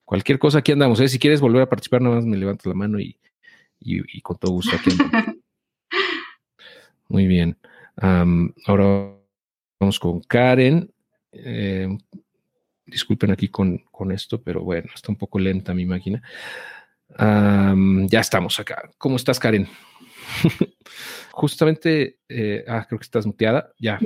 Cualquier 0.05 0.39
cosa 0.39 0.59
aquí 0.59 0.71
andamos. 0.71 0.99
Si 0.99 1.19
quieres 1.19 1.41
volver 1.41 1.63
a 1.63 1.69
participar, 1.69 2.01
nada 2.01 2.15
más 2.15 2.25
me 2.25 2.37
levantas 2.37 2.67
la 2.67 2.75
mano 2.75 3.01
y, 3.01 3.17
y, 3.81 4.21
con 4.21 4.37
todo 4.37 4.53
gusto 4.53 4.77
aquí 4.77 4.91
andamos. 4.91 5.35
Muy 7.07 7.27
bien. 7.27 7.57
ahora 7.97 9.15
vamos 9.79 9.99
con 9.99 10.21
Karen. 10.21 10.91
Eh, 11.31 11.87
disculpen 12.85 13.31
aquí 13.31 13.49
con, 13.49 13.81
esto, 14.11 14.41
pero 14.41 14.63
bueno, 14.63 14.89
está 14.93 15.11
un 15.11 15.17
poco 15.17 15.39
lenta 15.39 15.73
mi 15.73 15.85
máquina. 15.85 16.21
ya 17.17 18.19
estamos 18.19 18.59
acá. 18.59 18.89
¿Cómo 18.97 19.15
estás, 19.15 19.39
Karen? 19.39 19.67
Justamente, 21.31 22.19
eh, 22.29 22.63
ah, 22.67 22.85
creo 22.87 22.99
que 22.99 23.03
estás 23.05 23.25
muteada. 23.25 23.71
Ya. 23.79 23.99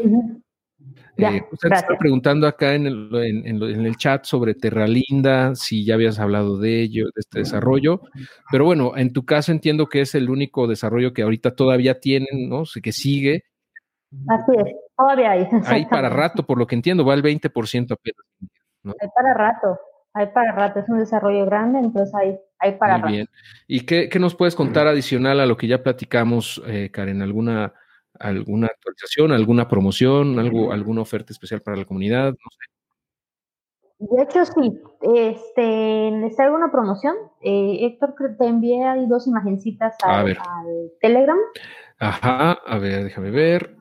Eh, 1.18 1.44
estaba 1.52 1.98
preguntando 1.98 2.48
acá 2.48 2.74
en 2.74 2.88
el, 2.88 3.10
en, 3.46 3.86
el, 3.86 3.98
chat 3.98 4.24
sobre 4.24 4.56
Terralinda, 4.56 5.54
si 5.56 5.86
ya 5.86 5.96
habías 5.96 6.20
hablado 6.20 6.58
de 6.58 6.82
ello, 6.82 7.06
de 7.06 7.20
este 7.20 7.40
desarrollo, 7.40 8.02
pero 8.50 8.66
bueno, 8.66 8.94
en 8.96 9.12
tu 9.12 9.26
caso 9.26 9.52
entiendo 9.52 9.88
que 9.88 10.02
es 10.02 10.16
el 10.16 10.30
único 10.30 10.68
desarrollo 10.68 11.14
que 11.14 11.24
ahorita 11.24 11.56
todavía 11.56 12.00
tienen, 12.00 12.50
¿no? 12.50 12.64
que 12.82 12.92
sigue. 12.94 13.44
Así 14.28 14.52
es, 14.58 14.74
todavía 14.98 15.32
hay. 15.32 15.48
Hay 15.66 15.86
para 15.88 16.10
rato, 16.10 16.46
por 16.46 16.58
lo 16.58 16.66
que 16.66 16.76
entiendo, 16.76 17.06
va 17.06 17.14
al 17.14 17.24
20% 17.24 17.92
apenas. 17.92 18.96
Hay 19.02 19.10
para 19.14 19.34
rato, 19.34 19.78
hay 20.14 20.28
para 20.28 20.54
rato, 20.54 20.80
es 20.80 20.88
un 20.88 21.00
desarrollo 21.00 21.46
grande, 21.46 21.80
entonces 21.80 22.16
hay, 22.16 22.38
hay 22.60 22.78
para 22.78 22.98
Muy 23.00 23.12
Bien. 23.12 23.28
¿Y 23.68 23.86
qué, 23.86 24.08
qué, 24.08 24.20
nos 24.20 24.36
puedes 24.36 24.56
contar 24.56 24.88
adicional 24.88 25.42
a 25.42 25.46
lo 25.46 25.58
que 25.58 25.68
ya 25.68 25.84
platicamos, 25.84 26.62
eh, 26.66 26.90
Karen? 26.92 27.22
¿Alguna 27.22 27.74
alguna 28.20 28.68
actualización, 28.68 29.32
alguna 29.32 29.68
promoción, 29.68 30.38
algo, 30.40 30.72
alguna 30.72 31.02
oferta 31.02 31.34
especial 31.34 31.62
para 31.62 31.78
la 31.78 31.86
comunidad, 31.86 32.32
no 32.32 32.52
sé. 32.52 32.80
De 34.00 34.24
hecho, 34.24 34.46
sí. 34.46 34.82
Este, 35.02 36.26
¿Está 36.26 36.46
alguna 36.46 36.72
promoción? 36.72 37.16
Eh, 37.42 37.80
Héctor, 37.82 38.16
te 38.38 38.46
envié 38.46 38.86
ahí 38.86 39.06
dos 39.08 39.28
imagencitas 39.28 39.96
al, 40.04 40.38
Telegram. 41.02 41.38
Ajá, 42.00 42.54
a 42.66 42.78
ver, 42.78 43.04
déjame 43.04 43.30
ver. 43.30 43.76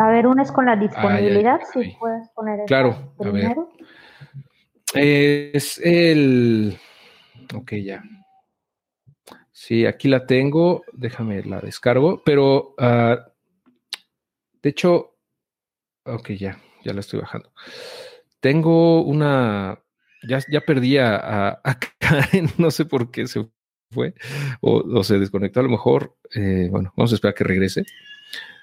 A 0.00 0.08
ver, 0.08 0.28
una 0.28 0.44
es 0.44 0.52
con 0.52 0.66
la 0.66 0.76
disponibilidad, 0.76 1.60
si 1.72 1.96
puedes 1.98 2.28
poner 2.30 2.60
el 2.60 2.66
Claro, 2.66 3.14
a 3.18 3.30
ver. 3.30 3.56
Es 4.94 5.80
el. 5.82 6.78
Ok, 7.54 7.72
ya. 7.84 8.02
Sí, 9.54 9.86
aquí 9.86 10.08
la 10.08 10.26
tengo. 10.26 10.82
Déjame 10.92 11.44
la 11.44 11.60
descargo. 11.60 12.20
Pero, 12.24 12.74
uh, 12.76 13.16
de 14.60 14.68
hecho, 14.68 15.16
ok, 16.04 16.30
ya, 16.32 16.60
ya 16.84 16.92
la 16.92 17.00
estoy 17.00 17.20
bajando. 17.20 17.52
Tengo 18.40 19.02
una. 19.02 19.78
Ya, 20.28 20.40
ya 20.50 20.60
perdí 20.60 20.98
a, 20.98 21.60
Karen, 22.00 22.50
no 22.58 22.72
sé 22.72 22.84
por 22.84 23.12
qué 23.12 23.28
se 23.28 23.48
fue 23.92 24.14
o, 24.60 25.04
se 25.04 25.20
desconectó. 25.20 25.60
A 25.60 25.62
lo 25.62 25.68
mejor, 25.68 26.16
eh, 26.34 26.66
bueno, 26.68 26.92
vamos 26.96 27.12
a 27.12 27.14
esperar 27.14 27.34
que 27.34 27.44
regrese. 27.44 27.84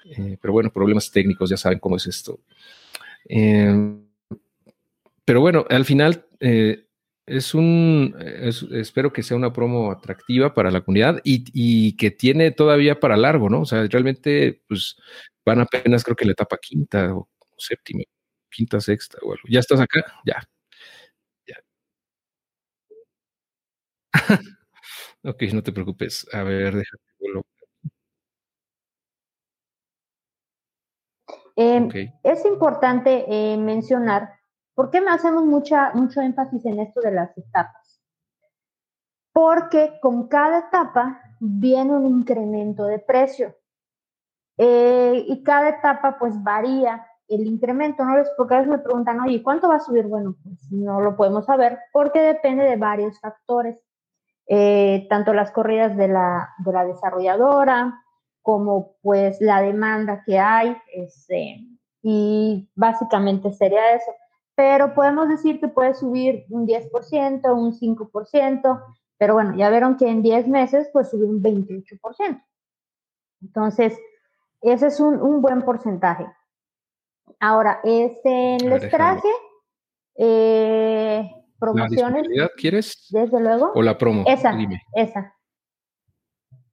Eh, 0.04 0.36
pero 0.42 0.52
bueno, 0.52 0.70
problemas 0.70 1.10
técnicos, 1.10 1.48
ya 1.48 1.56
saben 1.56 1.78
cómo 1.78 1.96
es 1.96 2.06
esto. 2.06 2.40
Eh, 3.30 3.96
pero 5.24 5.40
bueno, 5.40 5.64
al 5.70 5.86
final 5.86 6.26
eh, 6.38 6.84
es 7.26 7.54
un, 7.54 8.16
espero 8.72 9.12
que 9.12 9.22
sea 9.22 9.36
una 9.36 9.52
promo 9.52 9.92
atractiva 9.92 10.54
para 10.54 10.70
la 10.70 10.80
comunidad 10.82 11.20
y, 11.24 11.96
que 11.96 12.10
tiene 12.10 12.50
todavía 12.50 13.00
para 13.00 13.16
largo, 13.16 13.48
¿no? 13.48 13.60
O 13.62 13.66
sea, 13.66 13.86
realmente, 13.86 14.62
pues 14.68 14.96
van 15.44 15.60
apenas 15.60 16.04
creo 16.04 16.16
que 16.16 16.24
la 16.24 16.32
etapa 16.32 16.58
quinta 16.60 17.14
o, 17.14 17.28
séptima, 17.56 18.02
quinta, 18.50 18.80
sexta 18.80 19.18
o 19.22 19.32
algo. 19.32 19.44
¿Ya 19.48 19.60
estás 19.60 19.80
acá? 19.80 20.04
Ya. 20.26 20.42
ya. 21.46 21.56
ok, 25.24 25.42
no 25.52 25.62
te 25.62 25.72
preocupes. 25.72 26.26
A 26.32 26.42
ver, 26.42 26.74
déjame. 26.76 27.12
Eh, 31.56 32.12
es 32.22 32.44
importante 32.46 33.24
eh, 33.28 33.56
mencionar 33.58 34.41
¿Por 34.74 34.90
qué 34.90 35.00
me 35.00 35.10
hacemos 35.10 35.44
mucha, 35.44 35.92
mucho 35.94 36.20
énfasis 36.20 36.64
en 36.64 36.80
esto 36.80 37.00
de 37.00 37.12
las 37.12 37.36
etapas? 37.36 38.00
Porque 39.32 39.98
con 40.00 40.28
cada 40.28 40.60
etapa 40.60 41.20
viene 41.40 41.92
un 41.92 42.06
incremento 42.06 42.84
de 42.84 42.98
precio. 42.98 43.54
Eh, 44.58 45.24
y 45.26 45.42
cada 45.42 45.70
etapa 45.70 46.18
pues 46.18 46.42
varía 46.42 47.06
el 47.28 47.46
incremento, 47.46 48.04
¿no? 48.04 48.22
Porque 48.36 48.54
a 48.54 48.58
veces 48.58 48.72
me 48.72 48.78
preguntan, 48.78 49.20
oye, 49.20 49.42
¿cuánto 49.42 49.68
va 49.68 49.76
a 49.76 49.80
subir? 49.80 50.06
Bueno, 50.06 50.36
pues 50.42 50.70
no 50.70 51.00
lo 51.00 51.16
podemos 51.16 51.46
saber 51.46 51.78
porque 51.92 52.20
depende 52.20 52.64
de 52.64 52.76
varios 52.76 53.18
factores, 53.20 53.78
eh, 54.46 55.06
tanto 55.08 55.32
las 55.32 55.50
corridas 55.50 55.96
de 55.96 56.08
la, 56.08 56.50
de 56.58 56.72
la 56.72 56.84
desarrolladora 56.84 57.98
como 58.42 58.96
pues 59.02 59.40
la 59.40 59.62
demanda 59.62 60.24
que 60.26 60.38
hay, 60.38 60.76
este, 60.92 61.64
y 62.02 62.68
básicamente 62.74 63.52
sería 63.52 63.94
eso 63.94 64.10
pero 64.54 64.94
podemos 64.94 65.28
decir 65.28 65.60
que 65.60 65.68
puede 65.68 65.94
subir 65.94 66.44
un 66.50 66.66
10%, 66.66 67.54
un 67.54 67.72
5%, 67.72 68.84
pero 69.18 69.34
bueno, 69.34 69.56
ya 69.56 69.70
vieron 69.70 69.96
que 69.96 70.08
en 70.08 70.22
10 70.22 70.48
meses 70.48 70.88
pues 70.92 71.10
subir 71.10 71.28
un 71.28 71.42
28%. 71.42 72.42
Entonces, 73.42 73.98
ese 74.60 74.86
es 74.86 75.00
un, 75.00 75.40
buen 75.42 75.62
porcentaje. 75.62 76.26
Ahora, 77.40 77.80
este, 77.82 78.56
en 78.56 78.72
el 78.72 78.90
traje, 78.90 79.28
eh, 80.16 81.30
promociones. 81.58 82.26
¿La 82.30 82.48
quieres? 82.50 83.08
Desde 83.10 83.40
luego. 83.40 83.72
¿O 83.74 83.82
la 83.82 83.98
promo? 83.98 84.24
Esa, 84.26 84.56
esa. 84.94 85.34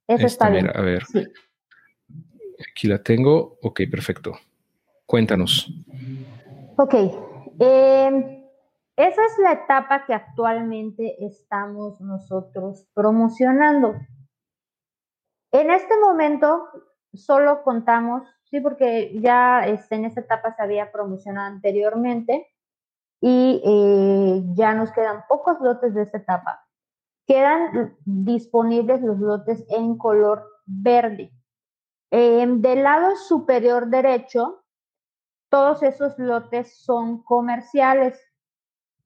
Esa 0.07 0.25
está 0.25 0.49
bien. 0.49 0.69
a 0.73 0.81
ver. 0.81 1.03
Aquí 2.71 2.87
la 2.87 3.01
tengo. 3.01 3.57
Ok, 3.61 3.81
perfecto. 3.89 4.33
Cuéntanos. 5.05 5.71
Ok, 6.77 6.95
Em, 7.59 8.45
esa 8.95 9.25
es 9.25 9.37
la 9.39 9.51
etapa 9.51 10.05
que 10.05 10.13
actualmente 10.13 11.25
estamos 11.25 11.99
nosotros 11.99 12.87
promocionando. 12.93 13.95
En 15.51 15.69
este 15.69 15.99
momento 15.99 16.69
solo 17.13 17.63
contamos, 17.63 18.23
sí, 18.45 18.61
porque 18.61 19.19
ya 19.19 19.65
este, 19.67 19.95
en 19.95 20.05
esta 20.05 20.21
etapa 20.21 20.55
se 20.55 20.63
había 20.63 20.91
promocionado 20.91 21.47
anteriormente 21.47 22.47
y 23.19 23.61
eh, 23.65 24.41
ya 24.53 24.73
nos 24.73 24.91
quedan 24.93 25.25
pocos 25.27 25.59
lotes 25.59 25.93
de 25.93 26.03
esta 26.03 26.19
etapa. 26.19 26.65
Quedan 27.27 27.97
disponibles 28.05 29.01
los 29.01 29.19
lotes 29.19 29.65
en 29.69 29.97
color 29.97 30.45
verde. 30.65 31.31
Em, 32.11 32.61
del 32.61 32.83
lado 32.83 33.17
superior 33.17 33.87
derecho 33.87 34.63
todos 35.49 35.83
esos 35.83 36.17
lotes 36.17 36.83
son 36.83 37.23
comerciales, 37.23 38.19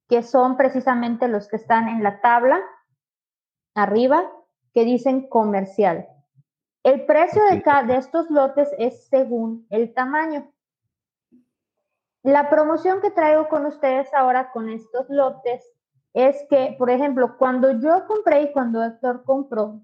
que 0.08 0.24
son 0.24 0.58
precisamente 0.58 1.28
los 1.28 1.48
que 1.48 1.56
están 1.56 1.88
en 1.88 2.04
la 2.04 2.22
tabla 2.22 2.62
arriba, 3.76 4.32
que 4.74 4.84
dicen 4.84 5.28
comercial. 5.28 6.08
El 6.84 7.06
precio 7.06 7.44
de, 7.46 7.62
cada, 7.62 7.84
de 7.84 7.96
estos 7.96 8.30
lotes 8.30 8.70
es 8.78 9.08
según 9.08 9.66
el 9.70 9.94
tamaño. 9.94 10.52
La 12.24 12.50
promoción 12.50 13.02
que 13.02 13.12
traigo 13.12 13.48
con 13.48 13.66
ustedes 13.66 14.14
ahora 14.14 14.52
con 14.52 14.70
estos 14.70 15.10
lotes 15.10 15.64
es 16.14 16.46
que, 16.50 16.76
por 16.78 16.90
ejemplo, 16.90 17.38
cuando 17.38 17.72
yo 17.80 18.06
compré 18.06 18.44
y 18.44 18.52
cuando 18.52 18.84
Héctor 18.84 19.24
compró, 19.24 19.82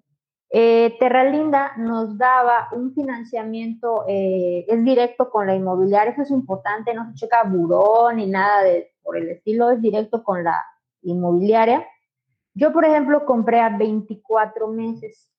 eh, 0.52 0.98
Terra 1.00 1.24
Linda 1.26 1.74
nos 1.78 2.18
daba 2.18 2.70
un 2.72 2.92
financiamiento, 2.94 4.06
eh, 4.08 4.66
es 4.68 4.84
directo 4.84 5.30
con 5.30 5.46
la 5.46 5.56
inmobiliaria, 5.56 6.12
eso 6.12 6.24
es 6.24 6.32
importante, 6.32 6.94
no 6.94 7.06
se 7.06 7.14
checa 7.14 7.44
buró 7.44 8.12
ni 8.12 8.26
nada 8.26 8.64
por 9.04 9.18
el 9.18 9.30
estilo, 9.30 9.70
es 9.70 9.82
directo 9.82 10.24
con 10.24 10.44
la 10.44 10.60
inmobiliaria. 11.04 11.86
Yo, 12.56 12.74
por 12.74 12.84
ejemplo, 12.84 13.26
compré 13.26 13.60
a 13.60 13.70
24 13.78 14.68
meses. 14.70 15.32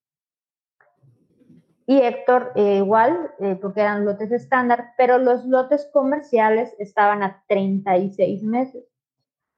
Y 1.87 2.01
Héctor 2.03 2.53
eh, 2.55 2.77
igual, 2.77 3.33
porque 3.61 3.81
eran 3.81 4.05
lotes 4.05 4.31
estándar, 4.31 4.93
pero 4.97 5.19
los 5.19 5.45
lotes 5.45 5.91
comerciales 5.93 6.73
estaban 6.79 7.25
a 7.25 7.43
36 7.49 8.45
meses. 8.45 8.85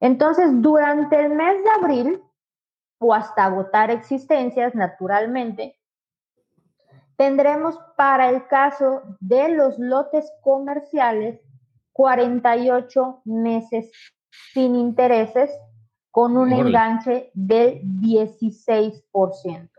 Entonces, 0.01 0.49
durante 0.63 1.21
el 1.21 1.29
mes 1.35 1.63
de 1.63 1.71
abril, 1.71 2.23
o 3.03 3.13
hasta 3.13 3.45
agotar 3.45 3.91
existencias 3.91 4.75
naturalmente, 4.75 5.77
tendremos 7.17 7.79
para 7.97 8.31
el 8.31 8.47
caso 8.47 9.03
de 9.21 9.51
los 9.51 9.79
lotes 9.79 10.33
comerciales 10.41 11.41
48 11.93 13.23
meses 13.25 13.91
sin 14.53 14.77
intereses 14.77 15.51
con 16.11 16.37
un 16.37 16.53
enganche 16.53 17.31
del 17.35 17.83
16%. 18.01 19.71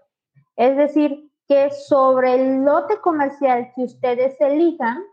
Es 0.55 0.77
decir, 0.77 1.31
que 1.47 1.71
sobre 1.71 2.33
el 2.35 2.63
lote 2.63 2.99
comercial 3.01 3.71
que 3.75 3.83
ustedes 3.83 4.39
elijan, 4.39 5.03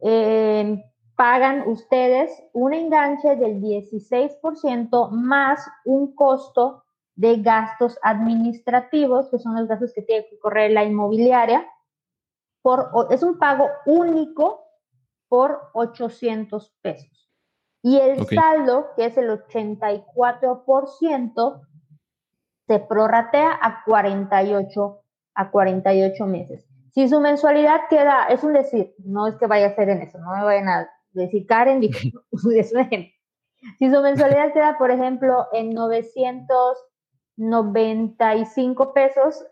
eh, 0.00 0.82
pagan 1.16 1.68
ustedes 1.68 2.30
un 2.52 2.74
enganche 2.74 3.36
del 3.36 3.60
16% 3.60 5.10
más 5.10 5.64
un 5.84 6.14
costo 6.14 6.81
de 7.14 7.42
gastos 7.42 7.98
administrativos, 8.02 9.28
que 9.30 9.38
son 9.38 9.54
los 9.54 9.68
gastos 9.68 9.92
que 9.94 10.00
tiene 10.02 10.26
que 10.28 10.38
correr 10.38 10.70
la 10.70 10.84
inmobiliaria, 10.84 11.66
por, 12.62 12.90
es 13.10 13.22
un 13.22 13.38
pago 13.38 13.68
único 13.86 14.64
por 15.28 15.60
800 15.74 16.74
pesos. 16.80 17.30
Y 17.82 17.98
el 17.98 18.26
saldo, 18.28 18.90
que 18.96 19.04
es 19.06 19.18
el 19.18 19.30
84%, 19.30 21.66
se 22.66 22.78
prorratea 22.78 23.58
a 23.60 23.82
48, 23.84 25.02
a 25.34 25.50
48 25.50 26.26
meses. 26.26 26.64
Si 26.94 27.08
su 27.08 27.20
mensualidad 27.20 27.80
queda, 27.90 28.26
es 28.28 28.44
un 28.44 28.52
decir, 28.52 28.94
no 28.98 29.26
es 29.26 29.34
que 29.36 29.46
vaya 29.46 29.68
a 29.68 29.74
ser 29.74 29.88
en 29.88 30.02
eso, 30.02 30.18
no 30.18 30.36
me 30.36 30.44
vayan 30.44 30.68
a 30.68 30.86
decir, 31.12 31.46
Karen, 31.46 31.82
es 31.82 32.72
un 32.72 32.80
ejemplo. 32.80 33.10
Si 33.78 33.90
su 33.90 34.00
mensualidad 34.00 34.52
queda, 34.52 34.76
por 34.78 34.90
ejemplo, 34.90 35.46
en 35.52 35.70
900 35.70 36.76
95 37.36 38.92
pesos, 38.92 39.44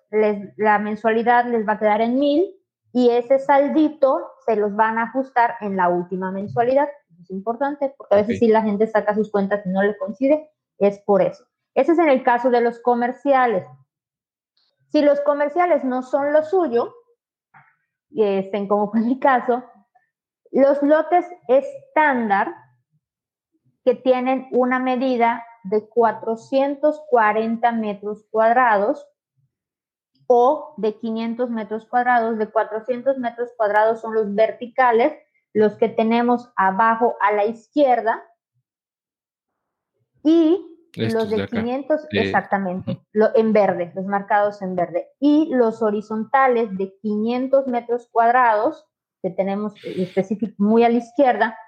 la 0.57 0.79
mensualidad 0.79 1.47
les 1.47 1.67
va 1.67 1.75
a 1.75 1.79
quedar 1.79 2.01
en 2.01 2.19
mil 2.19 2.55
y 2.93 3.11
ese 3.11 3.39
saldito 3.39 4.33
se 4.47 4.57
los 4.57 4.75
van 4.75 4.99
a 4.99 5.05
ajustar 5.05 5.55
en 5.61 5.77
la 5.77 5.89
última 5.89 6.31
mensualidad. 6.31 6.89
es 7.21 7.31
importante 7.31 7.95
porque 7.97 8.15
a 8.15 8.19
veces 8.19 8.39
si 8.39 8.49
la 8.49 8.63
gente 8.63 8.87
saca 8.87 9.15
sus 9.15 9.31
cuentas 9.31 9.65
y 9.65 9.69
no 9.71 9.83
le 9.83 9.97
coincide, 9.97 10.51
es 10.79 10.99
por 11.01 11.23
eso. 11.23 11.45
Ese 11.75 11.93
es 11.93 11.99
en 11.99 12.09
el 12.09 12.23
caso 12.23 12.51
de 12.51 12.61
los 12.61 12.81
comerciales. 12.81 13.65
Si 14.89 15.03
los 15.03 15.21
comerciales 15.21 15.85
no 15.85 16.03
son 16.03 16.33
lo 16.33 16.43
suyo, 16.43 16.95
estén 18.11 18.67
como 18.67 18.91
fue 18.91 19.01
mi 19.01 19.21
caso, 19.21 19.63
los 20.51 20.83
lotes 20.83 21.27
estándar 21.47 22.55
que 23.85 23.95
tienen 23.95 24.49
una 24.51 24.79
medida 24.81 25.45
de 25.65 25.89
440 25.89 27.73
metros 27.73 28.27
cuadrados 28.31 29.07
o 30.27 30.75
de 30.77 30.95
500 30.95 31.51
metros 31.51 31.87
cuadrados, 31.87 32.39
de 32.39 32.49
400 32.49 33.19
metros 33.19 33.51
cuadrados 33.57 34.01
son 34.01 34.15
los 34.15 34.33
verticales, 34.35 35.13
los 35.53 35.75
que 35.75 35.89
tenemos 35.89 36.53
abajo 36.55 37.17
a 37.21 37.33
la 37.33 37.47
izquierda, 37.47 38.23
y 40.23 40.67
los 40.95 41.31
de, 41.31 41.47
500, 41.47 42.07
exactamente, 42.11 43.01
en 43.35 43.53
verde, 43.53 43.93
los 43.95 44.07
marcados 44.07 44.63
en 44.63 44.77
verde, 44.77 45.09
y 45.19 45.49
los 45.53 45.83
horizontales 45.83 46.77
de 46.77 46.95
500 47.01 47.67
metros 47.67 48.09
cuadrados, 48.11 48.87
que 49.23 49.31
tenemos 49.31 49.75
específico 49.85 50.55
muy 50.59 50.85
a 50.85 50.89
la 50.89 50.99
izquierda, 50.99 51.59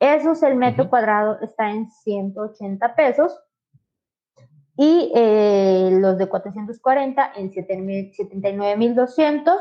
esos 0.00 0.42
el 0.42 0.56
metro 0.56 0.90
cuadrado 0.90 1.38
está 1.40 1.70
en 1.70 1.90
180 1.90 2.94
pesos, 2.94 3.40
y 4.76 5.10
eh, 5.14 5.88
los 5.92 6.18
de 6.18 6.28
440 6.28 7.32
en 7.36 7.50
79.200 7.50 9.58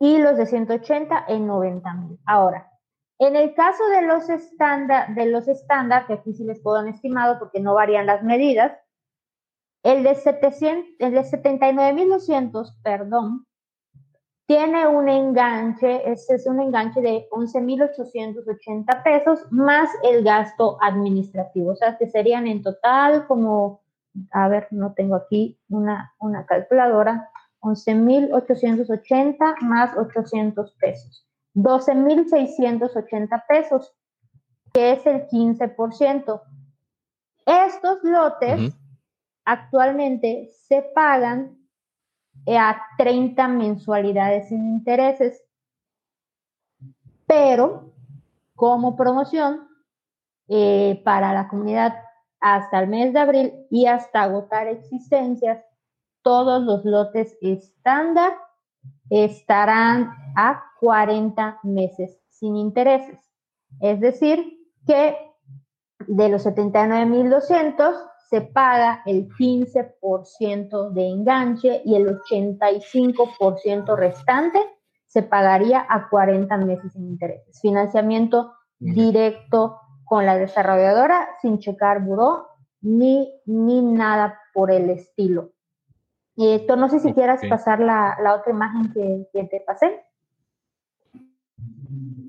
y 0.00 0.18
los 0.18 0.36
de 0.36 0.46
180 0.46 1.26
en 1.28 1.46
90.000. 1.46 2.18
Ahora, 2.26 2.68
en 3.18 3.36
el 3.36 3.54
caso 3.54 3.86
de 3.90 4.02
los 4.02 4.28
estándar, 4.28 5.14
de 5.14 5.26
los 5.26 5.46
estándar, 5.46 6.06
que 6.06 6.14
aquí 6.14 6.32
sí 6.32 6.44
les 6.44 6.60
puedo 6.60 6.78
dar 6.78 6.88
estimado 6.88 7.38
porque 7.38 7.60
no 7.60 7.74
varían 7.74 8.06
las 8.06 8.24
medidas, 8.24 8.76
el 9.82 10.02
de, 10.02 10.14
700, 10.14 10.94
el 10.98 11.12
de 11.12 11.20
79.200, 11.20 12.82
perdón, 12.82 13.46
tiene 14.50 14.88
un 14.88 15.08
enganche, 15.08 16.10
ese 16.10 16.34
es 16.34 16.44
un 16.44 16.60
enganche 16.60 17.00
de 17.00 17.28
11.880 17.30 19.02
pesos 19.04 19.46
más 19.52 19.88
el 20.02 20.24
gasto 20.24 20.76
administrativo, 20.80 21.70
o 21.70 21.76
sea, 21.76 21.96
que 21.96 22.10
serían 22.10 22.48
en 22.48 22.60
total 22.60 23.28
como, 23.28 23.80
a 24.32 24.48
ver, 24.48 24.66
no 24.72 24.92
tengo 24.94 25.14
aquí 25.14 25.56
una, 25.68 26.16
una 26.18 26.46
calculadora, 26.46 27.30
11.880 27.60 29.60
más 29.60 29.96
800 29.96 30.72
pesos, 30.80 31.24
12.680 31.54 33.44
pesos, 33.46 33.94
que 34.72 34.94
es 34.94 35.06
el 35.06 35.28
15%. 35.28 36.42
Estos 37.46 37.98
lotes 38.02 38.72
actualmente 39.44 40.50
se 40.66 40.82
pagan 40.92 41.59
a 42.46 42.82
30 42.98 43.48
mensualidades 43.48 44.48
sin 44.48 44.64
intereses. 44.66 45.42
Pero 47.26 47.92
como 48.54 48.96
promoción 48.96 49.68
eh, 50.48 51.00
para 51.04 51.32
la 51.32 51.48
comunidad 51.48 51.94
hasta 52.40 52.80
el 52.80 52.88
mes 52.88 53.12
de 53.12 53.20
abril 53.20 53.66
y 53.70 53.86
hasta 53.86 54.22
agotar 54.22 54.66
existencias, 54.66 55.64
todos 56.22 56.62
los 56.62 56.84
lotes 56.84 57.36
estándar 57.40 58.32
estarán 59.10 60.10
a 60.36 60.62
40 60.80 61.60
meses 61.62 62.18
sin 62.28 62.56
intereses. 62.56 63.18
Es 63.80 64.00
decir, 64.00 64.58
que 64.86 65.16
de 66.06 66.28
los 66.28 66.46
79.200 66.46 68.09
se 68.30 68.42
paga 68.42 69.02
el 69.06 69.28
15% 69.28 70.90
de 70.90 71.08
enganche 71.08 71.82
y 71.84 71.96
el 71.96 72.06
85% 72.20 73.96
restante 73.96 74.60
se 75.06 75.24
pagaría 75.24 75.84
a 75.88 76.08
40 76.08 76.56
meses 76.58 76.92
sin 76.92 77.08
intereses. 77.08 77.60
Financiamiento 77.60 78.52
directo 78.78 79.80
con 80.04 80.26
la 80.26 80.38
desarrolladora 80.38 81.28
sin 81.42 81.58
checar 81.58 82.04
buró 82.04 82.46
ni, 82.80 83.34
ni 83.46 83.82
nada 83.82 84.38
por 84.54 84.70
el 84.70 84.90
estilo. 84.90 85.50
Y 86.36 86.52
esto 86.52 86.76
no 86.76 86.88
sé 86.88 87.00
si 87.00 87.12
quieras 87.12 87.40
pasar 87.48 87.80
la, 87.80 88.16
otra 88.38 88.52
imagen 88.52 88.92
que, 88.92 89.44
te 89.44 89.60
pasé. 89.66 90.04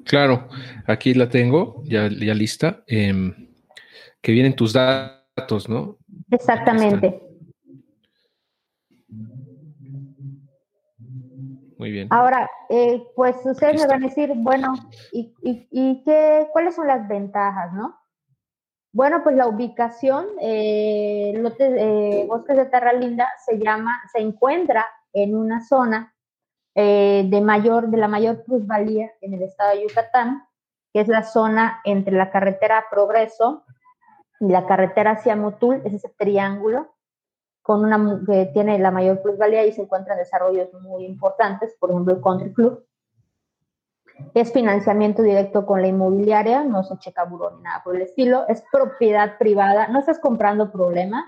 Claro, 0.03 0.49
aquí 0.87 1.13
la 1.13 1.29
tengo 1.29 1.83
ya, 1.85 2.09
ya 2.09 2.33
lista. 2.33 2.83
Em, 2.87 3.49
que 4.19 4.31
vienen 4.31 4.55
tus 4.55 4.73
datos 4.73 5.20
¿no? 5.69 5.97
Exactamente. 6.29 7.21
Muy 11.77 11.91
bien. 11.91 12.07
Ahora, 12.11 12.49
eh, 12.69 13.03
pues 13.15 13.35
ustedes 13.43 13.81
me 13.81 13.87
van 13.87 14.03
a 14.03 14.07
decir, 14.07 14.31
bueno, 14.35 14.73
¿y, 15.11 15.33
y, 15.41 16.03
qué, 16.03 16.47
cuáles 16.53 16.75
son 16.75 16.85
las 16.85 17.07
ventajas, 17.07 17.73
no? 17.73 17.97
Bueno, 18.93 19.23
pues 19.23 19.35
la 19.35 19.47
ubicación, 19.47 20.27
eh, 20.41 21.33
lote, 21.37 22.25
Bosques 22.27 22.57
de 22.57 22.65
Terra 22.65 22.93
Linda 22.93 23.27
se 23.45 23.57
llama, 23.57 23.99
se 24.13 24.19
encuentra 24.19 24.85
en 25.13 25.35
una 25.35 25.65
zona 25.65 26.13
eh, 26.75 27.25
de 27.27 27.41
mayor, 27.41 27.89
de 27.89 27.97
la 27.97 28.07
mayor 28.07 28.43
plusvalía 28.43 29.11
en 29.21 29.33
el 29.33 29.43
estado 29.43 29.75
de 29.75 29.83
Yucatán, 29.83 30.43
que 30.93 31.01
es 31.01 31.07
la 31.07 31.23
zona 31.23 31.81
entre 31.83 32.15
la 32.15 32.31
carretera 32.31 32.85
Progreso 32.89 33.65
y 34.41 34.47
la 34.49 34.65
carretera 34.65 35.11
hacia 35.11 35.35
Motul 35.35 35.81
es 35.85 35.93
ese 35.93 36.09
triángulo 36.17 36.95
con 37.61 37.85
una 37.85 38.21
que 38.25 38.47
tiene 38.47 38.79
la 38.79 38.89
mayor 38.89 39.21
plusvalía 39.21 39.63
y 39.65 39.71
se 39.71 39.83
encuentran 39.83 40.17
desarrollos 40.17 40.73
muy 40.81 41.05
importantes, 41.05 41.75
por 41.79 41.91
ejemplo 41.91 42.15
el 42.15 42.21
Country 42.21 42.51
Club. 42.51 42.85
Es 44.33 44.51
financiamiento 44.51 45.21
directo 45.21 45.65
con 45.65 45.81
la 45.81 45.87
inmobiliaria, 45.87 46.63
no 46.63 46.83
se 46.83 46.97
checa 46.97 47.23
buró 47.23 47.51
ni 47.51 47.61
nada 47.61 47.81
por 47.83 47.95
el 47.95 48.01
estilo, 48.01 48.45
es 48.47 48.63
propiedad 48.71 49.37
privada, 49.37 49.87
no 49.89 49.99
estás 49.99 50.19
comprando 50.19 50.71
problemas, 50.71 51.23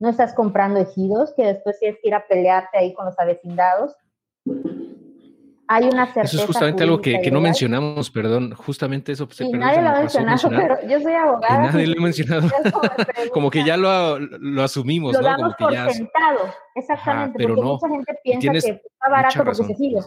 no 0.00 0.08
estás 0.08 0.34
comprando 0.34 0.80
ejidos 0.80 1.32
que 1.34 1.46
después 1.46 1.78
tienes 1.78 2.00
que 2.02 2.08
ir 2.08 2.14
a 2.14 2.26
pelearte 2.26 2.78
ahí 2.78 2.94
con 2.94 3.06
los 3.06 3.18
avecindados 3.18 3.96
hay 5.68 5.84
una 5.84 6.06
certeza. 6.06 6.36
Eso 6.36 6.40
es 6.40 6.46
justamente 6.46 6.82
algo 6.82 7.00
que, 7.00 7.20
que, 7.20 7.30
no 7.30 7.40
mencionamos, 7.40 8.10
perdón, 8.10 8.52
justamente 8.54 9.12
eso. 9.12 9.28
Sí, 9.30 9.50
nadie 9.50 9.82
lo 9.82 9.88
ha 9.88 10.00
mencionado, 10.00 10.48
pero 10.48 10.88
yo 10.88 11.00
soy 11.00 11.12
abogada. 11.12 11.72
nadie 11.72 11.86
lo 11.88 12.00
ha 12.00 12.02
mencionado. 12.02 12.48
Como, 13.32 13.50
que 13.50 13.64
ya 13.64 13.76
lo, 13.76 14.18
lo 14.18 14.62
asumimos, 14.62 15.14
lo 15.14 15.20
¿no? 15.20 15.26
damos 15.26 15.54
por 15.58 15.72
sentado, 15.72 16.38
exactamente, 16.74 17.46
porque 17.46 17.62
mucha 17.62 17.88
gente 17.88 18.18
piensa 18.22 18.52
que 18.52 18.58
está 18.58 19.10
barato 19.10 19.44
porque 19.44 19.64
se 19.64 19.74
sigue. 19.74 19.98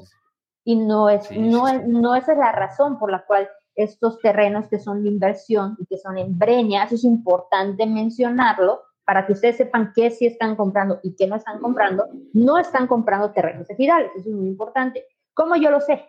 Y 0.64 0.76
no 0.76 1.10
es, 1.10 1.32
no, 1.32 1.68
es, 1.68 1.88
no 1.88 2.16
esa 2.16 2.34
es 2.34 2.38
la 2.38 2.52
razón 2.52 3.00
por 3.00 3.12
la 3.12 3.26
cual 3.26 3.50
estos 3.76 4.20
terrenos 4.20 4.68
que 4.68 4.80
son 4.80 5.04
de 5.04 5.10
inversión 5.10 5.78
y 5.80 5.86
que 5.86 5.98
son 5.98 6.18
en 6.18 6.38
breñas, 6.38 6.92
es 6.92 7.04
importante 7.04 7.86
mencionarlo 7.86 8.82
para 9.06 9.26
que 9.26 9.34
ustedes 9.34 9.58
sepan 9.58 9.92
qué 9.96 10.12
sí 10.12 10.28
están 10.28 10.56
comprando 10.56 11.00
y 11.02 11.16
qué 11.16 11.26
no 11.28 11.38
están 11.38 11.60
comprando, 11.60 12.06
no 12.34 12.60
están 12.60 12.88
comprando 12.88 13.32
terrenos 13.32 13.70
ejidales, 13.70 14.12
eso 14.16 14.30
es 14.30 14.36
muy 14.36 14.48
importante. 14.48 15.06
¿Cómo 15.40 15.56
yo 15.56 15.72
lo 15.72 15.80
sé? 15.80 16.06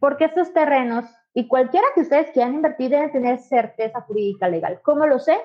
Porque 0.00 0.24
estos 0.24 0.52
terrenos 0.52 1.04
y 1.34 1.46
cualquiera 1.46 1.86
que 1.94 2.00
ustedes 2.00 2.32
quieran 2.32 2.54
invertir 2.54 2.90
deben 2.90 3.12
tener 3.12 3.38
certeza 3.38 4.00
jurídica 4.00 4.48
legal. 4.48 4.80
¿Cómo 4.82 5.06
lo 5.06 5.20
sé? 5.20 5.38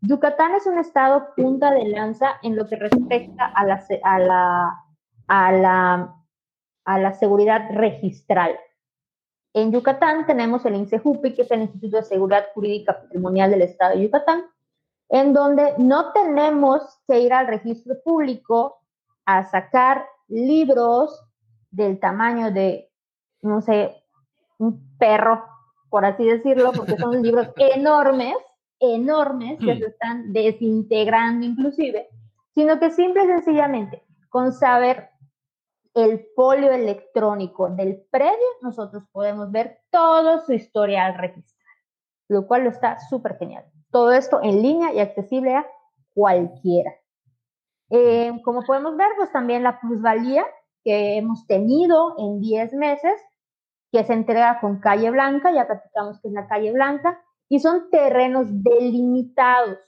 Yucatán 0.00 0.54
es 0.54 0.64
un 0.64 0.78
estado 0.78 1.34
punta 1.34 1.72
de 1.72 1.86
lanza 1.86 2.36
en 2.44 2.54
lo 2.54 2.68
que 2.68 2.76
respecta 2.76 3.46
a 3.46 3.64
la, 3.64 3.84
a 4.04 4.18
la, 4.20 4.76
a 5.26 5.52
la, 5.52 6.14
a 6.84 6.98
la 7.00 7.12
seguridad 7.14 7.68
registral. 7.72 8.56
En 9.52 9.72
Yucatán 9.72 10.24
tenemos 10.24 10.64
el 10.66 10.76
INSEJUPI, 10.76 11.34
que 11.34 11.42
es 11.42 11.50
el 11.50 11.62
Instituto 11.62 11.96
de 11.96 12.04
Seguridad 12.04 12.46
Jurídica 12.54 13.00
Patrimonial 13.02 13.50
del 13.50 13.62
Estado 13.62 13.96
de 13.96 14.04
Yucatán, 14.04 14.44
en 15.08 15.32
donde 15.32 15.74
no 15.78 16.12
tenemos 16.12 16.80
que 17.08 17.18
ir 17.18 17.32
al 17.32 17.48
registro 17.48 17.96
público 18.04 18.84
a 19.26 19.42
sacar 19.50 20.06
libros 20.28 21.26
del 21.70 21.98
tamaño 21.98 22.50
de, 22.50 22.90
no 23.42 23.60
sé, 23.60 24.04
un 24.58 24.96
perro, 24.98 25.44
por 25.88 26.04
así 26.04 26.24
decirlo, 26.24 26.72
porque 26.72 26.96
son 26.96 27.22
libros 27.22 27.48
enormes, 27.56 28.34
enormes, 28.78 29.58
que 29.58 29.78
se 29.78 29.86
están 29.86 30.32
desintegrando 30.32 31.46
inclusive, 31.46 32.08
sino 32.54 32.78
que 32.78 32.90
simple 32.90 33.24
y 33.24 33.26
sencillamente 33.26 34.04
con 34.30 34.52
saber 34.52 35.10
el 35.94 36.26
polio 36.34 36.70
electrónico 36.70 37.68
del 37.68 38.00
predio, 38.10 38.46
nosotros 38.62 39.02
podemos 39.12 39.50
ver 39.50 39.80
todo 39.90 40.40
su 40.46 40.52
historial 40.52 41.18
registral, 41.18 41.74
lo 42.28 42.46
cual 42.46 42.64
lo 42.64 42.70
está 42.70 42.98
súper 43.00 43.36
genial. 43.38 43.64
Todo 43.90 44.12
esto 44.12 44.40
en 44.42 44.62
línea 44.62 44.92
y 44.94 45.00
accesible 45.00 45.56
a 45.56 45.66
cualquiera. 46.14 46.94
Eh, 47.90 48.32
como 48.44 48.62
podemos 48.62 48.96
ver, 48.96 49.08
pues 49.16 49.32
también 49.32 49.64
la 49.64 49.80
plusvalía 49.80 50.46
que 50.84 51.16
hemos 51.16 51.46
tenido 51.46 52.14
en 52.18 52.40
10 52.40 52.74
meses, 52.74 53.20
que 53.92 54.04
se 54.04 54.12
entrega 54.12 54.60
con 54.60 54.80
calle 54.80 55.10
blanca, 55.10 55.52
ya 55.52 55.66
platicamos 55.66 56.20
que 56.20 56.28
es 56.28 56.34
la 56.34 56.46
calle 56.46 56.72
blanca, 56.72 57.20
y 57.48 57.60
son 57.60 57.90
terrenos 57.90 58.46
delimitados 58.50 59.78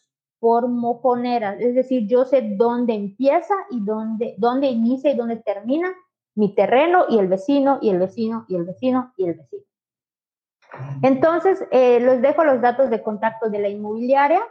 por 0.40 0.66
mojoneras, 0.66 1.60
es 1.60 1.76
decir, 1.76 2.08
yo 2.08 2.24
sé 2.24 2.42
dónde 2.56 2.94
empieza 2.94 3.54
y 3.70 3.84
dónde, 3.84 4.34
dónde 4.38 4.66
inicia 4.66 5.12
y 5.12 5.16
dónde 5.16 5.36
termina 5.36 5.94
mi 6.34 6.54
terreno 6.54 7.04
y 7.08 7.18
el 7.18 7.28
vecino 7.28 7.78
y 7.80 7.90
el 7.90 7.98
vecino 8.00 8.44
y 8.48 8.56
el 8.56 8.64
vecino 8.64 9.12
y 9.16 9.26
el 9.26 9.34
vecino. 9.34 9.62
Entonces, 11.02 11.64
eh, 11.70 12.00
les 12.00 12.22
dejo 12.22 12.44
los 12.44 12.60
datos 12.60 12.90
de 12.90 13.02
contacto 13.02 13.50
de 13.50 13.58
la 13.58 13.68
inmobiliaria. 13.68 14.42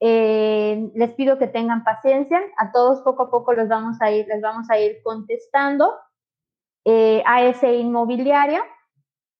Eh, 0.00 0.90
les 0.94 1.10
pido 1.12 1.38
que 1.38 1.46
tengan 1.46 1.84
paciencia. 1.84 2.40
A 2.58 2.72
todos 2.72 3.00
poco 3.02 3.24
a 3.24 3.30
poco 3.30 3.52
los 3.52 3.68
vamos 3.68 3.96
a 4.00 4.10
ir, 4.10 4.26
les 4.28 4.40
vamos 4.40 4.68
a 4.70 4.78
ir 4.78 5.00
contestando. 5.02 5.94
Eh, 6.84 7.22
AS 7.26 7.62
Inmobiliaria, 7.64 8.62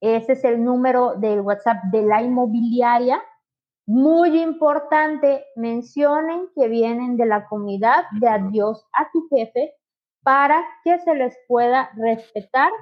ese 0.01 0.33
es 0.33 0.45
el 0.45 0.65
número 0.65 1.15
del 1.15 1.41
WhatsApp 1.41 1.85
de 1.93 2.03
la 2.03 2.23
inmobiliaria. 2.23 3.23
Muy 3.87 4.41
importante, 4.41 5.45
mencionen 5.55 6.49
que 6.57 6.67
vienen 6.69 7.17
de 7.17 7.27
la 7.27 7.47
comunidad 7.47 8.05
de 8.21 8.29
Adiós 8.29 8.85
a 8.93 9.09
tu 9.13 9.29
jefe 9.29 9.75
para 10.25 10.65
que 10.83 10.99
se 10.99 11.15
les 11.15 11.39
pueda 11.47 11.91
respetar 11.97 12.73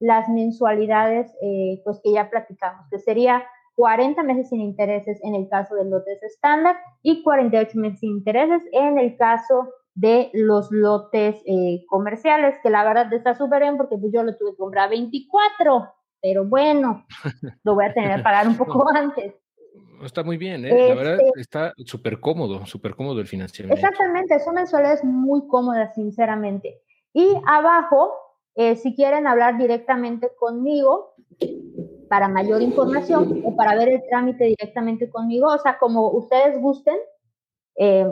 las 0.00 0.28
mensualidades 0.28 1.30
eh, 1.42 1.82
pues 1.84 2.00
que 2.02 2.12
ya 2.12 2.30
platicamos, 2.30 2.86
que 2.90 2.98
sería 2.98 3.46
40 3.76 4.22
meses 4.22 4.48
sin 4.48 4.60
intereses 4.60 5.20
en 5.22 5.34
el 5.34 5.48
caso 5.48 5.74
de 5.74 5.84
lotes 5.84 6.22
estándar 6.22 6.76
y 7.02 7.22
48 7.22 7.78
meses 7.78 8.00
sin 8.00 8.10
intereses 8.10 8.62
en 8.72 8.98
el 8.98 9.16
caso 9.16 9.68
de 9.94 10.30
los 10.34 10.70
lotes 10.70 11.36
eh, 11.46 11.84
comerciales, 11.88 12.56
que 12.62 12.70
la 12.70 12.84
verdad 12.84 13.12
está 13.12 13.34
súper 13.34 13.62
bien 13.62 13.76
porque 13.76 13.96
pues, 13.96 14.12
yo 14.12 14.22
lo 14.22 14.36
tuve 14.36 14.50
que 14.52 14.56
comprar 14.58 14.90
24, 14.90 15.94
pero 16.20 16.44
bueno, 16.44 17.06
lo 17.64 17.74
voy 17.74 17.84
a 17.84 17.94
tener 17.94 18.16
que 18.16 18.22
pagar 18.22 18.48
un 18.48 18.56
poco 18.56 18.86
antes. 18.94 19.34
Está 20.02 20.22
muy 20.22 20.36
bien, 20.36 20.66
¿eh? 20.66 20.88
la 20.90 20.94
verdad 20.94 21.20
este 21.20 21.40
está 21.40 21.72
súper 21.78 22.20
cómodo, 22.20 22.66
súper 22.66 22.94
cómodo 22.94 23.20
el 23.20 23.26
financiamiento. 23.26 23.74
Exactamente, 23.74 24.38
son 24.40 24.54
mensualidades 24.54 25.02
muy 25.04 25.46
cómodas, 25.48 25.94
sinceramente. 25.94 26.82
Y 27.14 27.34
abajo, 27.46 28.12
eh, 28.54 28.76
si 28.76 28.94
quieren 28.94 29.26
hablar 29.26 29.56
directamente 29.56 30.30
conmigo 30.38 31.14
para 32.08 32.28
mayor 32.28 32.62
información 32.62 33.42
o 33.44 33.56
para 33.56 33.74
ver 33.76 33.88
el 33.88 34.02
trámite 34.08 34.44
directamente 34.44 35.10
conmigo, 35.10 35.48
o 35.48 35.58
sea, 35.58 35.78
como 35.78 36.10
ustedes 36.10 36.60
gusten, 36.60 36.96
eh, 37.76 38.06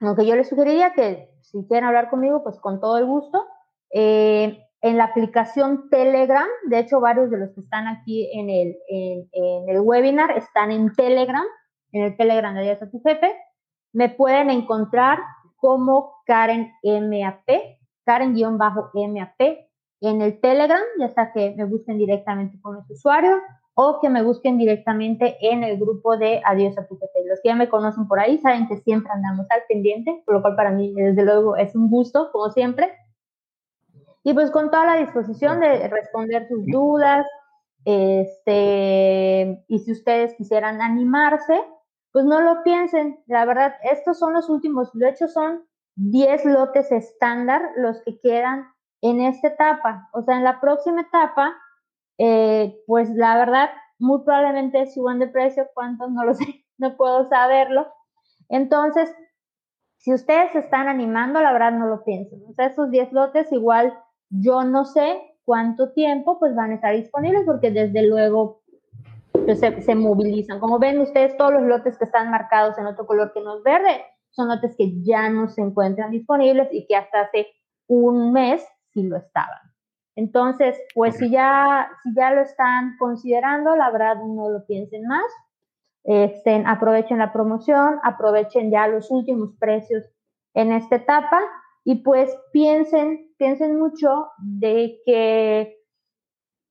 aunque 0.00 0.26
yo 0.26 0.36
les 0.36 0.48
sugeriría 0.48 0.92
que 0.92 1.30
si 1.40 1.66
quieren 1.66 1.84
hablar 1.84 2.10
conmigo, 2.10 2.42
pues 2.42 2.58
con 2.58 2.80
todo 2.80 2.98
el 2.98 3.06
gusto. 3.06 3.46
Eh, 3.90 4.62
en 4.82 4.98
la 4.98 5.04
aplicación 5.04 5.88
Telegram, 5.90 6.46
de 6.68 6.78
hecho 6.78 7.00
varios 7.00 7.30
de 7.30 7.38
los 7.38 7.50
que 7.54 7.60
están 7.60 7.86
aquí 7.88 8.30
en 8.32 8.50
el, 8.50 8.76
en, 8.88 9.68
el 9.68 9.80
webinar 9.80 10.32
están 10.32 10.70
en 10.70 10.92
Telegram, 10.92 11.44
en 11.92 12.04
el 12.04 12.16
Telegram 12.16 12.54
de 12.54 12.60
Adiós 12.60 12.82
a 12.82 12.90
tu 12.90 13.00
jefe, 13.00 13.34
me 13.92 14.10
pueden 14.10 14.50
encontrar 14.50 15.18
como 15.56 16.22
Karen 16.26 16.72
MAP, 16.84 17.48
Karen-MAP 18.04 19.40
en 20.00 20.22
el 20.22 20.40
Telegram, 20.40 20.80
ya 20.98 21.08
sea 21.08 21.32
que 21.32 21.54
me 21.56 21.64
busquen 21.64 21.98
directamente 21.98 22.60
con 22.60 22.78
ese 22.78 22.92
usuario 22.92 23.40
o 23.74 24.00
que 24.00 24.08
me 24.08 24.22
busquen 24.22 24.56
directamente 24.56 25.36
en 25.40 25.62
el 25.62 25.78
grupo 25.78 26.16
de 26.16 26.40
Adiós 26.44 26.78
a 26.78 26.82
jefe. 26.82 27.28
Los 27.28 27.40
que 27.42 27.50
ya 27.50 27.54
me 27.54 27.68
conocen 27.68 28.08
por 28.08 28.18
ahí 28.18 28.38
saben 28.38 28.68
que 28.68 28.78
siempre 28.78 29.12
andamos 29.12 29.46
al 29.50 29.62
pendiente, 29.68 30.22
por 30.24 30.36
lo 30.36 30.42
cual 30.42 30.56
para 30.56 30.70
mí 30.70 30.94
desde 30.94 31.24
luego 31.24 31.56
es 31.56 31.74
un 31.74 31.90
gusto, 31.90 32.30
como 32.32 32.50
siempre. 32.50 32.90
Y 34.24 34.32
pues 34.32 34.50
con 34.50 34.70
toda 34.70 34.86
la 34.86 34.96
disposición 34.96 35.60
de 35.60 35.88
responder 35.88 36.48
sus 36.48 36.66
dudas, 36.66 37.26
este, 37.84 39.62
y 39.68 39.78
si 39.78 39.92
ustedes 39.92 40.34
quisieran 40.34 40.80
animarse, 40.80 41.62
pues 42.12 42.24
no 42.24 42.40
lo 42.40 42.62
piensen. 42.64 43.22
La 43.26 43.44
verdad, 43.44 43.74
estos 43.82 44.18
son 44.18 44.32
los 44.32 44.48
últimos, 44.48 44.90
de 44.94 45.10
hecho 45.10 45.28
son 45.28 45.64
10 45.96 46.46
lotes 46.46 46.90
estándar 46.90 47.62
los 47.76 48.02
que 48.02 48.18
quedan 48.20 48.66
en 49.10 49.20
esta 49.20 49.48
etapa. 49.48 50.08
O 50.12 50.22
sea, 50.22 50.36
en 50.36 50.44
la 50.44 50.60
próxima 50.60 51.02
etapa, 51.02 51.54
eh, 52.18 52.76
pues 52.86 53.08
la 53.10 53.36
verdad, 53.36 53.70
muy 53.98 54.22
probablemente 54.24 54.86
suban 54.86 55.18
de 55.18 55.28
precio, 55.28 55.68
cuánto 55.74 56.08
no 56.08 56.24
lo 56.24 56.34
sé, 56.34 56.44
no 56.78 56.96
puedo 56.96 57.24
saberlo. 57.28 57.86
Entonces, 58.48 59.14
si 59.98 60.12
ustedes 60.12 60.52
se 60.52 60.58
están 60.58 60.88
animando, 60.88 61.40
la 61.40 61.52
verdad 61.52 61.72
no 61.72 61.86
lo 61.86 62.04
piensen. 62.04 62.42
O 62.48 62.52
sea, 62.54 62.66
esos 62.66 62.90
10 62.90 63.12
lotes 63.12 63.50
igual 63.52 63.96
yo 64.28 64.64
no 64.64 64.84
sé 64.84 65.20
cuánto 65.44 65.92
tiempo 65.92 66.40
pues 66.40 66.54
van 66.56 66.72
a 66.72 66.74
estar 66.74 66.94
disponibles 66.94 67.44
porque 67.46 67.70
desde 67.70 68.02
luego 68.02 68.62
pues, 69.32 69.60
se, 69.60 69.80
se, 69.82 69.94
movilizan. 69.94 70.58
Como 70.58 70.80
ven 70.80 71.00
ustedes, 71.00 71.36
todos 71.36 71.52
los 71.52 71.62
lotes 71.62 71.96
que 71.96 72.04
están 72.04 72.30
marcados 72.30 72.76
en 72.78 72.86
otro 72.86 73.06
color 73.06 73.32
que 73.32 73.40
no 73.40 73.58
es 73.58 73.62
verde 73.62 74.04
son 74.30 74.48
lotes 74.48 74.74
que 74.76 75.00
ya 75.02 75.28
no 75.30 75.48
se 75.48 75.62
encuentran 75.62 76.10
disponibles 76.10 76.68
y 76.72 76.86
que 76.86 76.96
hasta 76.96 77.20
hace 77.22 77.46
un 77.86 78.32
mes 78.32 78.66
sí 78.96 79.02
lo 79.02 79.16
estaban. 79.18 79.60
Entonces, 80.16 80.80
pues 80.94 81.18
si 81.18 81.30
ya, 81.30 81.90
si 82.02 82.14
ya 82.14 82.30
lo 82.30 82.40
están 82.40 82.96
considerando, 82.98 83.76
la 83.76 83.90
verdad 83.90 84.16
no 84.16 84.48
lo 84.48 84.64
piensen 84.64 85.06
más. 85.06 85.26
Estén, 86.04 86.66
aprovechen 86.66 87.18
la 87.18 87.32
promoción, 87.32 87.98
aprovechen 88.02 88.70
ya 88.70 88.88
los 88.88 89.10
últimos 89.10 89.50
precios 89.58 90.04
en 90.54 90.72
esta 90.72 90.96
etapa 90.96 91.42
y 91.84 91.96
pues 91.96 92.34
piensen, 92.52 93.34
piensen 93.36 93.78
mucho 93.78 94.28
de 94.38 95.00
que 95.04 95.76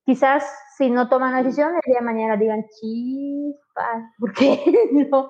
quizás 0.04 0.44
si 0.76 0.90
no 0.90 1.08
toman 1.08 1.32
la 1.32 1.42
decisión, 1.42 1.72
el 1.74 1.80
día 1.86 2.00
de 2.00 2.04
mañana 2.04 2.36
digan, 2.36 2.64
chispas, 2.80 4.02
porque 4.18 4.62
no, 5.10 5.28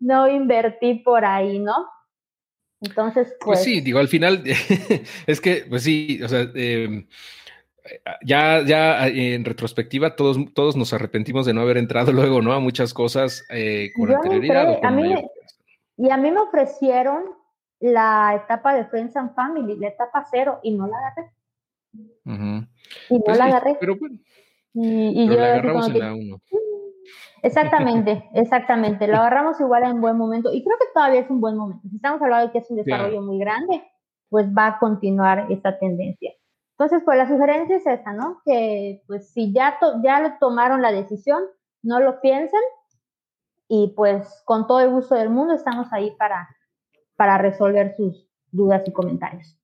no 0.00 0.28
invertí 0.28 0.96
por 0.96 1.24
ahí, 1.24 1.58
¿no? 1.60 1.74
Entonces, 2.84 3.28
pues, 3.40 3.58
pues... 3.58 3.62
sí, 3.62 3.80
digo, 3.80 3.98
al 3.98 4.08
final, 4.08 4.42
es 5.26 5.40
que, 5.40 5.64
pues 5.68 5.82
sí, 5.82 6.20
o 6.22 6.28
sea, 6.28 6.48
em, 6.54 7.06
ya, 8.24 8.62
ya 8.64 9.08
en 9.08 9.44
retrospectiva 9.44 10.16
todos, 10.16 10.38
todos 10.54 10.76
nos 10.76 10.92
arrepentimos 10.92 11.46
de 11.46 11.54
no 11.54 11.60
haber 11.60 11.78
entrado 11.78 12.12
luego, 12.12 12.42
¿no? 12.42 12.52
A 12.52 12.60
muchas 12.60 12.94
cosas 12.94 13.44
eh, 13.50 13.90
con 13.94 14.12
anterioridad. 14.12 14.78
a 14.82 14.90
mí, 14.90 15.14
y 15.96 16.10
a 16.10 16.16
mí 16.16 16.30
me 16.30 16.40
ofrecieron 16.40 17.24
la 17.80 18.40
etapa 18.42 18.74
de 18.74 18.84
Friends 18.86 19.16
and 19.16 19.34
Family, 19.34 19.76
la 19.76 19.88
etapa 19.88 20.26
cero, 20.30 20.60
y 20.62 20.72
no 20.72 20.86
la 20.86 20.96
agarré. 20.98 21.30
Y 22.24 23.14
no 23.18 23.24
pues 23.24 23.38
la 23.38 23.44
agarré. 23.44 23.76
Pero 23.78 23.96
bueno. 23.96 24.18
Y, 24.74 25.26
yo 25.28 25.34
la 25.34 25.44
agarramos 25.44 25.88
en 25.88 25.98
la 25.98 26.14
uno. 26.14 26.40
Exactamente, 27.44 28.28
exactamente. 28.34 29.06
Lo 29.06 29.18
agarramos 29.18 29.60
igual 29.60 29.84
en 29.84 30.00
buen 30.00 30.16
momento 30.16 30.52
y 30.52 30.64
creo 30.64 30.76
que 30.78 30.86
todavía 30.94 31.20
es 31.20 31.30
un 31.30 31.40
buen 31.40 31.56
momento. 31.56 31.86
Si 31.88 31.96
estamos 31.96 32.20
hablando 32.22 32.46
de 32.46 32.52
que 32.52 32.58
es 32.58 32.70
un 32.70 32.76
desarrollo 32.76 33.20
muy 33.20 33.38
grande, 33.38 33.84
pues 34.30 34.46
va 34.48 34.66
a 34.66 34.78
continuar 34.78 35.46
esta 35.50 35.78
tendencia. 35.78 36.32
Entonces, 36.76 37.02
pues 37.04 37.18
la 37.18 37.28
sugerencia 37.28 37.76
es 37.76 37.86
esa, 37.86 38.14
¿no? 38.14 38.40
Que 38.44 39.02
pues 39.06 39.30
si 39.32 39.52
ya, 39.52 39.78
ya 40.02 40.38
tomaron 40.40 40.82
la 40.82 40.90
decisión, 40.90 41.44
no 41.82 42.00
lo 42.00 42.20
piensen 42.20 42.62
y 43.68 43.92
pues 43.94 44.42
con 44.46 44.66
todo 44.66 44.80
el 44.80 44.90
gusto 44.90 45.14
del 45.14 45.30
mundo 45.30 45.54
estamos 45.54 45.92
ahí 45.92 46.12
para, 46.18 46.48
para 47.16 47.38
resolver 47.38 47.94
sus 47.94 48.26
dudas 48.50 48.82
y 48.86 48.92
comentarios. 48.92 49.56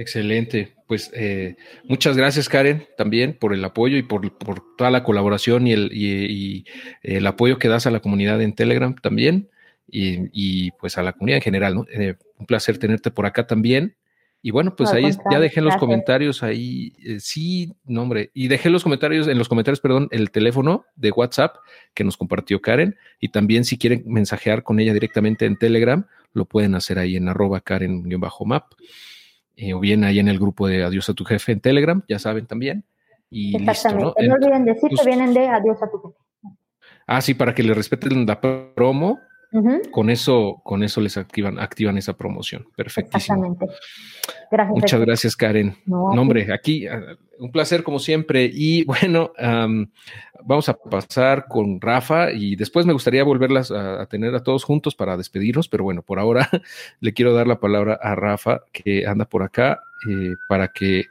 Excelente. 0.00 0.72
Pues 0.86 1.10
eh, 1.14 1.56
muchas 1.84 2.16
gracias, 2.16 2.48
Karen, 2.48 2.86
también 2.96 3.36
por 3.38 3.52
el 3.52 3.62
apoyo 3.62 3.98
y 3.98 4.02
por, 4.02 4.30
toda 4.78 4.90
la 4.90 5.04
colaboración 5.04 5.66
y 5.66 5.74
el, 5.74 5.90
y, 5.92 6.64
el, 7.02 7.26
apoyo 7.26 7.58
que 7.58 7.68
das 7.68 7.86
a 7.86 7.90
la 7.90 8.00
comunidad 8.00 8.40
en 8.40 8.54
Telegram 8.54 8.94
también 8.94 9.50
y, 9.86 10.70
pues 10.72 10.96
a 10.96 11.02
la 11.02 11.12
comunidad 11.12 11.36
en 11.36 11.42
general. 11.42 11.74
¿no? 11.74 11.86
Eh, 11.92 12.14
un 12.38 12.46
placer 12.46 12.78
tenerte 12.78 13.10
por 13.10 13.26
acá 13.26 13.46
también. 13.46 13.94
Y 14.40 14.52
bueno, 14.52 14.74
pues 14.74 14.90
ahí 14.92 15.10
ya 15.30 15.38
dejé 15.38 15.60
en 15.60 15.66
los 15.66 15.76
comentarios 15.76 16.42
ahí, 16.42 16.94
eh, 17.04 17.20
sí, 17.20 17.74
nombre, 17.84 18.30
y 18.32 18.48
dejé 18.48 18.70
los 18.70 18.82
comentarios, 18.82 19.28
en 19.28 19.36
los 19.36 19.50
comentarios, 19.50 19.80
perdón, 19.80 20.08
el 20.12 20.30
teléfono 20.30 20.86
de 20.96 21.10
WhatsApp 21.10 21.56
que 21.92 22.04
nos 22.04 22.16
compartió 22.16 22.62
Karen. 22.62 22.96
Y 23.20 23.28
también 23.28 23.66
si 23.66 23.76
quieren 23.76 24.02
mensajear 24.06 24.62
con 24.62 24.80
ella 24.80 24.94
directamente 24.94 25.44
en 25.44 25.58
Telegram, 25.58 26.06
lo 26.32 26.46
pueden 26.46 26.74
hacer 26.74 26.98
ahí 26.98 27.16
en 27.16 27.28
arroba 27.28 27.60
Karen-map. 27.60 28.64
Eh, 29.56 29.74
o 29.74 29.80
bien 29.80 30.04
ahí 30.04 30.18
en 30.18 30.28
el 30.28 30.38
grupo 30.38 30.66
de 30.66 30.84
Adiós 30.84 31.08
a 31.10 31.14
tu 31.14 31.24
jefe 31.24 31.52
en 31.52 31.60
Telegram, 31.60 32.02
ya 32.08 32.18
saben 32.18 32.46
también. 32.46 32.84
Y 33.30 33.56
Exactamente. 33.56 34.26
¿no? 34.26 34.34
olviden 34.34 34.64
decir 34.64 34.90
que 34.90 35.04
vienen 35.04 35.34
de 35.34 35.48
Adiós 35.48 35.82
a 35.82 35.90
tu 35.90 35.98
jefe. 35.98 36.56
Ah, 37.06 37.20
sí, 37.20 37.34
para 37.34 37.54
que 37.54 37.62
le 37.62 37.74
respeten 37.74 38.26
la 38.26 38.40
promo 38.40 39.18
con 39.90 40.10
eso, 40.10 40.60
con 40.64 40.82
eso 40.82 41.00
les 41.00 41.16
activan, 41.16 41.58
activan 41.58 41.98
esa 41.98 42.16
promoción. 42.16 42.66
Perfectísimo. 42.76 43.58
Gracias. 44.50 44.74
Muchas 44.74 45.00
gracias, 45.00 45.36
Karen. 45.36 45.76
No, 45.86 46.14
Nombre, 46.14 46.52
aquí 46.52 46.86
ah, 46.86 47.16
un 47.40 47.50
placer 47.50 47.82
como 47.82 47.98
siempre. 47.98 48.48
Y 48.52 48.84
bueno, 48.86 49.32
vamos 50.44 50.68
a 50.68 50.74
pasar 50.74 51.46
con 51.48 51.80
Rafa 51.80 52.32
y 52.32 52.56
después 52.56 52.86
me 52.86 52.92
gustaría 52.92 53.24
volverlas 53.24 53.70
a, 53.70 54.06
tener 54.06 54.34
a 54.34 54.42
todos 54.42 54.64
juntos 54.64 54.94
para 54.94 55.16
despedirnos, 55.16 55.68
pero 55.68 55.84
bueno, 55.84 56.02
por 56.02 56.18
ahora 56.18 56.48
le 57.00 57.12
quiero 57.12 57.34
dar 57.34 57.46
la 57.46 57.60
palabra 57.60 57.98
a 58.00 58.14
Rafa 58.14 58.62
que 58.72 59.06
anda 59.06 59.24
por 59.24 59.42
acá 59.42 59.82
eh, 60.08 60.34
para 60.48 60.68
que 60.68 61.04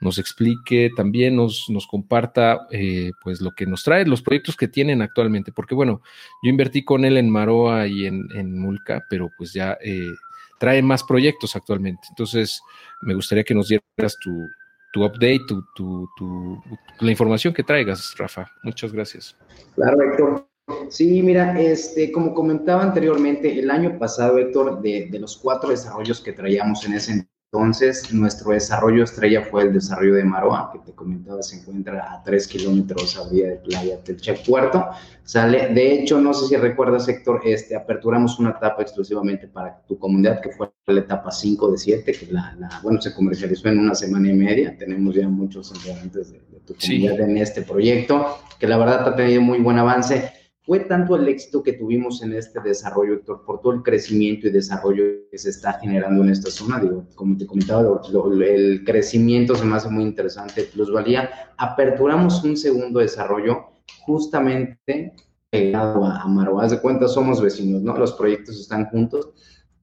nos 0.00 0.18
explique, 0.18 0.90
también 0.94 1.36
nos, 1.36 1.66
nos 1.68 1.86
comparta 1.86 2.66
eh, 2.70 3.12
pues 3.22 3.40
lo 3.40 3.52
que 3.52 3.66
nos 3.66 3.84
trae, 3.84 4.04
los 4.04 4.22
proyectos 4.22 4.56
que 4.56 4.68
tienen 4.68 5.02
actualmente, 5.02 5.52
porque 5.52 5.74
bueno, 5.74 6.02
yo 6.42 6.50
invertí 6.50 6.84
con 6.84 7.04
él 7.04 7.16
en 7.16 7.30
Maroa 7.30 7.86
y 7.86 8.06
en, 8.06 8.26
en 8.34 8.58
Mulca, 8.58 9.04
pero 9.08 9.30
pues 9.38 9.52
ya 9.52 9.78
eh, 9.80 10.10
trae 10.58 10.82
más 10.82 11.02
proyectos 11.04 11.56
actualmente. 11.56 12.02
Entonces, 12.10 12.60
me 13.02 13.14
gustaría 13.14 13.44
que 13.44 13.54
nos 13.54 13.68
dieras 13.68 14.18
tu, 14.20 14.46
tu 14.92 15.04
update, 15.04 15.40
tu, 15.74 16.08
tu, 16.16 16.62
la 17.00 17.10
información 17.10 17.54
que 17.54 17.62
traigas, 17.62 18.14
Rafa. 18.16 18.50
Muchas 18.62 18.92
gracias. 18.92 19.36
Claro, 19.74 20.00
Héctor. 20.02 20.48
Sí, 20.88 21.22
mira, 21.22 21.60
este, 21.60 22.10
como 22.10 22.32
comentaba 22.32 22.82
anteriormente, 22.82 23.58
el 23.58 23.70
año 23.70 23.98
pasado, 23.98 24.38
Héctor, 24.38 24.80
de, 24.80 25.08
de 25.10 25.18
los 25.18 25.36
cuatro 25.36 25.70
desarrollos 25.70 26.20
que 26.20 26.32
traíamos 26.32 26.86
en 26.86 26.94
ese 26.94 27.26
entonces, 27.54 28.12
nuestro 28.12 28.50
desarrollo 28.50 29.04
estrella 29.04 29.42
fue 29.48 29.62
el 29.62 29.72
desarrollo 29.72 30.14
de 30.14 30.24
Maroa, 30.24 30.70
que 30.72 30.80
te 30.80 30.92
comentaba, 30.92 31.40
se 31.40 31.60
encuentra 31.60 32.12
a 32.12 32.20
tres 32.24 32.48
kilómetros 32.48 33.16
a 33.16 33.28
día 33.28 33.46
de 33.46 33.56
playa 33.58 33.98
del 34.04 34.40
Puerto. 34.44 34.84
Sale, 35.22 35.68
de 35.72 35.94
hecho, 35.94 36.20
no 36.20 36.34
sé 36.34 36.48
si 36.48 36.56
recuerdas, 36.56 37.06
Héctor, 37.06 37.42
este, 37.44 37.76
aperturamos 37.76 38.40
una 38.40 38.50
etapa 38.50 38.82
exclusivamente 38.82 39.46
para 39.46 39.80
tu 39.86 39.96
comunidad, 40.00 40.40
que 40.40 40.50
fue 40.50 40.68
la 40.86 40.98
etapa 40.98 41.30
5 41.30 41.70
de 41.70 41.78
7, 41.78 42.12
que 42.12 42.32
la, 42.32 42.80
bueno, 42.82 43.00
se 43.00 43.14
comercializó 43.14 43.68
en 43.68 43.78
una 43.78 43.94
semana 43.94 44.28
y 44.28 44.34
media. 44.34 44.76
Tenemos 44.76 45.14
ya 45.14 45.28
muchos 45.28 45.72
integrantes 45.76 46.32
de, 46.32 46.40
tu 46.66 46.74
comunidad 46.74 47.20
en 47.20 47.38
este 47.38 47.62
proyecto, 47.62 48.38
que 48.58 48.66
la 48.66 48.78
verdad 48.78 49.06
ha 49.06 49.14
tenido 49.14 49.42
muy 49.42 49.60
buen 49.60 49.78
avance 49.78 50.32
fue 50.66 50.80
tanto 50.80 51.14
el 51.16 51.28
éxito 51.28 51.62
que 51.62 51.74
tuvimos 51.74 52.22
en 52.22 52.32
este 52.32 52.58
desarrollo, 52.60 53.14
Héctor, 53.14 53.44
por 53.44 53.60
todo 53.60 53.74
el 53.74 53.82
crecimiento 53.82 54.48
y 54.48 54.50
desarrollo 54.50 55.04
que 55.30 55.36
se 55.36 55.50
está 55.50 55.74
generando 55.74 56.24
en 56.24 56.30
esta 56.30 56.50
zona. 56.50 56.80
Digo, 56.80 57.04
como 57.14 57.36
te 57.36 57.46
comentaba, 57.46 58.00
el 58.42 58.82
crecimiento 58.82 59.54
se 59.54 59.64
me 59.66 59.76
hace 59.76 59.90
muy 59.90 60.04
interesante, 60.04 60.64
plusvalía. 60.64 61.28
Aperturamos 61.58 62.42
un 62.44 62.56
segundo 62.56 63.00
desarrollo 63.00 63.72
justamente 64.06 65.12
pegado 65.50 66.06
a, 66.06 66.22
a 66.22 66.68
de 66.68 66.80
cuenta, 66.80 67.08
somos 67.08 67.42
vecinos, 67.42 67.82
¿no? 67.82 67.96
Los 67.98 68.14
proyectos 68.14 68.58
están 68.58 68.86
juntos 68.86 69.32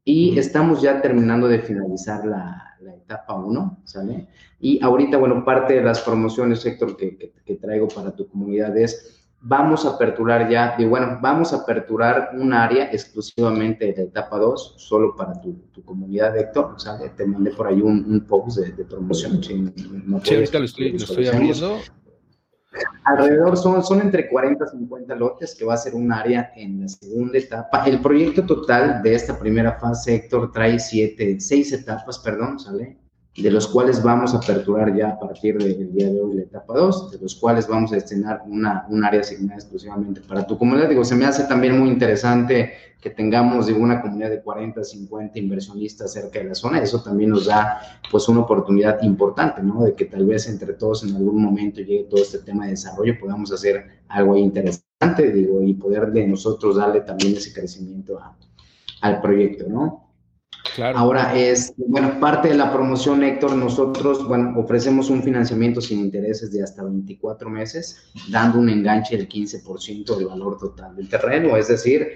y 0.03 0.37
estamos 0.39 0.81
ya 0.81 0.99
terminando 0.99 1.47
de 1.47 1.59
finalizar 1.59 2.25
la, 2.25 2.75
la 2.81 2.95
etapa 2.95 3.35
1, 3.35 3.81
¿sale? 3.83 4.27
Y 4.59 4.83
ahorita, 4.83 5.17
bueno, 5.17 5.45
parte 5.45 5.75
de 5.75 5.83
las 5.83 6.01
promociones, 6.01 6.65
Héctor, 6.65 6.97
que, 6.97 7.17
que, 7.17 7.33
que 7.45 7.55
traigo 7.55 7.87
para 7.87 8.15
tu 8.15 8.27
comunidad 8.27 8.75
es 8.75 9.20
vamos 9.41 9.85
a 9.85 9.89
aperturar 9.89 10.49
ya, 10.49 10.75
y 10.77 10.85
bueno, 10.85 11.17
vamos 11.21 11.51
a 11.53 11.57
aperturar 11.57 12.31
un 12.33 12.53
área 12.53 12.91
exclusivamente 12.91 13.91
de 13.93 14.03
etapa 14.03 14.37
2, 14.37 14.75
solo 14.77 15.15
para 15.15 15.39
tu, 15.41 15.53
tu 15.71 15.83
comunidad, 15.83 16.37
Héctor. 16.37 16.73
O 16.75 16.79
sea, 16.79 16.97
te 17.15 17.25
mandé 17.25 17.51
por 17.51 17.67
ahí 17.67 17.81
un, 17.81 18.05
un 18.07 18.21
post 18.21 18.59
de, 18.59 18.85
promoción. 18.85 19.43
Sí, 19.43 19.73
ahorita 20.35 20.59
lo 20.59 20.65
estoy, 20.65 20.91
lo 20.91 20.97
estoy 20.97 21.27
abriendo. 21.27 21.79
Alrededor 23.03 23.57
son, 23.57 23.83
son 23.83 23.99
entre 23.99 24.29
40 24.29 24.63
y 24.63 24.77
50 24.79 25.15
lotes, 25.15 25.55
que 25.55 25.65
va 25.65 25.73
a 25.73 25.77
ser 25.77 25.93
un 25.93 26.11
área 26.13 26.51
en 26.55 26.81
la 26.81 26.87
segunda 26.87 27.37
etapa. 27.37 27.83
El 27.85 27.99
proyecto 27.99 28.45
total 28.45 29.01
de 29.01 29.15
esta 29.15 29.37
primera 29.37 29.77
fase, 29.77 30.15
Héctor, 30.15 30.51
trae 30.51 30.79
siete, 30.79 31.39
seis 31.39 31.73
etapas, 31.73 32.19
perdón, 32.19 32.59
¿sale? 32.59 33.00
De 33.41 33.51
los 33.51 33.67
cuales 33.67 34.03
vamos 34.03 34.33
a 34.33 34.37
aperturar 34.37 34.95
ya 34.95 35.09
a 35.09 35.19
partir 35.19 35.57
del 35.57 35.91
día 35.91 36.09
de 36.09 36.21
hoy 36.21 36.35
la 36.35 36.41
etapa 36.43 36.75
2, 36.75 37.11
de 37.11 37.19
los 37.19 37.35
cuales 37.35 37.67
vamos 37.67 37.91
a 37.91 37.95
destinar 37.95 38.43
una, 38.45 38.85
un 38.89 39.03
área 39.03 39.21
asignada 39.21 39.55
exclusivamente 39.55 40.21
para 40.21 40.45
tu 40.45 40.57
comunidad. 40.57 40.89
Digo, 40.89 41.03
se 41.03 41.15
me 41.15 41.25
hace 41.25 41.45
también 41.45 41.79
muy 41.79 41.89
interesante 41.89 42.73
que 43.01 43.09
tengamos 43.09 43.65
digo, 43.65 43.79
una 43.79 44.01
comunidad 44.01 44.29
de 44.29 44.41
40, 44.41 44.83
50 44.83 45.39
inversionistas 45.39 46.13
cerca 46.13 46.39
de 46.39 46.45
la 46.45 46.55
zona. 46.55 46.79
Eso 46.79 47.01
también 47.01 47.31
nos 47.31 47.45
da 47.47 47.81
pues 48.11 48.29
una 48.29 48.41
oportunidad 48.41 49.01
importante, 49.01 49.63
¿no? 49.63 49.83
De 49.83 49.95
que 49.95 50.05
tal 50.05 50.25
vez 50.25 50.47
entre 50.47 50.73
todos 50.73 51.03
en 51.03 51.15
algún 51.15 51.41
momento 51.41 51.81
llegue 51.81 52.03
todo 52.09 52.21
este 52.21 52.39
tema 52.39 52.65
de 52.65 52.71
desarrollo, 52.71 53.19
podamos 53.19 53.51
hacer 53.51 54.03
algo 54.07 54.37
interesante, 54.37 55.31
digo, 55.31 55.61
y 55.63 55.73
poder 55.73 56.11
de 56.11 56.27
nosotros 56.27 56.75
darle 56.75 57.01
también 57.01 57.35
ese 57.35 57.51
crecimiento 57.51 58.19
al 59.01 59.19
proyecto, 59.19 59.65
¿no? 59.67 60.10
Ahora 60.95 61.35
es, 61.35 61.73
bueno, 61.77 62.19
parte 62.19 62.49
de 62.49 62.55
la 62.55 62.71
promoción, 62.71 63.23
Héctor, 63.23 63.55
nosotros, 63.55 64.27
bueno, 64.27 64.53
ofrecemos 64.57 65.09
un 65.09 65.21
financiamiento 65.21 65.81
sin 65.81 65.99
intereses 65.99 66.51
de 66.51 66.63
hasta 66.63 66.83
24 66.83 67.49
meses, 67.49 68.11
dando 68.29 68.59
un 68.59 68.69
enganche 68.69 69.17
del 69.17 69.27
15% 69.27 70.15
del 70.17 70.27
valor 70.27 70.57
total 70.57 70.95
del 70.95 71.09
terreno, 71.09 71.57
es 71.57 71.67
decir, 71.67 72.07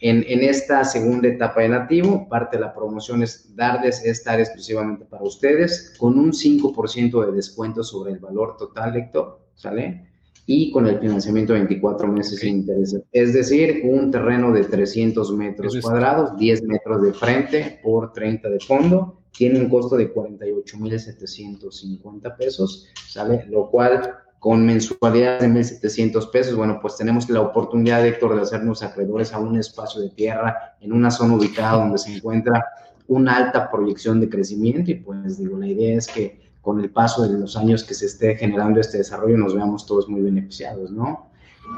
en, 0.00 0.24
en, 0.28 0.42
esta 0.42 0.84
segunda 0.84 1.28
etapa 1.28 1.62
de 1.62 1.68
nativo, 1.70 2.28
parte 2.28 2.56
de 2.56 2.62
la 2.62 2.74
promoción 2.74 3.22
es 3.22 3.54
darles 3.56 4.04
esta 4.04 4.32
área 4.32 4.44
exclusivamente 4.44 5.06
para 5.06 5.22
ustedes, 5.22 5.94
con 5.98 6.18
un 6.18 6.32
5% 6.32 7.26
de 7.26 7.32
descuento 7.32 7.82
sobre 7.82 8.12
el 8.12 8.18
valor 8.18 8.56
total, 8.58 8.96
Héctor, 8.96 9.40
¿sale? 9.54 10.13
Y 10.46 10.70
con 10.70 10.86
el 10.86 11.00
financiamiento 11.00 11.54
de 11.54 11.60
24 11.60 12.06
meses 12.08 12.40
sin 12.40 12.56
intereses. 12.56 13.00
Es 13.12 13.32
decir, 13.32 13.80
un 13.84 14.10
terreno 14.10 14.52
de 14.52 14.64
300 14.64 15.32
metros 15.32 15.80
cuadrados, 15.80 16.36
10 16.36 16.64
metros 16.64 17.00
de 17.02 17.14
frente 17.14 17.80
por 17.82 18.12
30 18.12 18.50
de 18.50 18.60
fondo, 18.60 19.22
tiene 19.32 19.58
un 19.58 19.68
costo 19.68 19.96
de 19.96 20.14
48.750 20.14 22.36
pesos, 22.36 22.86
¿sale? 23.08 23.46
Lo 23.48 23.68
cual 23.70 24.16
con 24.38 24.64
mensualidades 24.66 25.80
de 25.80 25.88
1.700 25.88 26.30
pesos, 26.30 26.54
bueno, 26.54 26.78
pues 26.80 26.96
tenemos 26.98 27.28
la 27.30 27.40
oportunidad, 27.40 28.06
Héctor, 28.06 28.36
de 28.36 28.42
hacernos 28.42 28.82
acreedores 28.82 29.32
a 29.32 29.38
un 29.38 29.58
espacio 29.58 30.02
de 30.02 30.10
tierra 30.10 30.76
en 30.80 30.92
una 30.92 31.10
zona 31.10 31.36
ubicada 31.36 31.78
donde 31.78 31.96
se 31.96 32.14
encuentra 32.14 32.62
una 33.06 33.36
alta 33.36 33.70
proyección 33.70 34.20
de 34.20 34.28
crecimiento 34.28 34.90
y 34.90 34.96
pues 34.96 35.38
digo, 35.38 35.56
la 35.58 35.66
idea 35.66 35.96
es 35.96 36.06
que 36.06 36.43
con 36.64 36.80
el 36.80 36.90
paso 36.90 37.22
de 37.22 37.38
los 37.38 37.56
años 37.56 37.84
que 37.84 37.94
se 37.94 38.06
esté 38.06 38.36
generando 38.36 38.80
este 38.80 38.98
desarrollo 38.98 39.36
nos 39.36 39.54
veamos 39.54 39.86
todos 39.86 40.08
muy 40.08 40.22
beneficiados, 40.22 40.90
¿no? 40.90 41.30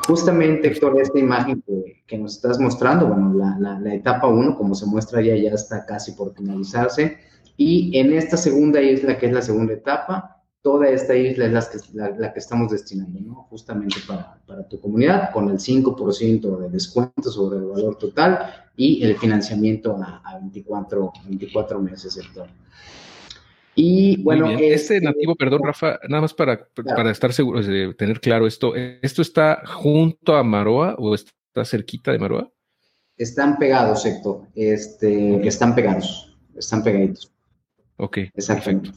Justamente, 0.06 0.68
Héctor, 0.68 1.00
esta 1.00 1.18
imagen 1.18 1.62
que, 2.06 2.18
nos 2.18 2.36
estás 2.36 2.58
mostrando, 2.58 3.06
bueno, 3.06 3.34
la, 3.34 3.78
la, 3.80 3.94
etapa 3.94 4.28
1, 4.28 4.56
como 4.56 4.74
se 4.74 4.86
muestra 4.86 5.20
ya, 5.20 5.36
ya 5.36 5.50
está 5.50 5.84
casi 5.84 6.12
por 6.12 6.34
finalizarse. 6.34 7.18
Y 7.56 7.98
en 7.98 8.12
esta 8.12 8.36
segunda 8.36 8.80
isla, 8.80 9.18
que 9.18 9.26
es 9.26 9.32
la 9.32 9.42
segunda 9.42 9.72
etapa, 9.72 10.42
toda 10.62 10.88
esta 10.88 11.16
isla 11.16 11.46
es 11.46 11.52
la 11.52 12.10
que, 12.10 12.18
la, 12.20 12.32
que 12.32 12.38
estamos 12.38 12.70
destinando, 12.70 13.20
¿no? 13.20 13.34
Justamente 13.50 13.96
para, 14.06 14.38
para, 14.46 14.68
tu 14.68 14.80
comunidad, 14.80 15.32
con 15.32 15.48
el 15.48 15.58
5% 15.58 16.58
de 16.58 16.68
descuento 16.68 17.30
sobre 17.30 17.58
el 17.58 17.66
valor 17.66 17.96
total 17.96 18.38
y 18.76 19.02
el 19.04 19.16
financiamiento 19.16 19.96
a, 19.96 20.22
a 20.24 20.38
24, 20.38 21.12
24 21.28 21.80
meses, 21.80 22.16
Héctor. 22.16 22.48
Y 23.78 24.22
bueno, 24.22 24.50
este, 24.50 25.02
nativo, 25.02 25.36
perdón, 25.36 25.62
Rafa, 25.62 26.00
nada 26.08 26.22
más 26.22 26.32
para, 26.32 26.66
para 26.74 27.10
estar 27.10 27.32
seguro 27.34 27.62
de 27.62 27.92
tener 27.94 28.20
claro 28.20 28.46
esto, 28.46 28.74
¿esto 28.74 29.20
está 29.20 29.62
junto 29.66 30.34
a 30.34 30.42
Maroa 30.42 30.94
o 30.98 31.14
está 31.14 31.64
cerquita 31.64 32.10
de 32.10 32.18
Maroa? 32.18 32.50
Están 33.18 33.58
pegados, 33.58 34.06
Héctor. 34.06 34.46
Este, 34.54 35.46
están 35.46 35.74
pegados, 35.74 36.36
están 36.56 36.82
pegaditos. 36.82 37.30
Ok. 37.98 38.18
Exactamente. 38.34 38.90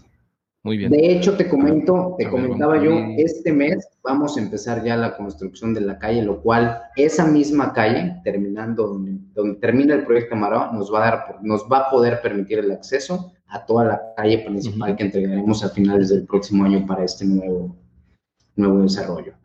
Muy 0.70 0.78
bien. 0.78 0.92
De 0.92 1.12
hecho, 1.12 1.36
te 1.36 1.50
comento, 1.50 2.14
te 2.16 2.30
comentaba 2.30 2.78
yo, 2.80 2.92
este 3.18 3.52
mes 3.52 3.88
vamos 4.04 4.38
a 4.38 4.40
empezar 4.40 4.84
ya 4.84 4.96
la 4.96 5.18
construcción 5.18 5.74
de 5.74 5.82
la 5.82 5.98
calle, 5.98 6.22
lo 6.22 6.44
cual 6.44 6.80
esa 6.96 7.26
misma 7.26 7.74
calle, 7.74 8.22
terminando 8.24 8.86
donde, 8.86 9.18
donde 9.34 9.60
termina 9.60 9.96
el 9.96 10.06
proyecto 10.06 10.36
Maroa, 10.36 10.72
nos 10.72 10.94
va 10.94 11.00
a 11.00 11.10
dar, 11.10 11.40
nos 11.42 11.64
va 11.64 11.80
a 11.80 11.90
poder 11.90 12.22
permitir 12.22 12.60
el 12.60 12.72
acceso 12.72 13.34
a 13.48 13.66
toda 13.66 13.84
la 13.84 14.14
calle 14.16 14.46
principal 14.46 14.96
que 14.96 15.06
entregaremos 15.06 15.64
a 15.64 15.70
finales 15.70 16.10
del 16.10 16.28
próximo 16.28 16.64
año 16.64 16.86
para 16.86 17.04
este 17.04 17.26
nuevo, 17.26 17.76
nuevo 18.56 18.84
desarrollo. 18.84 19.39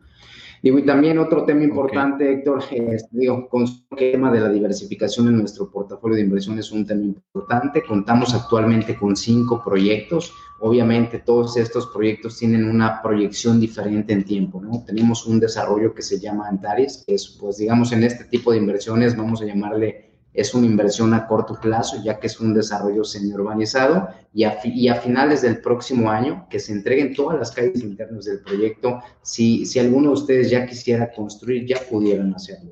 Digo, 0.65 0.79
y 0.79 0.83
también 0.83 1.19
otro 1.19 1.45
tema 1.45 1.63
importante, 1.63 2.27
Héctor, 2.27 2.63
es, 2.71 3.05
digo, 3.11 3.47
con 3.47 3.65
el 3.65 4.11
tema 4.11 4.31
de 4.31 4.39
la 4.39 4.49
diversificación 4.49 5.27
en 5.27 5.37
nuestro 5.37 5.69
portafolio 5.69 6.15
de 6.15 6.23
inversión 6.23 6.57
es 6.57 6.71
un 6.71 6.87
tema 6.87 7.03
importante. 7.03 7.83
Contamos 7.83 8.33
actualmente 8.33 8.95
con 8.95 9.15
cinco 9.15 9.61
proyectos. 9.63 10.33
Obviamente, 10.59 11.19
todos 11.19 11.55
estos 11.57 11.85
proyectos 11.93 12.39
tienen 12.39 12.67
una 12.67 12.99
proyección 13.03 13.59
diferente 13.59 14.13
en 14.13 14.23
tiempo, 14.23 14.59
¿no? 14.59 14.83
Tenemos 14.83 15.27
un 15.27 15.39
desarrollo 15.39 15.93
que 15.93 16.01
se 16.01 16.19
llama 16.19 16.47
Antares, 16.47 17.03
que 17.05 17.13
es, 17.13 17.37
pues, 17.39 17.57
digamos, 17.57 17.91
en 17.91 18.01
este 18.01 18.23
tipo 18.23 18.51
de 18.51 18.57
inversiones, 18.57 19.15
vamos 19.15 19.43
a 19.43 19.45
llamarle 19.45 20.14
es 20.35 20.53
una 20.53 20.65
inversión 20.65 21.13
a 21.13 21.27
corto 21.27 21.57
plazo, 21.59 21.97
ya 22.03 22.19
que 22.19 22.27
es 22.27 22.39
un 22.39 22.53
desarrollo 22.53 23.03
semi-urbanizado 23.03 24.09
y 24.33 24.43
a, 24.43 24.59
y 24.63 24.87
a 24.87 24.95
finales 24.95 25.41
del 25.41 25.61
próximo 25.61 26.11
año 26.11 26.47
que 26.49 26.59
se 26.59 26.73
entreguen 26.73 27.15
todas 27.15 27.39
las 27.39 27.51
calles 27.51 27.81
internas 27.81 28.25
del 28.25 28.41
proyecto. 28.41 28.99
Si, 29.21 29.65
si 29.65 29.79
alguno 29.79 30.09
de 30.09 30.13
ustedes 30.15 30.49
ya 30.49 30.65
quisiera 30.65 31.11
construir, 31.11 31.65
ya 31.65 31.77
pudieran 31.89 32.33
hacerlo. 32.33 32.71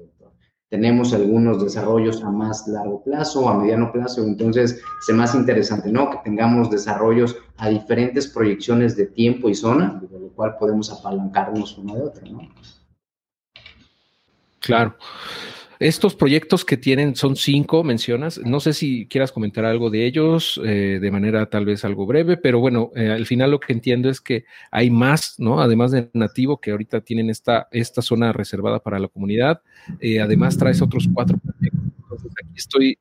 Tenemos 0.74 1.14
algunos 1.14 1.64
desarrollos 1.64 2.24
a 2.24 2.32
más 2.32 2.68
largo 2.68 3.04
plazo, 3.04 3.48
a 3.48 3.60
mediano 3.60 3.92
plazo, 3.92 4.24
entonces 4.24 4.82
es 5.08 5.16
más 5.16 5.36
interesante, 5.36 5.92
¿no? 5.92 6.10
Que 6.10 6.18
tengamos 6.24 6.72
desarrollos 6.72 7.38
a 7.58 7.70
diferentes 7.70 8.26
proyecciones 8.26 8.98
de 8.98 9.06
tiempo 9.06 9.50
y 9.50 9.54
zona, 9.54 10.02
de 10.02 10.20
lo 10.20 10.30
cual 10.30 10.58
podemos 10.58 10.92
apalancarnos 10.92 11.78
una 11.78 11.94
de 11.94 12.02
otra, 12.02 12.28
¿no? 12.28 12.50
Claro. 14.62 14.96
Estos 15.84 16.16
proyectos 16.16 16.64
que 16.64 16.78
tienen 16.78 17.14
son 17.18 17.36
cinco, 17.36 17.84
mencionas. 17.84 18.38
No 18.38 18.62
sé 18.62 18.72
si 18.72 19.06
quieras 19.08 19.34
comentar 19.34 19.66
algo 19.66 19.90
de 19.90 20.06
ellos 20.06 20.58
eh, 20.64 20.98
de 21.02 21.12
manera 21.12 21.50
tal 21.50 21.66
vez 21.66 21.84
algo 21.84 22.06
breve, 22.06 22.38
pero 22.38 22.62
bueno, 22.62 22.92
eh, 22.96 23.10
al 23.10 23.26
final 23.26 23.52
lo 23.52 23.60
que 23.60 23.74
entiendo 23.74 24.10
es 24.10 24.22
que 24.22 24.46
hay 24.72 24.90
más, 24.90 25.36
¿no? 25.40 25.60
Además 25.60 25.92
de 25.92 26.10
Nativo, 26.14 26.62
que 26.62 26.72
ahorita 26.72 27.02
tienen 27.02 27.30
esta, 27.30 27.68
esta 27.70 28.02
zona 28.02 28.32
reservada 28.32 28.80
para 28.80 28.98
la 28.98 29.10
comunidad. 29.10 29.62
Eh, 30.00 30.22
además, 30.22 30.58
traes 30.58 30.82
otros 30.82 31.10
cuatro 31.14 31.38
proyectos. 31.38 31.84
Entonces, 32.02 32.32
aquí 32.42 32.56
estoy 32.56 33.00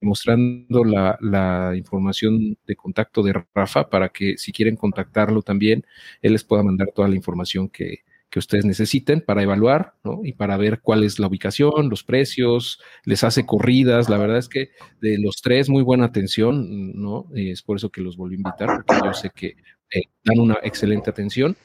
mostrando 0.00 0.84
la, 0.84 1.18
la, 1.20 1.72
información 1.76 2.56
de 2.64 2.76
contacto 2.76 3.24
de 3.24 3.42
Rafa 3.52 3.90
para 3.90 4.08
que 4.10 4.38
si 4.38 4.52
quieren 4.52 4.76
contactarlo 4.76 5.42
también, 5.42 5.84
él 6.22 6.34
les 6.34 6.44
pueda 6.44 6.62
mandar 6.62 6.92
toda 6.94 7.08
la 7.08 7.16
información 7.16 7.68
que, 7.68 8.04
que 8.30 8.38
ustedes 8.38 8.64
necesiten 8.64 9.20
para 9.20 9.42
evaluar 9.42 9.94
¿no? 10.04 10.20
y 10.22 10.32
para 10.32 10.56
ver 10.56 10.80
cuál 10.80 11.02
es 11.02 11.18
la 11.18 11.26
ubicación, 11.26 11.90
los 11.90 12.04
precios, 12.04 12.80
les 13.04 13.24
hace 13.24 13.44
corridas. 13.44 14.08
La 14.08 14.18
verdad 14.18 14.38
es 14.38 14.48
que 14.48 14.70
de 15.00 15.18
los 15.18 15.36
tres, 15.42 15.68
muy 15.68 15.82
buena 15.82 16.06
atención, 16.06 16.92
¿no? 16.94 17.26
es 17.34 17.62
por 17.62 17.76
eso 17.76 17.90
que 17.90 18.00
los 18.00 18.16
volví 18.16 18.36
a 18.36 18.38
invitar, 18.38 18.84
porque 18.86 19.06
yo 19.06 19.12
sé 19.12 19.30
que 19.34 19.46
eh, 19.46 20.02
dan 20.24 20.38
una 20.38 20.58
excelente 20.62 21.10
atención. 21.10 21.56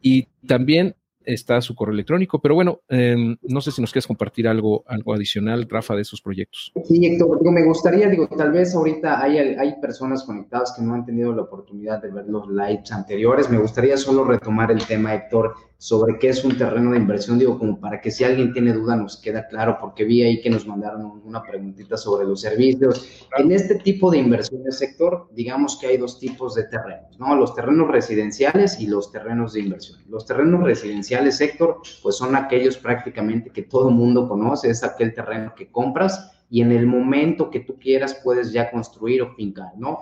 Y 0.00 0.28
también 0.46 0.96
está 1.22 1.60
su 1.60 1.74
correo 1.74 1.92
electrónico, 1.92 2.40
pero 2.40 2.54
bueno, 2.54 2.80
em, 2.88 3.36
no 3.42 3.60
sé 3.60 3.70
si 3.70 3.80
nos 3.80 3.92
quieres 3.92 4.06
compartir 4.06 4.48
algo, 4.48 4.84
algo 4.86 5.12
adicional, 5.12 5.66
Rafa, 5.68 5.94
de 5.94 6.02
esos 6.02 6.22
proyectos. 6.22 6.72
Sí, 6.84 7.04
Héctor, 7.04 7.38
me 7.52 7.64
gustaría, 7.64 8.08
digo, 8.08 8.26
tal 8.28 8.52
vez 8.52 8.74
ahorita 8.74 9.22
hay, 9.22 9.38
hay 9.38 9.80
personas 9.80 10.24
conectadas 10.24 10.74
que 10.76 10.82
no 10.82 10.94
han 10.94 11.04
tenido 11.04 11.34
la 11.34 11.42
oportunidad 11.42 12.00
de 12.00 12.10
ver 12.10 12.26
los 12.26 12.48
lives 12.48 12.90
anteriores, 12.90 13.50
me 13.50 13.58
gustaría 13.58 13.98
solo 13.98 14.24
retomar 14.24 14.70
el 14.70 14.84
tema, 14.86 15.14
Héctor, 15.14 15.54
sobre 15.80 16.18
qué 16.18 16.28
es 16.28 16.44
un 16.44 16.58
terreno 16.58 16.90
de 16.90 16.98
inversión, 16.98 17.38
digo, 17.38 17.58
como 17.58 17.80
para 17.80 18.02
que 18.02 18.10
si 18.10 18.22
alguien 18.22 18.52
tiene 18.52 18.74
duda 18.74 18.96
nos 18.96 19.16
queda 19.16 19.48
claro, 19.48 19.78
porque 19.80 20.04
vi 20.04 20.22
ahí 20.22 20.42
que 20.42 20.50
nos 20.50 20.66
mandaron 20.66 21.22
una 21.24 21.42
preguntita 21.42 21.96
sobre 21.96 22.26
los 22.26 22.42
servicios. 22.42 23.26
En 23.38 23.50
este 23.50 23.76
tipo 23.76 24.10
de 24.10 24.18
inversiones, 24.18 24.76
sector, 24.76 25.30
digamos 25.32 25.78
que 25.78 25.86
hay 25.86 25.96
dos 25.96 26.18
tipos 26.18 26.54
de 26.54 26.64
terrenos, 26.64 27.18
¿no? 27.18 27.34
Los 27.34 27.54
terrenos 27.54 27.88
residenciales 27.88 28.78
y 28.78 28.88
los 28.88 29.10
terrenos 29.10 29.54
de 29.54 29.60
inversión. 29.60 30.00
Los 30.06 30.26
terrenos 30.26 30.62
residenciales, 30.64 31.38
sector, 31.38 31.80
pues 32.02 32.14
son 32.14 32.36
aquellos 32.36 32.76
prácticamente 32.76 33.48
que 33.48 33.62
todo 33.62 33.88
el 33.88 33.94
mundo 33.94 34.28
conoce, 34.28 34.68
es 34.68 34.84
aquel 34.84 35.14
terreno 35.14 35.54
que 35.56 35.70
compras 35.72 36.30
y 36.50 36.60
en 36.60 36.72
el 36.72 36.86
momento 36.86 37.48
que 37.48 37.60
tú 37.60 37.78
quieras 37.78 38.20
puedes 38.22 38.52
ya 38.52 38.70
construir 38.70 39.22
o 39.22 39.34
fincar, 39.34 39.72
¿no? 39.78 40.00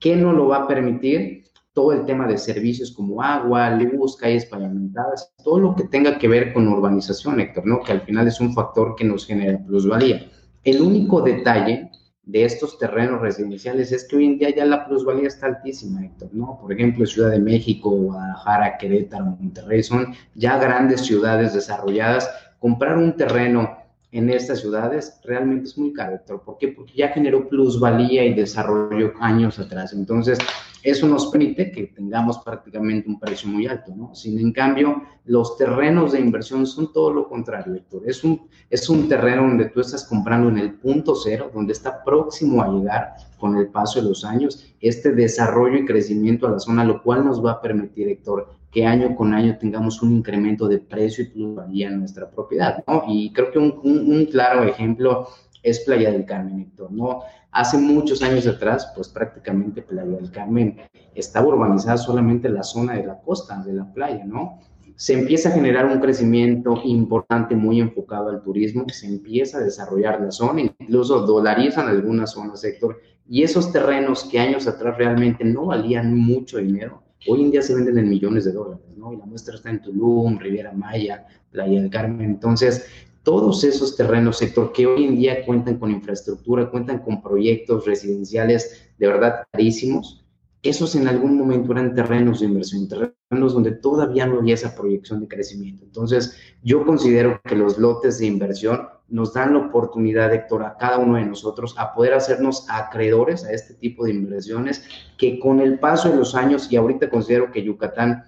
¿Qué 0.00 0.16
no 0.16 0.32
lo 0.32 0.48
va 0.48 0.64
a 0.64 0.66
permitir? 0.66 1.44
Todo 1.74 1.92
el 1.92 2.06
tema 2.06 2.26
de 2.26 2.38
servicios 2.38 2.92
como 2.92 3.20
agua, 3.20 3.70
luz, 3.70 4.16
calles 4.16 4.46
pavimentadas, 4.46 5.34
todo 5.42 5.58
lo 5.58 5.74
que 5.74 5.84
tenga 5.84 6.18
que 6.18 6.28
ver 6.28 6.52
con 6.52 6.68
urbanización, 6.68 7.40
Héctor, 7.40 7.66
¿no? 7.66 7.80
Que 7.80 7.92
al 7.92 8.00
final 8.02 8.28
es 8.28 8.40
un 8.40 8.54
factor 8.54 8.94
que 8.94 9.04
nos 9.04 9.26
genera 9.26 9.58
plusvalía. 9.58 10.30
El 10.62 10.80
único 10.80 11.20
detalle 11.20 11.90
de 12.22 12.44
estos 12.44 12.78
terrenos 12.78 13.20
residenciales 13.20 13.92
es 13.92 14.06
que 14.08 14.16
hoy 14.16 14.26
en 14.26 14.38
día 14.38 14.54
ya 14.54 14.64
la 14.64 14.86
plusvalía 14.86 15.26
está 15.26 15.46
altísima, 15.46 16.04
Héctor, 16.04 16.30
¿no? 16.32 16.58
Por 16.60 16.72
ejemplo, 16.72 17.04
Ciudad 17.04 17.32
de 17.32 17.40
México, 17.40 17.90
Guadalajara, 17.90 18.78
Querétaro, 18.78 19.24
Monterrey, 19.24 19.82
son 19.82 20.14
ya 20.36 20.56
grandes 20.58 21.00
ciudades 21.02 21.54
desarrolladas. 21.54 22.30
Comprar 22.60 22.96
un 22.96 23.16
terreno 23.16 23.76
en 24.12 24.30
estas 24.30 24.60
ciudades 24.60 25.20
realmente 25.24 25.64
es 25.64 25.76
muy 25.76 25.92
caro, 25.92 26.14
Héctor. 26.14 26.42
¿Por 26.44 26.56
qué? 26.56 26.68
Porque 26.68 26.94
ya 26.94 27.08
generó 27.08 27.48
plusvalía 27.48 28.24
y 28.24 28.32
desarrollo 28.32 29.12
años 29.18 29.58
atrás. 29.58 29.92
Entonces, 29.92 30.38
eso 30.84 31.08
nos 31.08 31.26
permite 31.26 31.72
que 31.72 31.84
tengamos 31.84 32.38
prácticamente 32.38 33.08
un 33.08 33.18
precio 33.18 33.48
muy 33.48 33.66
alto, 33.66 33.92
¿no? 33.96 34.14
Sin 34.14 34.38
en 34.38 34.52
cambio, 34.52 35.02
los 35.24 35.56
terrenos 35.56 36.12
de 36.12 36.20
inversión 36.20 36.66
son 36.66 36.92
todo 36.92 37.10
lo 37.10 37.26
contrario, 37.26 37.74
Héctor. 37.74 38.02
Es 38.06 38.22
un, 38.22 38.46
es 38.68 38.88
un 38.90 39.08
terreno 39.08 39.42
donde 39.42 39.70
tú 39.70 39.80
estás 39.80 40.04
comprando 40.04 40.50
en 40.50 40.58
el 40.58 40.74
punto 40.74 41.14
cero, 41.14 41.50
donde 41.52 41.72
está 41.72 42.04
próximo 42.04 42.62
a 42.62 42.68
llegar 42.68 43.14
con 43.38 43.56
el 43.56 43.68
paso 43.68 44.00
de 44.00 44.08
los 44.08 44.24
años 44.24 44.74
este 44.80 45.12
desarrollo 45.12 45.78
y 45.78 45.86
crecimiento 45.86 46.46
a 46.46 46.50
la 46.50 46.58
zona, 46.58 46.84
lo 46.84 47.02
cual 47.02 47.24
nos 47.24 47.44
va 47.44 47.52
a 47.52 47.60
permitir, 47.62 48.08
Héctor, 48.08 48.48
que 48.70 48.84
año 48.84 49.14
con 49.14 49.32
año 49.32 49.56
tengamos 49.56 50.02
un 50.02 50.12
incremento 50.16 50.68
de 50.68 50.78
precio 50.78 51.24
y 51.24 51.28
plusvalía 51.28 51.88
en 51.88 52.00
nuestra 52.00 52.28
propiedad, 52.28 52.84
¿no? 52.86 53.04
Y 53.08 53.32
creo 53.32 53.50
que 53.50 53.58
un, 53.58 53.80
un, 53.84 54.26
claro 54.26 54.64
ejemplo 54.64 55.28
es 55.62 55.80
Playa 55.80 56.10
del 56.10 56.26
Carmen, 56.26 56.60
Héctor, 56.60 56.92
¿no? 56.92 57.22
Hace 57.54 57.78
muchos 57.78 58.20
años 58.20 58.48
atrás, 58.48 58.92
pues 58.96 59.08
prácticamente 59.08 59.80
Playa 59.80 60.10
del 60.10 60.32
Carmen 60.32 60.76
estaba 61.14 61.46
urbanizada 61.46 61.96
solamente 61.96 62.48
la 62.48 62.64
zona 62.64 62.94
de 62.94 63.06
la 63.06 63.20
costa, 63.20 63.62
de 63.62 63.74
la 63.74 63.92
playa, 63.92 64.24
¿no? 64.24 64.58
Se 64.96 65.12
empieza 65.12 65.50
a 65.50 65.52
generar 65.52 65.86
un 65.86 66.00
crecimiento 66.00 66.80
importante, 66.84 67.54
muy 67.54 67.80
enfocado 67.80 68.30
al 68.30 68.42
turismo, 68.42 68.84
se 68.88 69.06
empieza 69.06 69.58
a 69.58 69.60
desarrollar 69.60 70.20
la 70.20 70.32
zona, 70.32 70.62
incluso 70.62 71.24
dolarizan 71.24 71.86
algunas 71.86 72.32
zonas, 72.32 72.60
sector, 72.60 73.00
y 73.28 73.44
esos 73.44 73.70
terrenos 73.70 74.24
que 74.24 74.40
años 74.40 74.66
atrás 74.66 74.98
realmente 74.98 75.44
no 75.44 75.66
valían 75.66 76.18
mucho 76.18 76.58
dinero, 76.58 77.04
hoy 77.28 77.42
en 77.42 77.50
día 77.52 77.62
se 77.62 77.76
venden 77.76 77.98
en 77.98 78.08
millones 78.08 78.46
de 78.46 78.52
dólares, 78.52 78.84
¿no? 78.96 79.12
Y 79.12 79.16
la 79.16 79.26
muestra 79.26 79.54
está 79.54 79.70
en 79.70 79.80
Tulum, 79.80 80.38
Riviera 80.40 80.72
Maya, 80.72 81.24
Playa 81.52 81.80
del 81.80 81.90
Carmen. 81.90 82.30
Entonces, 82.30 82.86
todos 83.24 83.64
esos 83.64 83.96
terrenos, 83.96 84.36
sector, 84.36 84.70
que 84.72 84.86
hoy 84.86 85.04
en 85.04 85.16
día 85.16 85.44
cuentan 85.44 85.78
con 85.78 85.90
infraestructura, 85.90 86.70
cuentan 86.70 87.00
con 87.00 87.22
proyectos 87.22 87.86
residenciales 87.86 88.92
de 88.98 89.06
verdad 89.08 89.44
carísimos, 89.50 90.24
esos 90.62 90.94
en 90.94 91.08
algún 91.08 91.36
momento 91.36 91.72
eran 91.72 91.94
terrenos 91.94 92.40
de 92.40 92.46
inversión, 92.46 92.88
terrenos 92.88 93.52
donde 93.52 93.72
todavía 93.72 94.26
no 94.26 94.38
había 94.38 94.54
esa 94.54 94.74
proyección 94.74 95.20
de 95.20 95.28
crecimiento. 95.28 95.84
Entonces, 95.84 96.36
yo 96.62 96.86
considero 96.86 97.40
que 97.44 97.56
los 97.56 97.78
lotes 97.78 98.18
de 98.18 98.26
inversión 98.26 98.88
nos 99.08 99.34
dan 99.34 99.52
la 99.52 99.60
oportunidad, 99.60 100.32
Héctor, 100.32 100.64
a 100.64 100.76
cada 100.78 100.98
uno 100.98 101.16
de 101.16 101.26
nosotros 101.26 101.74
a 101.78 101.92
poder 101.92 102.14
hacernos 102.14 102.66
acreedores 102.70 103.44
a 103.44 103.52
este 103.52 103.74
tipo 103.74 104.04
de 104.04 104.12
inversiones 104.12 104.84
que 105.18 105.38
con 105.38 105.60
el 105.60 105.78
paso 105.78 106.10
de 106.10 106.16
los 106.16 106.34
años, 106.34 106.70
y 106.70 106.76
ahorita 106.76 107.10
considero 107.10 107.52
que 107.52 107.62
Yucatán 107.62 108.24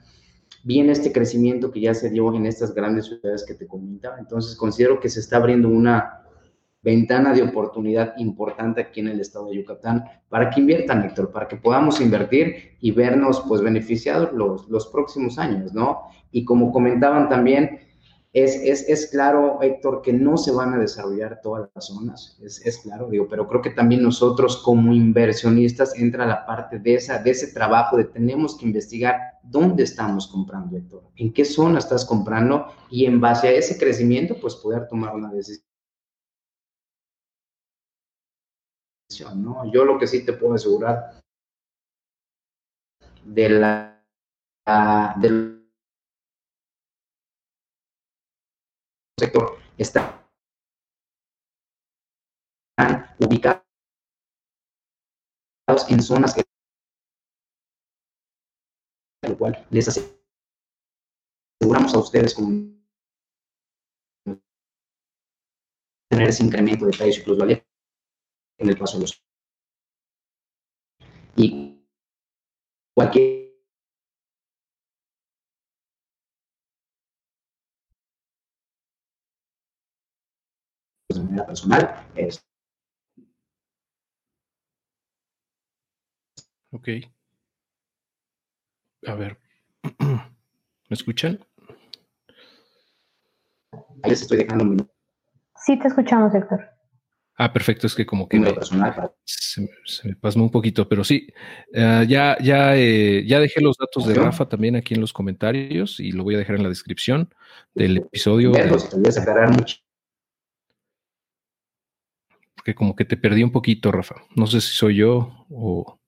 viene 0.66 0.90
este 0.90 1.12
crecimiento 1.12 1.70
que 1.70 1.80
ya 1.80 1.94
se 1.94 2.10
dio 2.10 2.34
en 2.34 2.44
estas 2.44 2.74
grandes 2.74 3.06
ciudades 3.06 3.44
que 3.46 3.54
te 3.54 3.68
comentaba. 3.68 4.18
Entonces, 4.18 4.56
considero 4.56 4.98
que 4.98 5.08
se 5.08 5.20
está 5.20 5.36
abriendo 5.36 5.68
una 5.68 6.24
ventana 6.82 7.32
de 7.32 7.44
oportunidad 7.44 8.14
importante 8.18 8.80
aquí 8.80 8.98
en 8.98 9.06
el 9.08 9.20
estado 9.20 9.48
de 9.48 9.58
Yucatán 9.58 10.04
para 10.28 10.50
que 10.50 10.60
inviertan, 10.60 11.04
Héctor, 11.04 11.30
para 11.30 11.46
que 11.46 11.54
podamos 11.54 12.00
invertir 12.00 12.76
y 12.80 12.90
vernos 12.90 13.44
pues 13.46 13.60
beneficiados 13.60 14.32
los, 14.32 14.68
los 14.68 14.88
próximos 14.88 15.38
años, 15.38 15.72
¿no? 15.72 16.08
Y 16.32 16.44
como 16.44 16.72
comentaban 16.72 17.28
también, 17.28 17.78
es, 18.36 19.08
claro, 19.10 19.62
Héctor, 19.62 20.02
que 20.02 20.12
no 20.12 20.36
se 20.36 20.52
van 20.52 20.74
a 20.74 20.78
desarrollar 20.78 21.40
todas 21.40 21.70
las 21.74 21.86
zonas, 21.86 22.38
es, 22.42 22.78
claro, 22.82 23.08
digo, 23.08 23.26
pero 23.28 23.48
creo 23.48 23.62
que 23.62 23.70
también 23.70 24.02
nosotros 24.02 24.58
como 24.58 24.92
inversionistas 24.92 25.96
entra 25.96 26.26
la 26.26 26.44
parte 26.44 26.78
de, 26.78 26.94
esa, 26.96 27.18
de 27.18 27.30
ese 27.30 27.54
trabajo 27.54 27.96
de 27.96 28.04
tenemos 28.04 28.58
que 28.58 28.66
investigar 28.66 29.18
dónde 29.42 29.84
estamos 29.84 30.28
comprando, 30.28 30.76
Héctor, 30.76 31.04
en 31.16 31.32
qué 31.32 31.46
zona 31.46 31.78
estás 31.78 32.04
comprando 32.04 32.66
y 32.90 33.06
en 33.06 33.20
base 33.22 33.48
a 33.48 33.52
ese 33.52 33.78
crecimiento, 33.78 34.38
pues 34.38 34.54
poder 34.56 34.86
tomar 34.86 35.14
una 35.14 35.32
decisión. 35.32 35.64
¿no? 39.36 39.72
Yo 39.72 39.86
lo 39.86 39.98
que 39.98 40.06
sí 40.06 40.26
te 40.26 40.34
puedo 40.34 40.54
asegurar 40.54 41.22
de 43.24 43.48
la, 43.48 44.02
de 45.16 45.55
sector 49.18 49.58
están 49.78 50.22
ubicados 53.18 53.64
en 55.88 56.02
zonas 56.02 56.34
que 56.34 56.42
lo 59.28 59.38
cual 59.38 59.66
les 59.70 59.88
aseguramos 59.88 61.94
a 61.94 61.98
ustedes 61.98 62.34
con 62.34 62.86
tener 66.10 66.28
ese 66.28 66.44
incremento 66.44 66.84
de 66.84 66.96
precio 66.96 67.22
y 67.22 67.24
plusvalía 67.24 67.66
en 68.58 68.68
el 68.68 68.78
paso 68.78 68.98
de 68.98 69.02
los 69.02 69.22
y 71.36 71.82
cualquier 72.94 73.45
de 81.18 81.24
manera 81.24 81.46
personal. 81.46 82.06
Es... 82.14 82.44
Ok. 86.70 86.88
A 89.06 89.14
ver. 89.14 89.38
¿Me 89.98 90.94
escuchan? 90.94 91.40
Ahí 94.02 94.10
les 94.10 94.22
estoy 94.22 94.38
dejando 94.38 94.64
un 94.64 94.90
Sí, 95.64 95.78
te 95.78 95.88
escuchamos, 95.88 96.34
Héctor. 96.34 96.76
Ah, 97.38 97.52
perfecto, 97.52 97.86
es 97.86 97.94
que 97.94 98.06
como 98.06 98.28
que 98.28 98.38
me, 98.38 98.54
se, 99.24 100.08
me 100.08 100.16
pasó 100.16 100.40
un 100.40 100.50
poquito, 100.50 100.88
pero 100.88 101.04
sí, 101.04 101.26
uh, 101.74 102.02
ya, 102.04 102.38
ya, 102.40 102.76
eh, 102.76 103.24
ya 103.26 103.40
dejé 103.40 103.60
los 103.60 103.76
datos 103.76 104.06
de 104.06 104.14
Rafa 104.14 104.48
también 104.48 104.74
aquí 104.74 104.94
en 104.94 105.02
los 105.02 105.12
comentarios 105.12 106.00
y 106.00 106.12
lo 106.12 106.24
voy 106.24 106.36
a 106.36 106.38
dejar 106.38 106.56
en 106.56 106.62
la 106.62 106.70
descripción 106.70 107.34
del 107.74 107.98
episodio. 107.98 108.52
Verlos, 108.52 108.88
te 108.88 108.96
voy 108.96 109.08
a 109.08 109.12
separar 109.12 109.50
mucho 109.50 109.76
que 112.66 112.74
como 112.74 112.96
que 112.96 113.04
te 113.04 113.16
perdí 113.16 113.44
un 113.44 113.52
poquito, 113.52 113.92
Rafa. 113.92 114.16
No 114.34 114.48
sé 114.48 114.60
si 114.60 114.72
soy 114.72 114.96
yo 114.96 115.46
o... 115.48 116.00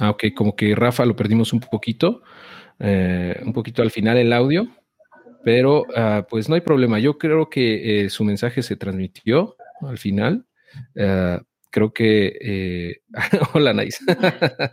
Ah, 0.00 0.08
ok, 0.08 0.24
como 0.34 0.56
que 0.56 0.74
Rafa 0.74 1.04
lo 1.04 1.14
perdimos 1.14 1.52
un 1.52 1.60
poquito, 1.60 2.22
eh, 2.78 3.38
un 3.44 3.52
poquito 3.52 3.82
al 3.82 3.90
final 3.90 4.16
el 4.16 4.32
audio, 4.32 4.66
pero 5.44 5.84
ah, 5.94 6.26
pues 6.26 6.48
no 6.48 6.54
hay 6.54 6.62
problema. 6.62 6.98
Yo 6.98 7.18
creo 7.18 7.50
que 7.50 8.04
eh, 8.04 8.08
su 8.08 8.24
mensaje 8.24 8.62
se 8.62 8.76
transmitió 8.76 9.56
al 9.82 9.98
final. 9.98 10.46
Ah, 10.98 11.42
creo 11.68 11.92
que... 11.92 12.38
Eh, 12.40 13.02
hola, 13.52 13.74
Nice. 13.74 13.98
Acá 14.10 14.64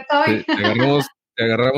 estoy. 0.00 0.44
Te, 0.44 0.52
agarramos, 0.52 1.06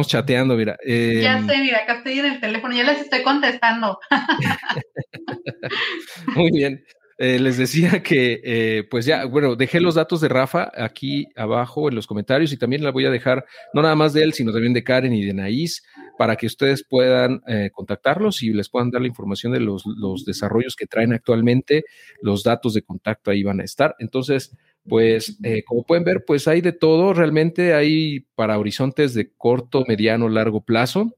chateando, 0.06 0.56
mira. 0.56 0.76
ya 0.84 1.38
em, 1.38 1.46
sé, 1.46 1.58
mira, 1.58 1.78
acá 1.78 1.98
estoy 1.98 2.18
en 2.18 2.26
el 2.26 2.40
teléfono, 2.40 2.74
ya 2.74 2.84
les 2.84 3.00
estoy 3.00 3.22
contestando. 3.22 3.98
Muy 6.34 6.50
bien. 6.50 6.84
Eh, 7.18 7.38
les 7.38 7.56
decía 7.56 8.02
que, 8.02 8.42
eh, 8.44 8.84
pues 8.90 9.06
ya, 9.06 9.24
bueno, 9.24 9.56
dejé 9.56 9.80
los 9.80 9.94
datos 9.94 10.20
de 10.20 10.28
Rafa 10.28 10.70
aquí 10.76 11.26
abajo 11.34 11.88
en 11.88 11.94
los 11.94 12.06
comentarios 12.06 12.52
y 12.52 12.58
también 12.58 12.84
la 12.84 12.90
voy 12.90 13.06
a 13.06 13.10
dejar, 13.10 13.46
no 13.72 13.80
nada 13.80 13.94
más 13.94 14.12
de 14.12 14.22
él, 14.22 14.34
sino 14.34 14.52
también 14.52 14.74
de 14.74 14.84
Karen 14.84 15.14
y 15.14 15.24
de 15.24 15.32
Naís, 15.32 15.82
para 16.16 16.36
que 16.36 16.46
ustedes 16.46 16.84
puedan 16.88 17.42
eh, 17.46 17.70
contactarlos 17.72 18.42
y 18.42 18.52
les 18.52 18.68
puedan 18.68 18.90
dar 18.90 19.02
la 19.02 19.08
información 19.08 19.52
de 19.52 19.60
los, 19.60 19.84
los, 19.86 20.24
desarrollos 20.24 20.76
que 20.76 20.86
traen 20.86 21.12
actualmente. 21.12 21.84
Los 22.22 22.42
datos 22.42 22.74
de 22.74 22.82
contacto 22.82 23.30
ahí 23.30 23.42
van 23.42 23.60
a 23.60 23.64
estar. 23.64 23.94
Entonces, 23.98 24.56
pues, 24.88 25.38
como 25.66 25.84
pueden 25.84 26.04
ver, 26.04 26.24
pues 26.26 26.46
hay 26.48 26.60
de 26.60 26.72
todo. 26.72 27.12
Realmente 27.12 27.74
hay 27.74 28.20
para 28.34 28.58
horizontes 28.58 29.14
de 29.14 29.32
corto, 29.36 29.84
mediano, 29.86 30.28
largo 30.28 30.62
plazo. 30.62 31.16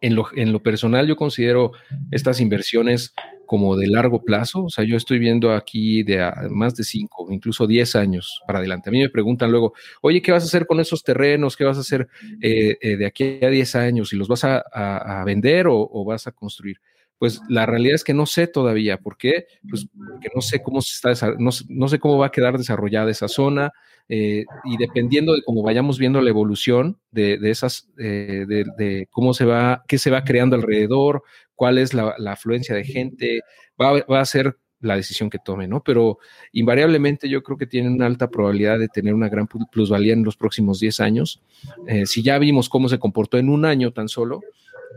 En 0.00 0.14
lo, 0.14 0.28
en 0.34 0.52
lo 0.52 0.62
personal, 0.62 1.06
yo 1.06 1.16
considero 1.16 1.72
estas 2.10 2.40
inversiones 2.40 3.14
como 3.50 3.76
de 3.76 3.88
largo 3.88 4.22
plazo. 4.22 4.66
O 4.66 4.70
sea, 4.70 4.84
yo 4.84 4.96
estoy 4.96 5.18
viendo 5.18 5.52
aquí 5.52 6.04
de 6.04 6.30
más 6.50 6.76
de 6.76 6.84
cinco, 6.84 7.26
incluso 7.32 7.66
diez 7.66 7.96
años 7.96 8.40
para 8.46 8.60
adelante. 8.60 8.90
A 8.90 8.92
mí 8.92 9.00
me 9.00 9.08
preguntan 9.08 9.50
luego, 9.50 9.74
oye, 10.02 10.22
¿qué 10.22 10.30
vas 10.30 10.44
a 10.44 10.46
hacer 10.46 10.66
con 10.66 10.78
esos 10.78 11.02
terrenos? 11.02 11.56
¿Qué 11.56 11.64
vas 11.64 11.76
a 11.76 11.80
hacer 11.80 12.06
eh, 12.40 12.78
eh, 12.80 12.96
de 12.96 13.06
aquí 13.06 13.40
a 13.42 13.50
diez 13.50 13.74
años? 13.74 14.12
¿Y 14.12 14.16
los 14.16 14.28
vas 14.28 14.44
a, 14.44 15.24
vender 15.26 15.66
o, 15.68 16.04
vas 16.04 16.28
a 16.28 16.30
construir? 16.30 16.76
Pues 17.20 17.42
la 17.50 17.66
realidad 17.66 17.96
es 17.96 18.02
que 18.02 18.14
no 18.14 18.24
sé 18.24 18.46
todavía. 18.46 18.96
¿Por 18.96 19.18
qué? 19.18 19.44
Pues 19.68 19.86
porque 19.94 20.30
no 20.34 20.40
sé 20.40 20.62
cómo 20.62 20.80
se 20.80 21.10
está, 21.10 21.34
no, 21.38 21.50
no 21.68 21.88
sé 21.88 21.98
cómo 21.98 22.16
va 22.16 22.28
a 22.28 22.32
quedar 22.32 22.56
desarrollada 22.56 23.10
esa 23.10 23.28
zona. 23.28 23.72
Eh, 24.08 24.46
y 24.64 24.78
dependiendo 24.78 25.34
de 25.34 25.42
cómo 25.42 25.62
vayamos 25.62 25.98
viendo 25.98 26.22
la 26.22 26.30
evolución 26.30 26.98
de, 27.10 27.38
esas, 27.44 27.90
de, 27.94 28.64
de, 28.76 29.06
cómo 29.10 29.34
se 29.34 29.44
va, 29.44 29.84
qué 29.86 29.98
se 29.98 30.10
va 30.10 30.24
creando 30.24 30.56
alrededor, 30.56 31.22
cuál 31.54 31.76
es 31.76 31.92
la, 31.92 32.16
afluencia 32.26 32.74
de 32.74 32.84
gente, 32.84 33.42
va, 33.78 34.02
a 34.18 34.24
ser 34.24 34.56
la 34.80 34.96
decisión 34.96 35.28
que 35.28 35.38
tome, 35.38 35.68
¿no? 35.68 35.82
Pero 35.82 36.16
invariablemente 36.52 37.28
yo 37.28 37.42
creo 37.42 37.58
que 37.58 37.66
tienen 37.66 37.92
una 37.92 38.06
alta 38.06 38.30
probabilidad 38.30 38.78
de 38.78 38.88
tener 38.88 39.12
una 39.12 39.28
gran 39.28 39.46
plusvalía 39.46 40.14
en 40.14 40.24
los 40.24 40.38
próximos 40.38 40.80
10 40.80 41.00
años. 41.00 41.42
Eh, 41.86 42.06
si 42.06 42.22
ya 42.22 42.38
vimos 42.38 42.70
cómo 42.70 42.88
se 42.88 42.98
comportó 42.98 43.36
en 43.36 43.50
un 43.50 43.66
año 43.66 43.92
tan 43.92 44.08
solo, 44.08 44.40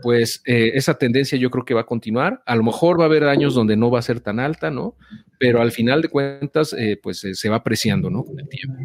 pues 0.02 0.42
eh, 0.46 0.72
esa 0.74 0.94
tendencia 0.94 1.38
yo 1.38 1.50
creo 1.50 1.64
que 1.64 1.74
va 1.74 1.82
a 1.82 1.86
continuar. 1.86 2.42
A 2.46 2.56
lo 2.56 2.62
mejor 2.62 2.98
va 2.98 3.04
a 3.04 3.06
haber 3.06 3.24
años 3.24 3.54
donde 3.54 3.76
no 3.76 3.90
va 3.90 3.98
a 3.98 4.02
ser 4.02 4.20
tan 4.20 4.40
alta, 4.40 4.70
¿no? 4.70 4.96
Pero 5.38 5.60
al 5.60 5.72
final 5.72 6.02
de 6.02 6.08
cuentas, 6.08 6.74
eh, 6.78 6.98
pues 7.02 7.26
se 7.32 7.48
va 7.48 7.56
apreciando, 7.56 8.10
¿no? 8.10 8.24
Con 8.24 8.40
el 8.40 8.48
tiempo. 8.48 8.76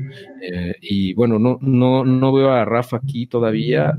y 0.81 1.13
bueno, 1.13 1.39
no, 1.39 1.57
no, 1.61 2.03
no 2.05 2.33
veo 2.33 2.51
a 2.51 2.65
Rafa 2.65 2.97
aquí 2.97 3.27
todavía. 3.27 3.97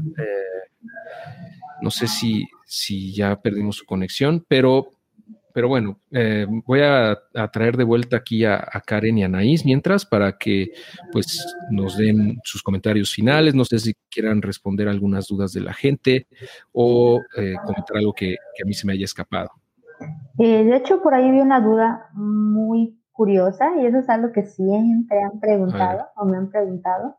no 1.82 1.90
sé 1.90 2.06
si, 2.06 2.46
si 2.66 3.12
ya 3.12 3.40
perdimos 3.40 3.76
su 3.76 3.86
conexión, 3.86 4.44
pero, 4.46 4.90
pero 5.52 5.68
bueno, 5.68 5.98
eh, 6.10 6.46
voy 6.66 6.80
a, 6.80 7.18
traer 7.52 7.76
de 7.76 7.84
vuelta 7.84 8.16
aquí 8.16 8.44
a, 8.44 8.66
Karen 8.86 9.18
y 9.18 9.22
a 9.22 9.26
Anaís 9.26 9.64
mientras 9.64 10.06
para 10.06 10.38
que 10.38 10.72
pues 11.12 11.44
nos 11.70 11.96
den 11.96 12.40
sus 12.44 12.62
comentarios 12.62 13.12
finales, 13.12 13.54
no 13.54 13.64
sé 13.64 13.78
si 13.78 13.94
quieran 14.10 14.42
responder 14.42 14.88
algunas 14.88 15.26
dudas 15.28 15.52
de 15.52 15.60
la 15.60 15.72
gente 15.72 16.26
o 16.72 17.20
eh, 17.36 17.54
comentar 17.64 17.96
algo 17.96 18.12
que, 18.12 18.34
a 18.34 18.66
mí 18.66 18.74
se 18.74 18.86
me 18.86 18.92
haya 18.92 19.04
escapado. 19.04 19.50
Eh, 20.38 20.64
de 20.64 20.76
hecho, 20.76 21.02
por 21.02 21.14
ahí 21.14 21.30
vi 21.30 21.40
una 21.40 21.60
duda 21.60 22.08
muy 22.14 22.98
curiosa 23.12 23.70
y 23.76 23.86
eso 23.86 23.98
es 23.98 24.08
algo 24.08 24.32
que 24.32 24.44
siempre 24.44 25.22
han 25.22 25.40
preguntado 25.40 26.06
o 26.16 26.24
me 26.24 26.36
han 26.36 26.50
preguntado. 26.50 27.16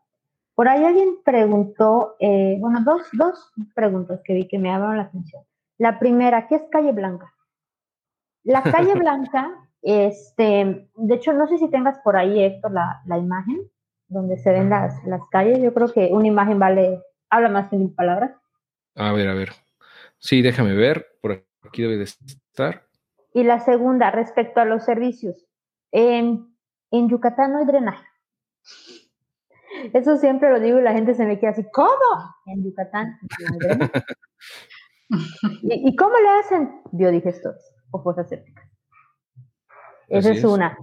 Por 0.54 0.68
ahí 0.68 0.84
alguien 0.84 1.16
preguntó, 1.24 2.16
eh, 2.20 2.56
bueno, 2.60 2.80
dos, 2.84 3.02
dos 3.12 3.52
preguntas 3.74 4.20
que 4.24 4.34
vi 4.34 4.48
que 4.48 4.58
me 4.58 4.68
llamaron 4.68 4.98
la 4.98 5.04
atención. 5.04 5.42
La 5.78 5.98
primera, 5.98 6.46
¿qué 6.46 6.56
es 6.56 6.62
Calle 6.70 6.92
Blanca? 6.92 7.32
La 8.44 8.62
Calle 8.62 8.94
Blanca, 8.94 9.50
este, 9.82 10.88
de 10.94 11.14
hecho, 11.14 11.32
no 11.32 11.46
sé 11.46 11.58
si 11.58 11.70
tengas 11.70 11.98
por 12.00 12.16
ahí, 12.16 12.42
Héctor, 12.42 12.72
la, 12.72 13.02
la 13.06 13.18
imagen 13.18 13.70
donde 14.12 14.36
se 14.36 14.52
ven 14.52 14.70
las, 14.70 15.02
las 15.04 15.26
calles. 15.30 15.60
Yo 15.60 15.74
creo 15.74 15.92
que 15.92 16.10
una 16.12 16.28
imagen 16.28 16.58
vale, 16.58 17.02
habla 17.30 17.48
más 17.48 17.68
que 17.68 17.76
mil 17.76 17.92
palabras. 17.94 18.32
A 18.94 19.12
ver, 19.12 19.28
a 19.28 19.34
ver. 19.34 19.50
Sí, 20.18 20.42
déjame 20.42 20.74
ver, 20.74 21.16
por 21.20 21.44
aquí 21.62 21.82
debe 21.82 21.96
de 21.96 22.04
estar. 22.04 22.86
Y 23.34 23.44
la 23.44 23.60
segunda, 23.60 24.10
respecto 24.10 24.60
a 24.60 24.64
los 24.64 24.84
servicios. 24.84 25.46
En, 25.90 26.54
en 26.90 27.08
Yucatán 27.08 27.52
no 27.52 27.58
hay 27.58 27.66
drenaje. 27.66 28.06
Eso 29.94 30.18
siempre 30.18 30.50
lo 30.50 30.60
digo 30.60 30.78
y 30.78 30.82
la 30.82 30.92
gente 30.92 31.14
se 31.14 31.24
me 31.24 31.40
queda 31.40 31.50
así, 31.50 31.64
¿cómo? 31.72 31.88
En 32.46 32.62
Yucatán. 32.62 33.18
¿Y, 35.62 35.96
cómo 35.96 36.14
le 36.18 36.28
hacen 36.40 36.80
biodigestores 36.92 37.71
o 37.92 38.02
fosas 38.02 38.28
sépticas? 38.28 38.68
Esa 40.08 40.32
es, 40.32 40.44
una. 40.44 40.76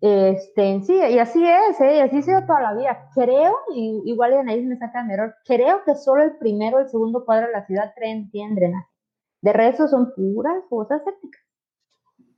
Este, 0.00 0.80
sí, 0.82 0.94
y 0.94 1.18
así 1.18 1.46
es, 1.46 1.80
¿eh? 1.80 1.96
y 1.96 2.00
así 2.00 2.18
ha 2.18 2.22
sido 2.22 2.40
toda 2.46 2.60
la 2.60 2.74
vida. 2.74 3.10
Creo, 3.14 3.56
y, 3.74 4.02
igual 4.06 4.32
en 4.32 4.48
ahí 4.48 4.64
me 4.64 4.76
sacan 4.76 5.10
error, 5.10 5.34
creo 5.44 5.84
que 5.84 5.94
solo 5.94 6.22
el 6.22 6.36
primero, 6.36 6.80
el 6.80 6.88
segundo 6.88 7.24
cuadro 7.24 7.46
de 7.46 7.52
la 7.52 7.66
ciudad 7.66 7.92
tienen, 8.30 8.54
drenaje. 8.54 8.88
De 9.40 9.52
resto 9.52 9.86
son 9.86 10.12
puras 10.14 10.64
fosas 10.68 11.02
sépticas. 11.04 11.42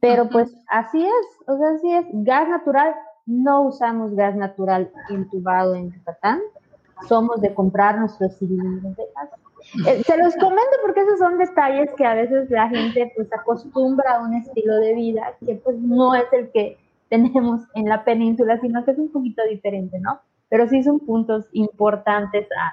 Pero 0.01 0.28
pues 0.28 0.55
así 0.68 1.05
es, 1.05 1.48
o 1.48 1.56
sea, 1.56 1.70
así 1.70 1.93
es. 1.93 2.06
Gas 2.12 2.48
natural, 2.48 2.94
no 3.26 3.62
usamos 3.62 4.14
gas 4.14 4.36
natural 4.36 4.93
intubado 5.09 5.74
en 5.74 5.90
Yucatán, 5.90 6.40
somos 7.09 7.40
de 7.40 7.55
comprar 7.55 7.98
nuestros 7.98 8.39
cilindros 8.39 8.97
de 8.97 9.05
gas. 9.14 9.30
Eh, 9.86 10.02
se 10.02 10.16
los 10.16 10.34
comento 10.36 10.76
porque 10.82 11.00
esos 11.00 11.18
son 11.18 11.38
detalles 11.38 11.90
que 11.96 12.06
a 12.06 12.14
veces 12.14 12.50
la 12.50 12.68
gente 12.68 13.12
pues 13.14 13.28
acostumbra 13.32 14.16
a 14.16 14.20
un 14.20 14.34
estilo 14.34 14.76
de 14.76 14.94
vida 14.94 15.34
que 15.44 15.56
pues 15.56 15.76
no 15.78 16.14
es 16.14 16.24
el 16.32 16.50
que 16.52 16.78
tenemos 17.10 17.60
en 17.74 17.88
la 17.88 18.04
península, 18.04 18.58
sino 18.60 18.84
que 18.84 18.92
es 18.92 18.98
un 18.98 19.12
poquito 19.12 19.42
diferente, 19.48 19.98
¿no? 20.00 20.20
Pero 20.48 20.68
sí 20.68 20.82
son 20.82 21.00
puntos 21.00 21.46
importantes 21.52 22.46
a, 22.56 22.72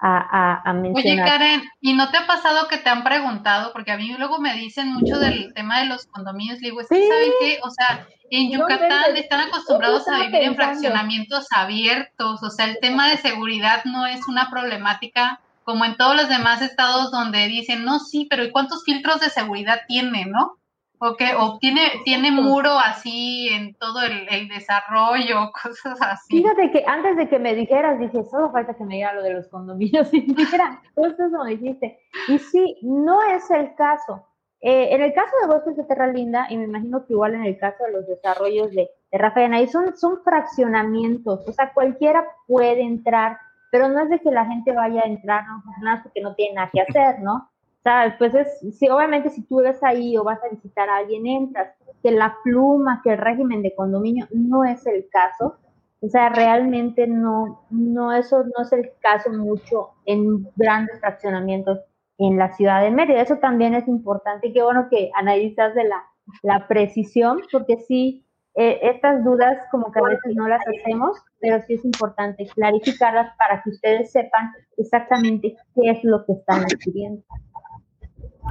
a, 0.00 0.72
mencionar. 0.72 1.26
Oye, 1.26 1.30
Karen, 1.30 1.62
¿y 1.80 1.92
no 1.92 2.10
te 2.10 2.18
ha 2.18 2.26
pasado 2.26 2.68
que 2.68 2.78
te 2.78 2.88
han 2.88 3.04
preguntado? 3.04 3.72
Porque 3.72 3.92
a 3.92 3.96
mí 3.96 4.14
luego 4.18 4.40
me 4.40 4.54
dicen 4.54 4.92
mucho 4.92 5.18
del 5.18 5.52
tema 5.54 5.80
de 5.80 5.86
los 5.86 6.06
condominios. 6.06 6.58
digo, 6.58 6.80
es 6.80 6.88
que, 6.88 7.06
¿saben 7.06 7.32
qué? 7.40 7.58
O 7.62 7.70
sea, 7.70 8.06
en 8.30 8.50
Yucatán 8.50 9.16
están 9.16 9.40
acostumbrados 9.48 10.08
a 10.08 10.20
vivir 10.20 10.42
en 10.42 10.56
fraccionamientos 10.56 11.46
abiertos. 11.54 12.42
O 12.42 12.50
sea, 12.50 12.66
el 12.66 12.78
tema 12.80 13.08
de 13.10 13.18
seguridad 13.18 13.84
no 13.84 14.06
es 14.06 14.26
una 14.26 14.48
problemática 14.50 15.40
como 15.70 15.84
en 15.84 15.96
todos 15.96 16.16
los 16.16 16.28
demás 16.28 16.60
estados 16.62 17.10
donde 17.10 17.46
dicen, 17.46 17.84
no, 17.84 18.00
sí, 18.00 18.26
pero 18.28 18.44
¿y 18.44 18.50
cuántos 18.50 18.84
filtros 18.84 19.20
de 19.20 19.30
seguridad 19.30 19.82
tiene, 19.86 20.26
no? 20.26 20.60
o 21.02 21.16
que 21.16 21.34
o 21.34 21.58
tiene, 21.58 21.80
tiene 22.04 22.30
muro 22.30 22.72
así 22.78 23.48
en 23.48 23.74
todo 23.76 24.02
el, 24.02 24.48
desarrollo, 24.48 25.50
cosas 25.62 25.98
así. 26.02 26.42
Fíjate 26.42 26.70
que 26.70 26.84
antes 26.86 27.16
de 27.16 27.28
que 27.28 27.38
me 27.38 27.54
dijeras, 27.54 27.98
dije, 27.98 28.22
solo 28.24 28.52
falta 28.52 28.74
que 28.74 28.84
me 28.84 28.96
diga 28.96 29.14
lo 29.14 29.22
de 29.22 29.32
los 29.32 29.48
condominios 29.48 30.08
y 30.12 30.20
dijera, 30.20 30.82
justo 30.94 31.24
eso 31.24 31.42
me 31.42 31.56
dijiste. 31.56 31.98
Y 32.28 32.38
sí, 32.38 32.76
no 32.82 33.22
es 33.22 33.50
el 33.50 33.74
caso. 33.76 34.26
Eh, 34.60 34.94
en 34.94 35.00
el 35.00 35.14
caso 35.14 35.32
de 35.40 35.48
Bosques 35.48 35.76
de 35.78 35.84
Terra 35.84 36.06
Linda, 36.06 36.46
y 36.50 36.58
me 36.58 36.64
imagino 36.64 37.06
que 37.06 37.14
igual 37.14 37.34
en 37.34 37.44
el 37.44 37.58
caso 37.58 37.82
de 37.84 37.92
los 37.92 38.06
desarrollos 38.06 38.70
de, 38.72 38.90
de 39.10 39.18
Rafael, 39.18 39.54
ahí 39.54 39.68
son, 39.68 39.96
son 39.96 40.22
fraccionamientos, 40.22 41.48
o 41.48 41.52
sea, 41.52 41.72
cualquiera 41.72 42.26
puede 42.46 42.82
entrar, 42.82 43.38
pero 43.70 43.88
no 43.88 44.00
es 44.00 44.10
de 44.10 44.20
que 44.20 44.30
la 44.30 44.46
gente 44.46 44.72
vaya 44.72 45.02
a 45.02 45.06
entrar, 45.06 45.44
no, 45.46 45.62
nada 45.82 46.02
porque 46.02 46.20
no 46.20 46.34
tiene 46.34 46.54
nada 46.54 46.70
que 46.72 46.80
hacer, 46.80 47.20
¿no? 47.20 47.34
O 47.80 47.82
sea, 47.82 48.14
pues 48.18 48.34
es, 48.34 48.78
si, 48.78 48.88
obviamente 48.90 49.30
si 49.30 49.42
tú 49.42 49.60
eres 49.60 49.82
ahí 49.82 50.16
o 50.16 50.24
vas 50.24 50.38
a 50.44 50.48
visitar 50.48 50.90
a 50.90 50.96
alguien, 50.96 51.26
entras, 51.26 51.74
que 52.02 52.10
la 52.10 52.36
pluma, 52.44 53.00
que 53.02 53.12
el 53.12 53.18
régimen 53.18 53.62
de 53.62 53.74
condominio, 53.74 54.26
no 54.32 54.64
es 54.64 54.86
el 54.86 55.08
caso. 55.10 55.56
O 56.02 56.08
sea, 56.08 56.28
realmente 56.28 57.06
no, 57.06 57.62
no, 57.70 58.12
eso 58.12 58.44
no 58.44 58.64
es 58.64 58.72
el 58.72 58.90
caso 59.00 59.30
mucho 59.30 59.90
en 60.04 60.46
grandes 60.56 60.98
fraccionamientos 61.00 61.78
en 62.18 62.36
la 62.36 62.52
ciudad 62.52 62.82
de 62.82 62.90
Mérida. 62.90 63.22
Eso 63.22 63.36
también 63.36 63.74
es 63.74 63.88
importante 63.88 64.48
y 64.48 64.52
qué 64.52 64.62
bueno 64.62 64.88
que 64.90 65.10
analizas 65.14 65.74
de 65.74 65.84
la, 65.84 66.04
la 66.42 66.68
precisión, 66.68 67.40
porque 67.50 67.78
sí, 67.78 68.26
eh, 68.56 68.80
estas 68.82 69.24
dudas 69.24 69.58
como 69.70 69.92
que 69.92 70.00
a 70.00 70.02
veces 70.02 70.34
no 70.34 70.48
las 70.48 70.60
hacemos, 70.66 71.16
pero 71.40 71.60
sí 71.62 71.74
es 71.74 71.84
importante 71.84 72.46
clarificarlas 72.46 73.32
para 73.36 73.62
que 73.62 73.70
ustedes 73.70 74.10
sepan 74.10 74.50
exactamente 74.76 75.56
qué 75.74 75.90
es 75.90 76.02
lo 76.02 76.24
que 76.26 76.32
están 76.32 76.64
adquiriendo. 76.64 77.22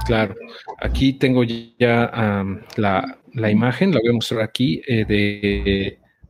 Claro, 0.06 0.34
aquí 0.80 1.12
tengo 1.12 1.42
ya 1.44 2.44
la, 2.76 3.50
imagen, 3.50 3.92
la 3.92 4.00
voy 4.00 4.10
a 4.10 4.14
mostrar 4.14 4.40
aquí, 4.40 4.80
eh, 4.88 5.04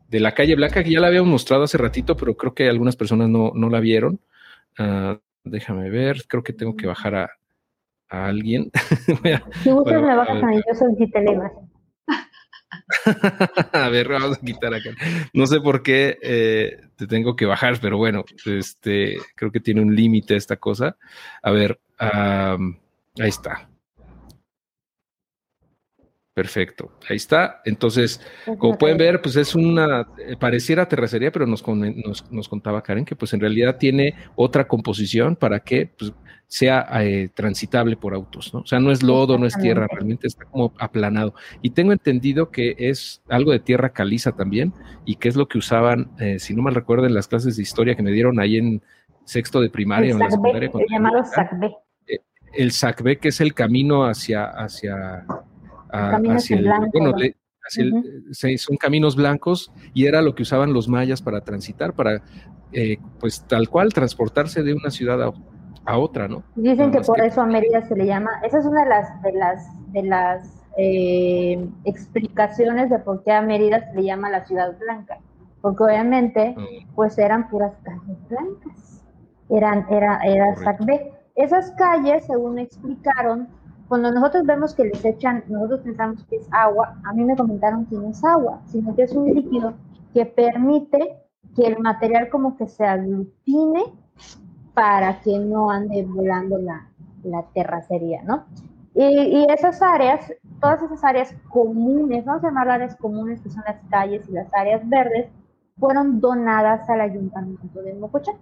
de, 0.09 0.19
la 0.19 0.35
calle 0.35 0.57
Blanca, 0.57 0.83
que 0.83 0.91
ya 0.91 1.01
la 1.01 1.07
habíamos 1.07 1.31
mostrado 1.31 1.63
hace 1.63 1.79
ratito, 1.79 2.17
pero 2.17 2.37
creo 2.37 2.55
que 2.55 2.69
algunas 2.69 2.97
personas 2.97 3.29
no, 3.29 3.53
la 3.55 3.81
vieron. 3.81 4.19
Ah, 4.79 5.21
déjame 5.45 5.91
ver, 5.91 6.25
creo 6.27 6.43
que 6.43 6.53
tengo 6.53 6.75
que 6.75 6.89
bajar 6.89 7.15
a, 7.15 7.31
alguien. 8.09 8.73
si 9.63 9.71
gustas 9.71 10.03
me 10.03 10.17
bajas 10.17 10.43
a 10.43 10.47
mí, 10.47 10.57
yo 10.57 10.75
solicité 10.75 11.23
la 11.23 11.33
imagen. 11.33 11.70
a 13.73 13.89
ver, 13.89 14.09
vamos 14.09 14.39
a 14.39 14.41
quitar 14.41 14.75
acá. 14.75 14.91
No 15.33 15.47
sé 15.47 15.61
por 15.61 15.83
qué 15.83 16.19
eh, 16.23 16.81
te 16.97 17.07
tengo 17.07 17.37
que 17.37 17.47
bajar, 17.47 17.79
pero 17.81 17.97
bueno, 17.97 18.25
este, 18.45 19.19
creo 19.35 19.51
que 19.53 19.61
tiene 19.61 19.81
un 19.81 19.95
límite 19.95 20.37
esta 20.37 20.57
cosa. 20.57 20.97
A 21.43 21.51
ver, 21.51 21.81
ahí 21.99 23.29
está. 23.29 23.69
Perfecto, 26.41 26.91
ahí 27.07 27.17
está. 27.17 27.61
Entonces, 27.67 28.19
como 28.57 28.79
pueden 28.79 28.97
ver, 28.97 29.21
pues 29.21 29.37
es 29.37 29.55
una, 29.55 30.09
eh, 30.27 30.37
pareciera 30.41 30.89
terracería, 30.89 31.31
pero 31.31 31.47
nos, 31.47 31.63
nos, 31.69 32.49
contaba 32.49 32.83
Karen 32.83 33.05
que 33.05 33.15
pues 33.15 33.35
en 33.35 33.41
realidad 33.41 33.77
tiene 33.77 34.15
otra 34.37 34.67
composición 34.67 35.37
para 35.37 35.61
que 35.61 35.91
pues, 35.99 36.15
sea 36.47 36.89
eh, 37.03 37.29
transitable 37.35 37.95
por 37.99 38.15
autos, 38.15 38.55
¿no? 38.55 38.61
O 38.61 38.67
sea, 38.67 38.81
no 38.81 38.91
es 38.91 39.03
lodo, 39.03 39.37
no 39.37 39.45
es 39.45 39.55
tierra, 39.59 39.87
realmente 39.87 40.29
está 40.29 40.47
como 40.47 40.73
aplanado. 40.79 41.35
Y 41.61 41.73
tengo 41.73 41.93
entendido 41.93 42.51
que 42.51 42.75
es 42.79 43.21
algo 43.29 43.53
de 43.53 43.61
tierra 43.61 43.91
caliza 43.91 44.33
también 44.33 44.73
y 45.05 45.17
que 45.17 45.29
es 45.29 45.37
lo 45.37 45.47
que 45.47 45.59
usaban, 45.59 46.11
eh, 46.21 46.39
si 46.39 46.55
no 46.55 46.63
mal 46.63 46.75
recuerdo, 46.75 47.05
en 47.05 47.13
las 47.13 47.29
clases 47.29 47.55
de 47.57 47.63
historia 47.63 47.97
que 47.97 48.03
me 48.03 48.13
dieron 48.13 48.41
ahí 48.41 48.57
en 48.57 48.81
sexto 49.27 49.61
de 49.61 49.69
primaria. 49.69 50.15
El, 50.15 50.23
en 50.23 50.63
el 50.63 50.87
llamado 50.89 51.23
SACB. 51.23 51.71
El 52.55 52.73
SACB, 52.73 53.19
que 53.19 53.29
es 53.29 53.43
el 53.43 53.53
camino 53.53 54.07
hacia, 54.07 54.47
hacia 54.47 55.27
hacia 55.93 56.57
el, 56.57 56.71
bueno, 56.93 57.15
son 58.57 58.77
caminos 58.77 59.17
blancos 59.17 59.73
y 59.95 60.07
era 60.07 60.23
lo 60.23 60.35
que 60.35 60.43
usaban 60.43 60.73
los 60.73 60.89
mayas 60.89 61.23
para 61.23 61.43
transitar, 61.43 61.93
para 61.93 62.23
eh, 62.73 62.99
pues 63.19 63.45
tal 63.47 63.69
cual 63.69 63.93
transportarse 63.93 64.63
de 64.63 64.75
una 64.75 64.91
ciudad 64.91 65.33
a, 65.85 65.99
otra, 65.99 66.29
¿no? 66.29 66.45
Dicen 66.55 66.93
que 66.93 67.01
por 67.01 67.21
eso 67.21 67.41
a 67.41 67.47
Mérida 67.47 67.83
se 67.83 67.97
le 67.97 68.07
llama, 68.07 68.31
esa 68.45 68.59
es 68.59 68.67
una 68.67 68.85
de 68.85 68.91
las 68.91 69.23
de 69.23 69.33
las 69.33 69.93
de 69.93 70.03
las 70.05 70.65
eh, 70.77 71.69
explicaciones 71.85 72.91
de 72.91 72.99
por 73.01 73.25
qué 73.25 73.33
a 73.33 73.43
Mérida 73.43 73.91
se 73.91 73.97
le 73.97 74.05
llama 74.05 74.31
la 74.31 74.45
ciudad 74.45 74.79
blanca, 74.79 75.19
porque 75.61 75.83
obviamente 75.83 76.55
mm. 76.57 76.95
pues 76.95 77.19
eran 77.19 77.49
puras 77.49 77.73
calles 77.83 78.19
blancas, 78.29 79.03
eran 79.49 79.87
era 79.91 80.21
era. 80.25 80.55
Esas 81.35 81.71
calles, 81.73 82.27
según 82.27 82.59
explicaron, 82.59 83.49
cuando 83.91 84.13
nosotros 84.13 84.47
vemos 84.47 84.73
que 84.73 84.85
les 84.85 85.05
echan, 85.05 85.43
nosotros 85.49 85.81
pensamos 85.81 86.23
que 86.27 86.37
es 86.37 86.47
agua, 86.53 87.01
a 87.03 87.13
mí 87.13 87.25
me 87.25 87.35
comentaron 87.35 87.87
que 87.87 87.97
no 87.97 88.11
es 88.11 88.23
agua, 88.23 88.61
sino 88.67 88.95
que 88.95 89.03
es 89.03 89.13
un 89.17 89.35
líquido 89.35 89.75
que 90.15 90.27
permite 90.27 91.19
que 91.57 91.67
el 91.67 91.81
material 91.81 92.29
como 92.29 92.57
que 92.57 92.69
se 92.69 92.85
aglutine 92.85 93.83
para 94.75 95.21
que 95.21 95.37
no 95.41 95.73
ande 95.73 96.05
volando 96.05 96.57
la, 96.59 96.89
la 97.25 97.43
terracería, 97.53 98.23
¿no? 98.23 98.45
Y, 98.95 99.03
y, 99.03 99.47
esas 99.51 99.83
áreas, 99.83 100.33
todas 100.61 100.81
esas 100.85 101.03
áreas 101.03 101.35
comunes, 101.49 102.25
vamos 102.25 102.45
a 102.45 102.47
llamar 102.47 102.71
áreas 102.71 102.95
comunes, 102.95 103.41
que 103.41 103.51
son 103.51 103.65
las 103.67 103.81
calles 103.91 104.25
y 104.29 104.33
las 104.33 104.55
áreas 104.55 104.89
verdes, 104.89 105.33
fueron 105.81 106.21
donadas 106.21 106.89
al 106.89 107.01
ayuntamiento 107.01 107.83
de 107.83 107.95
Mocochá. 107.95 108.35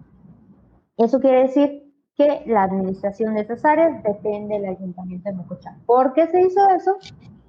Eso 0.98 1.18
quiere 1.20 1.44
decir 1.44 1.87
que 2.18 2.42
la 2.46 2.64
administración 2.64 3.34
de 3.34 3.42
esas 3.42 3.64
áreas 3.64 4.02
depende 4.02 4.58
del 4.58 4.66
ayuntamiento 4.66 5.30
de 5.30 5.36
Mocochán. 5.36 5.80
¿Por 5.86 6.12
qué 6.12 6.26
se 6.26 6.40
hizo 6.40 6.60
eso? 6.76 6.98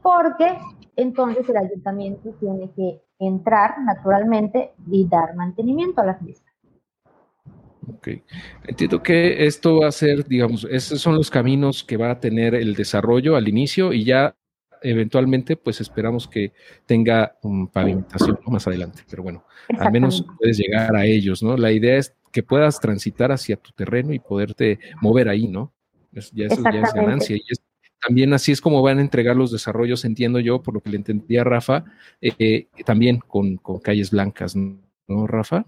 Porque 0.04 0.58
entonces 0.96 1.50
el 1.50 1.58
ayuntamiento 1.58 2.30
tiene 2.40 2.70
que 2.76 3.02
entrar 3.18 3.82
naturalmente 3.82 4.74
y 4.90 5.08
dar 5.08 5.36
mantenimiento 5.36 6.02
a 6.02 6.06
las 6.06 6.22
mismas. 6.22 6.54
Ok. 7.92 8.10
Entiendo 8.68 9.02
que 9.02 9.48
esto 9.48 9.80
va 9.80 9.88
a 9.88 9.92
ser, 9.92 10.28
digamos, 10.28 10.68
esos 10.70 11.02
son 11.02 11.16
los 11.16 11.32
caminos 11.32 11.84
que 11.84 11.98
va 11.98 12.12
a 12.12 12.20
tener 12.20 12.54
el 12.54 12.76
desarrollo 12.76 13.36
al 13.36 13.48
inicio 13.48 13.92
y 13.92 14.04
ya 14.04 14.36
eventualmente, 14.82 15.58
pues 15.58 15.82
esperamos 15.82 16.28
que 16.28 16.54
tenga 16.86 17.38
un 17.42 17.68
pavimentación 17.68 18.40
más 18.46 18.68
adelante. 18.68 19.02
Pero 19.10 19.24
bueno, 19.24 19.44
al 19.78 19.92
menos 19.92 20.26
puedes 20.38 20.58
llegar 20.60 20.96
a 20.96 21.06
ellos, 21.06 21.42
¿no? 21.42 21.58
La 21.58 21.72
idea 21.72 21.98
es 21.98 22.16
que 22.32 22.44
puedas 22.44 22.80
transitar 22.80 23.32
hacia 23.32 23.58
tu 23.58 23.72
terreno 23.72 24.14
y 24.14 24.20
poderte 24.20 24.80
mover 25.02 25.30
ahí, 25.30 25.48
¿no? 25.48 25.74
ya 26.34 26.48
eso 26.48 26.64
ya 26.64 26.82
es 26.82 26.94
ganancia. 26.94 27.36
Y 27.36 27.42
también 28.02 28.34
así 28.34 28.52
es 28.52 28.62
como 28.62 28.82
van 28.82 29.00
a 29.00 29.02
entregar 29.02 29.36
los 29.36 29.52
desarrollos, 29.52 30.06
entiendo 30.06 30.40
yo, 30.40 30.62
por 30.62 30.74
lo 30.74 30.82
que 30.82 30.90
le 30.90 30.98
entendía 30.98 31.42
a 31.42 31.44
Rafa, 31.44 31.86
eh, 32.22 32.68
también 32.86 33.20
con, 33.20 33.60
calles 33.84 34.12
blancas, 34.12 34.56
¿no, 34.56 35.28
Rafa? 35.28 35.66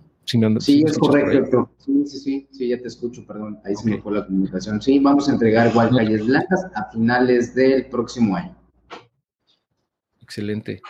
sí, 0.59 0.83
es 0.85 0.97
correcto. 0.97 1.71
Sí, 1.77 2.03
sí, 2.05 2.19
sí, 2.19 2.47
sí, 2.51 2.67
ya 2.69 2.79
te 2.79 2.87
escucho, 2.87 3.25
perdón, 3.25 3.59
ahí 3.65 3.75
se 3.75 3.89
me 3.89 4.01
fue 4.01 4.13
la 4.13 4.25
comunicación. 4.25 4.81
Sí, 4.81 4.99
vamos 4.99 5.27
a 5.27 5.33
entregar 5.33 5.69
igual 5.69 5.89
calles 5.89 6.25
blancas 6.25 6.65
a 6.73 6.89
finales 6.91 7.53
del 7.53 7.87
próximo 7.87 8.35
año. 8.35 8.55
Excelente. 10.31 10.81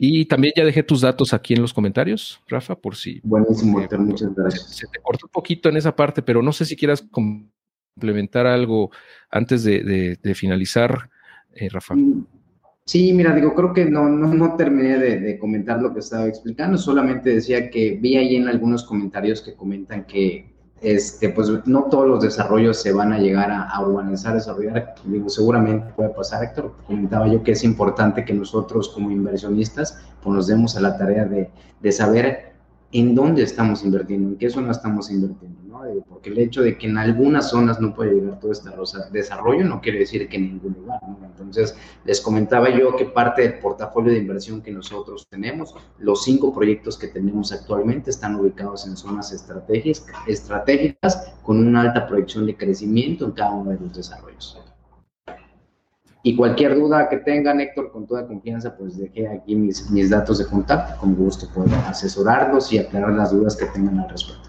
y 0.00 0.24
también 0.24 0.52
ya 0.56 0.64
dejé 0.64 0.82
tus 0.82 1.00
datos 1.00 1.32
aquí 1.32 1.54
en 1.54 1.62
los 1.62 1.72
comentarios, 1.72 2.42
Rafa, 2.48 2.74
por 2.74 2.96
si. 2.96 3.20
Buenísimo, 3.22 3.80
Héctor, 3.80 4.00
muchas 4.00 4.34
gracias. 4.34 4.76
Se 4.76 4.86
te 4.88 4.98
cortó 5.00 5.26
un 5.26 5.32
poquito 5.32 5.68
en 5.68 5.76
esa 5.76 5.94
parte, 5.94 6.22
pero 6.22 6.42
no 6.42 6.52
sé 6.52 6.64
si 6.64 6.74
quieras 6.74 7.06
complementar 7.08 8.46
algo 8.46 8.90
antes 9.30 9.62
de, 9.62 10.18
finalizar, 10.34 11.08
eh, 11.54 11.68
Rafa. 11.70 11.94
Mm, 11.94 12.26
sí, 12.84 13.12
mira, 13.12 13.32
digo, 13.32 13.54
creo 13.54 13.72
que 13.72 13.84
no, 13.84 14.08
no, 14.08 14.34
no 14.34 14.56
terminé 14.56 14.98
de, 14.98 15.20
de, 15.20 15.38
comentar 15.38 15.80
lo 15.80 15.94
que 15.94 16.00
estaba 16.00 16.26
explicando, 16.26 16.78
solamente 16.78 17.32
decía 17.32 17.70
que 17.70 17.92
vi 17.92 18.16
ahí 18.16 18.34
en 18.34 18.48
algunos 18.48 18.82
comentarios 18.82 19.40
que 19.40 19.54
comentan 19.54 20.04
que 20.04 20.55
este, 20.80 21.30
pues 21.30 21.50
no 21.66 21.84
todos 21.84 22.06
los 22.06 22.22
desarrollos 22.22 22.80
se 22.80 22.92
van 22.92 23.12
a 23.12 23.18
llegar 23.18 23.50
a, 23.50 23.80
urbanizar, 23.80 24.34
desarrollar. 24.34 24.94
Digo, 25.04 25.28
seguramente 25.28 25.92
puede 25.94 26.10
pasar, 26.10 26.44
Héctor. 26.44 26.74
Comentaba 26.86 27.28
yo 27.28 27.42
que 27.42 27.52
es 27.52 27.64
importante 27.64 28.24
que 28.24 28.34
nosotros 28.34 28.90
como 28.90 29.10
inversionistas 29.10 29.98
pues 30.22 30.34
nos 30.34 30.46
demos 30.46 30.76
a 30.76 30.80
la 30.80 30.96
tarea 30.98 31.24
de, 31.24 31.50
de 31.80 31.92
saber 31.92 32.55
en 32.92 33.14
dónde 33.14 33.42
estamos 33.42 33.84
invirtiendo, 33.84 34.30
en 34.30 34.36
qué 34.36 34.48
zona 34.48 34.70
estamos 34.70 35.10
invirtiendo, 35.10 35.60
¿no? 35.66 35.82
Porque 36.08 36.30
el 36.30 36.38
hecho 36.38 36.62
de 36.62 36.78
que 36.78 36.86
en 36.86 36.96
algunas 36.96 37.50
zonas 37.50 37.80
no 37.80 37.94
puede 37.94 38.14
llegar 38.14 38.38
todo 38.38 38.52
este 38.52 38.70
desarrollo 39.12 39.64
no 39.64 39.80
quiere 39.80 39.98
decir 39.98 40.28
que 40.28 40.36
en 40.36 40.44
ningún 40.44 40.74
lugar, 40.74 41.00
¿no? 41.02 41.18
Entonces, 41.24 41.76
les 42.04 42.20
comentaba 42.20 42.70
yo 42.70 42.96
que 42.96 43.04
parte 43.04 43.42
del 43.42 43.58
portafolio 43.58 44.12
de 44.12 44.18
inversión 44.18 44.62
que 44.62 44.70
nosotros 44.70 45.26
tenemos, 45.28 45.74
los 45.98 46.24
cinco 46.24 46.54
proyectos 46.54 46.96
que 46.96 47.08
tenemos 47.08 47.52
actualmente 47.52 48.10
están 48.10 48.36
ubicados 48.36 48.86
en 48.86 48.96
zonas 48.96 49.32
estratégicas, 49.32 50.04
estratégicas 50.26 51.32
con 51.42 51.66
una 51.66 51.82
alta 51.82 52.06
proyección 52.06 52.46
de 52.46 52.56
crecimiento 52.56 53.26
en 53.26 53.32
cada 53.32 53.50
uno 53.50 53.70
de 53.70 53.80
los 53.80 53.94
desarrollos. 53.94 54.65
Y 56.26 56.34
cualquier 56.34 56.74
duda 56.74 57.08
que 57.08 57.18
tengan, 57.18 57.60
Héctor, 57.60 57.92
con 57.92 58.04
toda 58.04 58.26
confianza, 58.26 58.76
pues 58.76 58.98
dejé 58.98 59.28
aquí 59.28 59.54
mis, 59.54 59.88
mis 59.92 60.10
datos 60.10 60.38
de 60.38 60.46
contacto. 60.46 60.98
Con 60.98 61.14
gusto 61.14 61.48
puedo 61.54 61.72
asesorarlos 61.86 62.72
y 62.72 62.78
aclarar 62.78 63.12
las 63.12 63.30
dudas 63.30 63.54
que 63.54 63.66
tengan 63.66 64.00
al 64.00 64.08
respecto. 64.08 64.48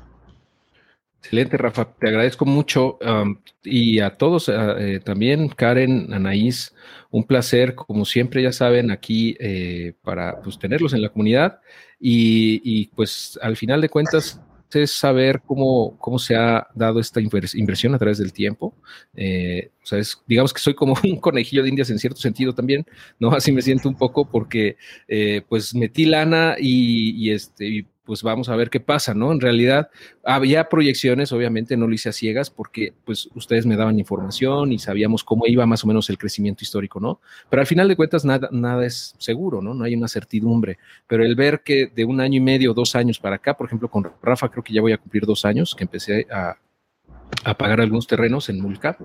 Excelente, 1.20 1.56
Rafa. 1.56 1.86
Te 1.86 2.08
agradezco 2.08 2.46
mucho. 2.46 2.98
Um, 3.06 3.38
y 3.64 4.00
a 4.00 4.10
todos 4.10 4.50
eh, 4.50 5.02
también, 5.06 5.50
Karen, 5.50 6.12
Anaís, 6.12 6.74
un 7.12 7.26
placer, 7.26 7.76
como 7.76 8.06
siempre, 8.06 8.42
ya 8.42 8.52
saben, 8.52 8.90
aquí 8.90 9.38
eh, 9.40 9.94
para 10.02 10.42
pues, 10.42 10.58
tenerlos 10.58 10.94
en 10.94 11.04
la 11.04 11.10
comunidad. 11.10 11.60
Y, 12.00 12.60
y 12.64 12.88
pues 12.96 13.38
al 13.40 13.56
final 13.56 13.82
de 13.82 13.90
cuentas, 13.90 14.42
es 14.74 14.92
saber 14.92 15.42
cómo, 15.46 15.98
cómo 15.98 16.20
se 16.20 16.36
ha 16.36 16.68
dado 16.76 17.00
esta 17.00 17.20
inversión 17.22 17.96
a 17.96 18.00
través 18.00 18.18
del 18.18 18.34
tiempo. 18.34 18.74
Eh, 19.16 19.72
o 19.84 19.86
sea, 19.86 20.02
digamos 20.28 20.54
que 20.54 20.60
soy 20.60 20.74
como 20.74 20.96
un 21.04 21.20
conejillo 21.20 21.64
de 21.64 21.70
indias 21.70 21.90
en 21.90 22.00
cierto 22.00 22.20
sentido 22.20 22.54
también, 22.54 22.86
¿no? 23.20 23.32
Así 23.32 23.52
me 23.52 23.62
siento 23.62 23.90
un 23.90 23.96
poco 23.96 24.30
porque 24.30 24.78
eh, 25.08 25.42
pues 25.48 25.74
metí 25.74 26.06
lana 26.06 26.56
y, 26.60 27.28
y 27.28 27.32
este, 27.32 27.86
pues 28.08 28.24
vamos 28.24 28.48
a 28.48 28.56
ver 28.56 28.70
qué 28.70 28.80
pasa, 28.80 29.14
¿no? 29.14 29.34
En 29.34 29.42
realidad 29.42 29.90
había 30.24 30.70
proyecciones, 30.70 31.34
obviamente 31.34 31.76
no 31.76 31.88
lo 31.88 31.94
hice 31.94 32.08
a 32.08 32.14
ciegas 32.14 32.50
porque 32.50 32.94
pues 33.04 33.30
ustedes 33.36 33.66
me 33.66 33.76
daban 33.76 34.00
información 34.00 34.72
y 34.72 34.80
sabíamos 34.80 35.26
cómo 35.26 35.46
iba 35.46 35.66
más 35.66 35.84
o 35.84 35.88
menos 35.88 36.10
el 36.10 36.18
crecimiento 36.18 36.64
histórico, 36.64 37.02
¿no? 37.02 37.20
Pero 37.50 37.60
al 37.60 37.68
final 37.68 37.90
de 37.90 37.98
cuentas 37.98 38.24
nada, 38.24 38.48
nada 38.54 38.86
es 38.86 39.14
seguro, 39.18 39.62
¿no? 39.62 39.74
No 39.74 39.84
hay 39.84 39.94
una 39.94 40.08
certidumbre, 40.08 40.80
pero 41.06 41.26
el 41.26 41.36
ver 41.36 41.64
que 41.64 41.92
de 41.94 42.06
un 42.06 42.22
año 42.22 42.38
y 42.38 42.42
medio, 42.42 42.74
dos 42.74 42.96
años 42.96 43.20
para 43.20 43.36
acá, 43.36 43.56
por 43.56 43.68
ejemplo, 43.68 43.90
con 43.90 44.10
Rafa 44.24 44.50
creo 44.50 44.64
que 44.64 44.74
ya 44.74 44.82
voy 44.82 44.94
a 44.94 44.98
cumplir 44.98 45.26
dos 45.26 45.44
años 45.44 45.76
que 45.76 45.84
empecé 45.84 46.26
a, 46.32 46.56
a 47.44 47.58
pagar 47.58 47.82
algunos 47.82 48.08
terrenos 48.08 48.50
en 48.50 48.60
Mulca, 48.60 48.98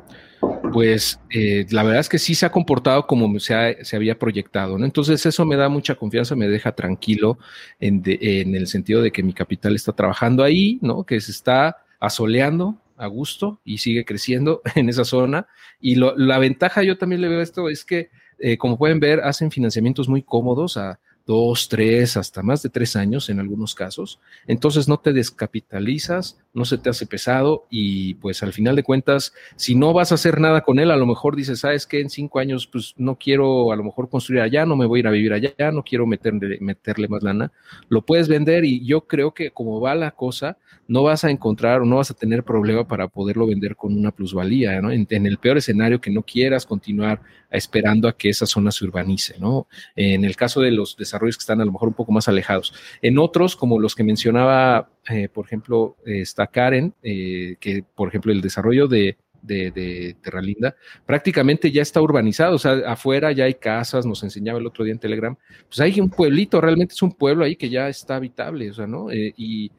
pues 0.72 1.20
eh, 1.30 1.66
la 1.70 1.82
verdad 1.82 2.00
es 2.00 2.08
que 2.08 2.18
sí 2.18 2.34
se 2.34 2.46
ha 2.46 2.50
comportado 2.50 3.06
como 3.06 3.38
se, 3.38 3.84
se, 3.84 3.96
había 3.96 4.18
proyectado, 4.18 4.78
¿no? 4.78 4.84
Entonces 4.84 5.24
eso 5.26 5.44
me 5.44 5.56
da 5.56 5.68
mucha 5.68 5.94
confianza, 5.94 6.34
me 6.34 6.48
deja 6.48 6.72
tranquilo 6.72 7.38
en, 7.78 8.02
en, 8.04 8.54
el 8.54 8.66
sentido 8.66 9.02
de 9.02 9.12
que 9.12 9.22
mi 9.22 9.32
capital 9.32 9.74
está 9.74 9.92
trabajando 9.92 10.42
ahí, 10.42 10.78
¿no? 10.82 11.04
Que 11.04 11.20
se 11.20 11.30
está 11.30 11.78
asoleando 12.00 12.80
a 12.96 13.06
gusto 13.06 13.60
y 13.64 13.78
sigue 13.78 14.04
creciendo 14.04 14.62
en 14.74 14.88
esa 14.88 15.04
zona. 15.04 15.46
Y 15.80 15.96
la 15.96 16.38
ventaja 16.38 16.82
yo 16.82 16.98
también 16.98 17.20
le 17.20 17.28
veo 17.28 17.40
esto 17.40 17.68
es 17.68 17.84
que, 17.84 18.10
eh, 18.38 18.56
como 18.56 18.78
pueden 18.78 19.00
ver, 19.00 19.20
hacen 19.20 19.50
financiamientos 19.50 20.08
muy 20.08 20.22
cómodos 20.22 20.76
a 20.76 21.00
dos, 21.32 21.66
tres, 21.66 22.18
hasta 22.18 22.42
más 22.42 22.62
de 22.62 22.68
tres 22.68 22.94
años 22.94 23.30
en 23.30 23.40
algunos 23.40 23.74
casos. 23.74 24.20
Entonces 24.46 24.86
no 24.86 24.98
te 24.98 25.14
descapitalizas, 25.14 26.38
no 26.52 26.66
se 26.66 26.76
te 26.76 26.90
hace 26.90 27.06
pesado 27.06 27.66
y 27.70 28.14
pues 28.14 28.42
al 28.42 28.52
final 28.52 28.76
de 28.76 28.82
cuentas, 28.82 29.32
si 29.56 29.74
no 29.74 29.94
vas 29.94 30.12
a 30.12 30.16
hacer 30.16 30.40
nada 30.40 30.60
con 30.60 30.78
él, 30.78 30.90
a 30.90 30.96
lo 30.98 31.06
mejor 31.06 31.34
dices, 31.34 31.60
sabes 31.60 31.86
que 31.86 32.00
en 32.00 32.10
cinco 32.10 32.38
años 32.38 32.66
pues 32.66 32.92
no 32.98 33.16
quiero 33.16 33.72
a 33.72 33.76
lo 33.76 33.82
mejor 33.82 34.10
construir 34.10 34.42
allá, 34.42 34.66
no 34.66 34.76
me 34.76 34.84
voy 34.84 34.98
a 34.98 35.00
ir 35.00 35.06
a 35.06 35.10
vivir 35.10 35.32
allá, 35.32 35.72
no 35.72 35.82
quiero 35.82 36.06
meterle, 36.06 36.58
meterle 36.60 37.08
más 37.08 37.22
lana, 37.22 37.50
lo 37.88 38.02
puedes 38.02 38.28
vender 38.28 38.66
y 38.66 38.84
yo 38.84 39.06
creo 39.06 39.32
que 39.32 39.52
como 39.52 39.80
va 39.80 39.94
la 39.94 40.10
cosa, 40.10 40.58
no 40.86 41.02
vas 41.02 41.24
a 41.24 41.30
encontrar 41.30 41.80
o 41.80 41.86
no 41.86 41.96
vas 41.96 42.10
a 42.10 42.14
tener 42.14 42.44
problema 42.44 42.86
para 42.86 43.08
poderlo 43.08 43.46
vender 43.46 43.74
con 43.74 43.96
una 43.96 44.10
plusvalía, 44.10 44.82
¿no? 44.82 44.90
En, 44.90 45.06
en 45.08 45.26
el 45.26 45.38
peor 45.38 45.56
escenario 45.56 45.98
que 45.98 46.10
no 46.10 46.22
quieras 46.22 46.66
continuar 46.66 47.22
esperando 47.52 48.08
a 48.08 48.16
que 48.16 48.30
esa 48.30 48.46
zona 48.46 48.72
se 48.72 48.84
urbanice, 48.84 49.38
¿no? 49.38 49.68
En 49.96 50.24
el 50.24 50.36
caso 50.36 50.60
de 50.60 50.70
los 50.70 50.96
desarrollos 50.96 51.36
que 51.36 51.42
están 51.42 51.60
a 51.60 51.64
lo 51.64 51.72
mejor 51.72 51.88
un 51.88 51.94
poco 51.94 52.12
más 52.12 52.28
alejados. 52.28 52.74
En 53.02 53.18
otros, 53.18 53.56
como 53.56 53.78
los 53.78 53.94
que 53.94 54.04
mencionaba, 54.04 54.90
eh, 55.08 55.28
por 55.28 55.46
ejemplo, 55.46 55.96
está 56.04 56.46
Karen, 56.46 56.94
eh, 57.02 57.56
que 57.60 57.84
por 57.94 58.08
ejemplo 58.08 58.32
el 58.32 58.40
desarrollo 58.40 58.88
de, 58.88 59.16
de, 59.42 60.16
Terralinda, 60.22 60.76
prácticamente 61.04 61.70
ya 61.70 61.82
está 61.82 62.00
urbanizado, 62.00 62.54
o 62.54 62.58
sea, 62.58 62.72
afuera 62.86 63.32
ya 63.32 63.44
hay 63.44 63.54
casas, 63.54 64.06
nos 64.06 64.22
enseñaba 64.22 64.58
el 64.58 64.66
otro 64.66 64.84
día 64.84 64.92
en 64.92 65.00
Telegram, 65.00 65.36
pues 65.68 65.80
hay 65.80 66.00
un 66.00 66.10
pueblito, 66.10 66.60
realmente 66.60 66.94
es 66.94 67.02
un 67.02 67.12
pueblo 67.12 67.44
ahí 67.44 67.56
que 67.56 67.68
ya 67.68 67.88
está 67.88 68.16
habitable, 68.16 68.70
o 68.70 68.74
sea, 68.74 68.86
¿no? 68.86 69.10
Eh, 69.10 69.34
y 69.36 69.70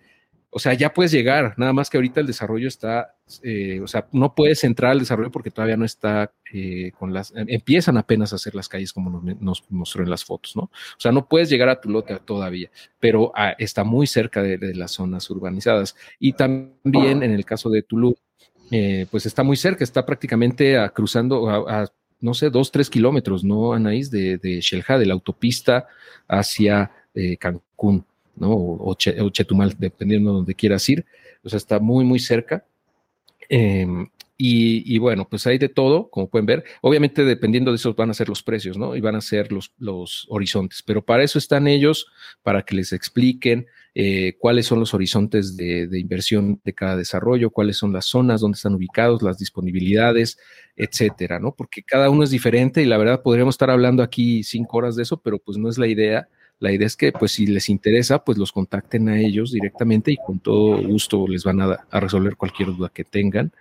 o 0.53 0.59
sea, 0.59 0.73
ya 0.73 0.93
puedes 0.93 1.11
llegar, 1.11 1.55
nada 1.57 1.73
más 1.73 1.89
que 1.89 1.97
ahorita 1.97 2.19
el 2.19 2.27
desarrollo 2.27 2.67
está, 2.67 3.15
eh, 3.41 3.79
o 3.81 3.87
sea, 3.87 4.07
no 4.11 4.35
puedes 4.35 4.63
entrar 4.63 4.91
al 4.91 4.99
desarrollo 4.99 5.31
porque 5.31 5.51
todavía 5.51 5.77
no 5.77 5.85
está 5.85 6.31
eh, 6.53 6.91
con 6.97 7.11
las, 7.13 7.33
em, 7.35 7.45
empiezan 7.49 7.97
apenas 7.97 8.33
a 8.33 8.35
hacer 8.35 8.53
las 8.53 8.69
calles 8.69 8.93
como 8.93 9.21
nos, 9.39 9.63
mostró 9.69 10.03
en 10.03 10.09
las 10.09 10.23
fotos, 10.23 10.55
¿no? 10.55 10.63
O 10.63 10.99
sea, 10.99 11.11
no 11.11 11.27
puedes 11.27 11.49
llegar 11.49 11.69
a 11.69 11.81
tu 11.81 11.89
lote 11.89 12.17
todavía, 12.19 12.69
pero 12.99 13.31
ah, 13.35 13.55
está 13.57 13.83
muy 13.83 14.05
cerca 14.07 14.41
de, 14.41 14.73
las 14.75 14.91
zonas 14.91 15.29
urbanizadas. 15.29 15.95
Y 16.19 16.33
también 16.33 17.23
en 17.23 17.31
el 17.31 17.45
caso 17.45 17.69
de 17.69 17.83
Tulum, 17.83 18.13
eh, 18.71 19.07
pues 19.11 19.25
está 19.25 19.43
muy 19.43 19.57
cerca, 19.57 19.83
está 19.83 20.05
prácticamente 20.05 20.77
cruzando 20.93 21.49
a, 21.49 21.91
no 22.21 22.33
sé, 22.33 22.49
dos, 22.49 22.71
tres 22.71 22.89
kilómetros, 22.89 23.43
¿no, 23.43 23.73
Anaís? 23.73 24.09
De, 24.09 24.37
de 24.37 24.61
Shelja, 24.61 24.97
de 24.97 25.05
la 25.05 25.13
autopista 25.13 25.87
hacia 26.27 26.91
Cancún. 27.39 28.05
¿No? 28.35 28.51
O, 28.51 28.95
Chetumal, 28.95 29.75
dependiendo 29.77 30.31
de 30.31 30.35
donde 30.37 30.55
quieras 30.55 30.87
ir. 30.89 31.05
O 31.43 31.49
sea, 31.49 31.57
está 31.57 31.79
muy, 31.79 32.05
muy 32.05 32.19
cerca. 32.19 32.65
Em, 33.49 34.07
y, 34.45 34.97
bueno, 34.97 35.27
pues 35.29 35.47
hay 35.47 35.57
de 35.57 35.69
todo, 35.69 36.09
como 36.09 36.29
pueden 36.29 36.45
ver. 36.45 36.63
Obviamente, 36.81 37.23
dependiendo 37.23 37.71
de 37.71 37.75
eso, 37.75 37.93
van 37.93 38.09
a 38.09 38.13
ser 38.13 38.27
los 38.27 38.43
precios, 38.43 38.77
¿no? 38.77 38.95
Y 38.95 38.99
van 38.99 39.15
a 39.15 39.21
ser 39.21 39.51
los, 39.53 39.73
los 39.77 40.25
horizontes. 40.27 40.83
Pero 40.83 41.01
para 41.05 41.23
eso 41.23 41.39
están 41.39 41.67
ellos, 41.67 42.07
para 42.41 42.63
que 42.63 42.75
les 42.75 42.91
expliquen 42.91 43.67
eh, 43.95 44.35
cuáles 44.39 44.65
son 44.65 44.79
los 44.79 44.93
horizontes 44.93 45.55
de, 45.55 45.87
de, 45.87 45.99
inversión 45.99 46.59
de 46.65 46.73
cada 46.73 46.97
desarrollo, 46.97 47.51
cuáles 47.51 47.77
son 47.77 47.93
las 47.93 48.05
zonas 48.05 48.41
donde 48.41 48.55
están 48.55 48.73
ubicados, 48.73 49.21
las 49.21 49.37
disponibilidades, 49.37 50.37
etcétera, 50.75 51.39
¿no? 51.39 51.53
Porque 51.55 51.83
cada 51.83 52.09
uno 52.09 52.23
es 52.23 52.31
diferente 52.31 52.81
y 52.81 52.85
la 52.85 52.97
verdad 52.97 53.21
podríamos 53.21 53.53
estar 53.53 53.69
hablando 53.69 54.03
aquí 54.03 54.43
cinco 54.43 54.77
horas 54.77 54.95
de 54.95 55.03
eso, 55.03 55.21
pero 55.21 55.37
pues 55.39 55.57
no 55.57 55.69
es 55.69 55.77
la 55.77 55.87
idea. 55.87 56.27
La 56.59 56.71
idea 56.71 56.87
es 56.87 56.95
que, 56.95 57.11
pues, 57.11 57.33
si 57.33 57.45
les 57.47 57.69
interesa, 57.69 58.23
pues 58.23 58.37
los 58.37 58.51
contacten 58.51 59.09
a 59.09 59.19
ellos 59.19 59.51
directamente 59.51 60.11
y 60.11 60.17
con 60.17 60.39
todo 60.39 60.81
gusto 60.81 61.27
les 61.27 61.43
van 61.43 61.61
a, 61.61 61.85
resolver 61.99 62.37
cualquier 62.37 62.69
duda 62.69 62.89
que 62.93 63.03
tengan, 63.03 63.51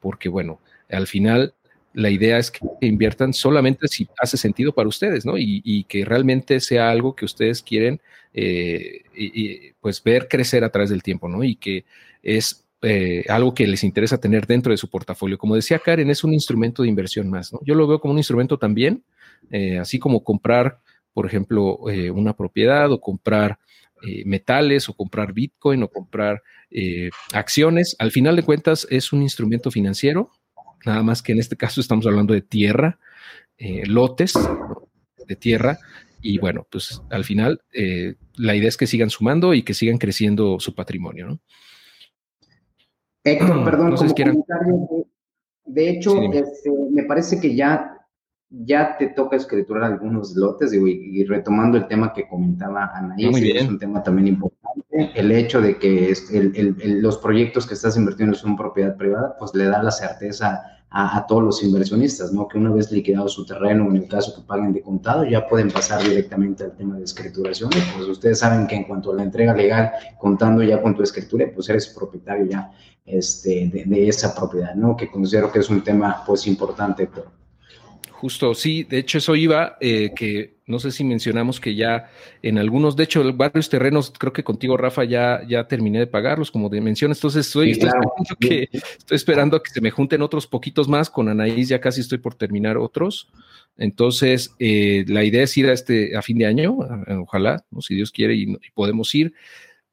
porque, 0.00 0.28
bueno, 0.28 0.60
al 0.90 1.06
final 1.06 1.54
la 1.94 2.10
idea 2.10 2.38
es 2.38 2.50
que 2.50 2.60
inviertan 2.80 3.32
solamente 3.34 3.88
si 3.88 4.08
hace 4.18 4.36
sentido 4.36 4.72
para 4.74 4.88
ustedes, 4.88 5.24
¿no? 5.24 5.34
Y, 5.38 5.84
que 5.84 6.04
realmente 6.04 6.60
sea 6.60 6.90
algo 6.90 7.14
que 7.16 7.24
ustedes 7.24 7.62
quieren, 7.62 8.00
eh, 8.34 9.02
y, 9.14 9.72
pues, 9.80 10.02
ver 10.02 10.28
crecer 10.28 10.64
a 10.64 10.70
través 10.70 10.90
del 10.90 11.02
tiempo, 11.02 11.28
¿no? 11.28 11.44
Y 11.44 11.56
que 11.56 11.84
es 12.22 12.62
eh, 12.84 13.24
algo 13.28 13.54
que 13.54 13.64
les 13.66 13.84
interesa 13.84 14.18
tener 14.18 14.44
dentro 14.44 14.72
de 14.72 14.76
su 14.76 14.90
portafolio. 14.90 15.38
Como 15.38 15.54
decía 15.54 15.78
Karen, 15.78 16.10
es 16.10 16.24
un 16.24 16.34
instrumento 16.34 16.82
de 16.82 16.88
inversión 16.88 17.30
más, 17.30 17.52
¿no? 17.52 17.60
Yo 17.64 17.76
lo 17.76 17.86
veo 17.86 18.00
como 18.00 18.12
un 18.12 18.18
instrumento 18.18 18.58
también, 18.58 19.04
eh, 19.52 19.78
así 19.78 20.00
como 20.00 20.24
comprar 20.24 20.80
por 21.12 21.26
ejemplo, 21.26 21.78
eh, 21.90 22.10
una 22.10 22.34
propiedad 22.34 22.90
o 22.90 23.00
comprar 23.00 23.58
eh, 24.02 24.22
metales 24.24 24.88
o 24.88 24.94
comprar 24.94 25.32
Bitcoin 25.32 25.82
o 25.82 25.88
comprar 25.88 26.42
eh, 26.70 27.10
acciones. 27.32 27.96
Al 27.98 28.10
final 28.10 28.36
de 28.36 28.42
cuentas 28.42 28.86
es 28.90 29.12
un 29.12 29.22
instrumento 29.22 29.70
financiero, 29.70 30.30
nada 30.84 31.02
más 31.02 31.22
que 31.22 31.32
en 31.32 31.38
este 31.38 31.56
caso 31.56 31.80
estamos 31.80 32.06
hablando 32.06 32.34
de 32.34 32.42
tierra, 32.42 32.98
lotes 33.86 34.34
de 35.28 35.36
tierra. 35.36 35.78
Y 36.20 36.38
bueno, 36.38 36.66
pues 36.70 37.00
al 37.10 37.24
final 37.24 37.60
la 38.36 38.56
idea 38.56 38.68
es 38.68 38.76
que 38.76 38.86
sigan 38.86 39.10
sumando 39.10 39.54
y 39.54 39.62
que 39.62 39.74
sigan 39.74 39.98
creciendo 39.98 40.58
su 40.58 40.74
patrimonio, 40.74 41.26
¿no? 41.28 41.40
Héctor, 43.24 43.64
perdón, 43.64 43.94
de, 45.64 45.90
hecho, 45.90 46.20
este, 46.32 46.70
me 46.90 47.04
parece 47.04 47.40
que 47.40 47.54
ya 47.54 48.01
ya 48.52 48.96
te 48.98 49.08
toca 49.08 49.36
escriturar 49.36 49.84
algunos 49.84 50.36
lotes 50.36 50.72
y, 50.74 51.24
retomando 51.24 51.78
el 51.78 51.86
tema 51.86 52.12
que 52.12 52.28
comentaba 52.28 52.90
Anaís, 52.94 53.36
es 53.38 53.68
un 53.68 53.78
tema 53.78 54.02
también 54.02 54.28
importante, 54.28 55.10
el 55.14 55.32
hecho 55.32 55.60
de 55.60 55.78
que 55.78 56.14
los 56.84 57.18
proyectos 57.18 57.66
que 57.66 57.74
estás 57.74 57.96
invirtiendo 57.96 58.34
son 58.36 58.56
propiedad 58.56 58.96
privada, 58.96 59.36
pues 59.38 59.54
le 59.54 59.64
da 59.64 59.82
la 59.82 59.90
certeza 59.90 60.62
a, 60.90 61.24
todos 61.26 61.42
los 61.42 61.62
inversionistas, 61.62 62.34
¿no? 62.34 62.46
Que 62.46 62.58
una 62.58 62.70
vez 62.70 62.92
liquidado 62.92 63.26
su 63.26 63.46
terreno, 63.46 63.86
en 63.88 63.96
el 63.96 64.08
caso 64.08 64.34
que 64.34 64.46
paguen 64.46 64.74
de 64.74 64.82
contado, 64.82 65.24
ya 65.24 65.48
pueden 65.48 65.70
pasar 65.70 66.02
directamente 66.02 66.64
al 66.64 66.76
tema 66.76 66.98
de 66.98 67.04
escrituración. 67.04 67.70
pues 67.96 68.06
ustedes 68.08 68.40
saben 68.40 68.66
que 68.66 68.76
en 68.76 68.84
cuanto 68.84 69.10
a 69.10 69.14
la 69.14 69.22
entrega 69.22 69.54
legal, 69.54 69.92
contando 70.18 70.62
ya 70.62 70.82
con 70.82 70.94
tu 70.94 71.02
escritura, 71.02 71.46
pues 71.54 71.70
eres 71.70 71.88
propietario 71.88 72.44
ya 72.44 72.70
este, 73.06 73.70
de, 73.72 73.84
de 73.86 74.08
esa 74.08 74.34
propiedad, 74.34 74.74
¿no? 74.74 74.94
Que 74.94 75.10
considero 75.10 75.50
que 75.50 75.60
es 75.60 75.70
un 75.70 75.82
tema, 75.82 76.22
pues, 76.26 76.46
importante. 76.46 77.08
Justo, 78.22 78.54
sí, 78.54 78.84
de 78.84 78.98
hecho 78.98 79.18
eso 79.18 79.34
iba, 79.34 79.76
eh, 79.80 80.12
que 80.14 80.58
no 80.66 80.78
sé 80.78 80.92
si 80.92 81.02
mencionamos 81.02 81.58
que 81.58 81.74
ya 81.74 82.08
en 82.40 82.56
algunos, 82.56 82.94
de 82.94 83.02
hecho, 83.02 83.24
varios 83.34 83.68
terrenos, 83.68 84.12
creo 84.16 84.32
que 84.32 84.44
contigo, 84.44 84.76
Rafa, 84.76 85.02
ya, 85.02 85.42
ya 85.48 85.66
terminé 85.66 85.98
de 85.98 86.06
pagarlos, 86.06 86.52
como 86.52 86.68
de 86.68 86.80
mencionas, 86.80 87.18
entonces 87.18 87.48
estoy, 87.48 87.72
esperando 87.72 88.12
que, 88.38 88.68
estoy 88.72 89.16
esperando 89.16 89.56
a 89.56 89.62
que 89.64 89.72
se 89.72 89.80
me 89.80 89.90
junten 89.90 90.22
otros 90.22 90.46
poquitos 90.46 90.86
más, 90.86 91.10
con 91.10 91.28
Anaís 91.28 91.68
ya 91.68 91.80
casi 91.80 92.00
estoy 92.00 92.18
por 92.18 92.36
terminar 92.36 92.76
otros, 92.76 93.28
entonces 93.76 94.54
eh, 94.60 95.04
la 95.08 95.24
idea 95.24 95.42
es 95.42 95.56
ir 95.58 95.66
a 95.66 95.72
este, 95.72 96.16
a 96.16 96.22
fin 96.22 96.38
de 96.38 96.46
año, 96.46 96.78
ojalá, 97.22 97.64
¿no? 97.72 97.82
si 97.82 97.96
Dios 97.96 98.12
quiere, 98.12 98.36
y, 98.36 98.56
podemos 98.72 99.12
ir 99.16 99.34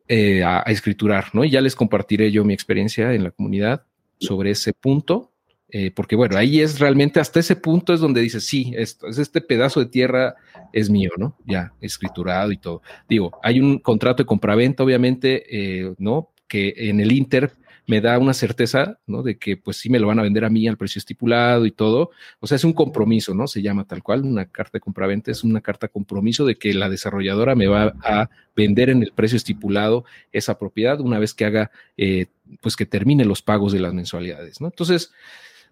eh, 0.08 0.44
a, 0.44 0.60
a 0.60 0.72
escriturar, 0.72 1.30
¿no? 1.34 1.46
Y 1.46 1.50
ya 1.50 1.62
les 1.62 1.76
compartiré 1.76 2.32
yo 2.32 2.46
mi 2.46 2.54
experiencia 2.54 3.12
en 3.12 3.24
la 3.24 3.32
comunidad 3.32 3.86
sobre 4.20 4.52
ese 4.52 4.74
punto 4.74 5.29
eh, 5.72 5.92
porque 5.92 6.16
bueno, 6.16 6.38
ahí 6.38 6.62
es 6.62 6.80
realmente 6.80 7.20
hasta 7.20 7.40
ese 7.40 7.56
punto 7.56 7.94
es 7.94 8.00
donde 8.00 8.22
dices, 8.22 8.46
sí, 8.46 8.74
esto, 8.76 9.08
es 9.08 9.20
este 9.20 9.42
pedazo 9.42 9.80
de 9.80 9.86
tierra 9.86 10.36
es 10.74 10.90
mío, 10.90 11.12
¿no? 11.18 11.36
Ya 11.46 11.74
escriturado 11.80 12.52
y 12.52 12.58
todo. 12.58 12.82
Digo, 13.08 13.40
hay 13.44 13.60
un 13.60 13.80
contrato 13.80 14.24
de 14.24 14.28
compraventa, 14.28 14.84
obviamente, 14.84 15.44
eh, 15.50 15.94
¿no? 16.00 16.30
Que 16.48 16.74
en 16.76 17.00
el 17.00 17.12
Inter 17.12 17.54
me 17.90 18.02
da 18.02 18.20
una 18.20 18.36
certeza, 18.36 19.00
¿no? 19.08 19.24
De 19.24 19.40
que 19.40 19.58
pues 19.58 19.78
sí 19.78 19.90
me 19.90 20.00
lo 20.00 20.06
van 20.06 20.20
a 20.20 20.22
vender 20.24 20.46
a 20.46 20.50
mí 20.50 20.68
al 20.68 20.78
precio 20.78 21.00
estipulado 21.00 21.66
y 21.66 21.72
todo. 21.72 22.12
O 22.40 22.46
sea, 22.46 22.56
es 22.56 22.64
un 22.64 22.74
compromiso, 22.74 23.34
¿no? 23.34 23.48
Se 23.48 23.64
llama 23.64 23.86
tal 23.86 24.04
cual, 24.04 24.26
una 24.26 24.46
carta 24.46 24.74
de 24.74 24.80
compraventa 24.80 25.32
es 25.32 25.44
una 25.44 25.62
carta 25.62 25.88
compromiso 25.88 26.46
de 26.46 26.56
que 26.56 26.74
la 26.76 26.88
desarrolladora 26.88 27.56
me 27.56 27.66
va 27.66 27.96
a 28.04 28.30
vender 28.56 28.92
en 28.92 29.02
el 29.02 29.12
precio 29.12 29.38
estipulado 29.38 30.06
esa 30.32 30.60
propiedad 30.60 31.00
una 31.00 31.18
vez 31.18 31.34
que 31.34 31.46
haga, 31.46 31.72
eh, 31.98 32.28
pues 32.62 32.76
que 32.76 32.86
termine 32.86 33.26
los 33.26 33.42
pagos 33.42 33.74
de 33.74 33.80
las 33.80 33.94
mensualidades, 33.94 34.62
¿no? 34.62 34.68
Entonces, 34.68 35.12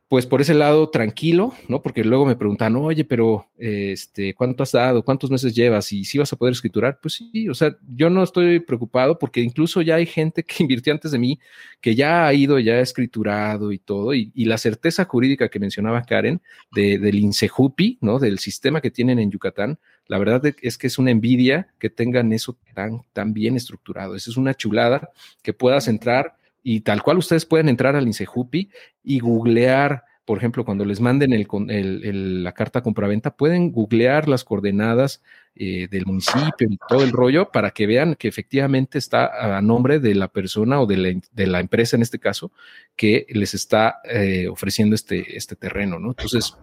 pues 0.07 0.25
por 0.25 0.39
ese 0.39 0.53
lado 0.53 0.89
tranquilo, 0.89 1.53
¿no? 1.67 1.81
Porque 1.81 2.03
luego 2.03 2.25
me 2.25 2.37
preguntan, 2.37 2.75
oye, 2.77 3.03
pero 3.03 3.49
este, 3.57 4.33
¿cuánto 4.33 4.63
has 4.63 4.71
dado? 4.71 5.03
¿Cuántos 5.03 5.29
meses 5.29 5.53
llevas? 5.53 5.91
Y 5.91 6.05
si 6.05 6.17
vas 6.17 6.31
a 6.31 6.37
poder 6.37 6.53
escriturar, 6.53 6.99
pues 7.01 7.15
sí, 7.15 7.49
o 7.49 7.53
sea, 7.53 7.75
yo 7.93 8.09
no 8.09 8.23
estoy 8.23 8.61
preocupado 8.61 9.19
porque 9.19 9.41
incluso 9.41 9.81
ya 9.81 9.95
hay 9.95 10.05
gente 10.05 10.43
que 10.43 10.55
invirtió 10.63 10.93
antes 10.93 11.11
de 11.11 11.19
mí, 11.19 11.39
que 11.81 11.93
ya 11.93 12.25
ha 12.25 12.33
ido, 12.33 12.57
ya 12.57 12.75
ha 12.75 12.79
escriturado 12.79 13.73
y 13.73 13.79
todo, 13.79 14.13
y, 14.13 14.31
la 14.47 14.57
certeza 14.57 15.03
jurídica 15.03 15.49
que 15.49 15.59
mencionaba 15.59 16.03
Karen 16.03 16.41
de, 16.71 16.99
del 16.99 17.15
INSEJUPI, 17.15 17.97
¿no? 17.99 18.17
Del 18.17 18.39
sistema 18.39 18.79
que 18.79 18.91
tienen 18.91 19.19
en 19.19 19.29
Yucatán, 19.29 19.77
la 20.07 20.17
verdad 20.17 20.41
es 20.61 20.77
que 20.77 20.87
es 20.87 20.97
una 20.97 21.11
envidia 21.11 21.67
que 21.79 21.89
tengan 21.89 22.31
eso 22.31 22.57
tan, 22.73 23.01
tan 23.11 23.33
bien 23.33 23.57
estructurado. 23.57 24.15
Esa 24.15 24.29
es 24.29 24.37
una 24.37 24.53
chulada 24.53 25.09
que 25.43 25.51
puedas 25.51 25.89
entrar 25.89 26.37
y 26.69 26.81
tal 26.81 27.01
cual 27.01 27.17
ustedes 27.17 27.45
pueden 27.45 27.69
entrar 27.69 27.95
al 27.95 28.07
INSEJUPI 28.07 28.69
y 29.01 29.19
googlear, 29.19 30.03
por 30.25 30.37
ejemplo, 30.37 30.65
cuando 30.65 30.83
les 30.83 30.99
manden 30.99 31.31
el, 31.31 32.43
la 32.43 32.51
carta 32.51 32.81
compraventa, 32.81 33.37
pueden 33.37 33.71
googlear 33.71 34.27
las 34.27 34.43
coordenadas 34.43 35.23
eh, 35.55 35.87
del 35.89 36.05
municipio 36.05 36.67
y 36.69 36.77
todo 36.89 37.05
el 37.05 37.13
rollo 37.13 37.53
para 37.53 37.71
que 37.71 37.87
vean 37.87 38.15
que 38.15 38.27
efectivamente 38.27 38.97
está 38.97 39.55
a 39.57 39.61
nombre 39.61 40.01
de 40.01 40.13
la 40.13 40.27
persona 40.27 40.81
o 40.81 40.85
de 40.85 40.97
la, 40.97 41.21
de 41.31 41.47
la 41.47 41.61
empresa 41.61 41.95
en 41.95 42.01
este 42.01 42.19
caso 42.19 42.51
que 42.97 43.25
les 43.29 43.53
está 43.53 44.01
eh, 44.03 44.49
ofreciendo 44.49 44.93
este, 44.93 45.37
este 45.37 45.55
terreno, 45.55 45.99
¿no? 45.99 46.09
Entonces, 46.09 46.57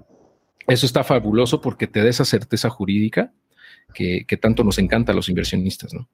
eso 0.66 0.85
está 0.85 1.02
fabuloso 1.02 1.62
porque 1.62 1.86
te 1.86 2.02
da 2.02 2.10
esa 2.10 2.26
certeza 2.26 2.68
jurídica 2.68 3.32
que, 3.94 4.26
tanto 4.39 4.64
nos 4.64 4.76
encanta 4.76 5.12
a 5.12 5.14
los 5.14 5.31
inversionistas, 5.31 5.94
¿no? 5.94 6.10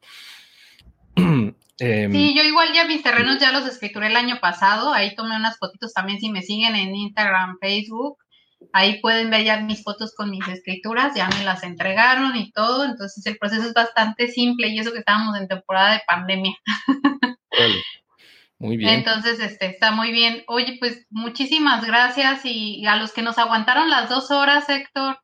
Em, 1.81 2.13
sí, 2.13 2.35
yo 2.37 2.43
igual 2.43 2.73
ya 2.73 2.85
mis 2.85 3.03
terrenos 3.03 3.39
ya 3.39 3.53
los 3.53 3.67
escrituré 3.67 4.09
el 4.09 4.17
año 4.17 4.39
pasado, 4.41 4.93
ahí 4.93 5.15
tomé 5.15 5.37
unas 5.37 5.59
fotitos 5.59 5.93
también 5.95 6.21
si 6.21 6.31
me 6.31 6.43
siguen 6.43 6.77
en 6.77 6.95
Instagram, 6.95 7.57
Facebook, 7.61 8.19
ahí 8.73 9.01
pueden 9.01 9.31
ver 9.31 9.45
ya 9.45 9.61
mis 9.61 9.83
fotos 9.83 10.15
con 10.15 10.31
mis 10.31 10.47
escrituras, 10.47 11.15
ya 11.15 11.29
me 11.29 11.45
las 11.45 11.63
entregaron 11.63 12.37
y 12.37 12.53
todo, 12.53 12.85
entonces 12.85 13.25
el 13.27 13.39
proceso 13.39 13.63
es 13.63 13.75
bastante 13.75 14.29
simple 14.29 14.69
y 14.69 14.79
eso 14.79 14.93
que 14.93 14.99
estábamos 14.99 15.39
en 15.39 15.49
temporada 15.49 15.95
de 15.95 16.03
pandemia. 16.07 16.55
Muy 18.59 18.77
bien. 18.77 18.91
Entonces, 18.91 19.41
este, 19.41 19.69
está 19.69 19.91
muy 19.91 20.13
bien. 20.13 20.45
Oye, 20.47 20.77
pues 20.79 21.07
muchísimas 21.09 21.83
gracias 21.87 22.43
y 22.45 22.85
a 22.85 22.97
los 22.97 23.13
que 23.13 23.23
nos 23.23 23.39
aguantaron 23.39 23.89
las 23.89 24.11
dos 24.11 24.31
horas, 24.31 24.69
Héctor, 24.69 25.19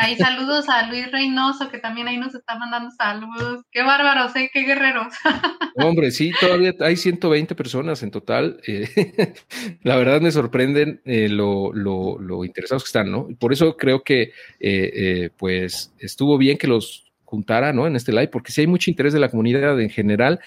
Ahí 0.00 0.14
saludos 0.14 0.68
a 0.68 0.88
Luis 0.88 1.10
Reynoso, 1.10 1.68
que 1.68 1.78
también 1.78 2.06
ahí 2.06 2.18
nos 2.18 2.32
está 2.32 2.56
mandando 2.56 2.88
saludos. 2.92 3.64
Qué 3.72 3.82
bárbaros, 3.82 4.34
¿eh? 4.36 4.48
Qué 4.52 4.60
guerreros. 4.60 5.12
Hombre, 5.74 6.12
sí, 6.12 6.30
todavía 6.40 6.72
hay 6.78 6.96
120 6.96 7.56
personas 7.56 8.04
en 8.04 8.12
total. 8.12 8.60
Eh, 8.64 9.34
la 9.82 9.96
verdad 9.96 10.20
me 10.20 10.30
sorprenden 10.30 11.02
eh, 11.04 11.28
lo, 11.28 11.72
lo, 11.72 12.44
interesados 12.44 12.84
que 12.84 12.88
están, 12.88 13.10
¿no? 13.10 13.26
Por 13.40 13.52
eso 13.52 13.76
creo 13.76 14.04
que, 14.04 14.30
eh, 14.60 15.30
pues, 15.36 15.92
estuvo 15.98 16.38
bien 16.38 16.58
que 16.58 16.68
los 16.68 17.10
juntara, 17.24 17.72
¿no? 17.72 17.88
En 17.88 17.96
este 17.96 18.12
live, 18.12 18.28
porque 18.28 18.52
sí 18.52 18.60
hay 18.60 18.66
mucho 18.68 18.92
interés 18.92 19.12
de 19.12 19.18
la 19.18 19.30
comunidad 19.30 19.80
en 19.80 19.90
general 19.90 20.38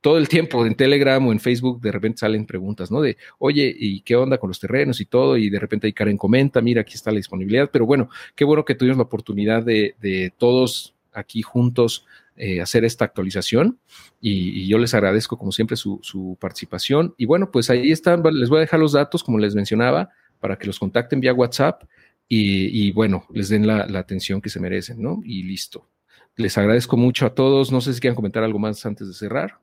todo 0.00 0.18
el 0.18 0.28
tiempo 0.28 0.64
en 0.64 0.74
Telegram 0.74 1.24
o 1.26 1.32
en 1.32 1.40
Facebook 1.40 1.80
de 1.80 1.92
repente 1.92 2.18
salen 2.18 2.46
preguntas, 2.46 2.90
¿no? 2.90 3.00
De, 3.00 3.16
oye, 3.38 3.74
¿y 3.78 4.00
qué 4.00 4.16
onda 4.16 4.38
con 4.38 4.48
los 4.48 4.58
terrenos 4.58 5.00
y 5.00 5.06
todo? 5.06 5.36
Y 5.36 5.50
de 5.50 5.58
repente 5.58 5.86
ahí 5.86 5.92
Karen 5.92 6.16
comenta, 6.16 6.60
mira, 6.60 6.82
aquí 6.82 6.94
está 6.94 7.10
la 7.10 7.18
disponibilidad. 7.18 7.70
Pero 7.70 7.86
bueno, 7.86 8.08
qué 8.34 8.44
bueno 8.44 8.64
que 8.64 8.74
tuvimos 8.74 8.96
la 8.96 9.04
oportunidad 9.04 9.62
de, 9.62 10.32
todos 10.38 10.94
aquí 11.12 11.42
juntos 11.42 12.06
eh, 12.36 12.60
hacer 12.60 12.84
esta 12.84 13.04
actualización 13.04 13.78
y, 14.20 14.68
yo 14.68 14.78
les 14.78 14.94
agradezco 14.94 15.36
como 15.36 15.52
siempre 15.52 15.76
su, 15.76 16.36
participación. 16.40 17.14
Y 17.18 17.26
bueno, 17.26 17.50
pues 17.50 17.68
ahí 17.68 17.90
están, 17.90 18.22
les 18.32 18.48
voy 18.48 18.58
a 18.58 18.60
dejar 18.60 18.80
los 18.80 18.92
datos, 18.92 19.22
como 19.22 19.38
les 19.38 19.54
mencionaba, 19.54 20.10
para 20.40 20.56
que 20.56 20.66
los 20.66 20.78
contacten 20.78 21.20
vía 21.20 21.34
WhatsApp 21.34 21.82
y, 22.28 22.92
bueno, 22.92 23.26
les 23.34 23.48
den 23.48 23.66
la 23.66 23.98
atención 23.98 24.40
que 24.40 24.50
se 24.50 24.60
merecen, 24.60 25.02
¿no? 25.02 25.20
Y 25.24 25.42
listo. 25.42 25.88
Les 26.36 26.56
agradezco 26.56 26.96
mucho 26.96 27.26
a 27.26 27.34
todos. 27.34 27.70
No 27.70 27.80
sé 27.80 27.92
si 27.92 28.00
quieren 28.00 28.14
comentar 28.14 28.42
algo 28.42 28.58
más 28.58 28.84
antes 28.86 29.08
de 29.08 29.14
cerrar. 29.14 29.58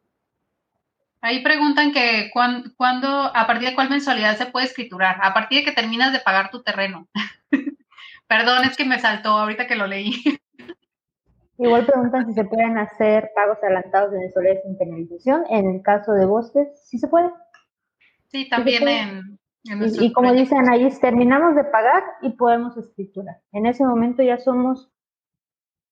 Ahí 1.21 1.43
preguntan 1.43 1.91
que 1.91 2.29
cuándo, 2.31 3.07
a 3.35 3.47
partir 3.47 3.69
de 3.69 3.75
cuál 3.75 3.89
mensualidad 3.89 4.37
se 4.37 4.45
puede 4.45 4.67
escriturar, 4.67 5.17
a 5.21 5.33
partir 5.33 5.59
de 5.59 5.65
que 5.65 5.71
terminas 5.71 6.13
de 6.13 6.19
pagar 6.19 6.51
tu 6.51 6.61
terreno. 6.61 7.07
Perdón, 8.27 8.65
es 8.65 8.77
que 8.77 8.85
me 8.85 8.99
saltó 8.99 9.29
ahorita 9.29 9.67
que 9.67 9.75
lo 9.75 9.87
leí. 9.87 10.13
Igual 11.57 11.85
preguntan 11.87 12.27
si 12.27 12.33
se 12.33 12.45
pueden 12.45 12.77
hacer 12.77 13.31
pagos 13.35 13.57
adelantados 13.63 14.11
de 14.11 14.19
mensualidades 14.19 14.61
sin 14.63 14.77
penalización. 14.77 15.43
En 15.49 15.75
el 15.75 15.81
caso 15.81 16.11
de 16.11 16.25
bosques, 16.25 16.67
sí 16.85 16.99
se 16.99 17.07
puede. 17.07 17.31
Sí, 18.27 18.47
también 18.47 18.87
en, 18.87 19.39
Y, 19.63 20.05
y 20.05 20.13
como 20.13 20.33
dicen 20.33 20.69
ahí, 20.69 20.87
terminamos 21.01 21.55
de 21.55 21.63
pagar 21.63 22.03
y 22.21 22.31
podemos 22.31 22.77
escriturar. 22.77 23.37
En 23.53 23.65
ese 23.65 23.83
momento 23.83 24.21
ya 24.21 24.37
somos 24.37 24.91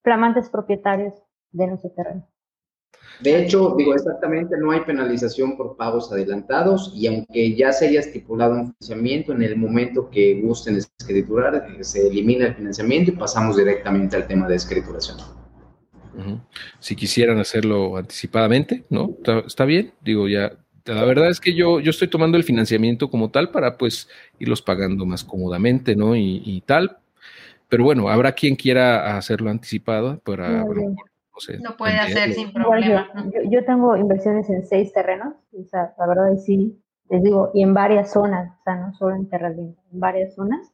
flamantes 0.04 0.50
propietarios 0.50 1.16
de 1.52 1.68
nuestro 1.68 1.90
terreno. 1.92 2.28
De 3.22 3.42
hecho, 3.42 3.76
digo 3.78 3.94
exactamente, 3.94 4.58
no 4.58 4.72
hay 4.72 4.82
penalización 4.82 5.56
por 5.56 5.78
pagos 5.78 6.12
adelantados 6.12 6.92
y 6.94 7.08
aunque 7.08 7.56
ya 7.56 7.72
se 7.72 7.88
haya 7.88 8.02
estipulado 8.02 8.56
un 8.56 8.74
financiamiento, 8.74 9.32
en 9.32 9.44
el 9.44 9.56
momento 9.56 10.10
que 10.10 10.42
gusten 10.42 10.76
escriturar, 10.76 11.68
eh, 11.80 11.84
se 11.84 12.08
elimina 12.08 12.48
el 12.48 12.56
financiamiento 12.56 13.12
y 13.12 13.16
pasamos 13.16 13.58
directamente 13.58 14.18
al 14.18 14.28
tema 14.28 14.48
de 14.48 14.56
escrituración. 14.56 15.18
Si 16.80 16.96
quisieran 16.96 17.40
hacerlo 17.40 17.98
anticipadamente, 17.98 18.86
¿no? 18.90 19.18
Está, 19.46 19.66
bien, 19.66 19.92
digo, 20.02 20.30
ya 20.30 20.54
la 20.86 21.04
verdad 21.04 21.30
es 21.30 21.42
que 21.42 21.54
yo, 21.54 21.80
yo 21.80 21.90
estoy 21.90 22.08
tomando 22.08 22.38
el 22.38 22.44
financiamiento 22.44 23.10
como 23.10 23.32
tal 23.32 23.50
para 23.50 23.78
pues 23.78 24.08
irlos 24.40 24.62
pagando 24.62 25.06
más 25.06 25.24
cómodamente, 25.24 25.96
¿no? 25.96 26.16
Y, 26.16 26.64
tal. 26.66 26.98
Pero 27.68 27.84
bueno, 27.84 28.08
habrá 28.08 28.32
quien 28.32 28.56
quiera 28.56 29.18
hacerlo 29.18 29.50
anticipado 29.50 30.20
para, 30.20 30.64
no 31.62 31.78
puede 31.78 31.98
hacer 31.98 32.34
sin 32.34 32.52
problema. 32.52 33.08
Yo, 33.50 33.66
tengo 33.66 33.96
inversiones 33.96 34.50
en 34.50 34.66
seis 34.66 34.94
terrenos, 34.94 35.34
o 35.52 35.64
sea, 35.66 35.94
la 35.98 36.08
verdad 36.08 36.34
es 36.34 36.46
sí, 36.46 36.82
les 37.10 37.24
digo, 37.24 37.52
y 37.54 37.64
en 37.64 37.74
varias 37.74 38.12
zonas, 38.12 38.52
o 38.60 38.64
sea, 38.64 38.76
no 38.76 38.94
solo 38.94 39.16
en 39.16 39.30
Terralín, 39.30 39.76
en 39.92 40.00
varias 40.00 40.36
zonas. 40.36 40.72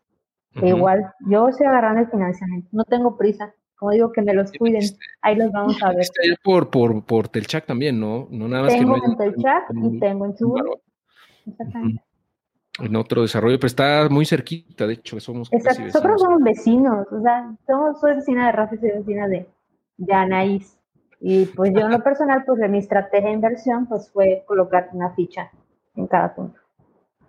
igual, 0.61 1.11
yo 1.27 1.47
estoy 1.47 1.67
agarrando 1.67 2.01
el 2.01 2.09
financiamiento, 2.09 2.69
no 2.71 2.83
tengo 2.85 3.17
prisa. 3.17 3.53
Como 3.75 3.93
digo, 3.93 4.11
que 4.11 4.21
me 4.21 4.35
los 4.35 4.51
cuiden. 4.51 4.83
Ahí 5.23 5.35
los 5.35 5.51
vamos 5.51 5.81
a 5.81 5.89
ver. 5.89 6.01
Está 6.01 6.21
por, 6.43 6.69
por, 6.69 7.03
por 7.03 7.29
Telchac 7.29 7.65
también, 7.65 7.99
¿no? 7.99 8.27
No 8.29 8.47
nada 8.47 8.65
más 8.65 8.73
tengo 8.73 8.93
que 8.93 9.07
en 9.07 9.17
Telchac 9.17 9.63
y 9.73 9.99
tengo 9.99 10.25
en 10.27 10.35
Chubut. 10.35 10.61
Exactamente. 11.47 12.03
En 12.79 12.95
otro 12.95 13.23
desarrollo, 13.23 13.57
pero 13.57 13.67
está 13.67 14.07
muy 14.09 14.25
cerquita, 14.25 14.85
de 14.85 14.93
hecho, 14.93 15.19
somos. 15.19 15.51
Exacto. 15.51 15.83
Nosotros 15.83 16.21
somos 16.21 16.41
vecinos, 16.43 17.07
o 17.11 17.21
sea, 17.21 17.53
somos, 17.65 17.99
soy 17.99 18.15
vecina 18.15 18.45
de 18.45 18.51
Rafa 18.51 18.75
y 18.75 18.77
soy 18.77 18.91
vecina 18.91 19.27
de, 19.27 19.47
de 20.01 20.13
Anaís. 20.13 20.77
Y 21.19 21.45
pues 21.45 21.71
yo 21.73 21.81
en 21.81 21.91
lo 21.91 22.03
personal, 22.03 22.43
pues 22.45 22.59
de 22.59 22.67
mi 22.67 22.79
estrategia 22.79 23.29
de 23.29 23.35
inversión, 23.35 23.87
pues 23.87 24.09
fue 24.11 24.43
colocar 24.47 24.89
una 24.93 25.11
ficha 25.11 25.51
en 25.95 26.07
cada 26.07 26.33
punto. 26.33 26.59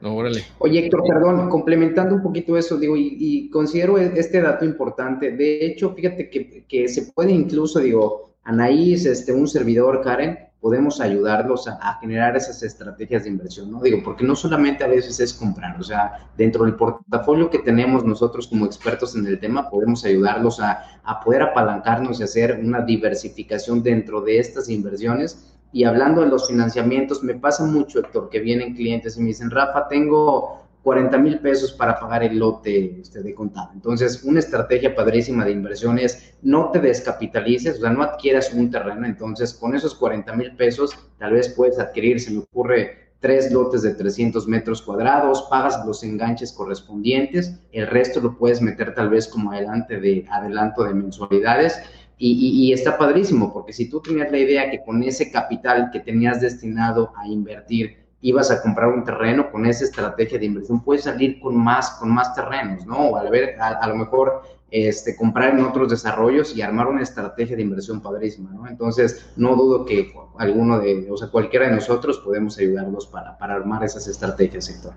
No, 0.01 0.17
órale. 0.17 0.41
Oye, 0.59 0.81
Héctor, 0.81 1.05
perdón, 1.07 1.49
complementando 1.49 2.15
un 2.15 2.23
poquito 2.23 2.57
eso, 2.57 2.79
digo, 2.79 2.97
y, 2.97 3.51
considero 3.51 3.99
este 3.99 4.41
dato 4.41 4.65
importante. 4.65 5.31
De 5.33 5.65
hecho, 5.67 5.95
fíjate 5.95 6.29
que, 6.31 6.65
que, 6.67 6.89
se 6.89 7.13
puede 7.13 7.31
incluso, 7.33 7.79
digo, 7.79 8.35
Anaís, 8.43 9.05
este, 9.07 9.33
un 9.33 9.47
servidor, 9.47 10.01
Karen, 10.01 10.39
podemos 10.63 11.01
ayudarlos 11.01 11.67
a, 11.67 11.99
generar 12.01 12.37
esas 12.37 12.63
estrategias 12.63 13.25
de 13.25 13.31
inversión, 13.31 13.69
¿no? 13.69 13.81
Digo, 13.81 13.99
porque 14.05 14.25
no 14.25 14.37
solamente 14.37 14.85
a 14.85 14.87
veces 14.87 15.19
es 15.19 15.35
comprar, 15.35 15.79
o 15.79 15.83
sea, 15.83 16.31
dentro 16.37 16.65
del 16.65 16.77
portafolio 16.77 17.51
que 17.51 17.59
tenemos 17.59 18.05
nosotros 18.05 18.47
como 18.47 18.65
expertos 18.65 19.17
en 19.17 19.27
el 19.27 19.41
tema, 19.41 19.69
podemos 19.69 20.05
ayudarlos 20.05 20.61
a, 20.61 21.01
a 21.03 21.19
poder 21.19 21.43
apalancarnos 21.43 22.21
y 22.21 22.23
hacer 22.23 22.61
una 22.63 22.81
diversificación 22.81 23.83
dentro 23.83 24.21
de 24.21 24.39
estas 24.39 24.69
inversiones. 24.69 25.53
Y 25.73 25.83
hablando 25.83 26.21
de 26.21 26.29
los 26.29 26.47
financiamientos, 26.47 27.25
me 27.25 27.35
pasa 27.35 27.65
mucho, 27.65 27.99
Héctor, 27.99 28.31
que 28.31 28.39
vienen 28.39 28.77
clientes 28.77 29.17
y 29.17 29.21
me 29.21 29.29
dicen, 29.29 29.51
Rafa, 29.51 29.89
tengo 29.89 30.62
40 30.83 31.17
mil 31.19 31.39
pesos 31.39 31.73
para 31.73 31.99
pagar 31.99 32.25
el 32.25 32.39
lote 32.39 33.01
este, 33.01 33.23
de 33.23 33.35
contado. 33.35 33.71
Entonces, 33.73 34.23
una 34.25 34.41
estrategia 34.41 34.95
padrísima 34.95 35.45
de 35.45 35.53
inversión 35.53 35.99
es 35.99 36.35
no 36.43 36.71
te 36.71 36.81
descapitalices, 36.81 37.79
o 37.79 37.81
sea, 37.83 37.91
no 37.91 38.03
adquieras 38.03 38.53
un 38.53 38.71
terreno. 38.71 39.07
Entonces, 39.07 39.55
con 39.55 39.75
esos 39.75 39.95
40 39.95 40.33
mil 40.35 40.57
pesos, 40.57 40.97
tal 41.19 41.35
vez 41.35 41.49
puedes 41.51 41.79
adquirir, 41.79 42.21
se 42.21 42.33
me 42.33 42.39
ocurre, 42.39 43.03
tres 43.21 43.53
lotes 43.53 43.83
de 43.83 43.95
300 43.95 44.49
metros 44.49 44.83
cuadrados, 44.83 45.47
pagas 45.49 45.87
los 45.87 46.03
enganches 46.03 46.53
correspondientes, 46.53 47.55
el 47.71 47.87
resto 47.87 48.21
lo 48.21 48.37
puedes 48.37 48.61
meter 48.61 48.95
tal 48.95 49.11
vez 49.11 49.29
como 49.29 49.53
adelante 49.53 50.01
de 50.01 50.27
adelanto 50.29 50.83
de 50.83 50.93
mensualidades. 50.93 51.81
Y, 52.19 52.69
y, 52.69 52.73
está 52.73 52.97
padrísimo, 52.99 53.53
porque 53.53 53.73
si 53.73 53.91
tú 53.91 54.01
tenías 54.01 54.31
la 54.31 54.39
idea 54.39 54.71
que 54.71 54.81
con 54.85 55.03
ese 55.03 55.33
capital 55.33 55.91
que 55.93 55.99
tenías 55.99 56.41
destinado 56.41 57.13
a 57.17 57.27
invertir, 57.27 58.02
ibas 58.23 58.51
a 58.51 58.63
comprar 58.63 58.89
un 58.89 59.05
terreno 59.05 59.51
con 59.51 59.67
esa 59.67 59.85
estrategia 59.85 60.39
de 60.39 60.47
inversión, 60.47 60.83
puedes 60.83 61.05
salir 61.05 61.41
con 61.41 61.57
más, 61.57 61.91
con 61.99 62.11
más 62.11 62.35
terrenos, 62.35 62.87
¿no? 62.87 62.97
O 62.97 63.17
a, 63.17 63.29
ver, 63.29 63.57
a, 63.61 63.87
lo 63.89 63.97
mejor 63.97 64.43
este, 64.71 65.17
comprar 65.17 65.51
en 65.51 65.65
otros 65.65 65.91
desarrollos 65.91 66.57
y 66.57 66.63
armar 66.63 66.87
una 66.87 67.03
estrategia 67.03 67.57
de 67.57 67.63
inversión 67.63 68.01
padrísima, 68.01 68.51
¿no? 68.53 68.69
Entonces, 68.69 69.33
no 69.37 69.57
dudo 69.57 69.85
que 69.85 70.15
alguno 70.39 70.79
de, 70.79 71.11
o 71.11 71.17
sea, 71.17 71.29
cualquiera 71.29 71.67
de 71.67 71.73
nosotros 71.73 72.19
podemos 72.21 72.57
ayudarlos 72.59 73.07
para, 73.09 73.37
para 73.37 73.55
armar 73.55 73.83
esas 73.83 74.07
estrategias, 74.07 74.67
sector. 74.67 74.95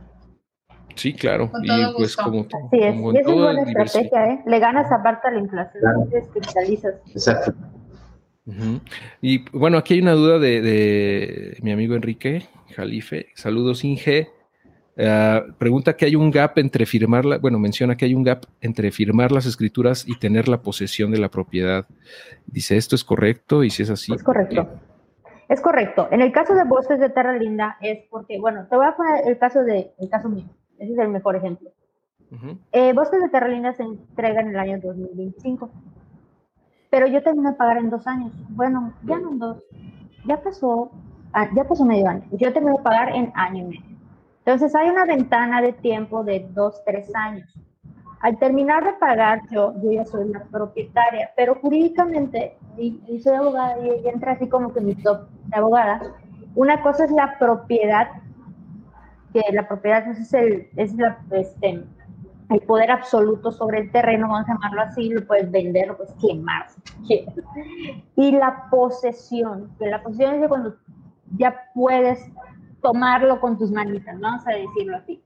Sí, 0.93 1.13
claro. 1.13 1.51
y 1.61 1.93
pues 1.97 2.15
como, 2.15 2.43
sí, 2.43 2.79
es, 2.79 2.95
y 2.95 3.17
es 3.17 3.27
una 3.27 3.43
buena 3.43 3.63
estrategia, 3.63 4.27
¿eh? 4.27 4.43
Le 4.45 4.59
ganas 4.59 4.89
aparte 4.91 5.27
a 5.27 5.31
la 5.31 5.39
inflación, 5.39 5.81
claro. 5.81 6.29
cristalizas. 6.31 6.95
Exacto. 7.09 7.53
Y 9.21 9.49
bueno, 9.49 9.79
aquí 9.79 9.95
hay 9.95 10.01
una 10.01 10.13
duda 10.13 10.37
de, 10.37 10.61
de 10.61 11.57
mi 11.63 11.71
amigo 11.71 11.95
Enrique, 11.95 12.47
Jalife. 12.75 13.27
Saludos, 13.35 13.83
Inge. 13.83 14.29
Ah, 14.97 15.43
pregunta 15.57 15.95
que 15.95 16.05
hay 16.05 16.15
un 16.15 16.31
gap 16.31 16.57
entre 16.57 16.85
firmar, 16.85 17.25
la, 17.25 17.37
bueno, 17.37 17.59
menciona 17.59 17.97
que 17.97 18.05
hay 18.05 18.13
un 18.13 18.23
gap 18.23 18.45
entre 18.61 18.91
firmar 18.91 19.31
las 19.31 19.45
escrituras 19.45 20.07
y 20.07 20.17
tener 20.17 20.47
la 20.47 20.61
posesión 20.61 21.11
de 21.11 21.19
la 21.19 21.29
propiedad. 21.29 21.85
Dice, 22.45 22.77
¿esto 22.77 22.95
es 22.95 23.03
correcto? 23.03 23.63
Y 23.63 23.69
si 23.69 23.83
es 23.83 23.89
así. 23.89 24.13
Es 24.13 24.23
correcto. 24.23 24.67
Es 25.49 25.61
correcto. 25.61 26.07
En 26.11 26.21
el 26.21 26.31
caso 26.31 26.55
de 26.55 26.63
Bosques 26.63 26.99
de 26.99 27.09
Terra 27.09 27.37
Linda 27.37 27.77
es 27.81 27.99
porque, 28.09 28.39
bueno, 28.39 28.67
te 28.69 28.75
voy 28.75 28.85
a 28.87 28.95
poner 28.95 29.27
el 29.27 29.37
caso 29.37 29.63
de, 29.63 29.91
el 29.99 30.09
caso 30.09 30.29
mío. 30.29 30.45
Ese 30.79 30.93
es 30.93 30.99
el 30.99 31.09
mejor 31.09 31.35
ejemplo. 31.35 31.71
Eh, 32.71 32.93
Bosques 32.93 33.21
de 33.21 33.29
Terra 33.29 33.47
Linda 33.47 33.73
se 33.73 33.83
entrega 33.83 34.41
en 34.41 34.49
el 34.49 34.57
año 34.57 34.79
2025. 34.81 35.69
Pero 36.89 37.07
yo 37.07 37.21
termino 37.21 37.51
de 37.51 37.57
pagar 37.57 37.77
en 37.77 37.89
dos 37.89 38.07
años. 38.07 38.31
Bueno, 38.49 38.93
ya 39.03 39.19
no 39.19 39.31
en 39.31 39.39
dos. 39.39 39.63
Ya 40.25 40.41
pasó 40.41 40.91
ya 41.55 41.63
pasó 41.63 41.85
medio 41.85 42.07
año, 42.07 42.23
yo 42.31 42.53
tengo 42.53 42.77
que 42.77 42.83
pagar 42.83 43.15
en 43.15 43.31
año 43.35 43.63
y 43.63 43.67
medio. 43.67 43.95
Entonces 44.45 44.75
hay 44.75 44.89
una 44.89 45.05
ventana 45.05 45.61
de 45.61 45.73
tiempo 45.73 46.23
de 46.23 46.47
dos, 46.53 46.81
tres 46.85 47.13
años. 47.15 47.51
al 48.21 48.39
terminar 48.39 48.83
de 48.83 48.93
pagar, 48.93 49.41
yo, 49.51 49.73
yo 49.83 49.91
ya 49.91 50.05
soy 50.05 50.29
la 50.29 50.43
propietaria, 50.45 51.29
pero 51.35 51.55
jurídicamente, 51.55 52.57
y, 52.77 53.19
soy 53.19 53.35
abogada 53.35 53.77
y, 53.85 54.07
entra 54.07 54.31
así 54.31 54.47
como 54.47 54.73
que 54.73 54.81
mi 54.81 54.95
top 54.95 55.27
de 55.45 55.57
abogada, 55.57 56.01
una 56.55 56.81
cosa 56.81 57.05
es 57.05 57.11
la 57.11 57.37
propiedad, 57.37 58.07
que 59.31 59.43
la 59.51 59.67
propiedad 59.67 60.07
es, 60.07 60.33
el, 60.33 60.69
es 60.75 60.95
la, 60.95 61.19
este, 61.31 61.83
el 62.49 62.59
poder 62.61 62.91
absoluto 62.91 63.51
sobre 63.51 63.79
el 63.79 63.91
terreno, 63.91 64.27
vamos 64.27 64.49
a 64.49 64.53
llamarlo 64.53 64.81
así, 64.81 65.09
lo 65.09 65.25
puedes 65.25 65.51
vender, 65.51 65.87
lo 65.87 65.97
puedes 65.97 66.13
quemar. 66.13 66.67
Y 68.15 68.31
la 68.31 68.69
posesión, 68.69 69.71
que 69.77 69.87
la 69.87 70.01
posesión 70.01 70.35
es 70.35 70.41
de 70.41 70.47
cuando 70.47 70.75
ya 71.37 71.55
puedes 71.73 72.19
tomarlo 72.81 73.39
con 73.39 73.57
tus 73.57 73.71
manitas, 73.71 74.19
vamos 74.19 74.45
a 74.47 74.51
decirlo 74.51 74.97
así. 74.97 75.21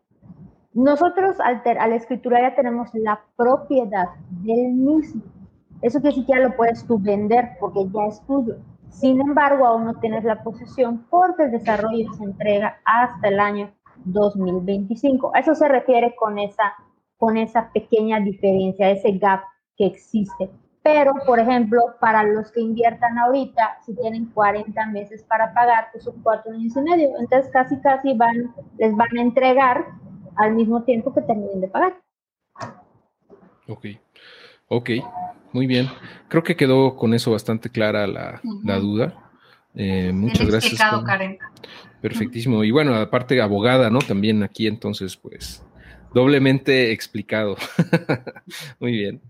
Nosotros 0.74 1.40
al, 1.40 1.62
al 1.80 1.94
escritura 1.94 2.42
ya 2.42 2.56
tenemos 2.56 2.90
la 2.94 3.20
propiedad 3.36 4.08
del 4.44 4.74
mismo. 4.74 5.24
Eso 5.82 6.02
que 6.02 6.12
siquiera 6.12 6.48
lo 6.48 6.56
puedes 6.56 6.86
tú 6.86 7.00
vender 7.00 7.50
porque 7.60 7.86
ya 7.94 8.06
es 8.08 8.22
tuyo. 8.26 8.56
Sin 8.90 9.20
embargo, 9.22 9.66
aún 9.66 9.86
no 9.86 9.94
tienes 9.96 10.24
la 10.24 10.44
posesión 10.44 11.06
porque 11.10 11.44
el 11.44 11.52
desarrollo 11.52 12.12
se 12.14 12.24
entrega 12.24 12.80
hasta 12.86 13.28
el 13.28 13.40
año 13.40 13.72
2025. 14.06 15.32
A 15.34 15.40
eso 15.40 15.56
se 15.56 15.68
refiere 15.68 16.16
con 16.16 16.40
esa, 16.40 16.74
con 17.18 17.38
esa 17.38 17.72
pequeña 17.72 18.20
diferencia, 18.20 18.90
ese 18.90 19.12
gap 19.18 19.42
que 19.78 19.86
existe. 19.86 20.50
Pero, 20.92 21.14
por 21.24 21.40
ejemplo, 21.40 21.80
para 22.00 22.24
los 22.24 22.52
que 22.52 22.62
inviertan 22.62 23.16
ahorita, 23.20 23.78
si 23.86 23.96
tienen 23.96 24.26
40 24.32 24.88
meses 24.88 25.24
para 25.24 25.54
pagar, 25.54 25.90
pues 25.92 26.04
son 26.04 26.20
cuatro 26.24 26.52
años 26.52 26.76
y 26.76 26.82
medio. 26.82 27.10
Entonces, 27.20 27.52
casi, 27.54 27.80
casi 27.80 28.14
van, 28.16 28.56
les 28.80 28.96
van 28.96 29.16
a 29.16 29.22
entregar 29.22 29.86
al 30.36 30.56
mismo 30.56 30.84
tiempo 30.84 31.14
que 31.14 31.22
terminen 31.22 31.62
de 31.62 31.68
pagar. 31.68 32.02
Ok, 33.68 33.86
ok, 34.68 34.90
muy 35.54 35.68
bien. 35.68 35.88
Creo 36.28 36.42
que 36.42 36.56
quedó 36.56 36.96
con 36.96 37.14
eso 37.14 37.32
bastante 37.32 37.70
clara 37.70 38.08
la, 38.08 38.42
duda. 38.80 39.14
Eh, 39.76 40.12
muchas 40.12 40.48
gracias. 40.48 40.82
Karen. 41.06 41.38
Perfectísimo. 42.02 42.64
Y 42.64 42.72
bueno, 42.72 42.96
aparte 42.96 43.40
abogada, 43.40 43.92
¿no? 43.92 44.00
También 44.00 44.42
aquí 44.42 44.66
entonces, 44.66 45.16
pues, 45.16 45.64
doblemente 46.16 46.92
explicado. 46.92 47.58
muy 48.80 48.94
bien. 48.94 49.22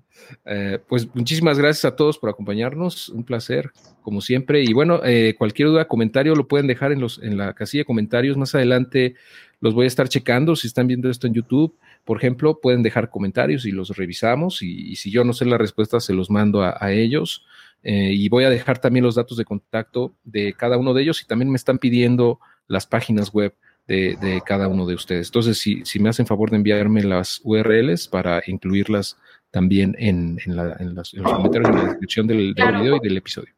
Eh, 0.46 0.80
pues 0.88 1.08
muchísimas 1.14 1.58
gracias 1.58 1.86
a 1.86 1.96
todos 1.96 2.18
por 2.18 2.30
acompañarnos, 2.30 3.10
un 3.10 3.24
placer, 3.24 3.72
como 4.02 4.22
siempre. 4.22 4.64
Y 4.64 4.74
bueno, 4.74 5.02
eh, 5.04 5.36
cualquier 5.38 5.70
duda, 5.70 5.88
comentario 5.88 6.36
lo 6.36 6.48
pueden 6.48 6.68
dejar 6.68 6.91
en, 6.91 7.00
los, 7.00 7.22
en 7.22 7.38
la 7.38 7.54
casilla 7.54 7.82
de 7.82 7.86
comentarios. 7.86 8.38
Más 8.38 8.56
adelante 8.56 9.16
los 9.60 9.74
voy 9.74 9.86
a 9.86 9.88
estar 9.88 10.10
checando. 10.10 10.56
Si 10.56 10.68
están 10.68 10.88
viendo 10.88 11.10
esto 11.10 11.28
en 11.28 11.34
YouTube, 11.34 11.78
por 12.06 12.18
ejemplo, 12.18 12.60
pueden 12.60 12.84
dejar 12.84 13.10
comentarios 13.10 13.66
y 13.66 13.72
los 13.72 13.96
revisamos. 13.96 14.62
Y, 14.62 14.96
si 14.96 15.12
yo 15.12 15.24
no 15.24 15.34
sé 15.34 15.46
la 15.46 15.58
respuesta, 15.58 16.00
se 16.00 16.14
los 16.14 16.30
mando 16.30 16.64
a, 16.64 16.91
ellos. 16.91 17.46
Eh, 17.84 18.12
y 18.14 18.30
voy 18.30 18.44
a 18.44 18.50
dejar 18.50 18.80
también 18.80 19.06
los 19.06 19.16
datos 19.16 19.38
de 19.38 19.46
contacto 19.46 20.14
de 20.24 20.54
cada 20.54 20.78
uno 20.78 20.94
de 20.94 21.04
ellos. 21.04 21.22
Y 21.22 21.28
también 21.28 21.50
me 21.50 21.58
están 21.58 21.78
pidiendo 21.78 22.40
las 22.68 22.86
páginas 22.86 23.34
web 23.34 23.54
de, 23.88 24.41
cada 24.46 24.68
uno 24.68 24.86
de 24.86 24.94
ustedes. 24.94 25.28
Entonces, 25.30 25.58
si, 25.58 25.84
si, 25.84 26.00
me 26.00 26.10
hacen 26.10 26.28
favor 26.28 26.52
de 26.52 26.58
enviarme 26.58 27.04
las 27.04 27.41
URLs 27.44 28.08
para 28.08 28.41
incluirlas 28.46 29.18
también 29.52 29.96
en, 29.98 30.38
los 30.46 31.12
comentarios, 31.12 31.70
en 31.70 31.76
la 31.76 31.84
descripción 31.86 32.28
del, 32.28 32.54
video 32.54 32.98
y 32.98 33.00
del 33.00 33.18
episodio. 33.18 33.54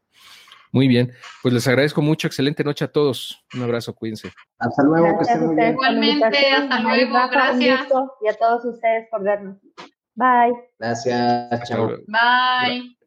Muy 0.72 0.88
bien, 0.88 1.12
pues 1.42 1.54
les 1.54 1.68
agradezco 1.68 2.02
mucho, 2.02 2.28
excelente 2.28 2.64
noche 2.64 2.86
a 2.86 2.88
todos. 2.88 3.44
Un 3.54 3.64
abrazo, 3.64 3.94
cuídense. 3.94 4.32
Hasta 4.58 4.84
luego, 4.84 5.18
que 5.18 5.24
estén 5.24 5.46
muy 5.46 5.56
bien. 5.56 5.74
Igualmente, 5.74 6.52
hasta 6.52 6.80
luego, 6.80 7.14
gracias. 7.30 7.88
Y 8.22 8.28
a 8.30 8.34
todos 8.36 8.64
ustedes 8.66 9.08
por 9.12 9.22
vernos. 9.22 9.58
Bye. 10.16 10.54
Gracias, 10.80 11.68
chao. 11.68 11.90
Bye. 12.08 13.01